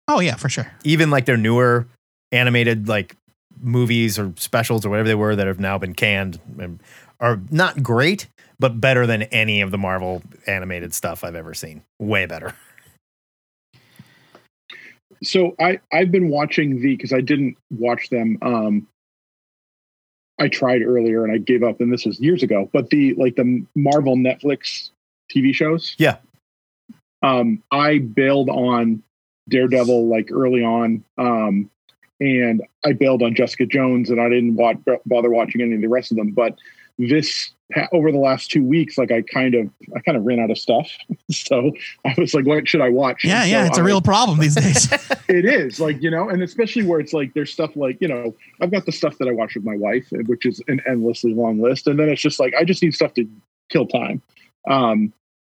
Oh 0.09 0.21
yeah, 0.21 0.37
for 0.37 0.49
sure. 0.49 0.71
Even 0.85 1.11
like 1.11 1.25
their 1.25 1.37
newer 1.37 1.87
animated 2.33 2.89
like 2.89 3.17
movies 3.61 4.19
or 4.19 4.33
specials 4.37 4.87
or 4.87 4.91
whatever 4.91 5.09
they 5.09 5.15
were 5.15 5.37
that 5.37 5.47
have 5.47 5.61
now 5.61 5.79
been 5.79 5.95
canned 5.95 6.39
are 7.21 7.41
not 7.51 7.83
great, 7.83 8.29
but 8.59 8.81
better 8.81 9.07
than 9.07 9.23
any 9.25 9.61
of 9.61 9.71
the 9.71 9.79
Marvel 9.79 10.23
animated 10.47 10.95
stuff 10.95 11.25
I've 11.25 11.35
ever 11.35 11.55
seen. 11.55 11.83
Way 11.99 12.27
better. 12.27 12.55
so 15.23 15.55
I 15.61 15.81
I've 15.93 16.11
been 16.11 16.29
watching 16.29 16.81
the 16.81 16.97
because 16.97 17.13
I 17.13 17.21
didn't 17.21 17.57
watch 17.71 18.09
them. 18.11 18.39
Um, 18.43 18.87
I 20.41 20.49
tried 20.49 20.83
earlier 20.83 21.23
and 21.23 21.33
I 21.33 21.39
gave 21.39 21.63
up, 21.63 21.81
and 21.81 21.93
this 21.93 22.07
was 22.07 22.19
years 22.19 22.43
ago. 22.43 22.69
But 22.73 22.91
the 22.91 23.15
like 23.15 23.37
the 23.37 23.65
Marvel 23.77 24.17
Netflix 24.17 24.91
TV 25.33 25.55
shows. 25.55 25.95
Yeah. 25.99 26.17
Um, 27.23 27.63
I 27.71 27.99
bailed 27.99 28.49
on 28.49 29.03
Daredevil 29.49 30.09
like 30.09 30.31
early 30.33 30.65
on, 30.65 31.05
um, 31.19 31.71
and 32.19 32.63
I 32.85 32.95
bailed 32.95 33.23
on 33.23 33.35
Jessica 33.35 33.67
Jones, 33.67 34.11
and 34.11 34.21
I 34.21 34.31
didn't 34.31 34.57
watch, 34.57 34.79
bother 35.05 35.31
watching 35.31 35.61
any 35.61 35.75
of 35.75 35.83
the 35.83 35.89
rest 35.89 36.11
of 36.11 36.17
them. 36.17 36.31
But 36.31 36.59
this 36.99 37.51
over 37.93 38.11
the 38.13 38.19
last 38.19 38.51
two 38.51 38.63
weeks, 38.65 38.99
like 38.99 39.11
I 39.13 39.23
kind 39.23 39.55
of 39.55 39.69
I 39.97 40.01
kind 40.01 40.17
of 40.17 40.25
ran 40.25 40.41
out 40.41 40.51
of 40.51 40.59
stuff, 40.59 40.89
so 41.31 41.73
I 42.05 42.15
was 42.19 42.35
like, 42.35 42.47
what 42.47 42.69
should 42.69 42.81
I 42.81 42.89
watch? 42.89 43.25
Yeah, 43.25 43.43
And 43.43 43.51
yeah, 43.51 43.67
it's 43.67 43.79
a 43.79 43.83
I- 43.83 43.85
real 43.85 44.01
problem 44.01 44.39
these 44.39 44.55
days. 44.65 44.91
it 45.29 45.45
is 45.45 45.79
like 45.81 46.03
you 46.03 46.11
know 46.11 46.29
and 46.29 46.43
especially 46.43 46.83
where 46.85 46.99
it's 47.01 47.13
like 47.13 47.33
there's 47.35 47.53
stuff 47.53 47.71
like 47.77 47.97
you 48.01 48.09
know 48.09 48.35
i've 48.61 48.71
got 48.73 48.85
the 48.85 48.91
stuff 48.91 49.17
that 49.19 49.29
i 49.29 49.31
watch 49.33 49.55
with 49.55 49.63
my 49.65 49.77
wife 49.77 50.05
which 50.27 50.45
is 50.45 50.61
an 50.67 50.81
endlessly 50.89 51.33
long 51.35 51.61
list 51.61 51.87
and 51.87 52.01
then 52.01 52.09
it's 52.09 52.21
just 52.21 52.41
like 52.41 52.53
i 52.59 52.65
just 52.65 52.83
need 52.83 52.93
stuff 52.93 53.15
to 53.15 53.25
kill 53.69 53.87
time 53.87 54.21
um 54.69 55.13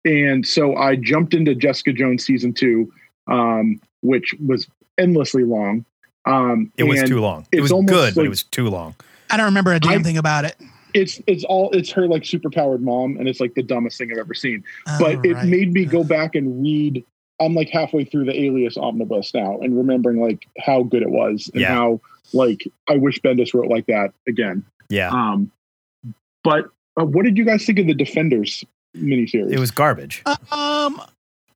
and 0.03 0.45
so 0.45 0.75
i 0.75 0.93
jumped 0.97 1.33
into 1.33 1.55
jessica 1.55 1.93
jones 1.93 2.25
season 2.25 2.51
two 2.51 2.91
um 3.27 3.79
which 4.01 4.35
was 4.45 4.67
endlessly 4.97 5.45
long 5.45 5.85
um 6.25 6.69
It 6.77 6.83
was 6.83 7.01
too 7.03 7.21
long. 7.21 7.47
It 7.53 7.61
was 7.61 7.71
almost 7.71 7.93
good, 7.93 8.15
but 8.15 8.25
it 8.25 8.29
was 8.29 8.43
too 8.43 8.67
long. 8.69 8.95
I 9.29 9.37
don't 9.37 9.45
remember 9.45 9.71
a 9.73 9.79
damn 9.79 10.01
I- 10.01 10.03
thing 10.03 10.17
about 10.17 10.43
it. 10.43 10.55
It's 10.93 11.21
it's 11.27 11.43
all 11.43 11.69
it's 11.71 11.91
her 11.91 12.07
like 12.07 12.23
superpowered 12.23 12.79
mom 12.81 13.17
and 13.17 13.27
it's 13.27 13.39
like 13.39 13.53
the 13.55 13.63
dumbest 13.63 13.97
thing 13.97 14.11
i've 14.11 14.17
ever 14.17 14.33
seen 14.33 14.63
Oh, 14.87 14.97
but 14.99 15.25
it 15.25 15.43
made 15.45 15.71
me 15.73 15.85
go 15.85 16.03
back 16.03 16.35
and 16.35 16.61
read 16.61 17.03
i'm 17.39 17.53
like 17.53 17.69
halfway 17.69 18.03
through 18.05 18.25
the 18.25 18.39
alias 18.39 18.77
omnibus 18.77 19.33
now 19.33 19.57
and 19.59 19.75
remembering 19.77 20.21
like 20.21 20.45
how 20.59 20.83
good 20.83 21.01
it 21.01 21.09
was 21.09 21.49
and 21.53 21.61
Yeah. 21.61 21.73
how 21.73 22.01
like 22.33 22.67
i 22.89 22.95
wish 22.97 23.19
bendis 23.21 23.53
wrote 23.53 23.67
like 23.69 23.85
that 23.87 24.13
again 24.27 24.63
Yeah. 24.89 25.09
um 25.09 25.51
but 26.43 26.65
uh, 26.99 27.05
what 27.05 27.23
did 27.23 27.37
you 27.37 27.45
guys 27.45 27.65
think 27.65 27.79
of 27.79 27.87
the 27.87 27.93
defenders 27.93 28.63
miniseries 28.97 29.51
It 29.53 29.59
was 29.59 29.71
garbage. 29.71 30.23
Um, 30.51 31.01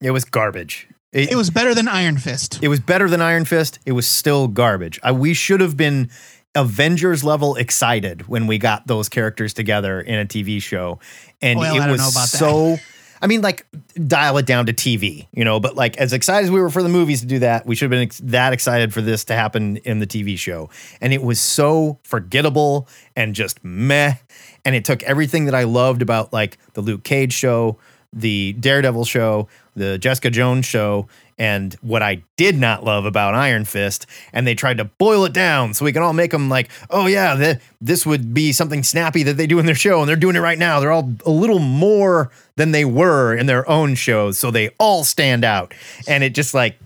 It 0.01 0.11
was 0.11 0.23
garbage. 0.25 0.87
It, 1.11 1.31
it 1.31 1.35
was 1.35 1.49
better 1.49 1.73
than 1.73 1.87
Iron 1.87 2.17
Fist. 2.17 2.59
it 2.61 2.67
was 2.67 2.79
better 2.79 3.09
than 3.09 3.21
Iron 3.21 3.45
Fist. 3.45 3.79
It 3.85 3.91
was 3.93 4.07
still 4.07 4.47
garbage. 4.47 4.99
I, 5.03 5.11
we 5.11 5.33
should 5.33 5.59
have 5.61 5.75
been 5.75 6.09
Avengers 6.55 7.23
level 7.23 7.55
excited 7.55 8.27
when 8.27 8.47
we 8.47 8.57
got 8.57 8.87
those 8.87 9.09
characters 9.09 9.53
together 9.53 10.01
in 10.01 10.19
a 10.19 10.25
TV 10.25 10.61
show. 10.61 10.99
And 11.41 11.59
Well, 11.59 11.75
it 11.75 11.91
was 11.91 11.99
know 11.99 12.09
about 12.09 12.29
that. 12.29 12.37
so 12.37 12.77
I 13.21 13.27
mean, 13.27 13.41
like, 13.41 13.65
dial 14.05 14.37
it 14.37 14.45
down 14.45 14.65
to 14.65 14.73
TV, 14.73 15.27
you 15.31 15.45
know, 15.45 15.59
but 15.59 15.75
like, 15.75 15.97
as 15.97 16.13
excited 16.13 16.45
as 16.45 16.51
we 16.51 16.59
were 16.59 16.69
for 16.69 16.83
the 16.83 16.89
movies 16.89 17.21
to 17.21 17.25
do 17.25 17.39
that, 17.39 17.65
we 17.65 17.75
should 17.75 17.85
have 17.85 17.91
been 17.91 18.01
ex- 18.01 18.21
that 18.23 18.53
excited 18.53 18.93
for 18.93 19.01
this 19.01 19.25
to 19.25 19.33
happen 19.33 19.77
in 19.77 19.99
the 19.99 20.07
TV 20.07 20.37
show. 20.37 20.69
And 21.01 21.13
it 21.13 21.23
was 21.23 21.39
so 21.39 21.97
forgettable 22.03 22.87
and 23.15 23.33
just 23.33 23.63
meh. 23.63 24.15
And 24.63 24.75
it 24.75 24.85
took 24.85 25.01
everything 25.03 25.45
that 25.45 25.55
I 25.55 25.63
loved 25.63 26.01
about 26.01 26.33
like 26.33 26.57
the 26.73 26.81
Luke 26.81 27.03
Cage 27.03 27.33
show, 27.33 27.79
the 28.11 28.53
Daredevil 28.53 29.05
show, 29.05 29.47
the 29.75 29.97
Jessica 29.97 30.29
Jones 30.29 30.65
show, 30.65 31.07
and 31.37 31.73
what 31.81 32.01
I 32.01 32.23
did 32.37 32.57
not 32.57 32.83
love 32.83 33.05
about 33.05 33.35
Iron 33.35 33.65
Fist. 33.65 34.05
And 34.31 34.47
they 34.47 34.55
tried 34.55 34.77
to 34.77 34.85
boil 34.85 35.25
it 35.25 35.33
down 35.33 35.73
so 35.73 35.83
we 35.83 35.91
can 35.91 36.01
all 36.01 36.13
make 36.13 36.31
them 36.31 36.49
like, 36.49 36.69
oh, 36.89 37.07
yeah, 37.07 37.35
th- 37.35 37.57
this 37.81 38.05
would 38.05 38.33
be 38.33 38.53
something 38.53 38.83
snappy 38.83 39.23
that 39.23 39.35
they 39.35 39.47
do 39.47 39.59
in 39.59 39.65
their 39.65 39.75
show. 39.75 39.99
And 39.99 40.07
they're 40.07 40.15
doing 40.15 40.35
it 40.35 40.41
right 40.41 40.57
now. 40.57 40.79
They're 40.79 40.91
all 40.91 41.11
a 41.25 41.31
little 41.31 41.59
more 41.59 42.31
than 42.55 42.71
they 42.71 42.85
were 42.85 43.35
in 43.35 43.47
their 43.47 43.67
own 43.69 43.95
shows. 43.95 44.37
So 44.37 44.49
they 44.49 44.69
all 44.79 45.03
stand 45.03 45.43
out. 45.43 45.73
And 46.07 46.23
it 46.23 46.33
just 46.33 46.53
like, 46.53 46.77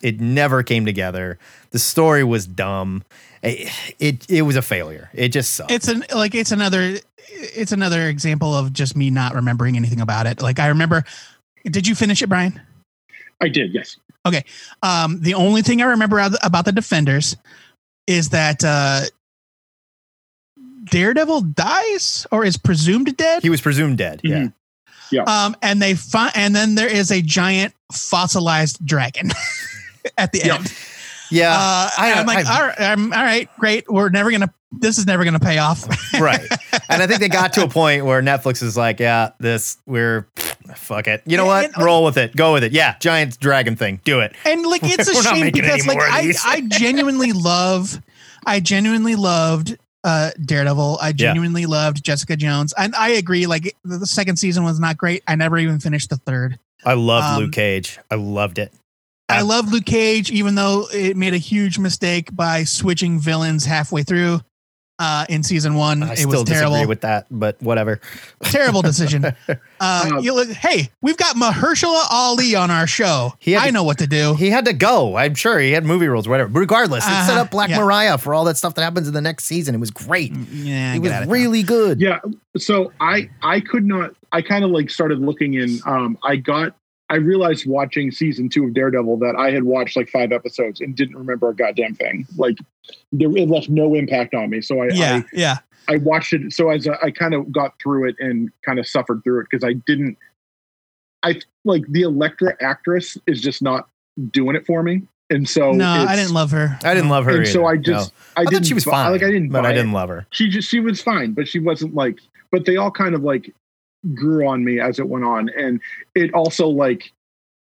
it 0.00 0.18
never 0.20 0.62
came 0.62 0.86
together. 0.86 1.38
The 1.70 1.78
story 1.78 2.24
was 2.24 2.46
dumb. 2.46 3.04
It, 3.42 3.70
it, 3.98 4.30
it 4.30 4.42
was 4.42 4.56
a 4.56 4.62
failure. 4.62 5.10
It 5.12 5.28
just 5.28 5.52
sucked. 5.54 5.70
It's 5.70 5.88
an 5.88 6.04
like 6.14 6.34
it's 6.34 6.52
another 6.52 6.96
it's 7.32 7.72
another 7.72 8.08
example 8.08 8.54
of 8.54 8.72
just 8.72 8.96
me 8.96 9.08
not 9.08 9.34
remembering 9.34 9.76
anything 9.76 10.00
about 10.00 10.26
it. 10.26 10.42
Like 10.42 10.58
I 10.58 10.68
remember. 10.68 11.04
Did 11.64 11.86
you 11.86 11.94
finish 11.94 12.22
it, 12.22 12.28
Brian? 12.28 12.60
I 13.40 13.48
did 13.48 13.72
yes 13.72 13.96
Okay. 14.26 14.44
Um, 14.82 15.22
the 15.22 15.32
only 15.32 15.62
thing 15.62 15.80
I 15.80 15.86
remember 15.86 16.18
about 16.42 16.66
the 16.66 16.72
Defenders 16.72 17.38
is 18.06 18.28
that 18.28 18.62
uh, 18.62 19.00
Daredevil 20.90 21.40
dies 21.42 22.26
or 22.30 22.44
is 22.44 22.58
presumed 22.58 23.16
dead. 23.16 23.42
he 23.42 23.48
was 23.48 23.62
presumed 23.62 23.96
dead. 23.98 24.20
Yeah. 24.22 24.36
Mhm. 24.38 24.52
Yeah. 25.10 25.22
Um, 25.22 25.56
and 25.62 25.80
they 25.80 25.94
find, 25.94 26.32
and 26.34 26.54
then 26.54 26.74
there 26.74 26.86
is 26.86 27.10
a 27.10 27.22
giant 27.22 27.72
fossilized 27.92 28.84
dragon 28.84 29.30
at 30.18 30.32
the 30.32 30.42
Yeah. 30.44 30.56
end. 30.56 30.74
Yeah. 31.30 31.52
Uh, 31.52 31.90
I- 31.98 32.12
I'm 32.16 32.26
like, 32.26 32.44
I- 32.46 32.60
all 32.60 32.66
right, 32.66 32.80
I'm, 32.80 33.12
all 33.14 33.22
right, 33.22 33.48
great. 33.58 33.90
We're 33.90 34.10
never 34.10 34.30
gonna. 34.30 34.52
This 34.70 34.98
is 34.98 35.06
never 35.06 35.24
gonna 35.24 35.40
pay 35.40 35.56
off. 35.58 35.84
right. 36.20 36.40
And 36.90 37.02
I 37.02 37.06
think 37.06 37.20
they 37.20 37.28
got 37.30 37.54
to 37.54 37.64
a 37.64 37.68
point 37.70 38.04
where 38.04 38.20
Netflix 38.22 38.62
is 38.62 38.76
like, 38.76 39.00
yeah, 39.00 39.30
this, 39.40 39.78
we're, 39.86 40.28
fuck 40.76 41.06
it. 41.08 41.22
You 41.26 41.36
know 41.36 41.46
what? 41.46 41.66
And- 41.74 41.84
Roll 41.84 42.04
with 42.04 42.16
it. 42.16 42.34
Go 42.36 42.52
with 42.52 42.64
it. 42.64 42.72
Yeah. 42.72 42.96
Giant 43.00 43.38
dragon 43.40 43.76
thing. 43.76 44.00
Do 44.04 44.20
it. 44.20 44.34
and 44.44 44.64
like 44.66 44.82
it's 44.84 45.08
a 45.18 45.22
shame 45.22 45.50
because 45.52 45.86
like 45.86 45.98
I. 46.00 46.32
I 46.44 46.60
genuinely 46.68 47.32
love 47.32 48.00
I 48.46 48.60
genuinely 48.60 49.16
loved 49.16 49.76
uh 50.04 50.30
Daredevil. 50.44 50.98
I 51.00 51.12
genuinely 51.12 51.66
loved 51.66 52.02
Jessica 52.02 52.36
Jones. 52.36 52.72
And 52.78 52.94
I 52.94 53.10
agree, 53.10 53.46
like 53.46 53.76
the 53.84 53.98
the 53.98 54.06
second 54.06 54.36
season 54.36 54.64
was 54.64 54.80
not 54.80 54.96
great. 54.96 55.22
I 55.28 55.34
never 55.36 55.58
even 55.58 55.78
finished 55.80 56.08
the 56.10 56.16
third. 56.16 56.58
I 56.84 56.94
love 56.94 57.22
Um, 57.36 57.42
Luke 57.44 57.52
Cage. 57.52 57.98
I 58.10 58.14
loved 58.14 58.58
it. 58.58 58.72
I 59.28 59.42
love 59.42 59.70
Luke 59.72 59.84
Cage, 59.84 60.30
even 60.32 60.56
though 60.56 60.88
it 60.92 61.16
made 61.16 61.34
a 61.34 61.38
huge 61.38 61.78
mistake 61.78 62.34
by 62.34 62.64
switching 62.64 63.20
villains 63.20 63.64
halfway 63.64 64.02
through. 64.02 64.40
Uh, 65.00 65.24
in 65.30 65.42
season 65.42 65.74
one, 65.76 66.02
I 66.02 66.12
it 66.12 66.16
still 66.18 66.28
was 66.30 66.44
disagree 66.44 66.68
terrible. 66.72 66.88
with 66.88 67.00
that, 67.00 67.26
but 67.30 67.56
whatever. 67.62 68.00
terrible 68.42 68.82
decision. 68.82 69.24
Uh, 69.82 70.10
Uh, 70.12 70.20
you 70.20 70.34
look, 70.34 70.50
hey, 70.50 70.90
we've 71.00 71.16
got 71.16 71.36
Mahershala 71.36 72.04
Ali 72.10 72.54
on 72.54 72.70
our 72.70 72.86
show. 72.86 73.32
He 73.38 73.56
I 73.56 73.68
to- 73.68 73.72
know 73.72 73.82
what 73.82 73.96
to 73.98 74.06
do. 74.06 74.34
He 74.34 74.50
had 74.50 74.66
to 74.66 74.74
go. 74.74 75.16
I'm 75.16 75.34
sure 75.34 75.58
he 75.58 75.72
had 75.72 75.86
movie 75.86 76.06
rules, 76.06 76.28
whatever. 76.28 76.50
But 76.50 76.60
regardless, 76.60 77.02
it 77.06 77.08
set 77.08 77.30
Uh-huh, 77.30 77.40
up 77.40 77.50
Black 77.50 77.70
yeah. 77.70 77.78
Mariah 77.78 78.18
for 78.18 78.34
all 78.34 78.44
that 78.44 78.58
stuff 78.58 78.74
that 78.74 78.82
happens 78.82 79.08
in 79.08 79.14
the 79.14 79.22
next 79.22 79.44
season. 79.46 79.74
It 79.74 79.78
was 79.78 79.90
great. 79.90 80.32
yeah, 80.52 80.92
it 80.94 80.98
was 80.98 81.10
out 81.10 81.22
of 81.22 81.28
town. 81.28 81.32
really 81.32 81.62
good. 81.62 81.98
Yeah. 81.98 82.18
So 82.58 82.92
I 83.00 83.30
I 83.42 83.60
could 83.60 83.86
not. 83.86 84.10
I 84.32 84.42
kind 84.42 84.64
of 84.64 84.70
like 84.70 84.90
started 84.90 85.18
looking 85.20 85.54
in. 85.54 85.80
Um, 85.86 86.18
I 86.22 86.36
got. 86.36 86.74
I 87.10 87.16
realized 87.16 87.66
watching 87.66 88.12
season 88.12 88.48
two 88.48 88.64
of 88.64 88.72
Daredevil 88.72 89.18
that 89.18 89.34
I 89.36 89.50
had 89.50 89.64
watched 89.64 89.96
like 89.96 90.08
five 90.08 90.30
episodes 90.30 90.80
and 90.80 90.94
didn't 90.94 91.16
remember 91.16 91.48
a 91.48 91.54
goddamn 91.54 91.96
thing. 91.96 92.24
Like, 92.36 92.56
there, 93.10 93.36
it 93.36 93.48
left 93.48 93.68
no 93.68 93.96
impact 93.96 94.32
on 94.32 94.48
me. 94.48 94.60
So 94.60 94.80
I 94.80 94.88
Yeah, 94.92 95.22
yeah. 95.32 95.58
I, 95.88 95.94
I 95.94 95.96
watched 95.96 96.32
it. 96.32 96.52
So 96.52 96.70
as 96.70 96.86
I, 96.86 96.96
I 97.02 97.10
kind 97.10 97.34
of 97.34 97.50
got 97.50 97.74
through 97.82 98.10
it 98.10 98.16
and 98.20 98.52
kind 98.64 98.78
of 98.78 98.86
suffered 98.86 99.24
through 99.24 99.40
it 99.40 99.48
because 99.50 99.64
I 99.64 99.72
didn't. 99.72 100.16
I 101.24 101.40
like 101.64 101.82
the 101.88 102.02
Elektra 102.02 102.56
actress 102.62 103.18
is 103.26 103.40
just 103.40 103.60
not 103.60 103.88
doing 104.30 104.54
it 104.54 104.64
for 104.64 104.82
me, 104.82 105.02
and 105.30 105.48
so 105.48 105.72
no, 105.72 105.86
I 105.86 106.14
didn't 106.14 106.32
love 106.32 106.52
her. 106.52 106.78
I 106.84 106.94
didn't 106.94 107.10
love 107.10 107.24
her. 107.24 107.38
And 107.38 107.48
so. 107.48 107.66
I 107.66 107.76
just 107.76 108.12
No. 108.12 108.16
I, 108.36 108.40
I, 108.40 108.44
didn't 108.44 108.54
thought 108.54 108.66
she 108.66 108.74
was 108.74 108.84
fine. 108.84 109.10
Like 109.10 109.22
I 109.24 109.30
didn't, 109.30 109.50
but 109.50 109.66
I 109.66 109.72
didn't 109.72 109.92
love 109.92 110.08
her. 110.10 110.26
she 110.30 110.48
just 110.48 110.68
she 110.70 110.78
was 110.78 111.02
fine, 111.02 111.32
but 111.32 111.48
she 111.48 111.58
wasn't 111.58 111.94
like. 111.94 112.20
But 112.52 112.66
they 112.66 112.76
all 112.76 112.90
kind 112.90 113.14
of 113.14 113.22
like 113.22 113.52
grew 114.14 114.46
on 114.46 114.64
me 114.64 114.80
as 114.80 114.98
it 114.98 115.08
went 115.08 115.24
on, 115.24 115.48
and 115.56 115.80
it 116.14 116.32
also 116.34 116.68
like, 116.68 117.12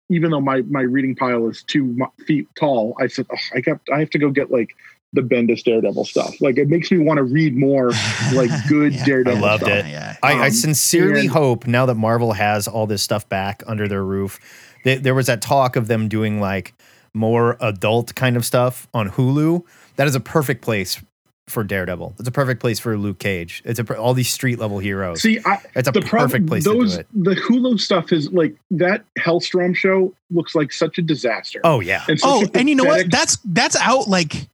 even 0.09 0.31
though 0.31 0.40
my 0.40 0.62
my 0.62 0.82
reading 0.82 1.15
pile 1.16 1.48
is 1.48 1.62
two 1.62 1.97
feet 2.27 2.47
tall, 2.59 2.97
I 3.01 3.07
said 3.07 3.27
"Ugh, 3.32 3.39
I 3.55 3.61
got 3.61 3.81
I 3.93 3.98
have 4.01 4.11
to 4.11 4.19
go 4.19 4.31
get 4.31 4.51
like 4.51 4.74
the 5.12 5.23
Bendis 5.23 5.65
Daredevil 5.65 6.05
stuff. 6.05 6.40
Like 6.40 6.57
it 6.57 6.69
makes 6.69 6.90
me 6.93 6.98
want 6.98 7.19
to 7.19 7.24
read 7.24 7.57
more 7.57 7.90
like 8.32 8.51
good 8.69 8.94
Yeah. 8.94 9.05
Daredevil. 9.05 9.39
I 9.44 9.48
loved 9.48 9.65
stuff. 9.65 9.85
it. 9.85 9.86
Yeah. 9.86 10.16
I, 10.23 10.35
I 10.35 10.47
Um, 10.47 10.51
sincerely 10.52 11.23
and- 11.23 11.31
hope 11.31 11.66
now 11.66 11.85
that 11.86 11.97
Marvel 11.97 12.32
has 12.32 12.69
all 12.69 12.86
this 12.86 13.02
stuff 13.02 13.28
back 13.28 13.62
under 13.66 13.89
their 13.89 14.05
roof. 14.05 14.39
th- 14.85 15.02
there 15.02 15.15
was 15.15 15.27
that 15.27 15.43
talk 15.43 15.74
of 15.74 15.89
them 15.89 16.09
doing 16.09 16.40
like 16.40 16.74
more 17.12 17.57
adult 17.61 18.15
kind 18.15 18.36
of 18.36 18.44
stuff 18.44 18.86
on 18.94 19.11
Hulu. 19.11 19.65
That 19.97 20.07
is 20.07 20.15
a 20.15 20.20
perfect 20.20 20.62
place 20.62 21.02
for 21.51 21.64
Daredevil. 21.64 22.14
It's 22.18 22.28
a 22.28 22.32
perfect 22.32 22.60
place 22.60 22.78
for 22.78 22.97
Luke 22.97 23.18
Cage. 23.18 23.62
It's 23.64 23.78
a 23.78 23.85
per- 23.85 23.97
all 23.97 24.14
these 24.14 24.31
street 24.31 24.59
level 24.59 24.78
heroes. 24.78 25.20
See, 25.22 25.39
I, 25.44 25.59
it's 25.74 25.89
a 25.89 25.93
the 25.93 26.01
perfect 26.01 26.10
problem 26.10 26.47
place 26.47 26.64
those 26.64 26.97
to 26.97 27.02
do 27.02 27.20
it. 27.20 27.24
the 27.24 27.35
Hulu 27.40 27.78
stuff 27.81 28.12
is 28.12 28.31
like 28.32 28.55
that 28.70 29.05
Hellstrom 29.18 29.74
show 29.77 30.14
looks 30.31 30.55
like 30.55 30.72
such 30.72 30.98
a 30.98 31.02
disaster. 31.02 31.60
Oh 31.64 31.81
yeah. 31.81 32.05
and 32.09 32.18
Oh, 32.22 32.47
and 32.55 32.68
you 32.68 32.74
know 32.74 32.85
what? 32.85 33.10
That's 33.10 33.39
that's 33.44 33.77
out 33.77 34.09
like 34.09 34.48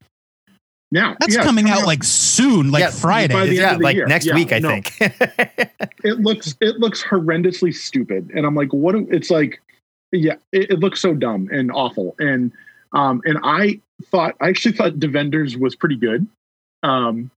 now 0.93 1.17
that's 1.21 1.35
yeah, 1.35 1.43
coming 1.43 1.69
out 1.69 1.85
like 1.87 2.05
soon, 2.05 2.71
like 2.71 2.81
Yeah, 2.81 2.91
Friday. 2.91 3.35
by 3.35 3.45
the 3.47 3.51
end 3.51 3.59
yeah, 3.59 3.73
of 3.73 3.79
the 3.79 3.85
like 3.85 3.97
year. 3.97 4.07
next 4.07 4.27
Yeah, 4.27 4.35
week, 4.35 4.53
I 4.53 4.59
no. 4.61 4.69
think. 4.69 4.97
it 6.05 6.21
looks 6.21 6.55
it 6.61 6.79
looks 6.79 7.03
horrendously 7.03 7.75
stupid 7.75 8.31
and 8.35 8.47
i'm 8.47 8.55
like 8.55 8.73
what 8.73 8.93
do, 8.93 9.07
it's 9.11 9.29
like 9.31 9.61
yeah 10.13 10.35
it, 10.53 10.71
it 10.71 10.79
looks 10.79 11.01
so 11.01 11.13
dumb 11.15 11.49
and 11.53 11.73
awful 11.73 12.15
and 12.21 12.53
um 12.93 13.21
and 13.25 13.39
i 13.43 13.81
thought 14.11 14.37
I 14.41 14.49
actually 14.51 14.77
thought 14.77 15.01
Defenders 15.01 15.57
was 15.57 15.75
pretty 15.75 15.97
good. 15.97 16.27
Um, 16.83 17.31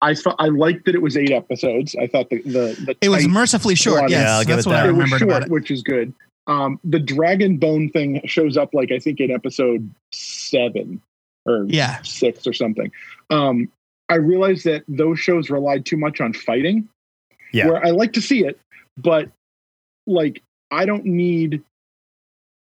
I 0.00 0.14
thought 0.14 0.36
I 0.38 0.48
liked 0.48 0.84
that 0.86 0.94
it 0.94 1.02
was 1.02 1.16
eight 1.16 1.30
episodes. 1.30 1.94
I 1.96 2.06
thought 2.06 2.28
the 2.30 2.42
the, 2.42 2.76
the 2.84 2.96
It 3.00 3.08
was 3.08 3.26
mercifully 3.28 3.74
short. 3.76 4.10
Yes, 4.10 4.20
Yeah, 4.22 4.36
I'll 4.36 4.44
give 4.44 4.56
that's 4.56 4.66
it 4.66 4.70
what 4.70 4.74
that. 4.76 4.86
I 4.86 4.88
it 4.88 4.92
was 4.92 5.08
short, 5.10 5.22
about 5.22 5.42
it. 5.42 5.48
which 5.50 5.70
is 5.70 5.82
good. 5.82 6.12
Um, 6.48 6.80
the 6.82 6.98
dragon 6.98 7.56
bone 7.58 7.88
thing 7.90 8.20
shows 8.24 8.56
up 8.56 8.74
like 8.74 8.90
I 8.90 8.98
think 8.98 9.20
in 9.20 9.30
episode 9.30 9.88
seven 10.12 11.00
or 11.46 11.66
Yeah. 11.68 12.02
six 12.02 12.46
or 12.46 12.52
something. 12.52 12.90
Um, 13.30 13.70
I 14.08 14.16
realized 14.16 14.64
that 14.64 14.82
those 14.88 15.20
shows 15.20 15.50
relied 15.50 15.86
too 15.86 15.96
much 15.96 16.20
on 16.20 16.32
fighting. 16.32 16.88
Yeah. 17.52 17.68
Where 17.68 17.84
I 17.84 17.90
like 17.90 18.12
to 18.14 18.20
see 18.20 18.44
it, 18.44 18.58
but 18.96 19.30
like 20.06 20.42
I 20.72 20.84
don't 20.84 21.04
need 21.04 21.62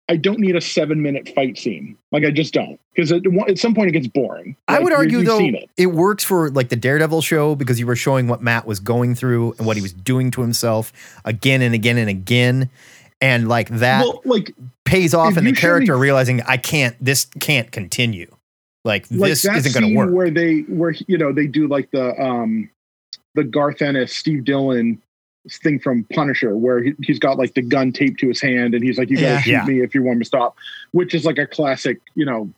I 0.10 0.16
don't 0.16 0.40
need 0.40 0.56
a 0.56 0.62
seven 0.62 1.02
minute 1.02 1.30
fight 1.36 1.58
scene. 1.58 1.98
Like 2.12 2.24
I 2.24 2.32
just 2.32 2.54
don't 2.54 2.80
because 2.96 3.12
at, 3.12 3.24
at 3.48 3.58
some 3.58 3.76
point 3.76 3.90
it 3.90 3.92
gets 3.92 4.08
boring. 4.08 4.56
I 4.68 4.80
would 4.80 4.94
argue 4.94 5.24
though 5.24 5.40
it. 5.40 5.70
it. 5.76 5.88
works 5.88 6.24
for 6.24 6.50
like 6.52 6.70
the 6.70 6.76
Daredevil 6.76 7.22
show 7.22 7.56
because 7.56 7.80
you 7.80 7.86
were 7.86 7.96
showing 7.96 8.28
what 8.28 8.42
Matt 8.42 8.66
was 8.66 8.80
going 8.80 9.16
through 9.16 9.54
and 9.58 9.68
what 9.68 9.76
he 9.76 9.82
was 9.82 9.94
doing 9.94 10.32
to 10.32 10.42
himself 10.42 10.94
again 11.26 11.62
and 11.62 11.76
again 11.76 11.98
and 11.98 12.10
again, 12.10 12.70
and 13.20 13.50
like 13.50 13.70
that 13.70 14.02
well, 14.02 14.22
like 14.24 14.54
pays 14.86 15.14
off 15.14 15.38
in 15.38 15.44
the 15.44 15.54
character 15.54 15.96
me- 15.96 16.02
realizing 16.02 16.42
I 16.44 16.58
can't. 16.58 16.96
This 17.04 17.26
can't 17.40 17.72
continue. 17.72 18.34
Like, 18.86 19.08
like 19.12 19.32
this 19.32 19.44
isn't 19.44 19.74
going 19.74 19.94
to 19.94 19.98
work. 19.98 20.14
where 20.14 20.32
they 20.32 20.60
where 20.62 20.96
you 21.08 21.18
know 21.18 21.34
they 21.34 21.48
do 21.48 21.68
like 21.68 21.92
the 21.92 22.20
um 22.22 22.70
the 23.36 23.44
Garth 23.44 23.82
Ennis 23.82 24.16
Steve 24.16 24.46
Dillon 24.46 25.02
thing 25.50 25.80
from 25.80 26.04
Punisher 26.14 26.56
where 26.58 26.82
he, 26.84 26.94
he's 27.04 27.20
got 27.20 27.38
like 27.38 27.54
the 27.54 27.62
gun 27.62 27.92
taped 27.92 28.20
to 28.20 28.28
his 28.28 28.42
hand 28.42 28.74
and 28.74 28.84
he's 28.84 28.98
like 28.98 29.10
you 29.10 29.16
gotta 29.18 29.28
Yeah. 29.34 29.42
shoot 29.42 29.52
Yeah. 29.52 29.66
me 29.66 29.82
if 29.82 29.94
you 29.96 30.04
want 30.04 30.20
me 30.20 30.24
to 30.24 30.28
stop 30.28 30.56
which 30.92 31.14
is 31.16 31.26
like 31.26 31.38
a 31.38 31.48
classic 31.48 32.00
you 32.16 32.26
know 32.26 32.50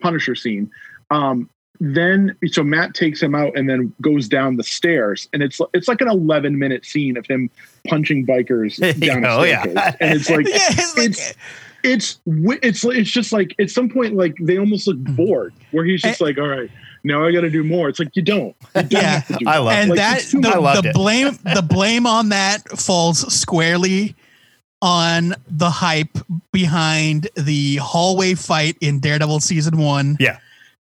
Punisher 0.00 0.34
scene 0.34 0.70
um 1.10 1.48
then 1.80 2.36
so 2.46 2.62
Matt 2.62 2.94
takes 2.94 3.20
him 3.22 3.34
out 3.34 3.56
and 3.56 3.68
then 3.68 3.92
goes 4.00 4.28
down 4.28 4.56
the 4.56 4.62
stairs 4.64 5.28
and 5.32 5.42
it's 5.42 5.60
it's 5.72 5.88
like 5.88 6.00
an 6.00 6.08
11 6.08 6.58
minute 6.58 6.84
scene 6.86 7.16
of 7.16 7.26
him 7.26 7.50
punching 7.88 8.26
bikers 8.26 8.78
down 9.06 9.24
a 9.24 9.28
Oh, 9.28 9.42
yeah. 9.42 9.62
staircase 9.62 9.96
and 10.00 10.14
it's 10.14 10.30
like 10.30 10.46
yeah, 10.48 10.56
it's 10.70 10.96
like, 10.96 11.06
it's 11.06 11.34
it's 11.82 12.20
it's 12.62 12.84
it's 12.84 13.10
just 13.10 13.32
like 13.32 13.54
at 13.58 13.70
some 13.70 13.88
point 13.88 14.14
like 14.14 14.34
they 14.40 14.56
almost 14.58 14.86
look 14.86 14.96
Mm-hmm. 14.98 15.16
bored 15.16 15.54
where 15.72 15.84
he's 15.84 16.00
just 16.02 16.20
like 16.20 16.38
all 16.38 16.48
right 16.48 16.70
now 17.04 17.24
I 17.24 17.30
got 17.32 17.42
to 17.42 17.50
do 17.50 17.62
more. 17.62 17.88
It's 17.88 17.98
like 17.98 18.14
you 18.16 18.22
don't. 18.22 18.56
You 18.74 18.82
don't 18.82 18.92
Yeah. 18.92 19.22
do 19.28 19.36
I 19.46 19.52
that. 19.52 19.58
love 19.58 19.72
and 19.74 19.90
Like, 19.90 19.96
that 19.98 20.18
it's 20.22 20.30
too 20.32 20.40
the, 20.40 20.48
I 20.48 20.56
loved 20.58 20.84
the 20.84 20.88
it. 20.88 20.94
blame 20.94 21.38
the 21.54 21.62
blame 21.62 22.06
on 22.06 22.30
that 22.30 22.66
falls 22.78 23.32
squarely 23.32 24.16
on 24.82 25.34
the 25.48 25.70
hype 25.70 26.16
behind 26.52 27.28
the 27.36 27.76
hallway 27.76 28.34
fight 28.34 28.76
in 28.80 29.00
Daredevil 29.00 29.40
season 29.40 29.78
one. 29.78 30.16
Yeah. 30.20 30.38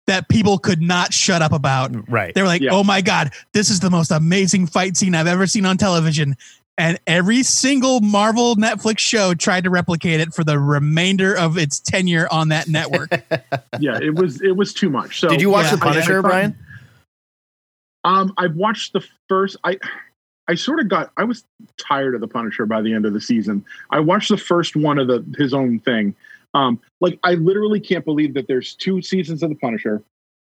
That 0.07 0.27
people 0.29 0.57
could 0.57 0.81
not 0.81 1.13
shut 1.13 1.41
up 1.41 1.53
about. 1.53 1.91
right. 2.09 2.33
They 2.33 2.41
were 2.41 2.47
like, 2.47 2.61
Yeah. 2.61 2.71
"Oh 2.71 2.83
my 2.83 3.01
god, 3.01 3.31
this 3.53 3.69
is 3.69 3.79
the 3.79 3.89
most 3.89 4.11
amazing 4.11 4.67
fight 4.67 4.97
scene 4.97 5.13
I've 5.15 5.27
ever 5.27 5.45
seen 5.47 5.65
on 5.65 5.77
television." 5.77 6.35
And 6.81 6.99
every 7.05 7.43
single 7.43 8.01
Marvel 8.01 8.55
Netflix 8.55 8.97
show 8.97 9.35
tried 9.35 9.65
to 9.65 9.69
replicate 9.69 10.19
it 10.19 10.33
for 10.33 10.43
the 10.43 10.57
remainder 10.57 11.37
of 11.37 11.55
its 11.55 11.79
tenure 11.79 12.27
on 12.31 12.47
that 12.49 12.67
network. 12.67 13.11
yeah, 13.79 13.99
it 14.01 14.15
was 14.15 14.41
it 14.41 14.57
was 14.57 14.73
too 14.73 14.89
much. 14.89 15.19
So 15.19 15.27
Did 15.29 15.41
you 15.41 15.51
watch 15.51 15.65
yeah, 15.65 15.75
The 15.75 15.85
I- 15.85 15.89
I 15.89 15.91
Punisher, 15.93 16.21
thought- 16.23 16.27
Brian? 16.29 16.57
Um, 18.03 18.33
I've 18.39 18.55
watched 18.55 18.93
the 18.93 19.05
first. 19.29 19.57
I 19.63 19.77
I 20.47 20.55
sort 20.55 20.79
of 20.79 20.89
got. 20.89 21.11
I 21.17 21.23
was 21.23 21.43
tired 21.77 22.15
of 22.15 22.21
the 22.21 22.27
Punisher 22.27 22.65
by 22.65 22.81
the 22.81 22.95
end 22.95 23.05
of 23.05 23.13
the 23.13 23.21
season. 23.21 23.63
I 23.91 23.99
watched 23.99 24.29
the 24.29 24.37
first 24.37 24.75
one 24.75 24.97
of 24.97 25.05
the 25.07 25.23
his 25.37 25.53
own 25.53 25.81
thing. 25.81 26.15
Um, 26.55 26.79
like 26.99 27.19
I 27.23 27.35
literally 27.35 27.79
can't 27.79 28.03
believe 28.03 28.33
that 28.33 28.47
there's 28.47 28.73
two 28.73 29.03
seasons 29.03 29.43
of 29.43 29.49
the 29.49 29.55
Punisher. 29.55 30.01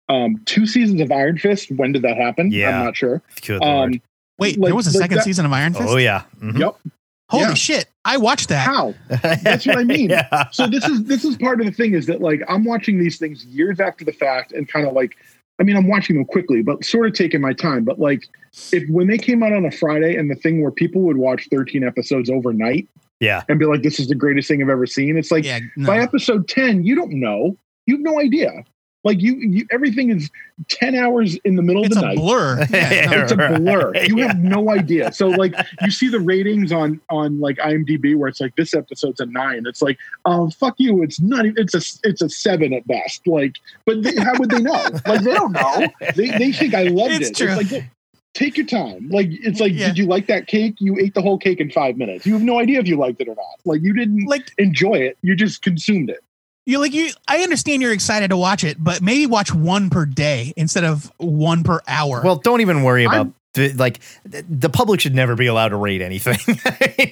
Um, 0.08 0.40
two 0.44 0.68
seasons 0.68 1.00
of 1.00 1.10
Iron 1.10 1.36
Fist. 1.36 1.72
When 1.72 1.90
did 1.90 2.02
that 2.02 2.16
happen? 2.16 2.52
Yeah. 2.52 2.78
I'm 2.78 2.84
not 2.84 2.96
sure. 2.96 3.22
Good 3.44 3.60
lord. 3.60 4.00
Wait, 4.42 4.58
Like- 4.58 4.68
there 4.68 4.74
was 4.76 4.86
a 4.86 4.90
like 4.90 5.02
second 5.04 5.16
that- 5.18 5.24
season 5.24 5.46
of 5.46 5.52
Iron 5.52 5.72
Fist. 5.72 5.86
oh 5.88 5.96
yeah. 5.96 6.22
Mhm. 6.42 6.58
Yep. 6.58 6.76
Holy 7.30 7.44
yeah. 7.44 7.54
shit! 7.54 7.86
I 8.04 8.18
watched 8.18 8.50
that. 8.50 8.66
How? 8.66 8.92
That's 9.08 9.64
what 9.66 9.78
I 9.78 9.84
mean. 9.84 10.10
yeah. 10.16 10.50
so 10.50 10.66
this 10.66 10.84
is 10.86 11.04
this 11.04 11.24
is 11.24 11.36
part 11.38 11.60
of 11.60 11.66
the 11.66 11.72
thing 11.72 11.94
is 11.94 12.04
that 12.06 12.20
like 12.20 12.42
I'm 12.46 12.62
watching 12.64 12.98
these 12.98 13.16
things 13.18 13.46
years 13.46 13.80
after 13.80 14.04
the 14.04 14.12
fact 14.12 14.52
and 14.52 14.68
kind 14.68 14.86
of 14.86 14.92
like 14.92 15.16
I 15.58 15.62
mean 15.62 15.76
I'm 15.76 15.88
watching 15.88 16.16
them 16.16 16.26
quickly 16.26 16.60
but 16.60 16.84
sort 16.84 17.06
of 17.06 17.14
taking 17.14 17.40
my 17.40 17.54
time 17.54 17.84
but 17.84 17.98
like 17.98 18.24
if 18.70 18.86
when 18.90 19.06
they 19.06 19.16
came 19.16 19.42
out 19.42 19.54
on 19.54 19.64
a 19.64 19.70
Friday 19.70 20.14
and 20.16 20.30
the 20.30 20.34
thing 20.34 20.60
where 20.60 20.70
people 20.70 21.00
would 21.02 21.16
watch 21.16 21.48
13 21.50 21.82
episodes 21.84 22.28
overnight 22.28 22.86
Yeah. 23.20 23.44
and 23.48 23.58
be 23.58 23.64
like 23.64 23.82
this 23.82 23.98
is 23.98 24.08
the 24.08 24.14
greatest 24.14 24.48
thing 24.48 24.60
I've 24.62 24.68
ever 24.68 24.84
seen 24.86 25.16
it's 25.16 25.30
like 25.30 25.44
yeah, 25.44 25.60
no. 25.76 25.86
by 25.86 26.00
episode 26.00 26.48
10 26.48 26.84
you 26.84 26.94
don't 26.94 27.12
know 27.12 27.56
you 27.86 27.94
have 27.94 28.02
no 28.02 28.20
idea 28.20 28.62
like 29.04 29.20
you, 29.20 29.34
you 29.36 29.66
everything 29.70 30.10
is 30.10 30.30
10 30.68 30.94
hours 30.94 31.36
in 31.44 31.56
the 31.56 31.62
middle 31.62 31.84
it's 31.84 31.96
of 31.96 32.02
the 32.02 32.06
a 32.08 32.14
night 32.14 32.18
blur. 32.18 32.66
Yeah, 32.70 33.06
no. 33.10 33.20
it's 33.22 33.32
a 33.32 33.36
blur. 33.36 33.92
You 34.04 34.18
yeah. 34.20 34.26
have 34.28 34.38
no 34.38 34.70
idea. 34.70 35.12
So 35.12 35.28
like 35.28 35.54
you 35.82 35.90
see 35.90 36.08
the 36.08 36.20
ratings 36.20 36.70
on 36.72 37.00
on 37.10 37.40
like 37.40 37.56
IMDb 37.58 38.16
where 38.16 38.28
it's 38.28 38.40
like 38.40 38.54
this 38.56 38.74
episode's 38.74 39.20
a 39.20 39.26
nine. 39.26 39.64
It's 39.66 39.82
like 39.82 39.98
oh 40.24 40.50
fuck 40.50 40.74
you. 40.78 41.02
It's 41.02 41.20
not. 41.20 41.46
It's 41.46 41.74
a 41.74 42.08
it's 42.08 42.22
a 42.22 42.28
seven 42.28 42.72
at 42.72 42.86
best. 42.86 43.26
Like, 43.26 43.56
but 43.86 44.02
they, 44.02 44.14
how 44.16 44.32
would 44.38 44.50
they 44.50 44.60
know? 44.60 44.72
Like 45.06 45.22
they 45.22 45.32
don't 45.34 45.52
know. 45.52 45.86
They 46.14 46.30
they 46.38 46.52
think 46.52 46.74
I 46.74 46.84
loved 46.84 47.14
It's 47.14 47.30
it. 47.30 47.36
true. 47.36 47.56
It's 47.58 47.72
like 47.72 47.84
take 48.34 48.56
your 48.56 48.66
time. 48.66 49.08
Like 49.10 49.28
it's 49.30 49.60
like 49.60 49.72
Yeah. 49.74 49.88
did 49.88 49.98
you 49.98 50.06
like 50.06 50.26
that 50.28 50.46
cake? 50.46 50.76
You 50.78 50.96
ate 50.98 51.14
the 51.14 51.22
whole 51.22 51.38
cake 51.38 51.60
in 51.60 51.70
five 51.70 51.96
minutes. 51.96 52.24
You 52.24 52.32
have 52.34 52.42
no 52.42 52.58
idea 52.60 52.78
if 52.80 52.86
you 52.86 52.96
liked 52.96 53.20
it 53.20 53.28
or 53.28 53.34
not. 53.34 53.44
Like 53.64 53.82
you 53.82 53.92
didn't 53.92 54.24
like 54.26 54.50
enjoy 54.58 54.94
it. 54.94 55.18
You 55.22 55.34
just 55.34 55.60
consumed 55.62 56.08
it. 56.08 56.22
You 56.66 56.78
like 56.78 56.92
you 56.92 57.10
I 57.28 57.38
understand 57.42 57.82
you're 57.82 57.92
excited 57.92 58.28
to 58.28 58.36
watch 58.36 58.64
it, 58.64 58.82
but 58.82 59.02
maybe 59.02 59.26
watch 59.26 59.52
one 59.54 59.90
per 59.90 60.04
day 60.06 60.52
instead 60.56 60.84
of 60.84 61.10
one 61.18 61.64
per 61.64 61.80
hour. 61.86 62.22
Well, 62.24 62.36
don't 62.36 62.60
even 62.60 62.82
worry 62.82 63.04
about 63.04 63.16
I'm- 63.16 63.34
the, 63.54 63.72
like 63.74 64.00
the 64.24 64.70
public 64.70 65.00
should 65.00 65.14
never 65.14 65.34
be 65.36 65.46
allowed 65.46 65.68
to 65.68 65.76
rate 65.76 66.00
anything. 66.02 66.38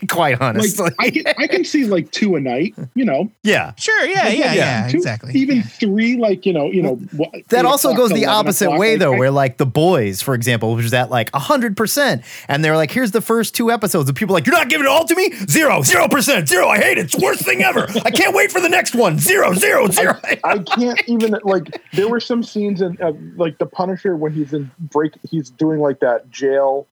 Quite 0.09 0.41
honestly. 0.41 0.85
Like 0.85 0.95
I 0.99 1.11
can 1.11 1.25
I 1.39 1.47
can 1.47 1.65
see 1.65 1.85
like 1.85 2.11
two 2.13 2.37
a 2.37 2.41
night. 2.41 2.75
You 2.95 3.05
know, 3.05 3.31
yeah. 3.43 3.73
sure, 3.77 4.05
yeah, 4.07 4.25
Like, 4.25 4.39
yeah, 4.39 4.53
yeah, 4.55 4.89
two- 4.89 4.97
exactly. 4.99 5.33
Even 5.35 5.57
Yeah. 5.59 5.63
three, 5.63 6.17
like 6.17 6.47
you 6.47 6.53
know, 6.53 6.67
you 6.71 6.83
know. 6.83 6.95
what- 7.17 7.31
That 7.49 7.65
also 7.67 7.95
goes 7.95 8.11
the 8.11 8.27
opposite 8.27 8.71
way, 8.71 8.93
like, 8.93 9.01
though, 9.01 9.15
I- 9.15 9.19
where 9.19 9.31
like 9.31 9.57
The 9.59 9.67
Boys, 9.67 10.23
for 10.23 10.35
example, 10.35 10.75
which 10.75 10.85
is 10.87 10.95
at 10.95 11.11
like 11.11 11.31
100%. 11.33 12.23
And 12.49 12.65
they're 12.65 12.77
like, 12.77 12.91
here's 12.91 13.11
the 13.11 13.21
first 13.21 13.55
two 13.55 13.71
episodes. 13.71 14.09
And 14.09 14.17
people 14.17 14.35
are 14.35 14.39
like, 14.39 14.47
you're 14.47 14.57
not 14.57 14.69
giving 14.69 14.87
it 14.87 14.91
all 14.91 15.05
to 15.07 15.15
me? 15.15 15.31
Zero, 15.49 15.83
zero 15.83 16.09
percent, 16.09 16.49
zero. 16.49 16.69
I 16.69 16.79
hate 16.79 16.99
it. 16.99 17.05
It's 17.13 17.19
worst 17.23 17.45
thing 17.45 17.63
ever. 17.63 17.87
I 18.05 18.11
can't 18.11 18.35
wait 18.35 18.51
for 18.53 18.61
the 18.61 18.69
next 18.69 18.95
one. 18.95 19.19
Zero, 19.19 19.53
zero, 19.55 19.89
zero. 19.89 20.19
I 20.45 20.59
can't 20.59 21.01
even 21.07 21.37
like. 21.45 21.81
There 21.93 22.09
were 22.09 22.21
some 22.21 22.43
scenes 22.43 22.81
in 22.81 22.97
uh, 23.03 23.13
like 23.37 23.59
the 23.59 23.67
Punisher 23.67 24.17
when 24.17 24.33
he's 24.33 24.53
in 24.53 24.71
break. 24.79 25.13
He's 25.29 25.51
doing 25.51 25.81
like 25.81 26.01
that 26.01 26.30
jail 26.31 26.87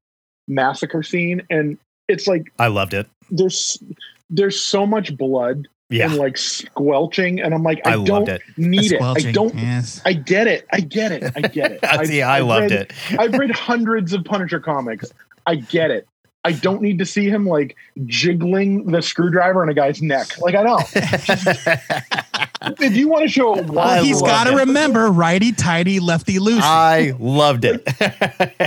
massacre 0.46 1.02
scene, 1.02 1.42
and 1.50 1.78
it's 2.08 2.26
like 2.26 2.52
I 2.58 2.68
loved 2.68 2.94
it. 2.94 3.06
there's 3.30 3.78
there's 4.30 4.60
so 4.60 4.86
much 4.86 5.16
blood 5.16 5.68
Yeah. 5.90 6.06
and 6.06 6.16
like 6.16 6.36
squelching, 6.36 7.40
and 7.40 7.54
I'm 7.54 7.62
like, 7.62 7.80
I, 7.86 7.94
I 7.94 8.04
don't 8.04 8.28
it. 8.28 8.42
need 8.56 8.92
it. 8.92 9.00
I 9.02 9.32
don't. 9.32 9.54
Yes. 9.54 10.00
I 10.04 10.12
get 10.12 10.46
it. 10.46 10.66
I 10.72 10.80
get 10.80 11.12
it. 11.12 11.32
I 11.36 11.40
get 11.42 11.72
it. 11.82 12.06
See, 12.06 12.22
I 12.22 12.38
I've 12.38 12.46
loved 12.46 12.70
read- 12.70 12.72
it. 12.72 12.92
I've 13.18 13.32
read 13.34 13.50
hundreds 13.50 14.12
of 14.12 14.24
Punisher 14.24 14.60
comics. 14.60 15.10
I 15.46 15.56
get 15.56 15.90
it. 15.90 16.06
I 16.44 16.52
don't 16.52 16.80
need 16.80 16.98
to 16.98 17.04
see 17.06 17.28
him 17.28 17.46
like 17.46 17.76
jiggling 18.06 18.84
the 18.86 19.02
screwdriver 19.02 19.60
on 19.62 19.68
a 19.68 19.74
guy's 19.74 20.00
neck. 20.00 20.38
Like 20.40 20.54
I 20.54 20.62
don't. 20.62 20.82
if 22.80 22.96
you 22.96 23.08
want 23.08 23.22
to 23.24 23.28
show 23.28 23.56
I 23.56 23.60
why 23.62 24.00
He's 24.02 24.20
loved 24.22 24.26
got 24.26 24.44
to 24.44 24.56
remember 24.56 25.08
righty 25.10 25.52
tighty, 25.52 26.00
lefty 26.00 26.38
loosey. 26.38 26.60
I 26.62 27.12
loved 27.18 27.64
it. 27.64 27.86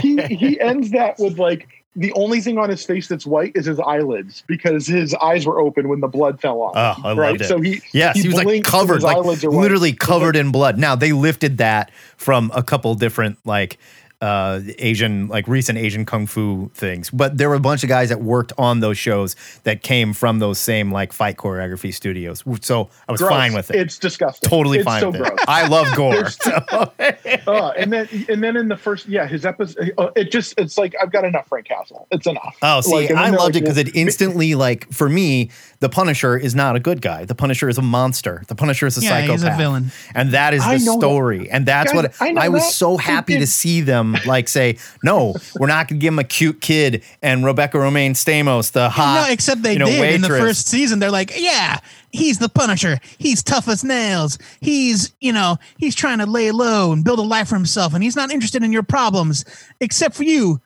he 0.01 0.21
he 0.35 0.59
ends 0.59 0.91
that 0.91 1.17
with 1.19 1.39
like 1.39 1.67
the 1.95 2.13
only 2.13 2.39
thing 2.39 2.57
on 2.57 2.69
his 2.69 2.85
face 2.85 3.07
that's 3.07 3.25
white 3.25 3.51
is 3.55 3.65
his 3.65 3.79
eyelids 3.79 4.43
because 4.47 4.87
his 4.87 5.13
eyes 5.15 5.45
were 5.45 5.59
open 5.59 5.89
when 5.89 5.99
the 5.99 6.07
blood 6.07 6.39
fell 6.39 6.61
off. 6.61 6.73
Oh, 6.75 7.01
I 7.07 7.13
right? 7.13 7.29
loved 7.31 7.41
it. 7.41 7.47
So 7.47 7.59
he 7.59 7.81
Yes, 7.93 8.17
he, 8.17 8.27
was 8.27 8.41
like 8.43 8.63
covered, 8.63 9.01
like 9.03 9.17
eyelids 9.17 9.43
are 9.43 9.49
white. 9.49 9.61
literally 9.61 9.89
It's 9.89 9.99
like- 10.01 10.07
covered 10.07 10.35
in 10.35 10.51
blood. 10.51 10.77
Now 10.77 10.95
they 10.95 11.11
lifted 11.13 11.57
that 11.57 11.91
from 12.17 12.51
a 12.55 12.63
couple 12.63 12.93
different 12.95 13.39
like 13.45 13.77
uh 14.21 14.61
Asian 14.77 15.27
like 15.27 15.47
recent 15.47 15.77
Asian 15.77 16.05
kung 16.05 16.25
fu 16.27 16.69
things. 16.73 17.09
But 17.09 17.37
there 17.37 17.49
were 17.49 17.55
a 17.55 17.59
bunch 17.59 17.83
of 17.83 17.89
guys 17.89 18.09
that 18.09 18.21
worked 18.21 18.53
on 18.57 18.79
those 18.79 18.97
shows 18.97 19.35
that 19.63 19.83
came 19.83 20.13
from 20.13 20.39
those 20.39 20.59
same 20.59 20.91
like 20.91 21.11
fight 21.13 21.37
choreography 21.37 21.93
studios. 21.93 22.43
So 22.61 22.89
I 23.07 23.11
was 23.11 23.21
Gross. 23.21 23.31
fine 23.31 23.53
with 23.53 23.69
it. 23.71 23.77
It's 23.77 23.97
disgusting. 23.97 24.49
totally 24.49 24.79
it's 24.79 24.85
fine 24.85 25.01
so 25.01 25.11
with 25.11 25.21
it. 25.21 25.27
gross. 25.27 25.39
I 25.47 25.67
love 25.67 25.95
gore. 25.95 26.29
So- 26.29 26.51
uh, 27.47 27.73
and 27.77 27.91
then 27.91 28.07
and 28.29 28.43
then 28.43 28.55
in 28.55 28.67
the 28.67 28.77
first 28.77 29.07
yeah 29.07 29.27
his 29.27 29.45
episode 29.45 29.91
uh, 29.97 30.09
it 30.15 30.31
just 30.31 30.53
it's 30.57 30.77
like 30.77 30.95
I've 31.01 31.11
got 31.11 31.25
enough 31.25 31.47
Frank 31.47 31.67
Castle. 31.67 32.07
It's 32.11 32.27
enough. 32.27 32.55
Oh, 32.61 32.81
see, 32.81 32.93
Like, 32.93 33.11
I 33.11 33.29
loved 33.29 33.39
like, 33.41 33.55
it 33.55 33.61
because 33.61 33.77
it 33.77 33.95
instantly, 33.95 34.55
like, 34.55 34.91
for 34.91 35.09
me, 35.09 35.49
the 35.81 35.89
Punisher 35.89 36.37
is 36.37 36.55
not 36.55 36.75
a 36.77 36.79
good 36.79 37.01
guy. 37.01 37.25
The 37.25 37.35
Punisher 37.35 37.67
is 37.67 37.77
a 37.77 37.81
monster. 37.81 38.43
The 38.47 38.55
Punisher 38.55 38.85
is 38.87 38.97
a 38.97 39.01
Yeah, 39.01 39.09
psychopath. 39.09 39.31
he's 39.31 39.43
a 39.43 39.57
villain. 39.57 39.91
And 40.15 40.31
that 40.31 40.53
is 40.53 40.61
I 40.63 40.77
the 40.77 40.85
know 40.85 40.93
that. 40.93 40.99
story. 41.01 41.49
And 41.51 41.65
that's 41.65 41.91
Guys, 41.91 42.03
what 42.03 42.21
I 42.21 42.45
I, 42.45 42.49
was 42.49 42.61
that. 42.63 42.71
so 42.71 42.97
happy 42.97 43.37
to 43.39 43.45
see 43.47 43.81
them 43.81 44.15
like 44.25 44.47
say, 44.47 44.77
no, 45.03 45.35
we're 45.59 45.67
not 45.67 45.87
going 45.89 45.99
to 45.99 46.01
give 46.01 46.13
him 46.13 46.19
a 46.19 46.23
cute 46.23 46.61
kid 46.61 47.03
and 47.21 47.43
Rebecca 47.43 47.77
Romijn 47.77 48.11
Stamos, 48.11 48.71
the 48.71 48.89
hot. 48.89 49.25
no, 49.27 49.33
except 49.33 49.63
they 49.63 49.73
you 49.73 49.79
know, 49.79 49.87
did 49.87 50.15
in 50.15 50.21
the 50.21 50.29
first 50.29 50.67
season. 50.67 50.99
They're 50.99 51.11
like, 51.11 51.33
yeah, 51.35 51.79
he's 52.11 52.37
the 52.39 52.47
Punisher. 52.49 52.99
He's 53.17 53.43
tough 53.43 53.67
as 53.67 53.83
nails. 53.83 54.37
He's, 54.61 55.13
you 55.19 55.33
know, 55.33 55.57
he's 55.77 55.95
trying 55.95 56.19
to 56.19 56.25
lay 56.25 56.51
low 56.51 56.91
and 56.91 57.03
build 57.03 57.19
a 57.19 57.23
life 57.23 57.47
for 57.49 57.55
himself, 57.55 57.93
and 57.93 58.03
he's 58.03 58.15
not 58.15 58.31
interested 58.31 58.63
in 58.63 58.71
your 58.71 58.83
problems, 58.83 59.43
except 59.79 60.15
for 60.15 60.23
you, 60.23 60.61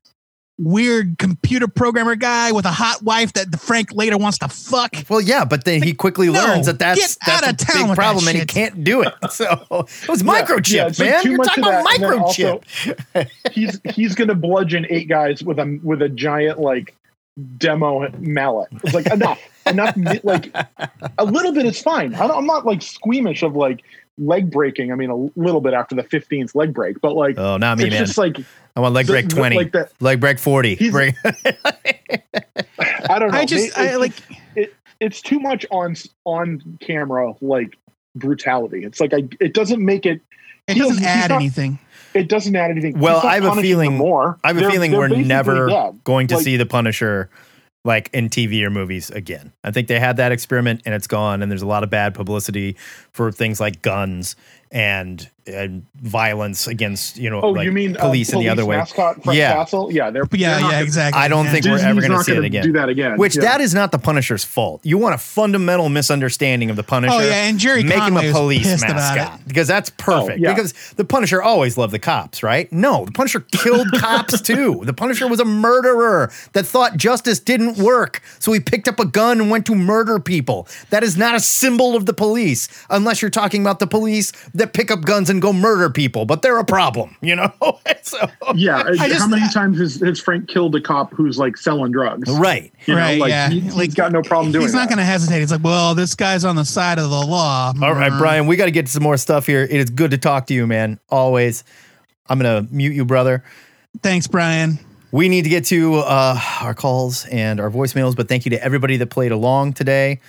weird 0.57 1.18
computer 1.18 1.68
programmer 1.68 2.15
guy 2.15 2.52
with 2.52 2.65
a 2.65 2.72
hot 2.72 3.03
wife 3.03 3.34
that 3.34 3.52
the 3.52 3.57
Frank 3.57 3.91
later 3.94 4.18
wants 4.18 4.38
to 4.40 4.48
fuck. 4.48 4.95
Well, 5.10 5.22
yeah, 5.22 5.45
but 5.45 5.65
then 5.65 5.84
he 5.84 5.94
quickly 5.94 6.27
No, 6.27 6.34
learns 6.34 6.65
that 6.68 6.80
that's 6.80 7.18
get 7.18 7.41
that's 7.41 7.64
a 7.64 7.77
big 7.86 7.95
problem, 7.95 8.27
and 8.27 8.38
he 8.38 8.45
can't 8.45 8.84
do 8.84 9.02
it. 9.02 9.14
So 9.32 9.45
it 9.72 10.07
was 10.10 10.23
Yeah, 10.23 10.41
microchip, 10.41 10.73
yeah, 10.73 10.91
so 10.91 11.03
man. 11.03 11.23
You're 11.26 11.44
talking 11.44 11.64
about 11.64 11.84
that, 11.84 12.02
and 12.02 12.14
also- 12.22 12.60
microchip. 12.60 13.30
he's 13.52 13.82
he's 13.94 14.15
gonna 14.15 14.36
bludgeon 14.36 14.86
eight 14.90 15.10
guys 15.10 15.44
with 15.44 15.60
a 15.60 15.80
with 15.84 16.02
a 16.02 16.10
giant 16.10 16.60
like 16.60 16.95
demo 17.57 18.10
mallet. 18.19 18.69
It's 18.84 18.94
like 18.94 19.07
enough, 19.07 19.41
enough. 19.65 19.95
Like 20.23 20.56
a 21.18 21.26
little 21.26 21.52
bit 21.52 21.65
is 21.65 21.82
fine. 21.82 22.15
I 22.15 22.27
don't, 22.27 22.38
I'm 22.38 22.45
not 22.45 22.65
like 22.65 22.82
squeamish 22.82 23.44
of 23.44 23.56
like 23.56 23.84
leg 24.18 24.50
breaking. 24.52 24.92
I 24.92 24.96
mean, 24.96 25.10
a 25.10 25.16
little 25.40 25.62
bit 25.62 25.74
after 25.74 25.96
the 25.96 26.04
15th 26.04 26.56
leg 26.56 26.74
break, 26.74 27.02
but 27.02 27.16
like 27.16 27.38
oh, 27.38 27.58
not 27.58 27.78
me, 27.78 27.86
it's 27.86 27.94
man. 27.94 28.06
just 28.06 28.18
like 28.18 28.38
I 28.76 28.80
want 28.80 28.94
leg 28.94 29.08
break 29.08 29.30
the- 29.30 29.36
twenty, 29.36 29.56
like 29.58 29.72
that. 29.74 29.92
leg 30.00 30.20
break 30.20 30.40
forty. 30.40 30.76
He's- 30.76 30.92
Break- 30.92 31.16
I 33.10 33.20
don't 33.20 33.32
know. 33.32 33.38
I 33.38 33.46
just, 33.46 33.78
May- 33.78 33.92
I 33.94 33.96
like, 33.98 34.14
it, 34.56 34.74
it's 35.00 35.22
too 35.22 35.40
much 35.40 35.66
on 35.72 35.96
on 36.26 36.78
camera 36.82 37.34
like 37.42 37.78
brutality. 38.16 38.84
It's 38.84 39.00
like 39.00 39.14
I 39.14 39.28
it 39.40 39.54
doesn't 39.54 39.84
make 39.84 40.06
it 40.06 40.22
it 40.68 40.74
doesn't 40.76 40.80
doesn't- 40.80 40.98
he's 40.98 41.06
add 41.08 41.30
not- 41.30 41.42
anything. 41.42 41.80
it 42.14 42.28
doesn't 42.30 42.56
add 42.56 42.72
anything. 42.72 43.00
Well, 43.00 43.26
I 43.26 43.36
have 43.36 43.58
a 43.58 43.62
feeling- 43.62 43.96
more. 43.98 44.38
I 44.44 44.48
have 44.48 44.58
a 44.58 44.62
They're- 44.62 44.72
feeling 44.72 44.92
they're 44.92 45.00
we're 45.02 45.10
never 45.10 45.68
dead. 45.68 46.00
going 46.04 46.28
to 46.28 46.36
Like- 46.36 46.44
see 46.44 46.58
the 46.58 46.66
Punisher 46.66 47.30
like 47.86 48.10
in 48.12 48.30
TV 48.30 48.64
or 48.64 48.70
movies 48.70 49.10
again. 49.12 49.53
I 49.64 49.72
think 49.72 49.88
they 49.88 49.99
had 49.99 50.18
that 50.18 50.34
experiment 50.34 50.82
and 50.86 50.94
it's 50.94 51.07
gone. 51.07 51.41
And 51.41 51.49
there's 51.49 51.62
a 51.62 51.68
lot 51.68 51.84
of 51.84 51.90
bad 51.90 52.14
publicity 52.14 52.76
for 53.12 53.32
things 53.32 53.62
like 53.62 53.82
guns 53.82 54.36
and, 54.72 55.30
and 55.48 55.86
violence 56.02 56.66
against 56.68 57.18
you 57.18 57.30
know 57.30 57.40
Oh, 57.42 57.50
like 57.52 57.66
you 57.66 57.72
mean 57.72 57.96
uh, 57.96 58.00
police 58.02 58.34
in 58.34 58.40
the 58.40 58.50
other 58.50 58.66
way. 58.66 58.78
mascot 58.78 59.24
Frank 59.24 59.38
Yeah. 59.38 59.54
Castle? 59.54 59.92
Yeah, 59.92 60.10
they're 60.10 60.26
Yeah, 60.32 60.60
they're 60.60 60.72
yeah, 60.72 60.80
exactly. 60.82 61.22
I 61.22 61.28
don't 61.28 61.46
Yeah. 61.46 61.52
think 61.52 61.66
we're 61.66 61.78
ever 61.78 62.00
going 62.02 62.02
to 62.12 62.18
not 62.18 62.26
see 62.26 62.32
it 62.32 62.36
gonna 62.36 62.48
again. 62.48 62.64
Do 62.64 62.72
that 62.74 62.90
again? 62.90 63.18
Which 63.18 63.36
Yeah. 63.36 63.44
that 63.44 63.62
is 63.62 63.74
not 63.76 63.92
the 63.92 64.00
Punisher's 64.00 64.44
fault. 64.44 64.82
You 64.84 64.98
want 64.98 65.14
a 65.14 65.20
fundamental 65.20 65.90
misunderstanding 65.90 66.70
of 66.72 66.76
the 66.78 66.84
Punisher. 66.84 67.14
Oh, 67.16 67.20
yeah, 67.20 67.44
and 67.46 67.60
Gerry 67.60 67.84
make 67.84 67.98
Conway 67.98 68.24
him 68.26 68.30
a 68.32 68.34
police 68.34 68.64
pissed 68.68 68.84
about 68.86 68.96
mascot 68.96 69.40
because 69.48 69.68
that's 69.68 69.92
perfect. 69.92 70.40
Oh, 70.40 70.42
yeah. 70.42 70.54
Because 70.54 70.74
the 70.96 71.06
Punisher 71.06 71.42
always 71.44 71.78
loved 71.78 71.94
the 71.94 72.00
cops, 72.00 72.42
right? 72.42 72.72
No, 72.74 73.06
the 73.06 73.12
Punisher 73.12 73.42
killed 73.52 73.88
cops 73.98 74.42
too. 74.42 74.82
The 74.84 74.94
Punisher 74.94 75.28
was 75.28 75.40
a 75.40 75.46
murderer 75.46 76.32
that 76.54 76.66
thought 76.66 76.98
justice 76.98 77.40
didn't 77.40 77.78
work, 77.78 78.22
so 78.40 78.52
he 78.52 78.60
picked 78.60 78.88
up 78.88 79.00
a 79.00 79.06
gun 79.06 79.40
and 79.40 79.52
went 79.52 79.66
to 79.68 79.76
murder 79.76 80.20
people. 80.20 80.68
That 80.90 81.04
is 81.04 81.16
not 81.18 81.36
a 81.36 81.40
symbol 81.40 81.96
of 81.96 82.08
the 82.08 82.14
police, 82.14 82.68
unless 82.90 83.22
you're 83.22 83.30
talking 83.32 83.62
about 83.62 83.80
the 83.80 83.88
police 83.88 84.32
that 84.56 84.74
pick 84.74 84.90
up 84.90 85.02
guns 85.02 85.30
and 85.30 85.35
go 85.40 85.53
murder 85.53 85.90
people. 85.90 86.26
But 86.26 86.41
they're 86.41 86.57
a 86.60 86.66
problem, 86.66 87.16
you 87.22 87.36
know. 87.36 87.52
so, 88.02 88.18
Yeah, 88.56 88.78
uh, 88.80 88.95
I 88.99 89.07
just- 89.07 89.20
how 89.20 89.28
many 89.28 89.48
times 89.53 89.80
has, 89.80 89.95
has 90.02 90.20
Frank 90.20 90.48
killed 90.48 90.76
a 90.76 90.82
cop 90.82 91.14
who's 91.14 91.38
like 91.38 91.57
selling 91.57 91.91
drugs? 91.91 92.30
right. 92.38 92.72
You 92.86 92.95
know, 92.95 92.99
Right, 93.02 93.20
like, 93.20 93.30
yeah. 93.30 93.49
he, 93.49 93.60
has 93.62 93.76
Like, 93.76 93.95
got 93.95 94.12
no 94.12 94.22
problem 94.22 94.52
doing 94.52 94.64
it. 94.64 94.66
He's 94.68 94.74
not 94.76 94.88
going 94.90 94.99
to 94.99 95.03
hesitate. 95.06 95.40
He's 95.40 95.52
like, 95.52 95.64
well, 95.64 95.95
this 95.95 96.16
guy's 96.16 96.45
on 96.45 96.56
the 96.56 96.66
side 96.66 96.98
of 96.99 97.10
the 97.10 97.26
law. 97.26 97.74
All 97.82 97.94
right, 97.94 98.18
Brian, 98.18 98.48
we 98.48 98.56
got 98.56 98.66
to 98.66 98.72
get 98.72 98.88
some 98.88 99.03
more 99.03 99.18
stuff 99.18 99.45
here. 99.48 99.64
It 99.64 99.72
is 99.72 99.90
good 99.90 100.12
to 100.12 100.18
talk 100.18 100.48
to 100.48 100.53
you, 100.53 100.68
man. 100.68 100.99
Always. 101.10 101.64
I'm 102.28 102.40
going 102.40 102.66
to 102.68 102.74
mute 102.74 102.94
you, 102.94 103.06
brother. 103.06 103.44
Thanks, 104.02 104.28
Brian. 104.28 104.80
We 105.12 105.30
need 105.30 105.44
to 105.44 105.49
get 105.49 105.66
to 105.66 105.95
uh, 105.95 106.40
our 106.62 106.74
calls 106.74 107.26
and 107.28 107.60
our 107.62 107.70
voicemails, 107.70 108.16
but 108.16 108.28
thank 108.28 108.45
you 108.45 108.49
to 108.52 108.62
everybody 108.64 108.98
that 108.98 109.07
played 109.10 109.32
along 109.32 109.74
today. 109.74 110.20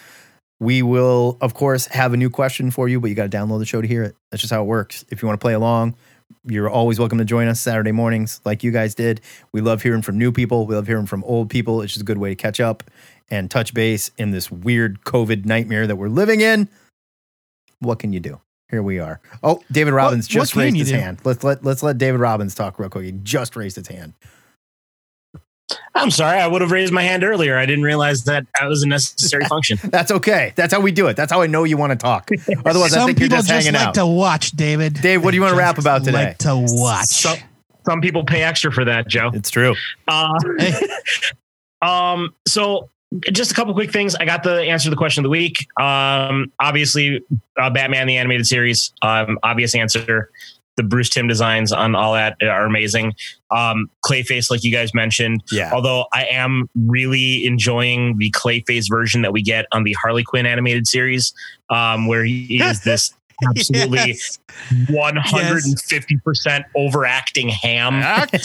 We 0.58 0.82
will, 0.82 1.36
of 1.40 1.54
course, 1.54 1.86
have 1.86 2.14
a 2.14 2.16
new 2.16 2.30
question 2.30 2.70
for 2.70 2.88
you, 2.88 2.98
but 3.00 3.08
you 3.08 3.14
got 3.14 3.30
to 3.30 3.36
download 3.36 3.58
the 3.58 3.66
show 3.66 3.82
to 3.82 3.88
hear 3.88 4.02
it. 4.02 4.16
That's 4.30 4.40
just 4.40 4.52
how 4.52 4.62
it 4.62 4.66
works. 4.66 5.04
If 5.10 5.20
you 5.20 5.28
want 5.28 5.38
to 5.38 5.44
play 5.44 5.52
along, 5.52 5.96
you're 6.44 6.70
always 6.70 6.98
welcome 6.98 7.18
to 7.18 7.24
join 7.24 7.46
us 7.46 7.60
Saturday 7.60 7.92
mornings, 7.92 8.40
like 8.44 8.64
you 8.64 8.70
guys 8.70 8.94
did. 8.94 9.20
We 9.52 9.60
love 9.60 9.82
hearing 9.82 10.02
from 10.02 10.16
new 10.16 10.32
people. 10.32 10.66
We 10.66 10.74
love 10.74 10.86
hearing 10.86 11.06
from 11.06 11.22
old 11.24 11.50
people. 11.50 11.82
It's 11.82 11.92
just 11.92 12.02
a 12.02 12.06
good 12.06 12.18
way 12.18 12.30
to 12.30 12.34
catch 12.36 12.58
up 12.58 12.84
and 13.30 13.50
touch 13.50 13.74
base 13.74 14.10
in 14.16 14.30
this 14.30 14.50
weird 14.50 15.02
COVID 15.02 15.44
nightmare 15.44 15.86
that 15.86 15.96
we're 15.96 16.08
living 16.08 16.40
in. 16.40 16.68
What 17.80 17.98
can 17.98 18.12
you 18.12 18.20
do? 18.20 18.40
Here 18.70 18.82
we 18.82 18.98
are. 18.98 19.20
Oh, 19.42 19.62
David 19.70 19.92
Robbins 19.92 20.26
what 20.26 20.32
just 20.32 20.52
can 20.54 20.62
raised 20.62 20.76
his 20.76 20.88
do? 20.88 20.96
hand. 20.96 21.18
Let's 21.24 21.44
let 21.44 21.64
let's 21.64 21.82
let 21.82 21.98
David 21.98 22.18
Robbins 22.18 22.54
talk 22.54 22.78
real 22.78 22.88
quick. 22.88 23.04
He 23.04 23.12
just 23.12 23.54
raised 23.54 23.76
his 23.76 23.86
hand. 23.88 24.14
I'm 25.96 26.10
sorry. 26.10 26.38
I 26.38 26.46
would 26.46 26.60
have 26.60 26.70
raised 26.70 26.92
my 26.92 27.02
hand 27.02 27.24
earlier. 27.24 27.56
I 27.56 27.66
didn't 27.66 27.84
realize 27.84 28.24
that 28.24 28.46
that 28.58 28.66
was 28.66 28.82
a 28.82 28.88
necessary 28.88 29.44
function. 29.48 29.78
That's 29.84 30.10
okay. 30.10 30.52
That's 30.54 30.72
how 30.72 30.80
we 30.80 30.92
do 30.92 31.06
it. 31.06 31.16
That's 31.16 31.32
how 31.32 31.42
I 31.42 31.46
know 31.46 31.64
you 31.64 31.76
want 31.76 31.92
to 31.92 31.96
talk. 31.96 32.30
Otherwise, 32.64 32.92
I 32.92 32.98
Some 32.98 33.06
think 33.06 33.18
you're 33.18 33.28
just 33.28 33.48
just, 33.48 33.50
hanging 33.50 33.78
like 33.78 33.88
out. 33.88 33.94
to 33.94 34.06
watch, 34.06 34.52
David. 34.52 34.94
Dave, 34.94 35.24
what 35.24 35.30
do 35.30 35.36
you 35.36 35.42
want 35.42 35.54
to 35.54 35.58
rap 35.58 35.78
about 35.78 36.04
today? 36.04 36.26
Like 36.26 36.38
to 36.38 36.54
watch. 36.56 37.06
Some, 37.06 37.38
some 37.86 38.00
people 38.00 38.24
pay 38.24 38.42
extra 38.42 38.72
for 38.72 38.84
that, 38.84 39.08
Joe. 39.08 39.30
It's 39.32 39.50
true. 39.50 39.74
Uh, 40.06 40.34
um, 41.82 42.34
so 42.46 42.90
just 43.32 43.52
a 43.52 43.54
couple 43.54 43.72
quick 43.74 43.92
things. 43.92 44.14
I 44.16 44.24
got 44.24 44.42
the 44.42 44.62
answer 44.62 44.84
to 44.84 44.90
the 44.90 44.96
question 44.96 45.22
of 45.22 45.24
the 45.24 45.30
week. 45.30 45.66
Um, 45.80 46.52
obviously, 46.58 47.22
uh, 47.58 47.70
Batman 47.70 48.06
the 48.06 48.16
animated 48.16 48.46
series. 48.46 48.92
Um, 49.02 49.38
obvious 49.42 49.74
answer. 49.74 50.30
The 50.76 50.82
Bruce 50.82 51.08
Timm 51.10 51.26
designs 51.26 51.72
on 51.72 51.94
all 51.94 52.12
that 52.14 52.36
are 52.42 52.66
amazing. 52.66 53.14
Um, 53.50 53.90
Clayface, 54.04 54.50
like 54.50 54.62
you 54.64 54.70
guys 54.72 54.92
mentioned. 54.94 55.42
Yeah. 55.50 55.70
Although 55.72 56.04
I 56.12 56.24
am 56.26 56.68
really 56.74 57.44
enjoying 57.46 58.18
the 58.18 58.30
Clayface 58.32 58.84
version 58.90 59.22
that 59.22 59.32
we 59.32 59.42
get 59.42 59.66
on 59.72 59.84
the 59.84 59.94
Harley 59.94 60.22
Quinn 60.24 60.44
animated 60.46 60.86
series, 60.86 61.32
um, 61.70 62.06
where 62.06 62.24
he 62.24 62.60
is 62.62 62.82
this 62.82 63.14
absolutely 63.48 64.16
150% 65.30 66.64
overacting 66.74 67.48
ham. 67.48 68.00
That 68.00 68.34
is 68.34 68.42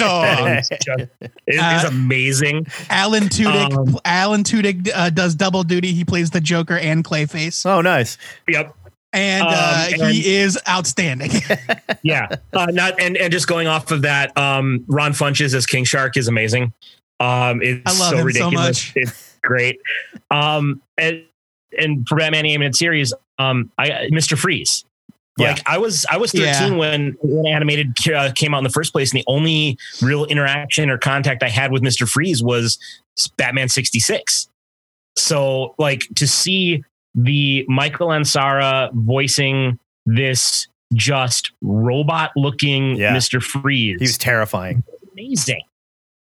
just- 0.69 1.07
it 1.21 1.31
is 1.47 1.59
Uh, 1.61 1.87
amazing. 1.89 2.67
Alan 2.89 3.23
Tudyk. 3.29 3.77
Um, 3.77 3.97
Alan 4.05 4.43
Tudyk 4.43 4.89
uh, 4.93 5.09
does 5.09 5.35
double 5.35 5.63
duty. 5.63 5.91
He 5.93 6.03
plays 6.05 6.29
the 6.31 6.41
Joker 6.41 6.77
and 6.77 7.03
Clayface, 7.03 7.65
Oh, 7.65 7.81
nice. 7.81 8.17
Yep. 8.47 8.75
And, 9.13 9.43
uh, 9.47 9.87
Um, 9.95 10.01
and- 10.01 10.13
he 10.13 10.35
is 10.35 10.57
outstanding. 10.67 11.31
Yeah. 12.03 12.29
Uh, 12.51 12.65
not 12.67 12.99
and, 12.99 13.15
and 13.15 13.31
just 13.31 13.45
going 13.47 13.67
off 13.67 13.91
of 13.91 14.01
that, 14.01 14.35
um, 14.35 14.83
Ron 14.87 15.11
Funches 15.13 15.53
as 15.53 15.67
King 15.67 15.83
Shark 15.83 16.17
is 16.17 16.27
amazing. 16.27 16.73
Um, 17.19 17.61
it's 17.61 17.81
I 17.85 17.91
love 17.99 18.09
so 18.09 18.15
him 18.15 18.21
so 18.21 18.25
ridiculous. 18.25 18.55
much. 18.57 18.93
It's 18.95 19.37
great. 19.43 19.79
Um, 20.31 20.81
and, 20.97 21.23
and 21.79 22.07
for 22.07 22.17
Batman 22.17 22.47
animated 22.47 22.75
series, 22.75 23.13
um, 23.37 23.71
I 23.77 24.09
Mr. 24.11 24.35
Freeze. 24.35 24.83
Yeah. 25.37 25.51
Like 25.51 25.61
I 25.69 25.77
was, 25.77 26.07
I 26.09 26.17
was 26.17 26.31
13 26.31 26.43
Yeah. 26.43 26.69
when, 26.75 27.15
when 27.21 27.45
animated 27.45 27.93
uh, 28.11 28.31
came 28.33 28.55
out 28.55 28.57
in 28.59 28.63
the 28.63 28.69
first 28.71 28.91
place, 28.91 29.11
and 29.11 29.19
the 29.19 29.25
only 29.27 29.77
real 30.01 30.25
interaction 30.25 30.89
or 30.89 30.97
contact 30.97 31.43
I 31.43 31.49
had 31.49 31.71
with 31.71 31.83
Mister 31.83 32.07
Freeze 32.07 32.41
was 32.41 32.79
Batman 33.37 33.69
66. 33.69 34.47
So, 35.17 35.75
like 35.77 36.07
to 36.15 36.25
see 36.27 36.83
the 37.15 37.65
Michael 37.67 38.07
Ansara 38.09 38.91
voicing 38.93 39.77
this 40.05 40.67
just 40.93 41.51
robot 41.61 42.31
looking 42.35 42.95
Yeah. 42.97 43.13
Mister 43.13 43.39
Freeze, 43.39 43.97
He 43.99 44.03
was 44.03 44.17
terrifying. 44.17 44.83
amazing. 45.13 45.61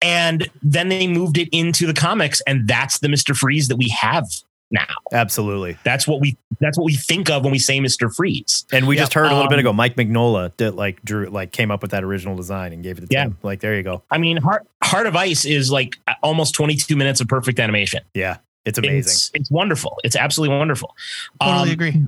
And 0.02 0.49
then 0.64 0.89
they 0.89 1.07
moved 1.07 1.38
it 1.38 1.48
into 1.52 1.85
the 1.85 1.93
comics, 1.93 2.41
and 2.48 2.68
that's 2.68 2.99
the 2.99 3.10
Mister 3.10 3.34
Freeze 3.35 3.68
that 3.68 3.76
we 3.77 3.88
have 3.89 4.26
now. 4.72 4.88
Absolutely. 5.14 5.77
That's 5.84 6.07
what 6.07 6.19
we 6.22 6.38
that's 6.60 6.77
what 6.77 6.85
we 6.85 6.95
think 6.95 7.30
of 7.30 7.43
when 7.43 7.52
we 7.52 7.60
say 7.60 7.80
Mister 7.80 8.10
Freeze. 8.10 8.65
And 8.72 8.88
we 8.88 8.95
Yep. 8.95 9.02
just 9.03 9.14
heard 9.14 9.27
a 9.31 9.34
little 9.35 9.48
bit 9.49 9.56
Um, 9.56 9.60
ago, 9.60 9.73
Mike 9.73 9.95
Mignola 9.95 10.56
did 10.57 10.72
like 10.72 11.02
drew 11.03 11.27
like 11.27 11.52
came 11.52 11.69
up 11.69 11.81
with 11.84 11.91
that 11.91 12.03
original 12.03 12.35
design 12.35 12.73
and 12.73 12.81
gave 12.81 12.98
it 12.98 13.02
to 13.02 13.07
Yeah. 13.11 13.26
Timm. 13.26 13.38
Like 13.43 13.60
there 13.60 13.76
you 13.76 13.84
go. 13.84 14.02
I 14.10 14.18
mean, 14.18 14.38
Heart 14.38 14.65
Heart 14.84 15.06
of 15.07 15.15
Ice 15.15 15.45
is 15.45 15.72
like 15.72 15.98
almost 16.23 16.56
22 16.56 16.95
minutes 16.95 17.22
of 17.22 17.27
perfect 17.27 17.60
animation. 17.60 18.02
Yeah. 18.15 18.38
It's 18.65 18.77
amazing. 18.77 18.99
It's, 18.99 19.31
it's 19.33 19.51
wonderful. 19.51 19.97
It's 20.03 20.15
absolutely 20.15 20.55
wonderful. 20.57 20.95
totally 21.41 21.69
Um, 21.69 21.73
agree. 21.73 22.03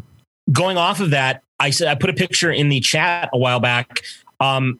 going 0.51 0.77
off 0.77 0.99
of 0.99 1.09
that, 1.11 1.43
I 1.59 1.69
said 1.71 1.87
I 1.87 1.95
put 1.95 2.09
a 2.09 2.13
picture 2.13 2.51
in 2.51 2.69
the 2.69 2.79
chat 2.79 3.29
a 3.33 3.37
while 3.37 3.59
back 3.59 4.01
um, 4.39 4.79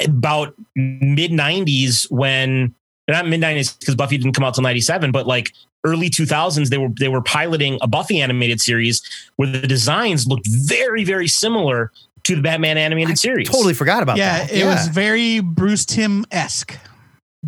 about 0.00 0.54
mid 0.74 1.30
'90s 1.30 2.10
when 2.10 2.74
not 3.08 3.26
mid 3.28 3.40
'90s 3.40 3.78
because 3.78 3.94
Buffy 3.94 4.18
didn't 4.18 4.32
come 4.34 4.44
out 4.44 4.54
till 4.54 4.62
'97, 4.62 5.12
but 5.12 5.26
like 5.26 5.52
early 5.84 6.10
2000s 6.10 6.68
they 6.70 6.78
were 6.78 6.88
they 6.98 7.08
were 7.08 7.22
piloting 7.22 7.78
a 7.80 7.86
Buffy 7.86 8.20
animated 8.20 8.60
series 8.60 9.00
where 9.36 9.48
the 9.48 9.68
designs 9.68 10.26
looked 10.26 10.48
very 10.48 11.04
very 11.04 11.28
similar 11.28 11.92
to 12.24 12.34
the 12.34 12.42
Batman 12.42 12.76
animated 12.76 13.16
series. 13.18 13.48
totally 13.48 13.74
forgot 13.74 14.02
about 14.02 14.16
that. 14.16 14.52
Yeah, 14.52 14.62
it 14.62 14.64
was 14.64 14.88
very 14.88 15.38
Bruce 15.38 15.84
Timm 15.84 16.24
esque. 16.32 16.76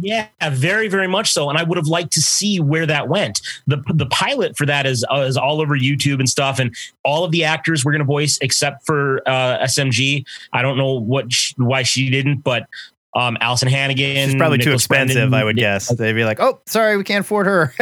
Yeah, 0.01 0.29
very, 0.51 0.89
very 0.89 1.09
much 1.09 1.33
so. 1.33 1.49
And 1.49 1.59
I 1.59 1.62
would 1.62 1.77
have 1.77 1.87
liked 1.87 2.12
to 2.15 2.23
see 2.23 2.61
where 2.61 2.87
that 2.87 3.09
went. 3.09 3.41
The 3.66 3.83
the 3.95 4.07
pilot 4.07 4.57
for 4.57 4.66
that 4.66 4.87
is 4.87 5.05
uh, 5.12 5.20
is 5.20 5.37
all 5.37 5.61
over 5.61 5.77
YouTube 5.77 6.19
and 6.19 6.29
stuff, 6.29 6.59
and 6.59 6.75
all 7.05 7.25
of 7.25 7.33
the 7.33 7.45
actors 7.45 7.85
were 7.85 7.93
going 7.93 8.01
to 8.01 8.05
voice 8.05 8.39
except 8.41 8.85
for 8.87 9.23
uh, 9.27 9.59
SMG. 9.65 10.25
I 10.53 10.62
don't 10.62 10.77
know 10.79 10.93
what 10.99 11.33
sh- 11.33 11.55
why 11.57 11.83
she 11.83 12.11
didn't, 12.11 12.39
but 12.45 12.66
um, 13.15 13.37
Alyson 13.41 13.69
Hannigan. 13.69 14.16
It's 14.31 14.35
probably 14.35 14.59
too 14.59 14.73
expensive, 14.73 15.15
Brendan, 15.15 15.35
I 15.35 15.45
would 15.45 15.57
guess. 15.57 15.89
They'd 15.89 16.12
be 16.12 16.25
like, 16.25 16.41
"Oh, 16.41 16.61
sorry, 16.66 16.97
we 16.97 17.05
can't 17.05 17.25
afford 17.25 17.47
her." 17.47 17.75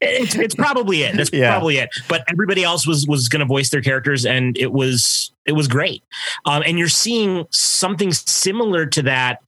it's, 0.00 0.34
it's 0.36 0.54
probably 0.54 1.02
it. 1.02 1.16
That's 1.16 1.30
Yeah. 1.32 1.50
probably 1.50 1.78
it. 1.78 1.90
But 2.08 2.24
everybody 2.28 2.62
else 2.62 2.86
was 2.86 3.06
was 3.06 3.28
going 3.28 3.40
to 3.40 3.46
voice 3.46 3.70
their 3.70 3.82
characters, 3.82 4.24
and 4.24 4.56
it 4.56 4.72
was 4.72 5.32
it 5.44 5.52
was 5.52 5.68
great. 5.68 6.02
Um, 6.46 6.62
and 6.64 6.78
you're 6.78 6.88
seeing 6.88 7.46
something 7.50 8.12
similar 8.12 8.86
to 8.86 9.02
that 9.02 9.40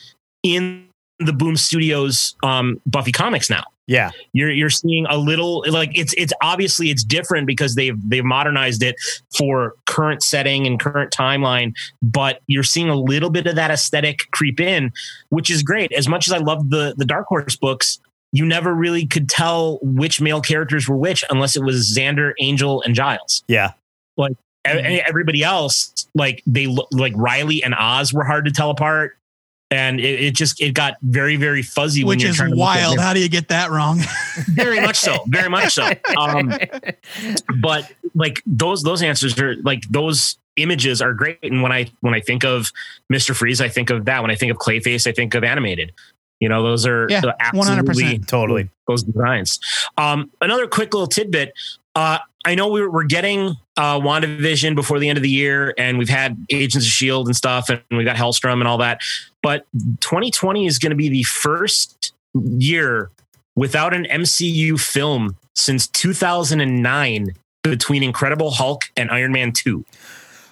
in 0.43 0.86
the 1.19 1.33
Boom 1.33 1.57
Studios 1.57 2.35
um, 2.43 2.81
Buffy 2.87 3.13
comics 3.13 3.49
now. 3.49 3.65
yeah, 3.87 4.11
You're 4.33 4.51
you're 4.51 4.69
seeing 4.71 5.07
a 5.09 5.17
little 5.17 5.65
like 5.69 5.91
it's 5.97 6.13
it's 6.19 6.33
obviously 6.43 6.91
it's 6.91 7.05
different 7.05 7.47
because 7.47 7.75
they've 7.75 7.97
they've 8.09 8.25
modernized 8.25 8.83
it 8.83 8.97
for 9.39 9.75
current 9.87 10.23
setting 10.23 10.67
and 10.67 10.79
current 10.81 11.11
timeline, 11.13 11.73
but 12.03 12.41
you're 12.49 12.63
seeing 12.65 12.89
a 12.89 12.97
little 12.97 13.31
bit 13.31 13.47
of 13.47 13.55
that 13.55 13.71
aesthetic 13.71 14.19
creep 14.33 14.61
in, 14.61 14.93
which 15.31 15.51
is 15.51 15.63
great. 15.63 15.91
As 15.93 16.09
much 16.09 16.27
as 16.27 16.33
I 16.33 16.39
love 16.39 16.71
the 16.71 16.95
the 16.99 17.05
Dark 17.05 17.27
Horse 17.29 17.57
books, 17.57 17.99
you 18.33 18.45
never 18.45 18.75
really 18.75 19.07
could 19.07 19.29
tell 19.29 19.79
which 19.83 20.21
male 20.21 20.41
characters 20.43 20.89
were 20.89 20.97
which 20.97 21.25
unless 21.31 21.57
it 21.57 21.63
was 21.63 21.91
Xander, 21.97 22.33
Angel, 22.41 22.83
and 22.83 22.95
Giles. 22.95 23.43
yeah. 23.49 23.73
E- 24.69 24.97
e- 24.97 25.03
Everybody 25.07 25.45
else, 25.45 26.09
like 26.17 26.43
they 26.45 26.67
look 26.67 26.89
like 26.91 27.13
Riley 27.15 27.63
and 27.63 27.73
Oz, 27.79 28.13
were 28.13 28.25
hard 28.25 28.45
to 28.47 28.51
tell 28.51 28.71
apart. 28.71 29.17
And 29.71 29.99
it, 29.99 30.21
it 30.21 30.35
just 30.35 30.61
it 30.61 30.75
got 30.75 30.95
very 31.03 31.37
very 31.37 31.63
fuzzy, 31.63 32.05
when 32.05 32.17
which 32.17 32.23
you're 32.23 32.31
is 32.31 32.37
trying 32.37 32.53
to 32.53 32.57
wild. 32.57 33.01
How 33.01 33.13
do 33.15 33.21
you 33.21 33.29
get 33.29 33.49
that 33.49 33.71
wrong? 33.71 34.01
very 34.55 34.81
much 34.81 34.97
so 34.97 35.17
very 35.29 35.49
much 35.49 35.73
so 35.73 35.91
um 36.17 36.53
but 37.61 37.91
like 38.15 38.43
those 38.47 38.83
those 38.83 39.03
answers 39.03 39.39
are 39.41 39.57
like 39.63 39.83
those 39.91 40.39
images 40.57 41.01
are 41.03 41.13
great 41.15 41.39
and 41.43 41.63
when 41.63 41.73
i 41.73 41.87
when 42.01 42.15
i 42.15 42.21
think 42.21 42.45
of 42.45 42.71
mr 43.13 43.35
freeze 43.35 43.61
i 43.61 43.69
think 43.69 43.91
of 43.91 44.05
that 44.05 44.23
when 44.23 44.31
i 44.31 44.35
think 44.35 44.51
of 44.53 44.59
clayface 44.59 45.07
i 45.07 45.13
think 45.13 45.35
of 45.35 45.43
animated 45.43 45.93
you 46.41 46.49
know 46.49 46.63
those 46.63 46.87
are 46.87 47.07
Yeah, 47.11 47.23
absolutely 47.41 48.19
100%. 48.19 48.27
Totally. 48.27 48.69
those 48.87 49.03
designs 49.03 49.59
um 49.97 50.31
another 50.41 50.67
quick 50.67 50.93
little 50.93 51.09
tidbit 51.09 51.53
uh 51.95 52.19
I 52.47 52.55
know 52.55 52.69
we're, 52.69 52.89
we're 52.89 53.03
getting 53.03 53.57
uh, 53.77 53.99
WandaVision 53.99 54.77
before 54.77 55.01
the 55.01 55.09
end 55.09 55.19
of 55.19 55.25
the 55.25 55.29
year, 55.29 55.75
and 55.77 55.99
we've 55.99 56.09
had 56.09 56.47
Agents 56.49 56.77
of 56.77 56.83
S.H.I.E.L.D. 56.83 57.31
And 57.31 57.37
stuff, 57.37 57.69
and 57.69 57.83
we 57.91 58.05
got 58.05 58.15
Hellstrom 58.15 58.61
and 58.61 58.69
all 58.69 58.79
that. 58.79 59.01
But 59.47 59.65
2020 60.01 60.67
is 60.67 60.81
going 60.81 60.91
to 60.91 60.97
be 60.97 61.09
the 61.09 61.23
first 61.23 62.13
year 62.35 63.11
without 63.55 63.95
an 63.95 64.05
MCU 64.11 64.79
film 64.81 65.37
since 65.55 65.87
2009 65.87 67.29
between 67.63 68.03
Incredible 68.03 68.51
Hulk 68.51 68.83
and 68.97 69.09
Iron 69.09 69.31
Man 69.31 69.53
2. 69.53 69.85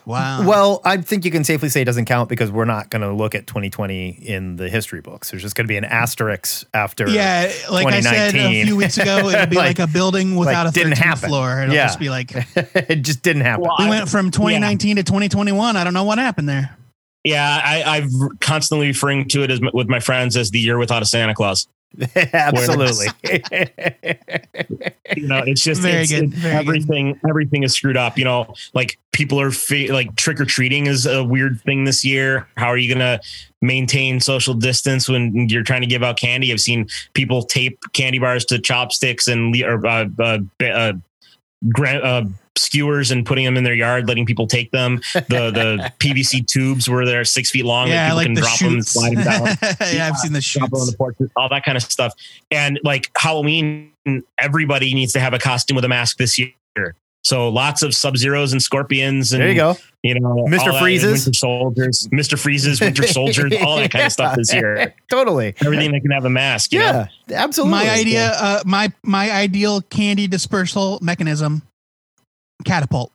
Wow. 0.06 0.46
Well, 0.46 0.80
I 0.84 0.98
think 0.98 1.24
you 1.24 1.32
can 1.32 1.42
safely 1.42 1.68
say 1.70 1.80
it 1.82 1.86
doesn't 1.86 2.04
count 2.04 2.28
because 2.28 2.52
we're 2.52 2.66
not 2.66 2.88
going 2.90 3.02
to 3.02 3.12
look 3.12 3.34
at 3.34 3.48
2020 3.48 4.10
in 4.10 4.54
the 4.54 4.68
history 4.68 5.00
books. 5.00 5.32
There's 5.32 5.42
just 5.42 5.56
going 5.56 5.64
to 5.66 5.68
be 5.68 5.76
an 5.76 5.84
asterisk 5.84 6.64
after. 6.72 7.08
yeah, 7.08 7.50
like 7.72 7.86
I 7.88 8.00
said 8.00 8.36
a 8.36 8.64
few 8.64 8.76
weeks 8.76 8.96
ago, 8.98 9.28
it'll 9.28 9.46
be 9.46 9.56
like, 9.56 9.78
Like- 9.80 9.88
a 9.88 9.92
building 9.92 10.36
without 10.36 10.66
like 10.66 10.76
a 10.76 10.78
didn't 10.78 10.98
happen. 10.98 11.30
floor. 11.30 11.62
It'll 11.62 11.74
Yeah. 11.74 11.86
just 11.86 11.98
be 11.98 12.10
like 12.10 12.30
it 12.56 13.02
just 13.02 13.22
didn't 13.22 13.42
happen. 13.42 13.62
Well, 13.64 13.74
we 13.80 13.86
I- 13.86 13.90
went 13.90 14.08
from 14.08 14.30
2019 14.30 14.96
to 14.96 15.02
2021. 15.02 15.76
I 15.76 15.82
don't 15.82 15.94
know 15.94 16.04
what 16.04 16.18
happened 16.18 16.48
there. 16.48 16.76
Yeah, 17.24 17.60
I, 17.64 17.82
I've 17.82 18.10
constantly 18.40 18.88
referring 18.88 19.28
to 19.30 19.42
it 19.42 19.50
as 19.50 19.60
with 19.72 19.88
my 19.88 20.00
friends 20.00 20.36
as 20.36 20.50
the 20.50 20.60
year 20.60 20.78
without 20.78 21.02
a 21.02 21.06
Santa 21.06 21.34
Claus. 21.34 21.66
Absolutely. 22.32 23.06
you 25.16 25.28
know 25.28 25.42
it's 25.46 25.62
just 25.62 25.80
Very 25.80 26.02
it's, 26.02 26.10
good, 26.10 26.24
it's- 26.24 26.40
very 26.42 26.54
good. 26.54 26.58
everything 26.68 27.20
everything 27.28 27.62
is 27.62 27.72
screwed 27.72 27.96
up 27.96 28.18
you 28.18 28.24
know 28.24 28.52
like 28.74 28.98
people 29.12 29.40
are 29.40 29.52
fe- 29.52 29.92
like 29.92 30.14
trick-or-treating 30.16 30.86
is 30.88 31.06
a 31.06 31.22
weird 31.22 31.60
thing 31.60 31.84
this 31.84 32.04
year 32.04 32.48
how 32.56 32.66
are 32.66 32.76
you 32.76 32.92
gonna 32.92 33.20
maintain 33.62 34.18
social 34.18 34.54
distance 34.54 35.08
when 35.08 35.48
you're 35.48 35.62
trying 35.62 35.82
to 35.82 35.86
give 35.86 36.02
out 36.02 36.18
candy 36.18 36.52
i've 36.52 36.60
seen 36.60 36.88
people 37.12 37.42
tape 37.44 37.78
candy 37.92 38.18
bars 38.18 38.44
to 38.46 38.58
chopsticks 38.58 39.28
and 39.28 39.54
le- 39.54 39.64
or, 39.64 39.86
uh, 39.86 40.06
uh, 40.18 40.38
uh, 40.64 40.92
gra- 41.68 41.98
uh, 41.98 42.24
skewers 42.56 43.10
and 43.10 43.26
putting 43.26 43.44
them 43.44 43.56
in 43.56 43.64
their 43.64 43.74
yard 43.74 44.06
letting 44.06 44.24
people 44.24 44.46
take 44.46 44.70
them 44.70 45.00
the 45.12 45.50
the 45.50 45.92
pvc 45.98 46.46
tubes 46.46 46.88
where 46.88 47.04
they're 47.04 47.24
six 47.24 47.50
feet 47.50 47.64
long 47.64 47.88
yeah, 47.88 48.08
that 48.08 48.14
like 48.14 48.28
people 48.28 48.34
the 48.34 48.40
can 48.42 48.42
drop 48.42 48.58
them 48.60 48.72
and 48.74 48.86
slide 48.86 49.16
them 49.16 49.24
down 49.24 49.56
yeah, 49.92 50.08
I've 50.08 50.16
seen 50.16 50.32
the 50.32 50.40
them 50.40 50.80
on 50.80 50.86
the 50.86 50.94
porch, 50.96 51.16
all 51.36 51.48
that 51.48 51.64
kind 51.64 51.76
of 51.76 51.82
stuff. 51.82 52.14
And 52.50 52.80
like 52.82 53.10
Halloween, 53.16 53.92
everybody 54.38 54.94
needs 54.94 55.12
to 55.14 55.20
have 55.20 55.34
a 55.34 55.38
costume 55.38 55.76
with 55.76 55.84
a 55.84 55.88
mask 55.88 56.18
this 56.18 56.38
year. 56.38 56.96
So 57.24 57.48
lots 57.48 57.82
of 57.82 57.94
Sub 57.94 58.16
Zeros 58.18 58.52
and 58.52 58.62
Scorpions 58.62 59.32
and 59.32 59.40
there 59.40 59.48
you 59.48 59.54
go. 59.54 59.76
you 60.02 60.18
know, 60.20 60.44
Mr. 60.46 60.78
Freezes. 60.78 61.24
Winter 61.24 61.32
Soldiers, 61.38 62.08
Mr. 62.12 62.38
Freezes, 62.38 62.80
Winter 62.82 63.06
Soldiers, 63.06 63.50
all 63.62 63.76
that 63.76 63.90
kind 63.90 64.04
of 64.04 64.12
stuff 64.12 64.36
this 64.36 64.52
year. 64.54 64.94
Totally. 65.08 65.54
Everything 65.64 65.92
that 65.92 66.00
can 66.02 66.10
have 66.10 66.26
a 66.26 66.30
mask. 66.30 66.72
You 66.72 66.80
know? 66.80 67.06
Yeah, 67.28 67.42
absolutely. 67.42 67.70
My 67.78 67.88
idea, 67.90 68.30
uh, 68.34 68.62
my 68.66 68.92
my 69.02 69.30
ideal 69.30 69.80
candy 69.80 70.26
dispersal 70.26 70.98
mechanism, 71.00 71.62
catapult. 72.66 73.10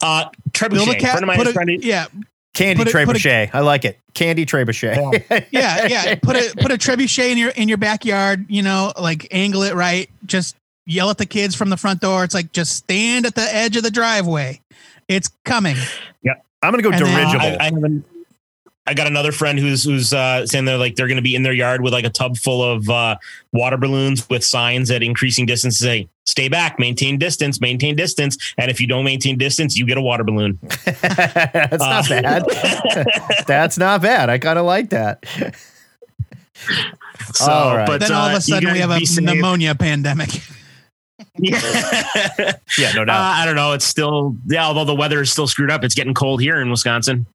Uh, 0.00 0.24
Build 0.68 0.88
a 0.88 0.92
Trebuchet. 0.92 0.98
cat. 0.98 1.10
friend 1.18 1.22
of 1.22 1.54
mine 1.54 1.68
a, 1.70 1.78
to, 1.78 1.86
yeah, 1.86 2.06
Candy 2.54 2.84
Put 2.84 2.88
it- 2.94 3.06
put 3.06 3.16
a- 3.16 3.18
trebuchet. 3.20 3.50
I 3.54 3.60
like 3.60 3.84
it. 3.84 3.98
Candy 4.14 4.44
trebuchet. 4.46 4.96
yeah, 5.50 5.86
yeah. 5.86 6.14
Put 6.16 6.36
a 6.36 6.54
put 6.58 6.70
a 6.70 6.74
trebuchet 6.76 7.30
in 7.30 7.38
your 7.38 7.50
in 7.50 7.68
your 7.68 7.78
backyard. 7.78 8.46
You 8.48 8.62
know, 8.62 8.92
like 9.00 9.26
angle 9.30 9.62
it 9.62 9.74
right. 9.74 10.10
Just 10.26 10.54
yell 10.86 11.10
at 11.10 11.18
the 11.18 11.26
kids 11.26 11.54
from 11.54 11.70
the 11.70 11.76
front 11.76 12.00
door. 12.00 12.24
It's 12.24 12.34
like 12.34 12.52
just 12.52 12.74
stand 12.76 13.26
at 13.26 13.34
the 13.34 13.42
edge 13.54 13.76
of 13.76 13.82
the 13.82 13.90
driveway. 13.90 14.60
It's 15.08 15.28
coming. 15.44 15.76
Yeah, 16.22 16.34
I'm 16.62 16.70
gonna 16.72 16.82
go 16.82 16.90
And 16.90 17.04
then- 17.04 17.14
dirigible. 17.14 17.44
I, 17.44 17.56
I 17.60 17.64
haven't. 17.64 18.04
I 18.86 18.92
got 18.92 19.06
another 19.06 19.32
friend 19.32 19.58
who's 19.58 19.82
who's 19.84 20.12
uh, 20.12 20.46
saying 20.46 20.66
they're 20.66 20.76
like 20.76 20.94
they're 20.94 21.06
going 21.06 21.16
to 21.16 21.22
be 21.22 21.34
in 21.34 21.42
their 21.42 21.54
yard 21.54 21.80
with 21.80 21.94
like 21.94 22.04
a 22.04 22.10
tub 22.10 22.36
full 22.36 22.62
of 22.62 22.86
uh, 22.90 23.16
water 23.50 23.78
balloons 23.78 24.28
with 24.28 24.44
signs 24.44 24.90
at 24.90 25.02
increasing 25.02 25.46
distance 25.46 25.78
say 25.78 26.06
"Stay 26.26 26.48
back, 26.50 26.78
maintain 26.78 27.16
distance, 27.18 27.62
maintain 27.62 27.96
distance," 27.96 28.36
and 28.58 28.70
if 28.70 28.82
you 28.82 28.86
don't 28.86 29.04
maintain 29.06 29.38
distance, 29.38 29.74
you 29.78 29.86
get 29.86 29.96
a 29.96 30.02
water 30.02 30.22
balloon. 30.22 30.58
That's 30.84 31.78
not 31.78 32.10
Uh, 32.10 32.20
bad. 32.20 32.44
That's 33.46 33.78
not 33.78 34.02
bad. 34.02 34.28
I 34.28 34.36
kind 34.36 34.58
of 34.58 34.66
like 34.66 34.90
that. 34.90 35.24
So, 37.32 37.50
All 37.50 37.76
right. 37.78 37.86
but 37.86 38.00
then 38.00 38.12
all 38.12 38.26
of 38.28 38.34
uh, 38.34 38.36
a 38.36 38.40
sudden 38.42 38.68
you 38.68 38.74
we 38.74 38.80
have 38.80 38.90
a 38.90 39.04
safe. 39.04 39.24
pneumonia 39.24 39.74
pandemic. 39.74 40.28
Yeah. 41.50 42.52
Yeah, 42.78 42.92
no 42.92 43.02
Uh, 43.02 43.04
doubt. 43.04 43.20
I 43.20 43.44
don't 43.44 43.54
know. 43.56 43.72
It's 43.72 43.84
still 43.84 44.36
yeah. 44.46 44.66
Although 44.66 44.84
the 44.84 44.94
weather 44.94 45.20
is 45.20 45.30
still 45.30 45.46
screwed 45.46 45.70
up, 45.70 45.84
it's 45.84 45.94
getting 45.94 46.14
cold 46.14 46.40
here 46.40 46.60
in 46.60 46.70
Wisconsin. 46.70 47.26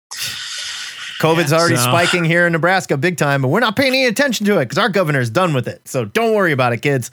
COVID's 1.19 1.51
already 1.53 1.75
so- 1.75 1.81
spiking 1.83 2.23
here 2.23 2.45
in 2.47 2.53
Nebraska 2.53 2.95
big 2.97 3.17
time, 3.17 3.41
but 3.41 3.49
we're 3.49 3.59
not 3.59 3.75
paying 3.75 3.93
any 3.93 4.05
attention 4.05 4.45
to 4.45 4.57
it 4.59 4.65
because 4.65 4.77
our 4.77 4.87
governor's 4.89 5.29
done 5.29 5.53
with 5.53 5.67
it. 5.67 5.85
So 5.87 6.05
don't 6.05 6.33
worry 6.33 6.51
about 6.53 6.71
it, 6.73 6.77
kids. 6.81 7.11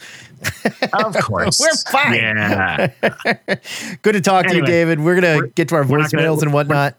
Of 0.93 1.15
course, 1.23 1.61
We're 1.61 1.91
fine. 1.91 2.15
Yeah. 2.15 2.87
Good 4.03 4.13
to 4.13 4.21
talk 4.21 4.47
to 4.47 4.55
you, 4.55 4.65
David. 4.65 5.01
We're 5.01 5.21
gonna 5.21 5.49
get 5.49 5.69
to 5.69 5.75
our 5.77 5.83
we're 5.85 5.99
gonna- 5.99 6.09
voicemails 6.09 6.43
and 6.43 6.53
whatnot. 6.53 6.97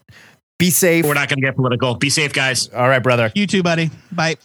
Be 0.58 0.70
safe. 0.70 1.04
We're 1.06 1.14
not 1.14 1.28
going 1.28 1.38
to 1.40 1.46
get 1.46 1.54
political. 1.54 1.94
Be 1.94 2.10
safe, 2.10 2.32
guys. 2.32 2.68
All 2.70 2.88
right, 2.88 2.98
brother. 3.00 3.30
You 3.36 3.46
too, 3.46 3.62
buddy. 3.62 3.90
Bye. 4.10 4.38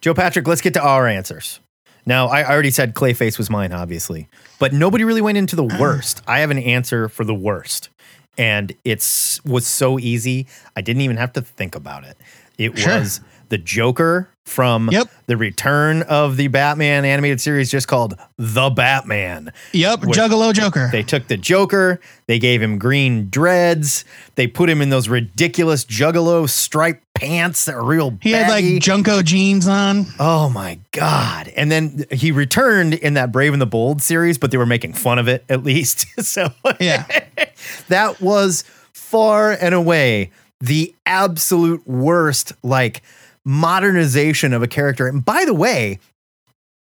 Joe 0.00 0.14
Patrick, 0.14 0.48
let's 0.48 0.62
get 0.62 0.72
to 0.72 0.80
our 0.82 1.06
answers. 1.06 1.60
Now, 2.06 2.26
I 2.28 2.44
already 2.48 2.70
said 2.70 2.94
Clayface 2.94 3.38
was 3.38 3.48
mine, 3.48 3.72
obviously, 3.72 4.28
but 4.58 4.72
nobody 4.72 5.04
really 5.04 5.22
went 5.22 5.38
into 5.38 5.56
the 5.56 5.64
worst. 5.80 6.22
I 6.26 6.40
have 6.40 6.50
an 6.50 6.58
answer 6.58 7.08
for 7.08 7.24
the 7.24 7.34
worst, 7.34 7.88
and 8.36 8.74
it's 8.84 9.42
was 9.44 9.66
so 9.66 9.98
easy. 9.98 10.46
I 10.76 10.80
didn't 10.82 11.02
even 11.02 11.16
have 11.16 11.32
to 11.34 11.40
think 11.42 11.74
about 11.74 12.04
it. 12.04 12.16
It 12.58 12.78
Sure. 12.78 12.98
was 12.98 13.20
the 13.48 13.58
Joker 13.58 14.28
from 14.44 14.90
Yep. 14.92 15.08
the 15.26 15.36
return 15.38 16.02
of 16.02 16.36
the 16.36 16.48
Batman 16.48 17.04
animated 17.06 17.40
series, 17.40 17.70
just 17.70 17.88
called 17.88 18.14
The 18.36 18.68
Batman. 18.70 19.52
Yep. 19.72 20.00
Juggalo 20.00 20.52
Joker. 20.52 20.90
They 20.92 21.02
took 21.02 21.28
the 21.28 21.36
Joker, 21.38 21.98
they 22.26 22.38
gave 22.38 22.60
him 22.62 22.78
green 22.78 23.30
dreads, 23.30 24.04
they 24.34 24.46
put 24.46 24.68
him 24.68 24.82
in 24.82 24.90
those 24.90 25.08
ridiculous 25.08 25.84
Juggalo 25.86 26.48
striped 26.48 27.02
pants 27.14 27.64
that 27.64 27.76
were 27.76 27.84
real. 27.84 28.18
he 28.20 28.32
had 28.32 28.48
like. 28.50 28.64
JNCO 28.64 29.24
jeans 29.24 29.66
on. 29.66 30.04
Oh 30.18 30.48
my 30.50 30.78
god! 30.92 31.48
And 31.56 31.70
then 31.70 32.04
he 32.10 32.30
returned 32.32 32.94
in 32.94 33.14
that 33.14 33.32
Brave 33.32 33.52
and 33.52 33.62
the 33.62 33.66
Bold 33.66 34.02
series, 34.02 34.36
but 34.36 34.50
they 34.50 34.56
were 34.58 34.66
making 34.66 34.92
fun 34.94 35.18
of 35.18 35.26
it 35.28 35.44
at 35.48 35.62
least. 35.64 36.06
so 36.24 36.48
Yeah. 36.80 37.06
that 37.88 38.20
was 38.20 38.64
far 38.92 39.52
and 39.52 39.74
away 39.74 40.30
the 40.60 40.94
absolute 41.06 41.86
worst, 41.86 42.52
like 42.62 43.02
modernization 43.44 44.52
of 44.52 44.62
a 44.62 44.68
character. 44.68 45.06
And 45.06 45.24
by 45.24 45.44
the 45.44 45.54
way, 45.54 45.98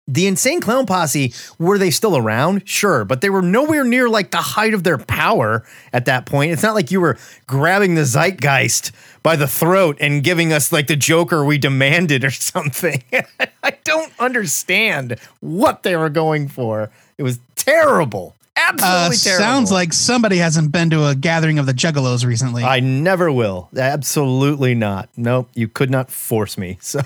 the 0.08 0.26
insane 0.26 0.62
clown 0.62 0.86
posse 0.86 1.34
were 1.58 1.76
they 1.76 1.90
still 1.90 2.16
around? 2.16 2.66
Sure 2.66 3.04
but 3.04 3.20
they 3.20 3.28
were 3.28 3.42
nowhere 3.42 3.84
near 3.84 4.08
like 4.08 4.30
the 4.30 4.38
height 4.38 4.72
of 4.72 4.82
their 4.82 4.96
power 4.96 5.64
at 5.92 6.06
that 6.06 6.24
point. 6.24 6.50
It's 6.50 6.62
not 6.62 6.74
like 6.74 6.90
you 6.90 7.00
were 7.00 7.18
grabbing 7.46 7.94
the 7.94 8.06
zeitgeist 8.06 8.90
by 9.22 9.36
the 9.36 9.46
throat 9.46 9.98
and 10.00 10.24
giving 10.24 10.52
us 10.52 10.72
like 10.72 10.86
the 10.86 10.96
joker 10.96 11.44
we 11.44 11.58
demanded 11.58 12.24
or 12.24 12.30
something. 12.30 13.04
I 13.62 13.72
don't 13.84 14.12
understand 14.18 15.20
what 15.40 15.82
they 15.82 15.94
were 15.94 16.08
going 16.08 16.48
for. 16.48 16.90
It 17.18 17.22
was 17.22 17.38
terrible 17.54 18.34
absolutely 18.68 19.16
Uh, 19.16 19.20
terrible 19.22 19.44
sounds 19.44 19.70
like 19.72 19.92
somebody 19.92 20.36
hasn't 20.38 20.72
been 20.72 20.90
to 20.90 21.06
a 21.06 21.14
gathering 21.14 21.58
of 21.58 21.66
the 21.66 21.72
Juggalos 21.74 22.24
recently. 22.26 22.62
i 22.64 22.80
never 22.80 23.30
will 23.30 23.68
absolutely 23.76 24.74
not 24.74 25.08
nope 25.16 25.48
you 25.54 25.68
could 25.68 25.90
not 25.90 26.10
force 26.10 26.58
me 26.58 26.78
so 26.82 27.00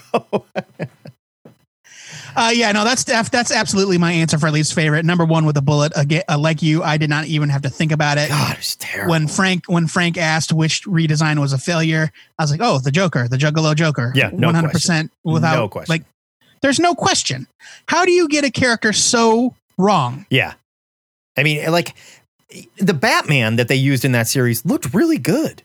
Uh, 2.34 2.50
yeah, 2.54 2.72
no, 2.72 2.82
that's 2.82 3.04
def- 3.04 3.30
that's 3.30 3.52
absolutely 3.52 3.98
my 3.98 4.10
answer 4.10 4.38
for 4.38 4.50
least 4.50 4.72
favorite. 4.72 5.04
Number 5.04 5.22
one 5.26 5.44
with 5.44 5.54
a 5.58 5.60
bullet. 5.60 5.92
Again, 5.94 6.22
uh, 6.30 6.38
like 6.38 6.62
you, 6.62 6.82
I 6.82 6.96
did 6.96 7.10
not 7.10 7.26
even 7.26 7.50
have 7.50 7.60
to 7.62 7.68
think 7.68 7.92
about 7.92 8.16
it. 8.16 8.30
god 8.30 8.56
it's 8.56 8.74
terrible 8.76 9.10
When 9.10 9.28
Frank 9.28 9.64
when 9.66 9.86
Frank 9.86 10.16
asked 10.16 10.50
which 10.50 10.82
redesign 10.86 11.38
was 11.40 11.52
a 11.52 11.58
failure, 11.58 12.10
I 12.38 12.42
was 12.42 12.50
like, 12.50 12.60
oh, 12.62 12.78
the 12.78 12.90
Joker, 12.90 13.28
the 13.28 13.36
Juggalo 13.36 13.74
Joker. 13.76 14.12
Yeah, 14.14 14.30
no 14.32 14.48
one 14.48 14.54
hundred 14.54 14.72
percent 14.72 15.12
without 15.24 15.56
No 15.56 15.68
question. 15.68 15.92
like. 15.92 16.04
There's 16.62 16.80
no 16.80 16.94
question. 16.94 17.46
How 17.86 18.06
do 18.06 18.12
you 18.12 18.28
get 18.28 18.44
a 18.44 18.50
character 18.50 18.94
so 18.94 19.54
wrong? 19.76 20.24
Yeah. 20.30 20.54
I 21.36 21.42
mean, 21.42 21.70
like 21.70 21.94
the 22.78 22.94
Batman 22.94 23.56
that 23.56 23.68
they 23.68 23.76
used 23.76 24.04
in 24.04 24.12
that 24.12 24.28
series 24.28 24.64
looked 24.64 24.92
really 24.92 25.18
good. 25.18 25.62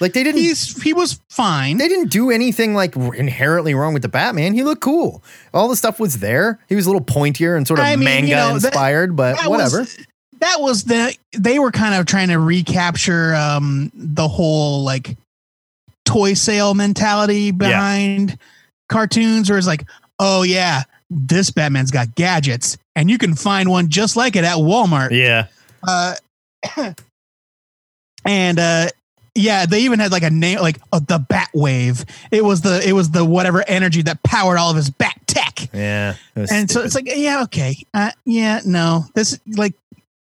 Like 0.00 0.12
they 0.12 0.24
didn't 0.24 0.40
He's 0.40 0.82
he 0.82 0.92
was 0.92 1.20
fine. 1.28 1.78
they 1.78 1.88
didn't 1.88 2.08
do 2.10 2.30
anything 2.30 2.74
like 2.74 2.96
inherently 2.96 3.74
wrong 3.74 3.94
with 3.94 4.02
the 4.02 4.08
Batman. 4.08 4.52
He 4.52 4.64
looked 4.64 4.80
cool. 4.82 5.22
All 5.52 5.68
the 5.68 5.76
stuff 5.76 6.00
was 6.00 6.18
there. 6.18 6.58
He 6.68 6.74
was 6.74 6.86
a 6.86 6.88
little 6.90 7.04
pointier 7.04 7.56
and 7.56 7.66
sort 7.66 7.78
of 7.78 7.86
I 7.86 7.94
mean, 7.96 8.04
manga 8.04 8.28
you 8.28 8.34
know, 8.34 8.58
that- 8.58 8.64
inspired, 8.66 9.14
but 9.14 9.36
that 9.36 9.48
whatever. 9.48 9.80
Was, 9.80 9.98
that 10.40 10.60
was 10.60 10.84
the 10.84 11.16
they 11.32 11.58
were 11.58 11.70
kind 11.70 11.94
of 11.94 12.06
trying 12.06 12.28
to 12.28 12.38
recapture 12.38 13.34
um 13.34 13.92
the 13.94 14.26
whole 14.26 14.82
like 14.82 15.16
toy 16.04 16.34
sale 16.34 16.74
mentality 16.74 17.50
behind 17.50 18.36
cartoons 18.88 19.48
where 19.48 19.58
it's 19.58 19.66
like, 19.66 19.84
oh 20.18 20.42
yeah, 20.42 20.82
this 21.16 21.50
Batman's 21.50 21.90
got 21.90 22.14
gadgets 22.14 22.76
and 22.96 23.08
you 23.10 23.18
can 23.18 23.34
find 23.34 23.70
one 23.70 23.88
just 23.88 24.16
like 24.16 24.36
it 24.36 24.44
at 24.44 24.56
Walmart. 24.56 25.10
yeah. 25.12 25.46
Uh 25.86 26.14
and 28.24 28.58
uh 28.58 28.88
yeah, 29.36 29.66
they 29.66 29.80
even 29.80 29.98
had 29.98 30.12
like 30.12 30.22
a 30.22 30.30
name 30.30 30.60
like 30.60 30.78
uh, 30.92 31.00
the 31.00 31.18
Bat 31.18 31.48
Wave. 31.54 32.04
It 32.30 32.44
was 32.44 32.60
the 32.60 32.86
it 32.88 32.92
was 32.92 33.10
the 33.10 33.24
whatever 33.24 33.64
energy 33.66 34.02
that 34.02 34.22
powered 34.22 34.58
all 34.58 34.70
of 34.70 34.76
his 34.76 34.90
bat 34.90 35.14
tech 35.26 35.68
Yeah. 35.72 36.14
and 36.36 36.70
so 36.70 36.82
it's 36.82 36.94
like 36.94 37.08
yeah 37.12 37.42
okay 37.44 37.76
uh, 37.92 38.12
yeah 38.24 38.60
no 38.64 39.04
this 39.14 39.40
like 39.56 39.74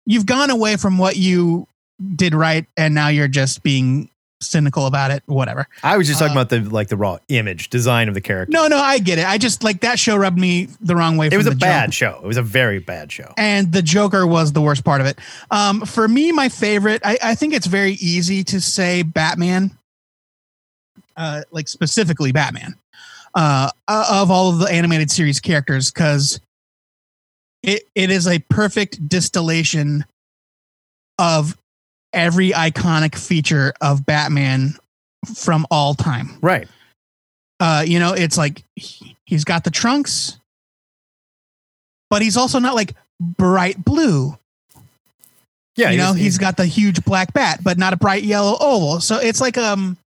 you've 0.06 0.26
gone 0.26 0.50
away 0.50 0.78
from 0.78 0.98
what 0.98 1.16
you 1.16 1.68
did 2.16 2.34
right 2.34 2.66
and 2.76 2.96
now 2.96 3.10
you're 3.10 3.28
just 3.28 3.62
being 3.62 4.10
cynical 4.44 4.86
about 4.86 5.12
it 5.12 5.24
whatever 5.26 5.68
I 5.84 5.98
was 5.98 6.08
just 6.08 6.20
talking 6.20 6.38
uh, 6.38 6.42
about 6.42 6.50
the 6.50 6.62
like 6.70 6.88
the 6.90 6.98
raw 6.98 7.18
image 7.30 7.70
design 7.70 8.08
of 8.08 8.14
the 8.14 8.22
character. 8.22 8.52
no 8.52 8.68
no 8.68 8.78
i 8.78 9.00
get 9.00 9.20
it 9.20 9.26
i 9.26 9.38
just 9.38 9.64
like 9.64 9.82
that 9.82 10.00
show 10.00 10.16
rubbed 10.16 10.38
me 10.38 10.68
the 10.82 10.96
wrong 10.96 11.18
way 11.18 11.28
it 11.32 11.38
was 11.38 11.48
a 11.48 11.56
bad 11.56 11.94
show. 11.94 12.20
It 12.24 12.28
was 12.28 12.38
a 12.38 12.42
very 12.44 12.80
bad 12.80 13.12
show. 13.12 13.34
and 13.38 13.72
the 13.72 13.82
joker 13.82 14.26
was 14.28 14.54
the 14.54 14.62
worst 14.62 14.84
part 14.84 15.02
of 15.02 15.08
it 15.08 15.20
um 15.52 15.82
for 15.82 16.08
me 16.08 16.32
my 16.32 16.50
favorite 16.50 17.02
i, 17.04 17.18
I 17.24 17.36
think 17.36 17.54
it's 17.54 17.68
very 17.68 17.94
easy 17.94 18.44
to 18.46 18.60
say 18.62 19.04
batman 19.04 19.78
uh 21.18 21.44
like 21.52 21.68
specifically 21.68 22.32
batman 22.32 22.76
uh 23.36 23.70
of 23.88 24.30
all 24.32 24.50
of 24.50 24.60
the 24.60 24.66
animated 24.66 25.10
series 25.12 25.40
characters 25.40 25.92
because 25.92 26.40
it, 27.64 27.84
it 27.96 28.12
is 28.12 28.28
a 28.28 28.40
perfect 28.50 29.08
distillation 29.08 30.04
of 31.18 31.58
every 32.14 32.52
iconic 32.52 33.16
feature 33.18 33.74
of 33.82 34.06
Batman 34.06 34.76
from 35.36 35.66
all 35.72 35.94
time. 35.96 36.38
Right. 36.42 36.68
Uh, 37.60 37.84
you 37.86 38.00
know, 38.00 38.14
it's 38.14 38.38
like 38.38 38.64
he- 38.76 39.16
he's 39.26 39.44
got 39.44 39.64
the 39.64 39.72
trunks, 39.72 40.38
but 42.10 42.22
he's 42.22 42.38
also 42.38 42.60
not 42.60 42.76
like 42.76 42.94
bright 43.20 43.84
blue. 43.84 44.38
Yeah. 45.76 45.90
you 45.90 45.98
know, 45.98 46.14
he's 46.14 46.38
got 46.38 46.56
the 46.58 46.66
huge 46.68 47.04
black 47.04 47.34
bat, 47.34 47.62
but 47.64 47.78
not 47.80 47.94
a 47.94 47.98
bright 47.98 48.24
yellow 48.24 48.56
oval. 48.60 49.00
So 49.02 49.18
it's 49.18 49.42
like 49.42 49.58
um 49.58 49.98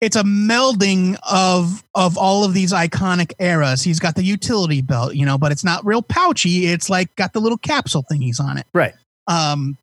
it's 0.00 0.16
a 0.16 0.24
melding 0.24 1.16
of 1.30 1.82
of 1.94 2.18
all 2.18 2.44
of 2.44 2.54
these 2.54 2.72
iconic 2.72 3.32
eras. 3.38 3.82
He's 3.82 4.00
got 4.00 4.14
the 4.16 4.24
utility 4.24 4.82
belt, 4.82 5.14
you 5.14 5.24
know, 5.24 5.38
but 5.38 5.52
it's 5.52 5.64
not 5.64 5.86
real 5.86 6.02
pouchy. 6.02 6.66
It's 6.66 6.90
like 6.90 7.14
got 7.16 7.32
the 7.34 7.40
little 7.40 7.58
capsule 7.58 8.04
thingies 8.10 8.40
on 8.40 8.58
it. 8.58 8.66
right. 8.72 8.94
Um, 9.28 9.76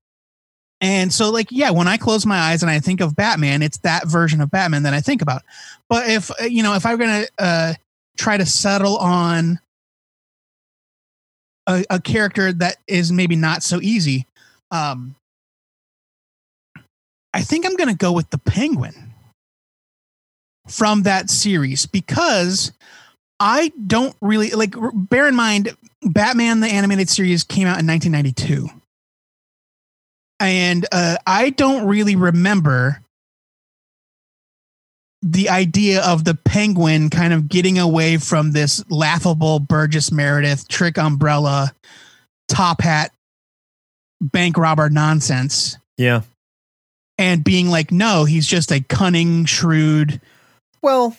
and 0.83 1.13
so 1.13 1.29
like, 1.29 1.47
yeah, 1.49 1.71
when 1.71 1.87
I 1.87 1.95
close 1.95 2.25
my 2.25 2.37
eyes 2.37 2.61
and 2.61 2.69
I 2.69 2.81
think 2.81 2.99
of 2.99 3.15
Batman, 3.15 3.61
it's 3.61 3.77
that 3.79 4.05
version 4.05 4.41
of 4.41 4.51
Batman 4.51 4.83
that 4.83 4.93
I 4.93 4.99
think 4.99 5.21
about. 5.21 5.43
But 5.87 6.09
if 6.09 6.29
uh, 6.29 6.43
you 6.43 6.61
know, 6.61 6.73
if 6.73 6.85
I'm 6.85 6.97
gonna 6.97 7.23
uh, 7.39 7.73
try 8.17 8.35
to 8.35 8.45
settle 8.45 8.97
on 8.97 9.61
a, 11.67 11.85
a 11.89 12.01
character 12.01 12.51
that 12.51 12.75
is 12.85 13.13
maybe 13.13 13.37
not 13.37 13.63
so 13.63 13.79
easy, 13.81 14.27
um, 14.71 15.15
I 17.33 17.43
think 17.43 17.65
I'm 17.65 17.77
gonna 17.77 17.95
go 17.95 18.11
with 18.11 18.29
the 18.29 18.37
Penguin 18.37 19.13
from 20.67 21.03
that 21.03 21.29
series 21.29 21.85
because 21.85 22.73
I 23.39 23.71
don't 23.87 24.17
really 24.19 24.49
like. 24.49 24.75
Bear 24.93 25.29
in 25.29 25.35
mind, 25.35 25.77
Batman 26.01 26.59
the 26.59 26.67
animated 26.67 27.07
series 27.07 27.45
came 27.45 27.67
out 27.67 27.79
in 27.79 27.87
1992 27.87 28.67
and 30.39 30.85
uh, 30.91 31.17
I 31.25 31.49
don't 31.51 31.87
really 31.87 32.15
remember 32.15 32.99
the 35.21 35.49
idea 35.49 36.01
of 36.03 36.25
the 36.25 36.35
penguin 36.35 37.09
kind 37.09 37.33
of 37.33 37.47
getting 37.47 37.79
away 37.79 38.17
from 38.17 38.51
this 38.51 38.83
laughable 38.89 39.59
Burgess 39.59 40.11
Meredith 40.11 40.67
trick 40.67 40.97
umbrella 40.97 41.73
top 42.49 42.81
hat 42.81 43.11
bank 44.19 44.57
robber 44.57 44.89
nonsense 44.89 45.77
Yeah. 45.97 46.21
and 47.17 47.43
being 47.43 47.69
like 47.69 47.91
no 47.91 48.25
he's 48.25 48.45
just 48.47 48.71
a 48.71 48.81
cunning 48.81 49.45
shrewd 49.45 50.19
Well, 50.81 51.15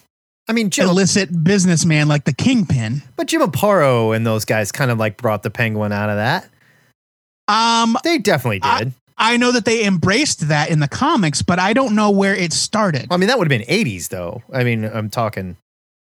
I 0.49 0.53
mean, 0.53 0.69
Jim, 0.69 0.89
illicit 0.91 1.43
businessman 1.43 2.07
like 2.09 2.25
the 2.25 2.35
kingpin 2.35 3.03
but 3.17 3.27
Jim 3.27 3.41
Aparo 3.41 4.15
and 4.15 4.27
those 4.27 4.45
guys 4.45 4.71
kind 4.71 4.91
of 4.91 4.99
like 4.99 5.17
brought 5.17 5.43
the 5.43 5.51
penguin 5.51 5.93
out 5.93 6.11
of 6.11 6.17
that. 6.17 6.47
um 7.49 7.97
They 8.05 8.19
definitely 8.19 8.61
did. 8.61 8.93
I 9.17 9.37
know 9.37 9.53
that 9.53 9.65
they 9.65 9.85
embraced 9.85 10.49
that 10.49 10.71
in 10.71 10.81
the 10.81 10.89
comics 10.89 11.43
but 11.43 11.59
I 11.59 11.73
don't 11.73 11.95
know 11.95 12.11
where 12.11 12.35
it 12.35 12.53
started 12.53 13.05
I 13.11 13.17
mean, 13.17 13.29
that 13.29 13.39
would 13.39 13.51
have 13.51 13.67
been 13.67 13.69
80s, 13.69 14.09
though. 14.09 14.43
I 14.53 14.65
mean, 14.65 14.85
I'm 14.85 15.11
talking. 15.11 15.57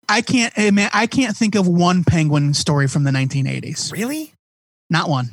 I 0.07 0.21
can't 0.21 0.53
eh, 0.57 0.71
man, 0.71 0.89
I 0.93 1.07
can't 1.07 1.35
think 1.35 1.55
of 1.55 1.67
one 1.67 2.03
penguin 2.03 2.53
story 2.53 2.87
from 2.87 3.03
the 3.03 3.11
1980s. 3.11 3.91
Really? 3.91 4.33
Not 4.89 5.09
one. 5.09 5.29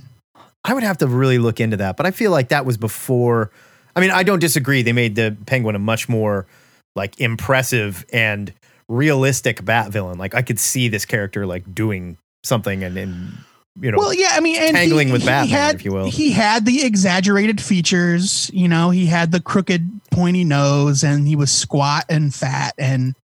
I 0.65 0.74
would 0.74 0.82
have 0.82 0.99
to 0.99 1.07
really 1.07 1.39
look 1.39 1.61
into 1.61 1.77
that, 1.78 1.97
but 1.97 2.07
I 2.07 2.11
feel 2.11 2.31
like 2.31 2.49
that 2.49 2.65
was 2.65 2.77
before. 2.77 3.51
I 3.97 4.01
mean, 4.01 4.11
I 4.11 4.23
don't 4.23 4.39
disagree. 4.39 4.82
They 4.82 4.93
made 4.93 5.16
the 5.16 5.36
penguin 5.47 5.74
a 5.74 5.78
much 5.78 6.09
more 6.09 6.47
like 6.94 7.19
impressive 7.20 8.05
and 8.12 8.53
realistic 8.89 9.65
bat 9.65 9.90
villain. 9.90 10.19
Like 10.19 10.35
I 10.35 10.43
could 10.43 10.59
see 10.59 10.89
this 10.89 11.05
character 11.05 11.47
like 11.47 11.74
doing 11.74 12.16
something 12.44 12.85
and, 12.85 12.97
and 12.97 13.32
you 13.81 13.90
know, 13.90 13.99
Well, 13.99 14.15
yeah, 14.15 14.31
I 14.32 14.40
mean, 14.40 14.61
and 14.61 14.77
tangling 14.77 15.09
he, 15.09 15.12
with 15.12 15.24
Batman, 15.24 15.49
had, 15.49 15.74
if 15.77 15.85
you 15.85 15.93
will. 15.93 16.11
He 16.11 16.32
had 16.32 16.66
the 16.66 16.85
exaggerated 16.85 17.61
features. 17.61 18.51
You 18.53 18.69
know, 18.69 18.90
he 18.90 19.07
had 19.07 19.32
the 19.32 19.40
crooked, 19.40 19.89
pointy 20.11 20.44
nose, 20.44 21.03
and 21.03 21.27
he 21.27 21.36
was 21.36 21.51
squat 21.51 22.05
and 22.09 22.35
fat, 22.35 22.74
and 22.78 23.15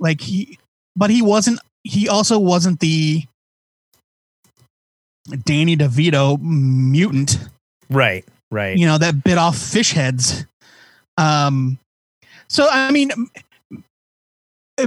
like 0.00 0.20
he, 0.20 0.58
but 0.96 1.10
he 1.10 1.22
wasn't. 1.22 1.60
He 1.84 2.08
also 2.08 2.38
wasn't 2.38 2.80
the 2.80 3.24
Danny 5.44 5.76
DeVito 5.76 6.40
mutant. 6.40 7.38
right, 7.90 8.24
right. 8.50 8.76
You 8.76 8.86
know 8.86 8.98
that 8.98 9.22
bit 9.22 9.36
off 9.38 9.58
fish 9.58 9.92
heads. 9.92 10.46
Um, 11.18 11.78
so 12.48 12.66
I 12.70 12.90
mean, 12.90 13.10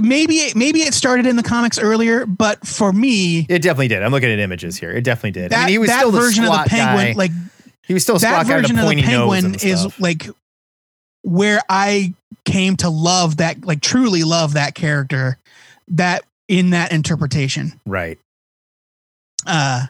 maybe 0.02 0.52
maybe 0.54 0.80
it 0.80 0.94
started 0.94 1.26
in 1.26 1.36
the 1.36 1.42
comics 1.42 1.78
earlier, 1.78 2.26
but 2.26 2.66
for 2.66 2.92
me, 2.92 3.46
It 3.48 3.62
definitely 3.62 3.88
did. 3.88 4.02
I'm 4.02 4.12
looking 4.12 4.30
at 4.30 4.38
images 4.38 4.76
here. 4.76 4.90
It 4.90 5.02
definitely 5.02 5.32
did. 5.32 5.52
that, 5.52 5.58
I 5.58 5.64
mean, 5.66 5.72
he 5.72 5.78
was 5.78 5.88
that 5.88 5.98
still 6.00 6.10
the 6.10 6.18
version 6.18 6.44
of 6.44 6.52
the 6.52 6.64
penguin, 6.68 7.06
guy. 7.06 7.12
like 7.16 7.30
he 7.84 7.94
was 7.94 8.02
still 8.02 8.16
a 8.16 8.18
that 8.20 8.46
squat 8.46 8.46
guy 8.46 8.56
with 8.56 8.64
a 8.64 8.74
version 8.74 8.78
of 8.78 8.96
the 8.96 9.02
penguin 9.02 9.54
is 9.62 10.00
like 10.00 10.28
where 11.22 11.60
I 11.68 12.14
came 12.44 12.76
to 12.76 12.88
love 12.90 13.38
that, 13.38 13.64
like 13.64 13.80
truly 13.80 14.22
love 14.24 14.54
that 14.54 14.74
character, 14.74 15.38
that 15.88 16.24
in 16.48 16.70
that 16.70 16.92
interpretation. 16.92 17.80
right. 17.86 18.18
Uh, 19.46 19.86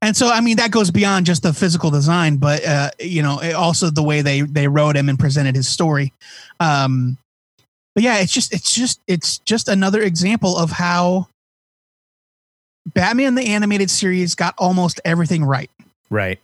and 0.00 0.16
so, 0.16 0.28
I 0.28 0.40
mean, 0.40 0.58
that 0.58 0.70
goes 0.70 0.90
beyond 0.90 1.24
just 1.24 1.42
the 1.42 1.52
physical 1.54 1.90
design, 1.90 2.36
but 2.36 2.64
uh, 2.66 2.90
you 3.00 3.22
know, 3.22 3.38
it 3.40 3.54
also 3.54 3.88
the 3.90 4.02
way 4.02 4.20
they 4.20 4.42
they 4.42 4.68
wrote 4.68 4.96
him 4.96 5.08
and 5.08 5.18
presented 5.18 5.56
his 5.56 5.66
story. 5.66 6.12
Um, 6.60 7.16
but 7.94 8.02
yeah, 8.02 8.18
it's 8.18 8.32
just 8.32 8.52
it's 8.52 8.74
just 8.74 9.00
it's 9.06 9.38
just 9.38 9.68
another 9.68 10.02
example 10.02 10.56
of 10.56 10.70
how 10.72 11.28
Batman 12.94 13.34
the 13.34 13.46
animated 13.46 13.90
series 13.90 14.34
got 14.34 14.54
almost 14.58 15.00
everything 15.04 15.44
right 15.44 15.70
Right. 16.10 16.38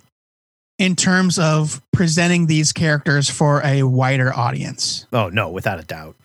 in 0.79 0.97
terms 0.97 1.39
of 1.39 1.83
presenting 1.93 2.47
these 2.47 2.73
characters 2.73 3.29
for 3.29 3.61
a 3.65 3.83
wider 3.83 4.33
audience. 4.35 5.07
Oh 5.13 5.29
no, 5.29 5.51
without 5.51 5.79
a 5.79 5.85
doubt. 5.85 6.17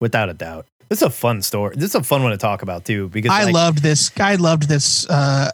Without 0.00 0.28
a 0.28 0.34
doubt. 0.34 0.66
This 0.88 1.00
is 1.00 1.02
a 1.02 1.10
fun 1.10 1.42
story. 1.42 1.74
This 1.76 1.90
is 1.90 1.94
a 1.96 2.02
fun 2.02 2.22
one 2.22 2.30
to 2.30 2.38
talk 2.38 2.62
about 2.62 2.84
too 2.84 3.08
because 3.08 3.30
I 3.32 3.44
like, 3.44 3.54
loved 3.54 3.82
this. 3.82 4.10
I 4.18 4.36
loved 4.36 4.68
this 4.68 5.08
uh 5.10 5.50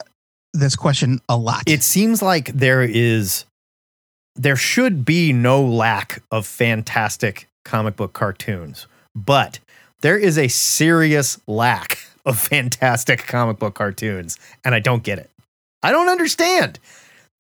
this 0.53 0.77
question 0.77 1.21
a 1.29 1.37
lot. 1.37 1.63
it 1.67 1.83
seems 1.83 2.23
like 2.23 2.47
there 2.49 2.83
is 2.83 3.45
there 4.37 4.55
should 4.57 5.05
be 5.05 5.33
no 5.33 5.63
lack 5.65 6.23
of 6.31 6.47
fantastic 6.47 7.49
comic 7.65 7.97
book 7.97 8.13
cartoons, 8.13 8.87
but 9.15 9.61
there 10.01 10.19
is 10.19 10.39
a 10.39 10.49
serious 10.49 11.41
lack 11.47 11.99
of 12.27 12.39
fantastic 12.51 13.27
comic 13.27 13.59
book 13.59 13.75
cartoons, 13.75 14.39
and 14.65 14.75
I 14.75 14.81
don't 14.81 15.03
get 15.03 15.19
it. 15.19 15.31
I 15.83 15.91
don't 15.91 16.09
understand. 16.09 16.79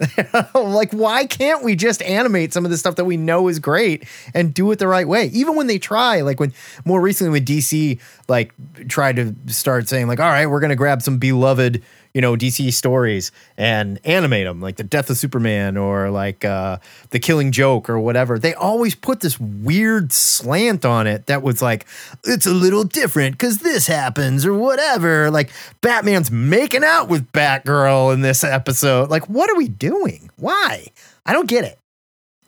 like, 0.54 0.92
why 0.92 1.24
can't 1.24 1.62
we 1.62 1.76
just 1.76 2.02
animate 2.02 2.52
some 2.52 2.64
of 2.64 2.70
the 2.70 2.76
stuff 2.76 2.96
that 2.96 3.04
we 3.04 3.16
know 3.16 3.48
is 3.48 3.58
great 3.58 4.04
and 4.34 4.52
do 4.52 4.70
it 4.72 4.78
the 4.78 4.88
right 4.88 5.06
way? 5.06 5.26
Even 5.26 5.54
when 5.54 5.66
they 5.66 5.78
try, 5.78 6.20
like 6.20 6.40
when 6.40 6.52
more 6.84 7.00
recently 7.00 7.30
when 7.30 7.44
DC 7.44 8.00
like 8.28 8.52
tried 8.88 9.16
to 9.16 9.34
start 9.46 9.88
saying 9.88 10.08
like, 10.08 10.20
all 10.20 10.28
right, 10.28 10.46
we're 10.46 10.60
gonna 10.60 10.76
grab 10.76 11.00
some 11.00 11.18
beloved, 11.18 11.82
you 12.14 12.20
know, 12.20 12.36
DC 12.36 12.72
stories 12.72 13.32
and 13.58 13.98
animate 14.04 14.46
them, 14.46 14.60
like 14.60 14.76
the 14.76 14.84
Death 14.84 15.10
of 15.10 15.16
Superman 15.16 15.76
or 15.76 16.10
like 16.10 16.44
uh, 16.44 16.78
the 17.10 17.18
Killing 17.18 17.50
Joke 17.50 17.90
or 17.90 17.98
whatever. 17.98 18.38
They 18.38 18.54
always 18.54 18.94
put 18.94 19.20
this 19.20 19.38
weird 19.38 20.12
slant 20.12 20.84
on 20.84 21.08
it 21.08 21.26
that 21.26 21.42
was 21.42 21.60
like, 21.60 21.86
it's 22.22 22.46
a 22.46 22.54
little 22.54 22.84
different 22.84 23.34
because 23.34 23.58
this 23.58 23.88
happens 23.88 24.46
or 24.46 24.54
whatever. 24.54 25.28
Like 25.30 25.50
Batman's 25.80 26.30
making 26.30 26.84
out 26.84 27.08
with 27.08 27.30
Batgirl 27.32 28.14
in 28.14 28.20
this 28.20 28.44
episode. 28.44 29.10
Like, 29.10 29.28
what 29.28 29.50
are 29.50 29.56
we 29.56 29.66
doing? 29.66 30.30
Why? 30.36 30.86
I 31.26 31.32
don't 31.32 31.48
get 31.48 31.64
it. 31.64 31.78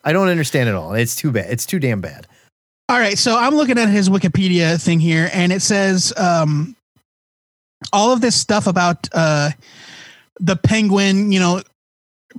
I 0.04 0.12
don't 0.12 0.28
understand 0.28 0.68
it 0.68 0.76
all. 0.76 0.94
It's 0.94 1.16
too 1.16 1.32
bad. 1.32 1.50
It's 1.50 1.66
too 1.66 1.80
damn 1.80 2.00
bad. 2.00 2.28
All 2.88 3.00
right, 3.00 3.18
so 3.18 3.36
I'm 3.36 3.56
looking 3.56 3.78
at 3.78 3.88
his 3.88 4.08
Wikipedia 4.08 4.80
thing 4.80 5.00
here, 5.00 5.28
and 5.32 5.52
it 5.52 5.60
says 5.60 6.12
um, 6.16 6.76
all 7.92 8.12
of 8.12 8.20
this 8.20 8.34
stuff 8.34 8.66
about 8.66 9.08
uh, 9.12 9.50
the 10.40 10.56
Penguin, 10.56 11.32
you 11.32 11.40
know, 11.40 11.62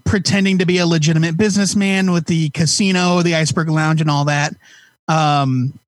pretending 0.05 0.59
to 0.59 0.65
be 0.65 0.77
a 0.77 0.85
legitimate 0.85 1.37
businessman 1.37 2.11
with 2.11 2.25
the 2.25 2.49
casino, 2.49 3.21
the 3.21 3.35
Iceberg 3.35 3.69
Lounge, 3.69 4.01
and 4.01 4.09
all 4.09 4.25
that. 4.25 4.55
Um, 5.07 5.79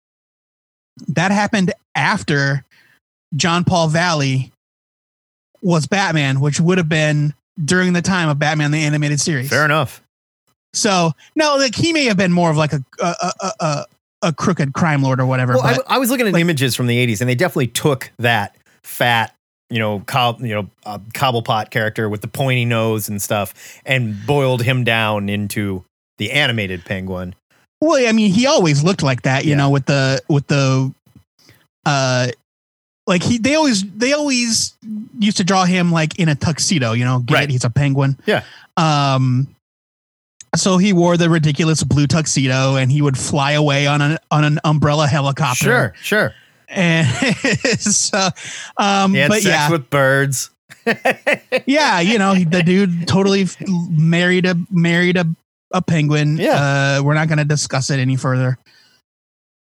that 1.08 1.32
happened 1.32 1.74
after 1.96 2.64
Jean-Paul 3.36 3.90
Valley 3.90 4.52
was 5.62 5.88
Batman, 5.88 6.40
which 6.40 6.60
would 6.60 6.78
have 6.78 6.90
been 6.90 7.34
during 7.64 7.94
the 7.94 8.02
time 8.02 8.30
of 8.30 8.40
Batman 8.40 8.72
the 8.72 8.80
animated 8.80 9.20
series. 9.20 9.50
Fair 9.50 9.66
enough. 9.66 10.02
So 10.74 11.12
no, 11.36 11.58
like 11.58 11.76
he 11.76 11.94
may 11.94 12.06
have 12.06 12.18
been 12.18 12.32
more 12.32 12.52
of 12.52 12.58
like 12.58 12.74
a 12.74 12.84
a 13.02 13.16
a, 13.22 13.52
a, 13.60 13.86
a 14.22 14.34
crooked 14.34 14.74
crime 14.74 15.02
lord 15.02 15.20
or 15.20 15.26
whatever. 15.26 15.54
Well, 15.54 15.76
but 15.76 15.86
I 15.90 15.98
was 15.98 16.12
looking 16.12 16.28
at 16.28 16.36
images 16.36 16.76
from 16.76 16.88
the 16.88 17.06
80s 17.06 17.22
and 17.22 17.30
they 17.30 17.36
definitely 17.36 17.68
took 17.68 18.12
that 18.20 18.56
fat, 18.84 19.36
you 19.70 19.80
know, 19.80 20.00
cob, 20.08 20.42
you 20.42 20.54
know, 20.56 20.70
uh, 20.86 20.98
cobblepot 21.14 21.70
character 21.70 22.10
with 22.10 22.22
the 22.22 22.28
pointy 22.28 22.66
nose 22.66 23.08
and 23.10 23.22
stuff 23.22 23.54
and 23.86 24.16
boiled 24.26 24.64
him 24.64 24.84
down 24.84 25.30
into 25.30 25.84
the 26.18 26.32
animated 26.32 26.84
penguin. 26.86 27.36
well, 27.82 28.08
I 28.08 28.12
mean, 28.12 28.32
he 28.34 28.46
always 28.48 28.84
looked 28.84 29.04
like 29.04 29.22
that, 29.22 29.46
you 29.46 29.52
Yeah. 29.52 29.58
know, 29.58 29.70
with 29.70 29.86
the 29.86 30.22
with 30.28 30.48
the 30.48 30.92
uh 31.86 32.28
like 33.08 33.24
he 33.24 33.38
they 33.38 33.56
always 33.56 33.84
they 33.96 34.14
always 34.14 34.74
used 35.18 35.38
to 35.38 35.44
draw 35.44 35.66
him 35.66 35.92
like 35.92 36.20
in 36.20 36.30
a 36.30 36.36
tuxedo, 36.36 36.92
you 36.94 37.06
know, 37.06 37.20
get 37.20 37.34
Right. 37.36 37.44
it? 37.46 37.52
He's 37.52 37.64
a 37.64 37.70
penguin. 37.70 38.18
Yeah. 38.26 38.44
Um 38.78 39.48
so 40.56 40.78
he 40.78 40.94
wore 40.94 41.16
the 41.16 41.30
ridiculous 41.30 41.84
blue 41.84 42.08
tuxedo 42.08 42.76
and 42.76 42.92
he 42.92 43.02
would 43.02 43.18
fly 43.18 43.52
away 43.54 43.88
on 43.88 44.02
an 44.02 44.18
on 44.32 44.44
an 44.44 44.60
umbrella 44.64 45.08
helicopter. 45.08 45.64
Sure, 45.64 45.94
sure. 46.02 46.34
And 46.70 47.08
so 47.80 48.30
um 48.78 49.14
He 49.14 49.20
had 49.20 49.30
but 49.30 49.42
sex 49.42 49.46
yeah. 49.46 49.72
with 49.72 49.90
birds. 49.90 50.52
yeah, 51.66 52.00
you 52.00 52.18
know, 52.18 52.36
the 52.36 52.64
dude 52.64 53.08
totally 53.08 53.48
married 53.68 54.46
a 54.46 54.56
married 54.72 55.18
a, 55.18 55.26
a 55.74 55.82
penguin. 55.82 56.38
Yeah. 56.38 56.98
Uh, 57.00 57.04
we're 57.04 57.14
not 57.14 57.28
going 57.28 57.38
to 57.38 57.46
discuss 57.46 57.90
it 57.90 58.00
any 58.00 58.16
further. 58.16 58.58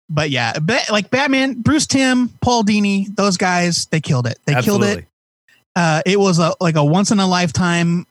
But 0.09 0.29
yeah, 0.29 0.53
ba- 0.59 0.81
like 0.91 1.09
Batman, 1.09 1.61
Bruce 1.61 1.87
Timm, 1.87 2.29
Paul 2.41 2.63
Dini, 2.63 3.13
those 3.15 3.37
guys, 3.37 3.85
they 3.87 4.01
killed 4.01 4.27
it. 4.27 4.37
They 4.45 4.61
killed 4.61 4.83
it. 4.83 5.05
Uh, 5.75 6.01
it 6.05 6.19
was 6.19 6.39
a 6.39 6.53
like 6.59 6.75
a 6.75 6.83
once 6.83 7.11
in 7.11 7.19
a 7.19 7.27
lifetime 7.27 8.05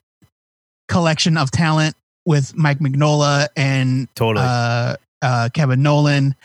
collection 0.87 1.37
of 1.37 1.51
talent 1.51 1.95
with 2.25 2.55
Mike 2.55 2.79
Mignola 2.79 3.47
and 3.55 4.07
Totally. 4.15 4.45
uh, 4.47 4.95
uh, 5.21 5.49
Kevin 5.53 5.81
Nowlan, 5.83 6.35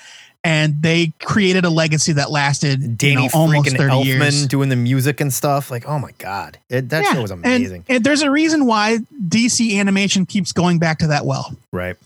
and 0.44 0.80
they 0.82 1.12
created 1.20 1.64
a 1.64 1.70
legacy 1.70 2.12
that 2.12 2.30
lasted 2.30 2.96
Danny 2.96 3.12
you 3.24 3.28
know, 3.28 3.28
almost 3.34 3.76
thirty 3.76 3.92
Elfman 3.92 4.04
years. 4.04 4.46
doing 4.46 4.68
the 4.68 4.76
music 4.76 5.20
and 5.20 5.32
stuff. 5.32 5.70
Like, 5.70 5.86
oh 5.86 5.98
my 5.98 6.12
God. 6.18 6.58
It, 6.70 6.88
that 6.90 7.04
Yeah, 7.04 7.14
show 7.14 7.22
was 7.22 7.30
amazing. 7.30 7.84
And, 7.88 8.04
there's 8.04 8.22
a 8.22 8.30
reason 8.30 8.66
why 8.66 8.98
DC 9.28 9.78
animation 9.78 10.26
keeps 10.26 10.52
going 10.52 10.78
back 10.78 10.98
to 11.00 11.08
that 11.08 11.26
well. 11.26 11.54
right. 11.72 11.96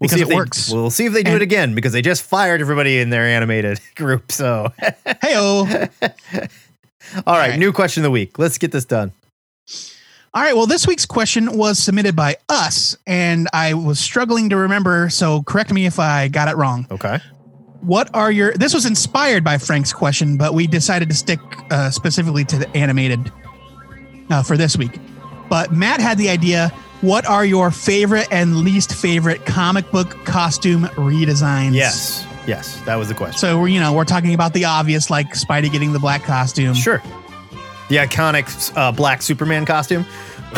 because 0.00 0.20
it 0.20 0.28
they- 0.28 0.34
works. 0.34 0.70
We'll 0.72 0.90
see 0.90 1.06
if 1.06 1.12
they 1.12 1.22
do 1.22 1.32
And- 1.32 1.36
it 1.36 1.42
again 1.42 1.74
because 1.74 1.92
they 1.92 2.02
just 2.02 2.22
fired 2.22 2.60
everybody 2.60 2.98
in 3.00 3.10
their 3.10 3.26
animated 3.26 3.80
group. 3.96 4.32
So, 4.32 4.72
Hey 4.78 5.34
oh. 5.36 5.66
all 6.02 7.36
right, 7.36 7.50
right. 7.50 7.58
new 7.58 7.72
question 7.72 8.02
of 8.02 8.04
the 8.04 8.10
week. 8.10 8.38
Let's 8.38 8.58
get 8.58 8.72
this 8.72 8.84
done. 8.84 9.12
All 10.32 10.42
right. 10.42 10.56
Well, 10.56 10.66
this 10.66 10.84
week's 10.86 11.06
question 11.06 11.56
was 11.56 11.78
submitted 11.78 12.16
by 12.16 12.36
us, 12.48 12.96
and 13.06 13.46
I 13.52 13.74
was 13.74 14.00
struggling 14.00 14.50
to 14.50 14.56
remember. 14.56 15.08
So 15.10 15.42
correct 15.42 15.72
me 15.72 15.86
if 15.86 16.00
I 16.00 16.26
got 16.28 16.48
it 16.48 16.56
wrong. 16.56 16.86
Okay. 16.90 17.20
What 17.84 18.08
are 18.14 18.30
your? 18.32 18.54
This 18.54 18.72
was 18.72 18.86
inspired 18.86 19.44
by 19.44 19.58
Frank's 19.58 19.92
question, 19.92 20.36
but 20.38 20.54
we 20.54 20.66
decided 20.66 21.10
to 21.10 21.14
stick 21.14 21.38
uh, 21.70 21.90
specifically 21.90 22.44
to 22.46 22.56
the 22.56 22.76
animated 22.76 23.30
uh, 24.30 24.42
for 24.42 24.56
this 24.56 24.76
week. 24.76 24.98
But 25.50 25.72
Matt 25.72 26.00
had 26.00 26.16
the 26.16 26.30
idea. 26.30 26.68
What 27.02 27.26
are 27.26 27.44
your 27.44 27.70
favorite 27.70 28.26
and 28.30 28.58
least 28.58 28.94
favorite 28.94 29.44
comic 29.44 29.90
book 29.90 30.08
costume 30.24 30.84
redesigns? 30.94 31.74
Yes. 31.74 32.26
Yes. 32.46 32.80
That 32.82 32.96
was 32.96 33.08
the 33.08 33.14
question. 33.14 33.38
So 33.38 33.60
we're 33.60 33.68
you 33.68 33.80
know 33.80 33.92
we're 33.92 34.04
talking 34.04 34.32
about 34.32 34.54
the 34.54 34.64
obvious, 34.64 35.10
like 35.10 35.28
Spidey 35.34 35.70
getting 35.70 35.92
the 35.92 35.98
black 35.98 36.22
costume, 36.22 36.72
Sure. 36.72 37.02
The 37.90 37.96
iconic 37.96 38.72
uh, 38.76 38.92
black 38.92 39.20
Superman 39.20 39.66
costume. 39.66 40.06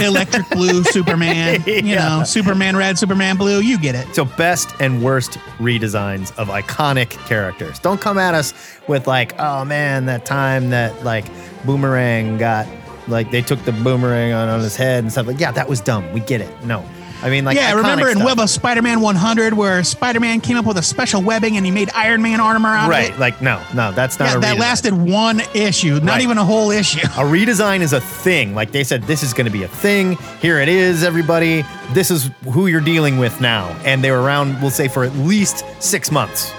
Electric 0.01 0.49
blue 0.51 0.83
Superman, 0.97 1.63
you 1.67 1.75
Yeah. 1.75 2.19
know, 2.19 2.25
Superman 2.25 2.77
red, 2.77 2.99
Superman 2.99 3.37
blue. 3.37 3.61
You 3.61 3.79
get 3.79 3.95
it. 3.95 4.15
So, 4.15 4.25
best 4.25 4.71
and 4.81 5.03
worst 5.03 5.33
redesigns 5.59 6.37
of 6.39 6.49
iconic 6.49 7.11
characters. 7.27 7.79
Don't 7.79 8.01
come 8.01 8.19
at 8.19 8.35
us 8.35 8.53
with, 8.89 9.07
like, 9.07 9.35
oh 9.39 9.65
man, 9.65 10.07
that 10.07 10.25
time 10.27 10.71
that, 10.71 11.05
like, 11.05 11.25
Boomerang 11.65 12.39
got, 12.39 12.67
like, 13.09 13.31
they 13.31 13.43
took 13.43 13.65
the 13.65 13.73
boomerang 13.73 14.33
on, 14.33 14.49
on 14.49 14.61
his 14.61 14.77
head 14.77 15.03
and 15.05 15.11
stuff. 15.13 15.27
Like, 15.27 15.41
yeah, 15.41 15.51
that 15.53 15.69
was 15.69 15.81
dumb. 15.81 16.13
We 16.13 16.21
get 16.21 16.41
it. 16.41 16.65
No. 16.65 16.85
I 17.23 17.31
mean, 17.31 17.45
like, 17.45 17.57
yeah, 17.57 17.73
remember 17.73 18.09
in 18.09 18.17
stuff. 18.17 18.27
Web 18.27 18.39
of 18.41 18.51
Spider-Man 18.51 19.01
100 19.01 19.55
where 19.55 19.83
Spider-Man 19.83 20.41
came 20.41 20.57
up 20.57 20.65
with 20.67 20.77
a 20.77 20.83
special 20.83 21.23
webbing 21.23 21.57
and 21.57 21.65
he 21.65 21.73
made 21.73 21.91
Iron 21.95 22.23
Man 22.23 22.41
armor 22.41 22.69
out 22.69 22.87
of 22.87 22.91
it. 22.91 23.11
Right. 23.11 23.19
Like, 23.19 23.41
no, 23.43 23.61
no, 23.75 23.91
that's 23.93 24.19
not 24.19 24.29
Yeah, 24.29 24.39
that 24.39 24.57
redesign. 24.57 24.61
lasted 24.61 24.93
one 24.95 25.41
issue, 25.55 25.99
not 26.01 26.13
Right. 26.13 26.21
even 26.23 26.39
a 26.39 26.45
whole 26.45 26.71
issue. 26.71 27.01
A 27.07 27.25
redesign 27.25 27.81
is 27.81 27.93
a 27.93 28.01
thing. 28.01 28.55
Like 28.55 28.71
they 28.73 28.85
said, 28.85 29.03
this 29.05 29.23
is 29.23 29.33
going 29.33 29.47
to 29.47 29.51
be 29.53 29.63
a 29.65 29.69
thing. 29.69 30.19
Here 30.41 30.59
it 30.61 30.69
is, 30.69 31.03
everybody. 31.03 31.65
This 31.93 32.11
is 32.11 32.31
who 32.53 32.67
you're 32.67 32.81
dealing 32.81 33.19
with 33.19 33.41
now. 33.41 33.69
And 33.85 34.05
they 34.05 34.11
were 34.11 34.21
around, 34.23 34.61
we'll 34.61 34.71
say, 34.71 34.89
for 34.89 35.05
at 35.05 35.15
least 35.17 35.65
six 35.81 36.11
months. 36.13 36.53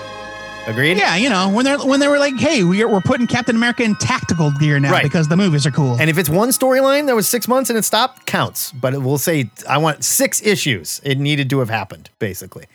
Agreed? 0.68 0.98
Yeah, 0.98 1.16
you 1.16 1.30
know, 1.30 1.50
when 1.50 1.64
they're 1.64 1.80
when 1.80 2.00
they 2.02 2.08
were 2.10 2.20
like, 2.20 2.38
"Hey, 2.38 2.64
we're, 2.64 2.88
we're 2.90 3.00
putting 3.02 3.26
Captain 3.26 3.56
America 3.56 3.84
in 3.84 3.96
tactical 3.96 4.52
gear 4.52 4.80
now 4.80 4.92
Right. 4.92 5.02
because 5.04 5.28
the 5.30 5.38
movies 5.38 5.66
are 5.66 5.72
cool." 5.72 5.96
And 6.00 6.10
if 6.10 6.18
it's 6.18 6.30
one 6.30 6.50
storyline 6.50 7.06
that 7.08 7.16
was 7.16 7.28
six 7.28 7.48
months 7.48 7.70
and 7.70 7.80
it 7.80 7.84
stopped, 7.86 8.26
counts. 8.26 8.74
But 8.74 8.94
it 8.94 9.00
will 9.02 9.18
say, 9.18 9.50
I 9.68 9.78
want 9.78 10.04
six 10.04 10.42
issues. 10.46 11.00
It 11.06 11.20
needed 11.20 11.50
to 11.52 11.60
have 11.60 11.70
happened, 11.70 12.10
basically. 12.20 12.66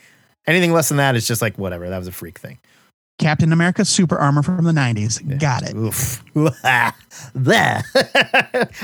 Anything 0.47 0.73
less 0.73 0.89
than 0.89 0.97
that 0.97 1.15
is 1.15 1.27
just 1.27 1.41
like, 1.41 1.57
whatever. 1.57 1.87
That 1.87 1.99
was 1.99 2.07
a 2.07 2.11
freak 2.11 2.39
thing. 2.39 2.57
Captain 3.19 3.53
America 3.53 3.85
super 3.85 4.17
armor 4.17 4.41
from 4.41 4.63
the 4.65 4.71
90s. 4.71 5.39
Got 5.39 5.61
it. 5.63 5.75
Oof. 5.75 6.23
I 6.35 6.91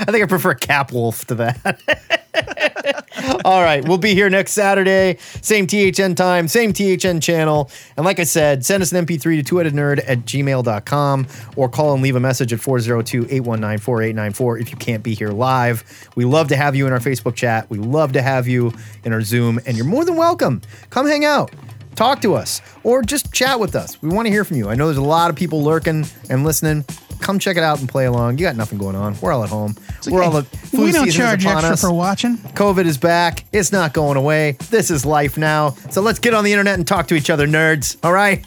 think 0.06 0.22
I 0.22 0.26
prefer 0.26 0.54
Cap 0.54 0.92
Wolf 0.92 1.24
to 1.26 1.34
that. 1.34 1.80
All 3.44 3.62
right. 3.62 3.86
We'll 3.86 3.98
be 3.98 4.14
here 4.14 4.30
next 4.30 4.52
Saturday. 4.52 5.18
Same 5.42 5.66
THN 5.66 6.14
time, 6.14 6.48
same 6.48 6.72
THN 6.72 7.20
channel. 7.20 7.70
And 7.96 8.06
like 8.06 8.18
I 8.18 8.24
said, 8.24 8.64
send 8.64 8.82
us 8.82 8.90
an 8.92 9.06
MP3 9.06 9.36
to 9.36 9.42
two-headednerd 9.42 10.02
at 10.06 10.20
gmail.com 10.20 11.26
or 11.56 11.68
call 11.68 11.92
and 11.94 12.02
leave 12.02 12.16
a 12.16 12.20
message 12.20 12.52
at 12.52 12.60
402-819-4894 12.60 14.60
if 14.60 14.70
you 14.70 14.76
can't 14.76 15.02
be 15.02 15.14
here 15.14 15.30
live. 15.30 15.84
We 16.16 16.24
love 16.24 16.48
to 16.48 16.56
have 16.56 16.76
you 16.76 16.86
in 16.86 16.92
our 16.92 17.00
Facebook 17.00 17.34
chat. 17.34 17.68
We 17.70 17.78
love 17.78 18.12
to 18.12 18.22
have 18.22 18.46
you 18.48 18.72
in 19.04 19.12
our 19.12 19.22
Zoom. 19.22 19.60
And 19.66 19.76
you're 19.76 19.86
more 19.86 20.04
than 20.04 20.16
welcome. 20.16 20.62
Come 20.90 21.06
hang 21.06 21.24
out 21.24 21.50
talk 21.96 22.20
to 22.22 22.32
us 22.32 22.62
or 22.82 23.02
just 23.02 23.30
chat 23.30 23.60
with 23.60 23.74
us. 23.74 24.00
We 24.00 24.08
want 24.08 24.24
to 24.24 24.32
hear 24.32 24.44
from 24.44 24.56
you. 24.56 24.70
I 24.70 24.74
know 24.74 24.86
there's 24.86 24.96
a 24.96 25.02
lot 25.02 25.28
of 25.28 25.36
people 25.36 25.62
lurking 25.62 26.06
and 26.30 26.44
listening. 26.44 26.86
Come 27.20 27.38
check 27.38 27.56
it 27.56 27.62
out 27.62 27.80
and 27.80 27.88
play 27.88 28.06
along. 28.06 28.38
You 28.38 28.44
got 28.44 28.56
nothing 28.56 28.78
going 28.78 28.96
on. 28.96 29.16
We're 29.20 29.32
all 29.32 29.44
at 29.44 29.50
home. 29.50 29.76
We're 30.08 30.22
all 30.22 30.30
the 30.30 30.42
flu 30.42 30.84
we 30.84 30.92
don't 30.92 31.10
charge 31.10 31.44
extra 31.46 31.70
us. 31.70 31.80
for 31.80 31.92
watching. 31.92 32.36
COVID 32.38 32.86
is 32.86 32.98
back. 32.98 33.44
It's 33.52 33.72
not 33.72 33.92
going 33.92 34.16
away. 34.16 34.56
This 34.70 34.90
is 34.90 35.04
life 35.06 35.36
now. 35.38 35.70
So 35.90 36.00
let's 36.00 36.18
get 36.18 36.34
on 36.34 36.44
the 36.44 36.52
internet 36.52 36.74
and 36.76 36.86
talk 36.86 37.06
to 37.08 37.14
each 37.14 37.30
other, 37.30 37.46
nerds. 37.46 37.96
All 38.02 38.12
right. 38.12 38.44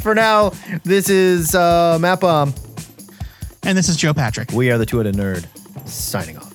For 0.02 0.14
now, 0.14 0.50
this 0.84 1.08
is 1.08 1.54
uh, 1.54 1.98
Matt 2.00 2.20
Bomb. 2.20 2.54
And 3.62 3.76
this 3.76 3.88
is 3.88 3.96
Joe 3.96 4.12
Patrick. 4.14 4.52
We 4.52 4.70
are 4.70 4.78
the 4.78 4.86
two-headed 4.86 5.14
nerd. 5.14 5.46
Signing 5.88 6.36
off. 6.36 6.49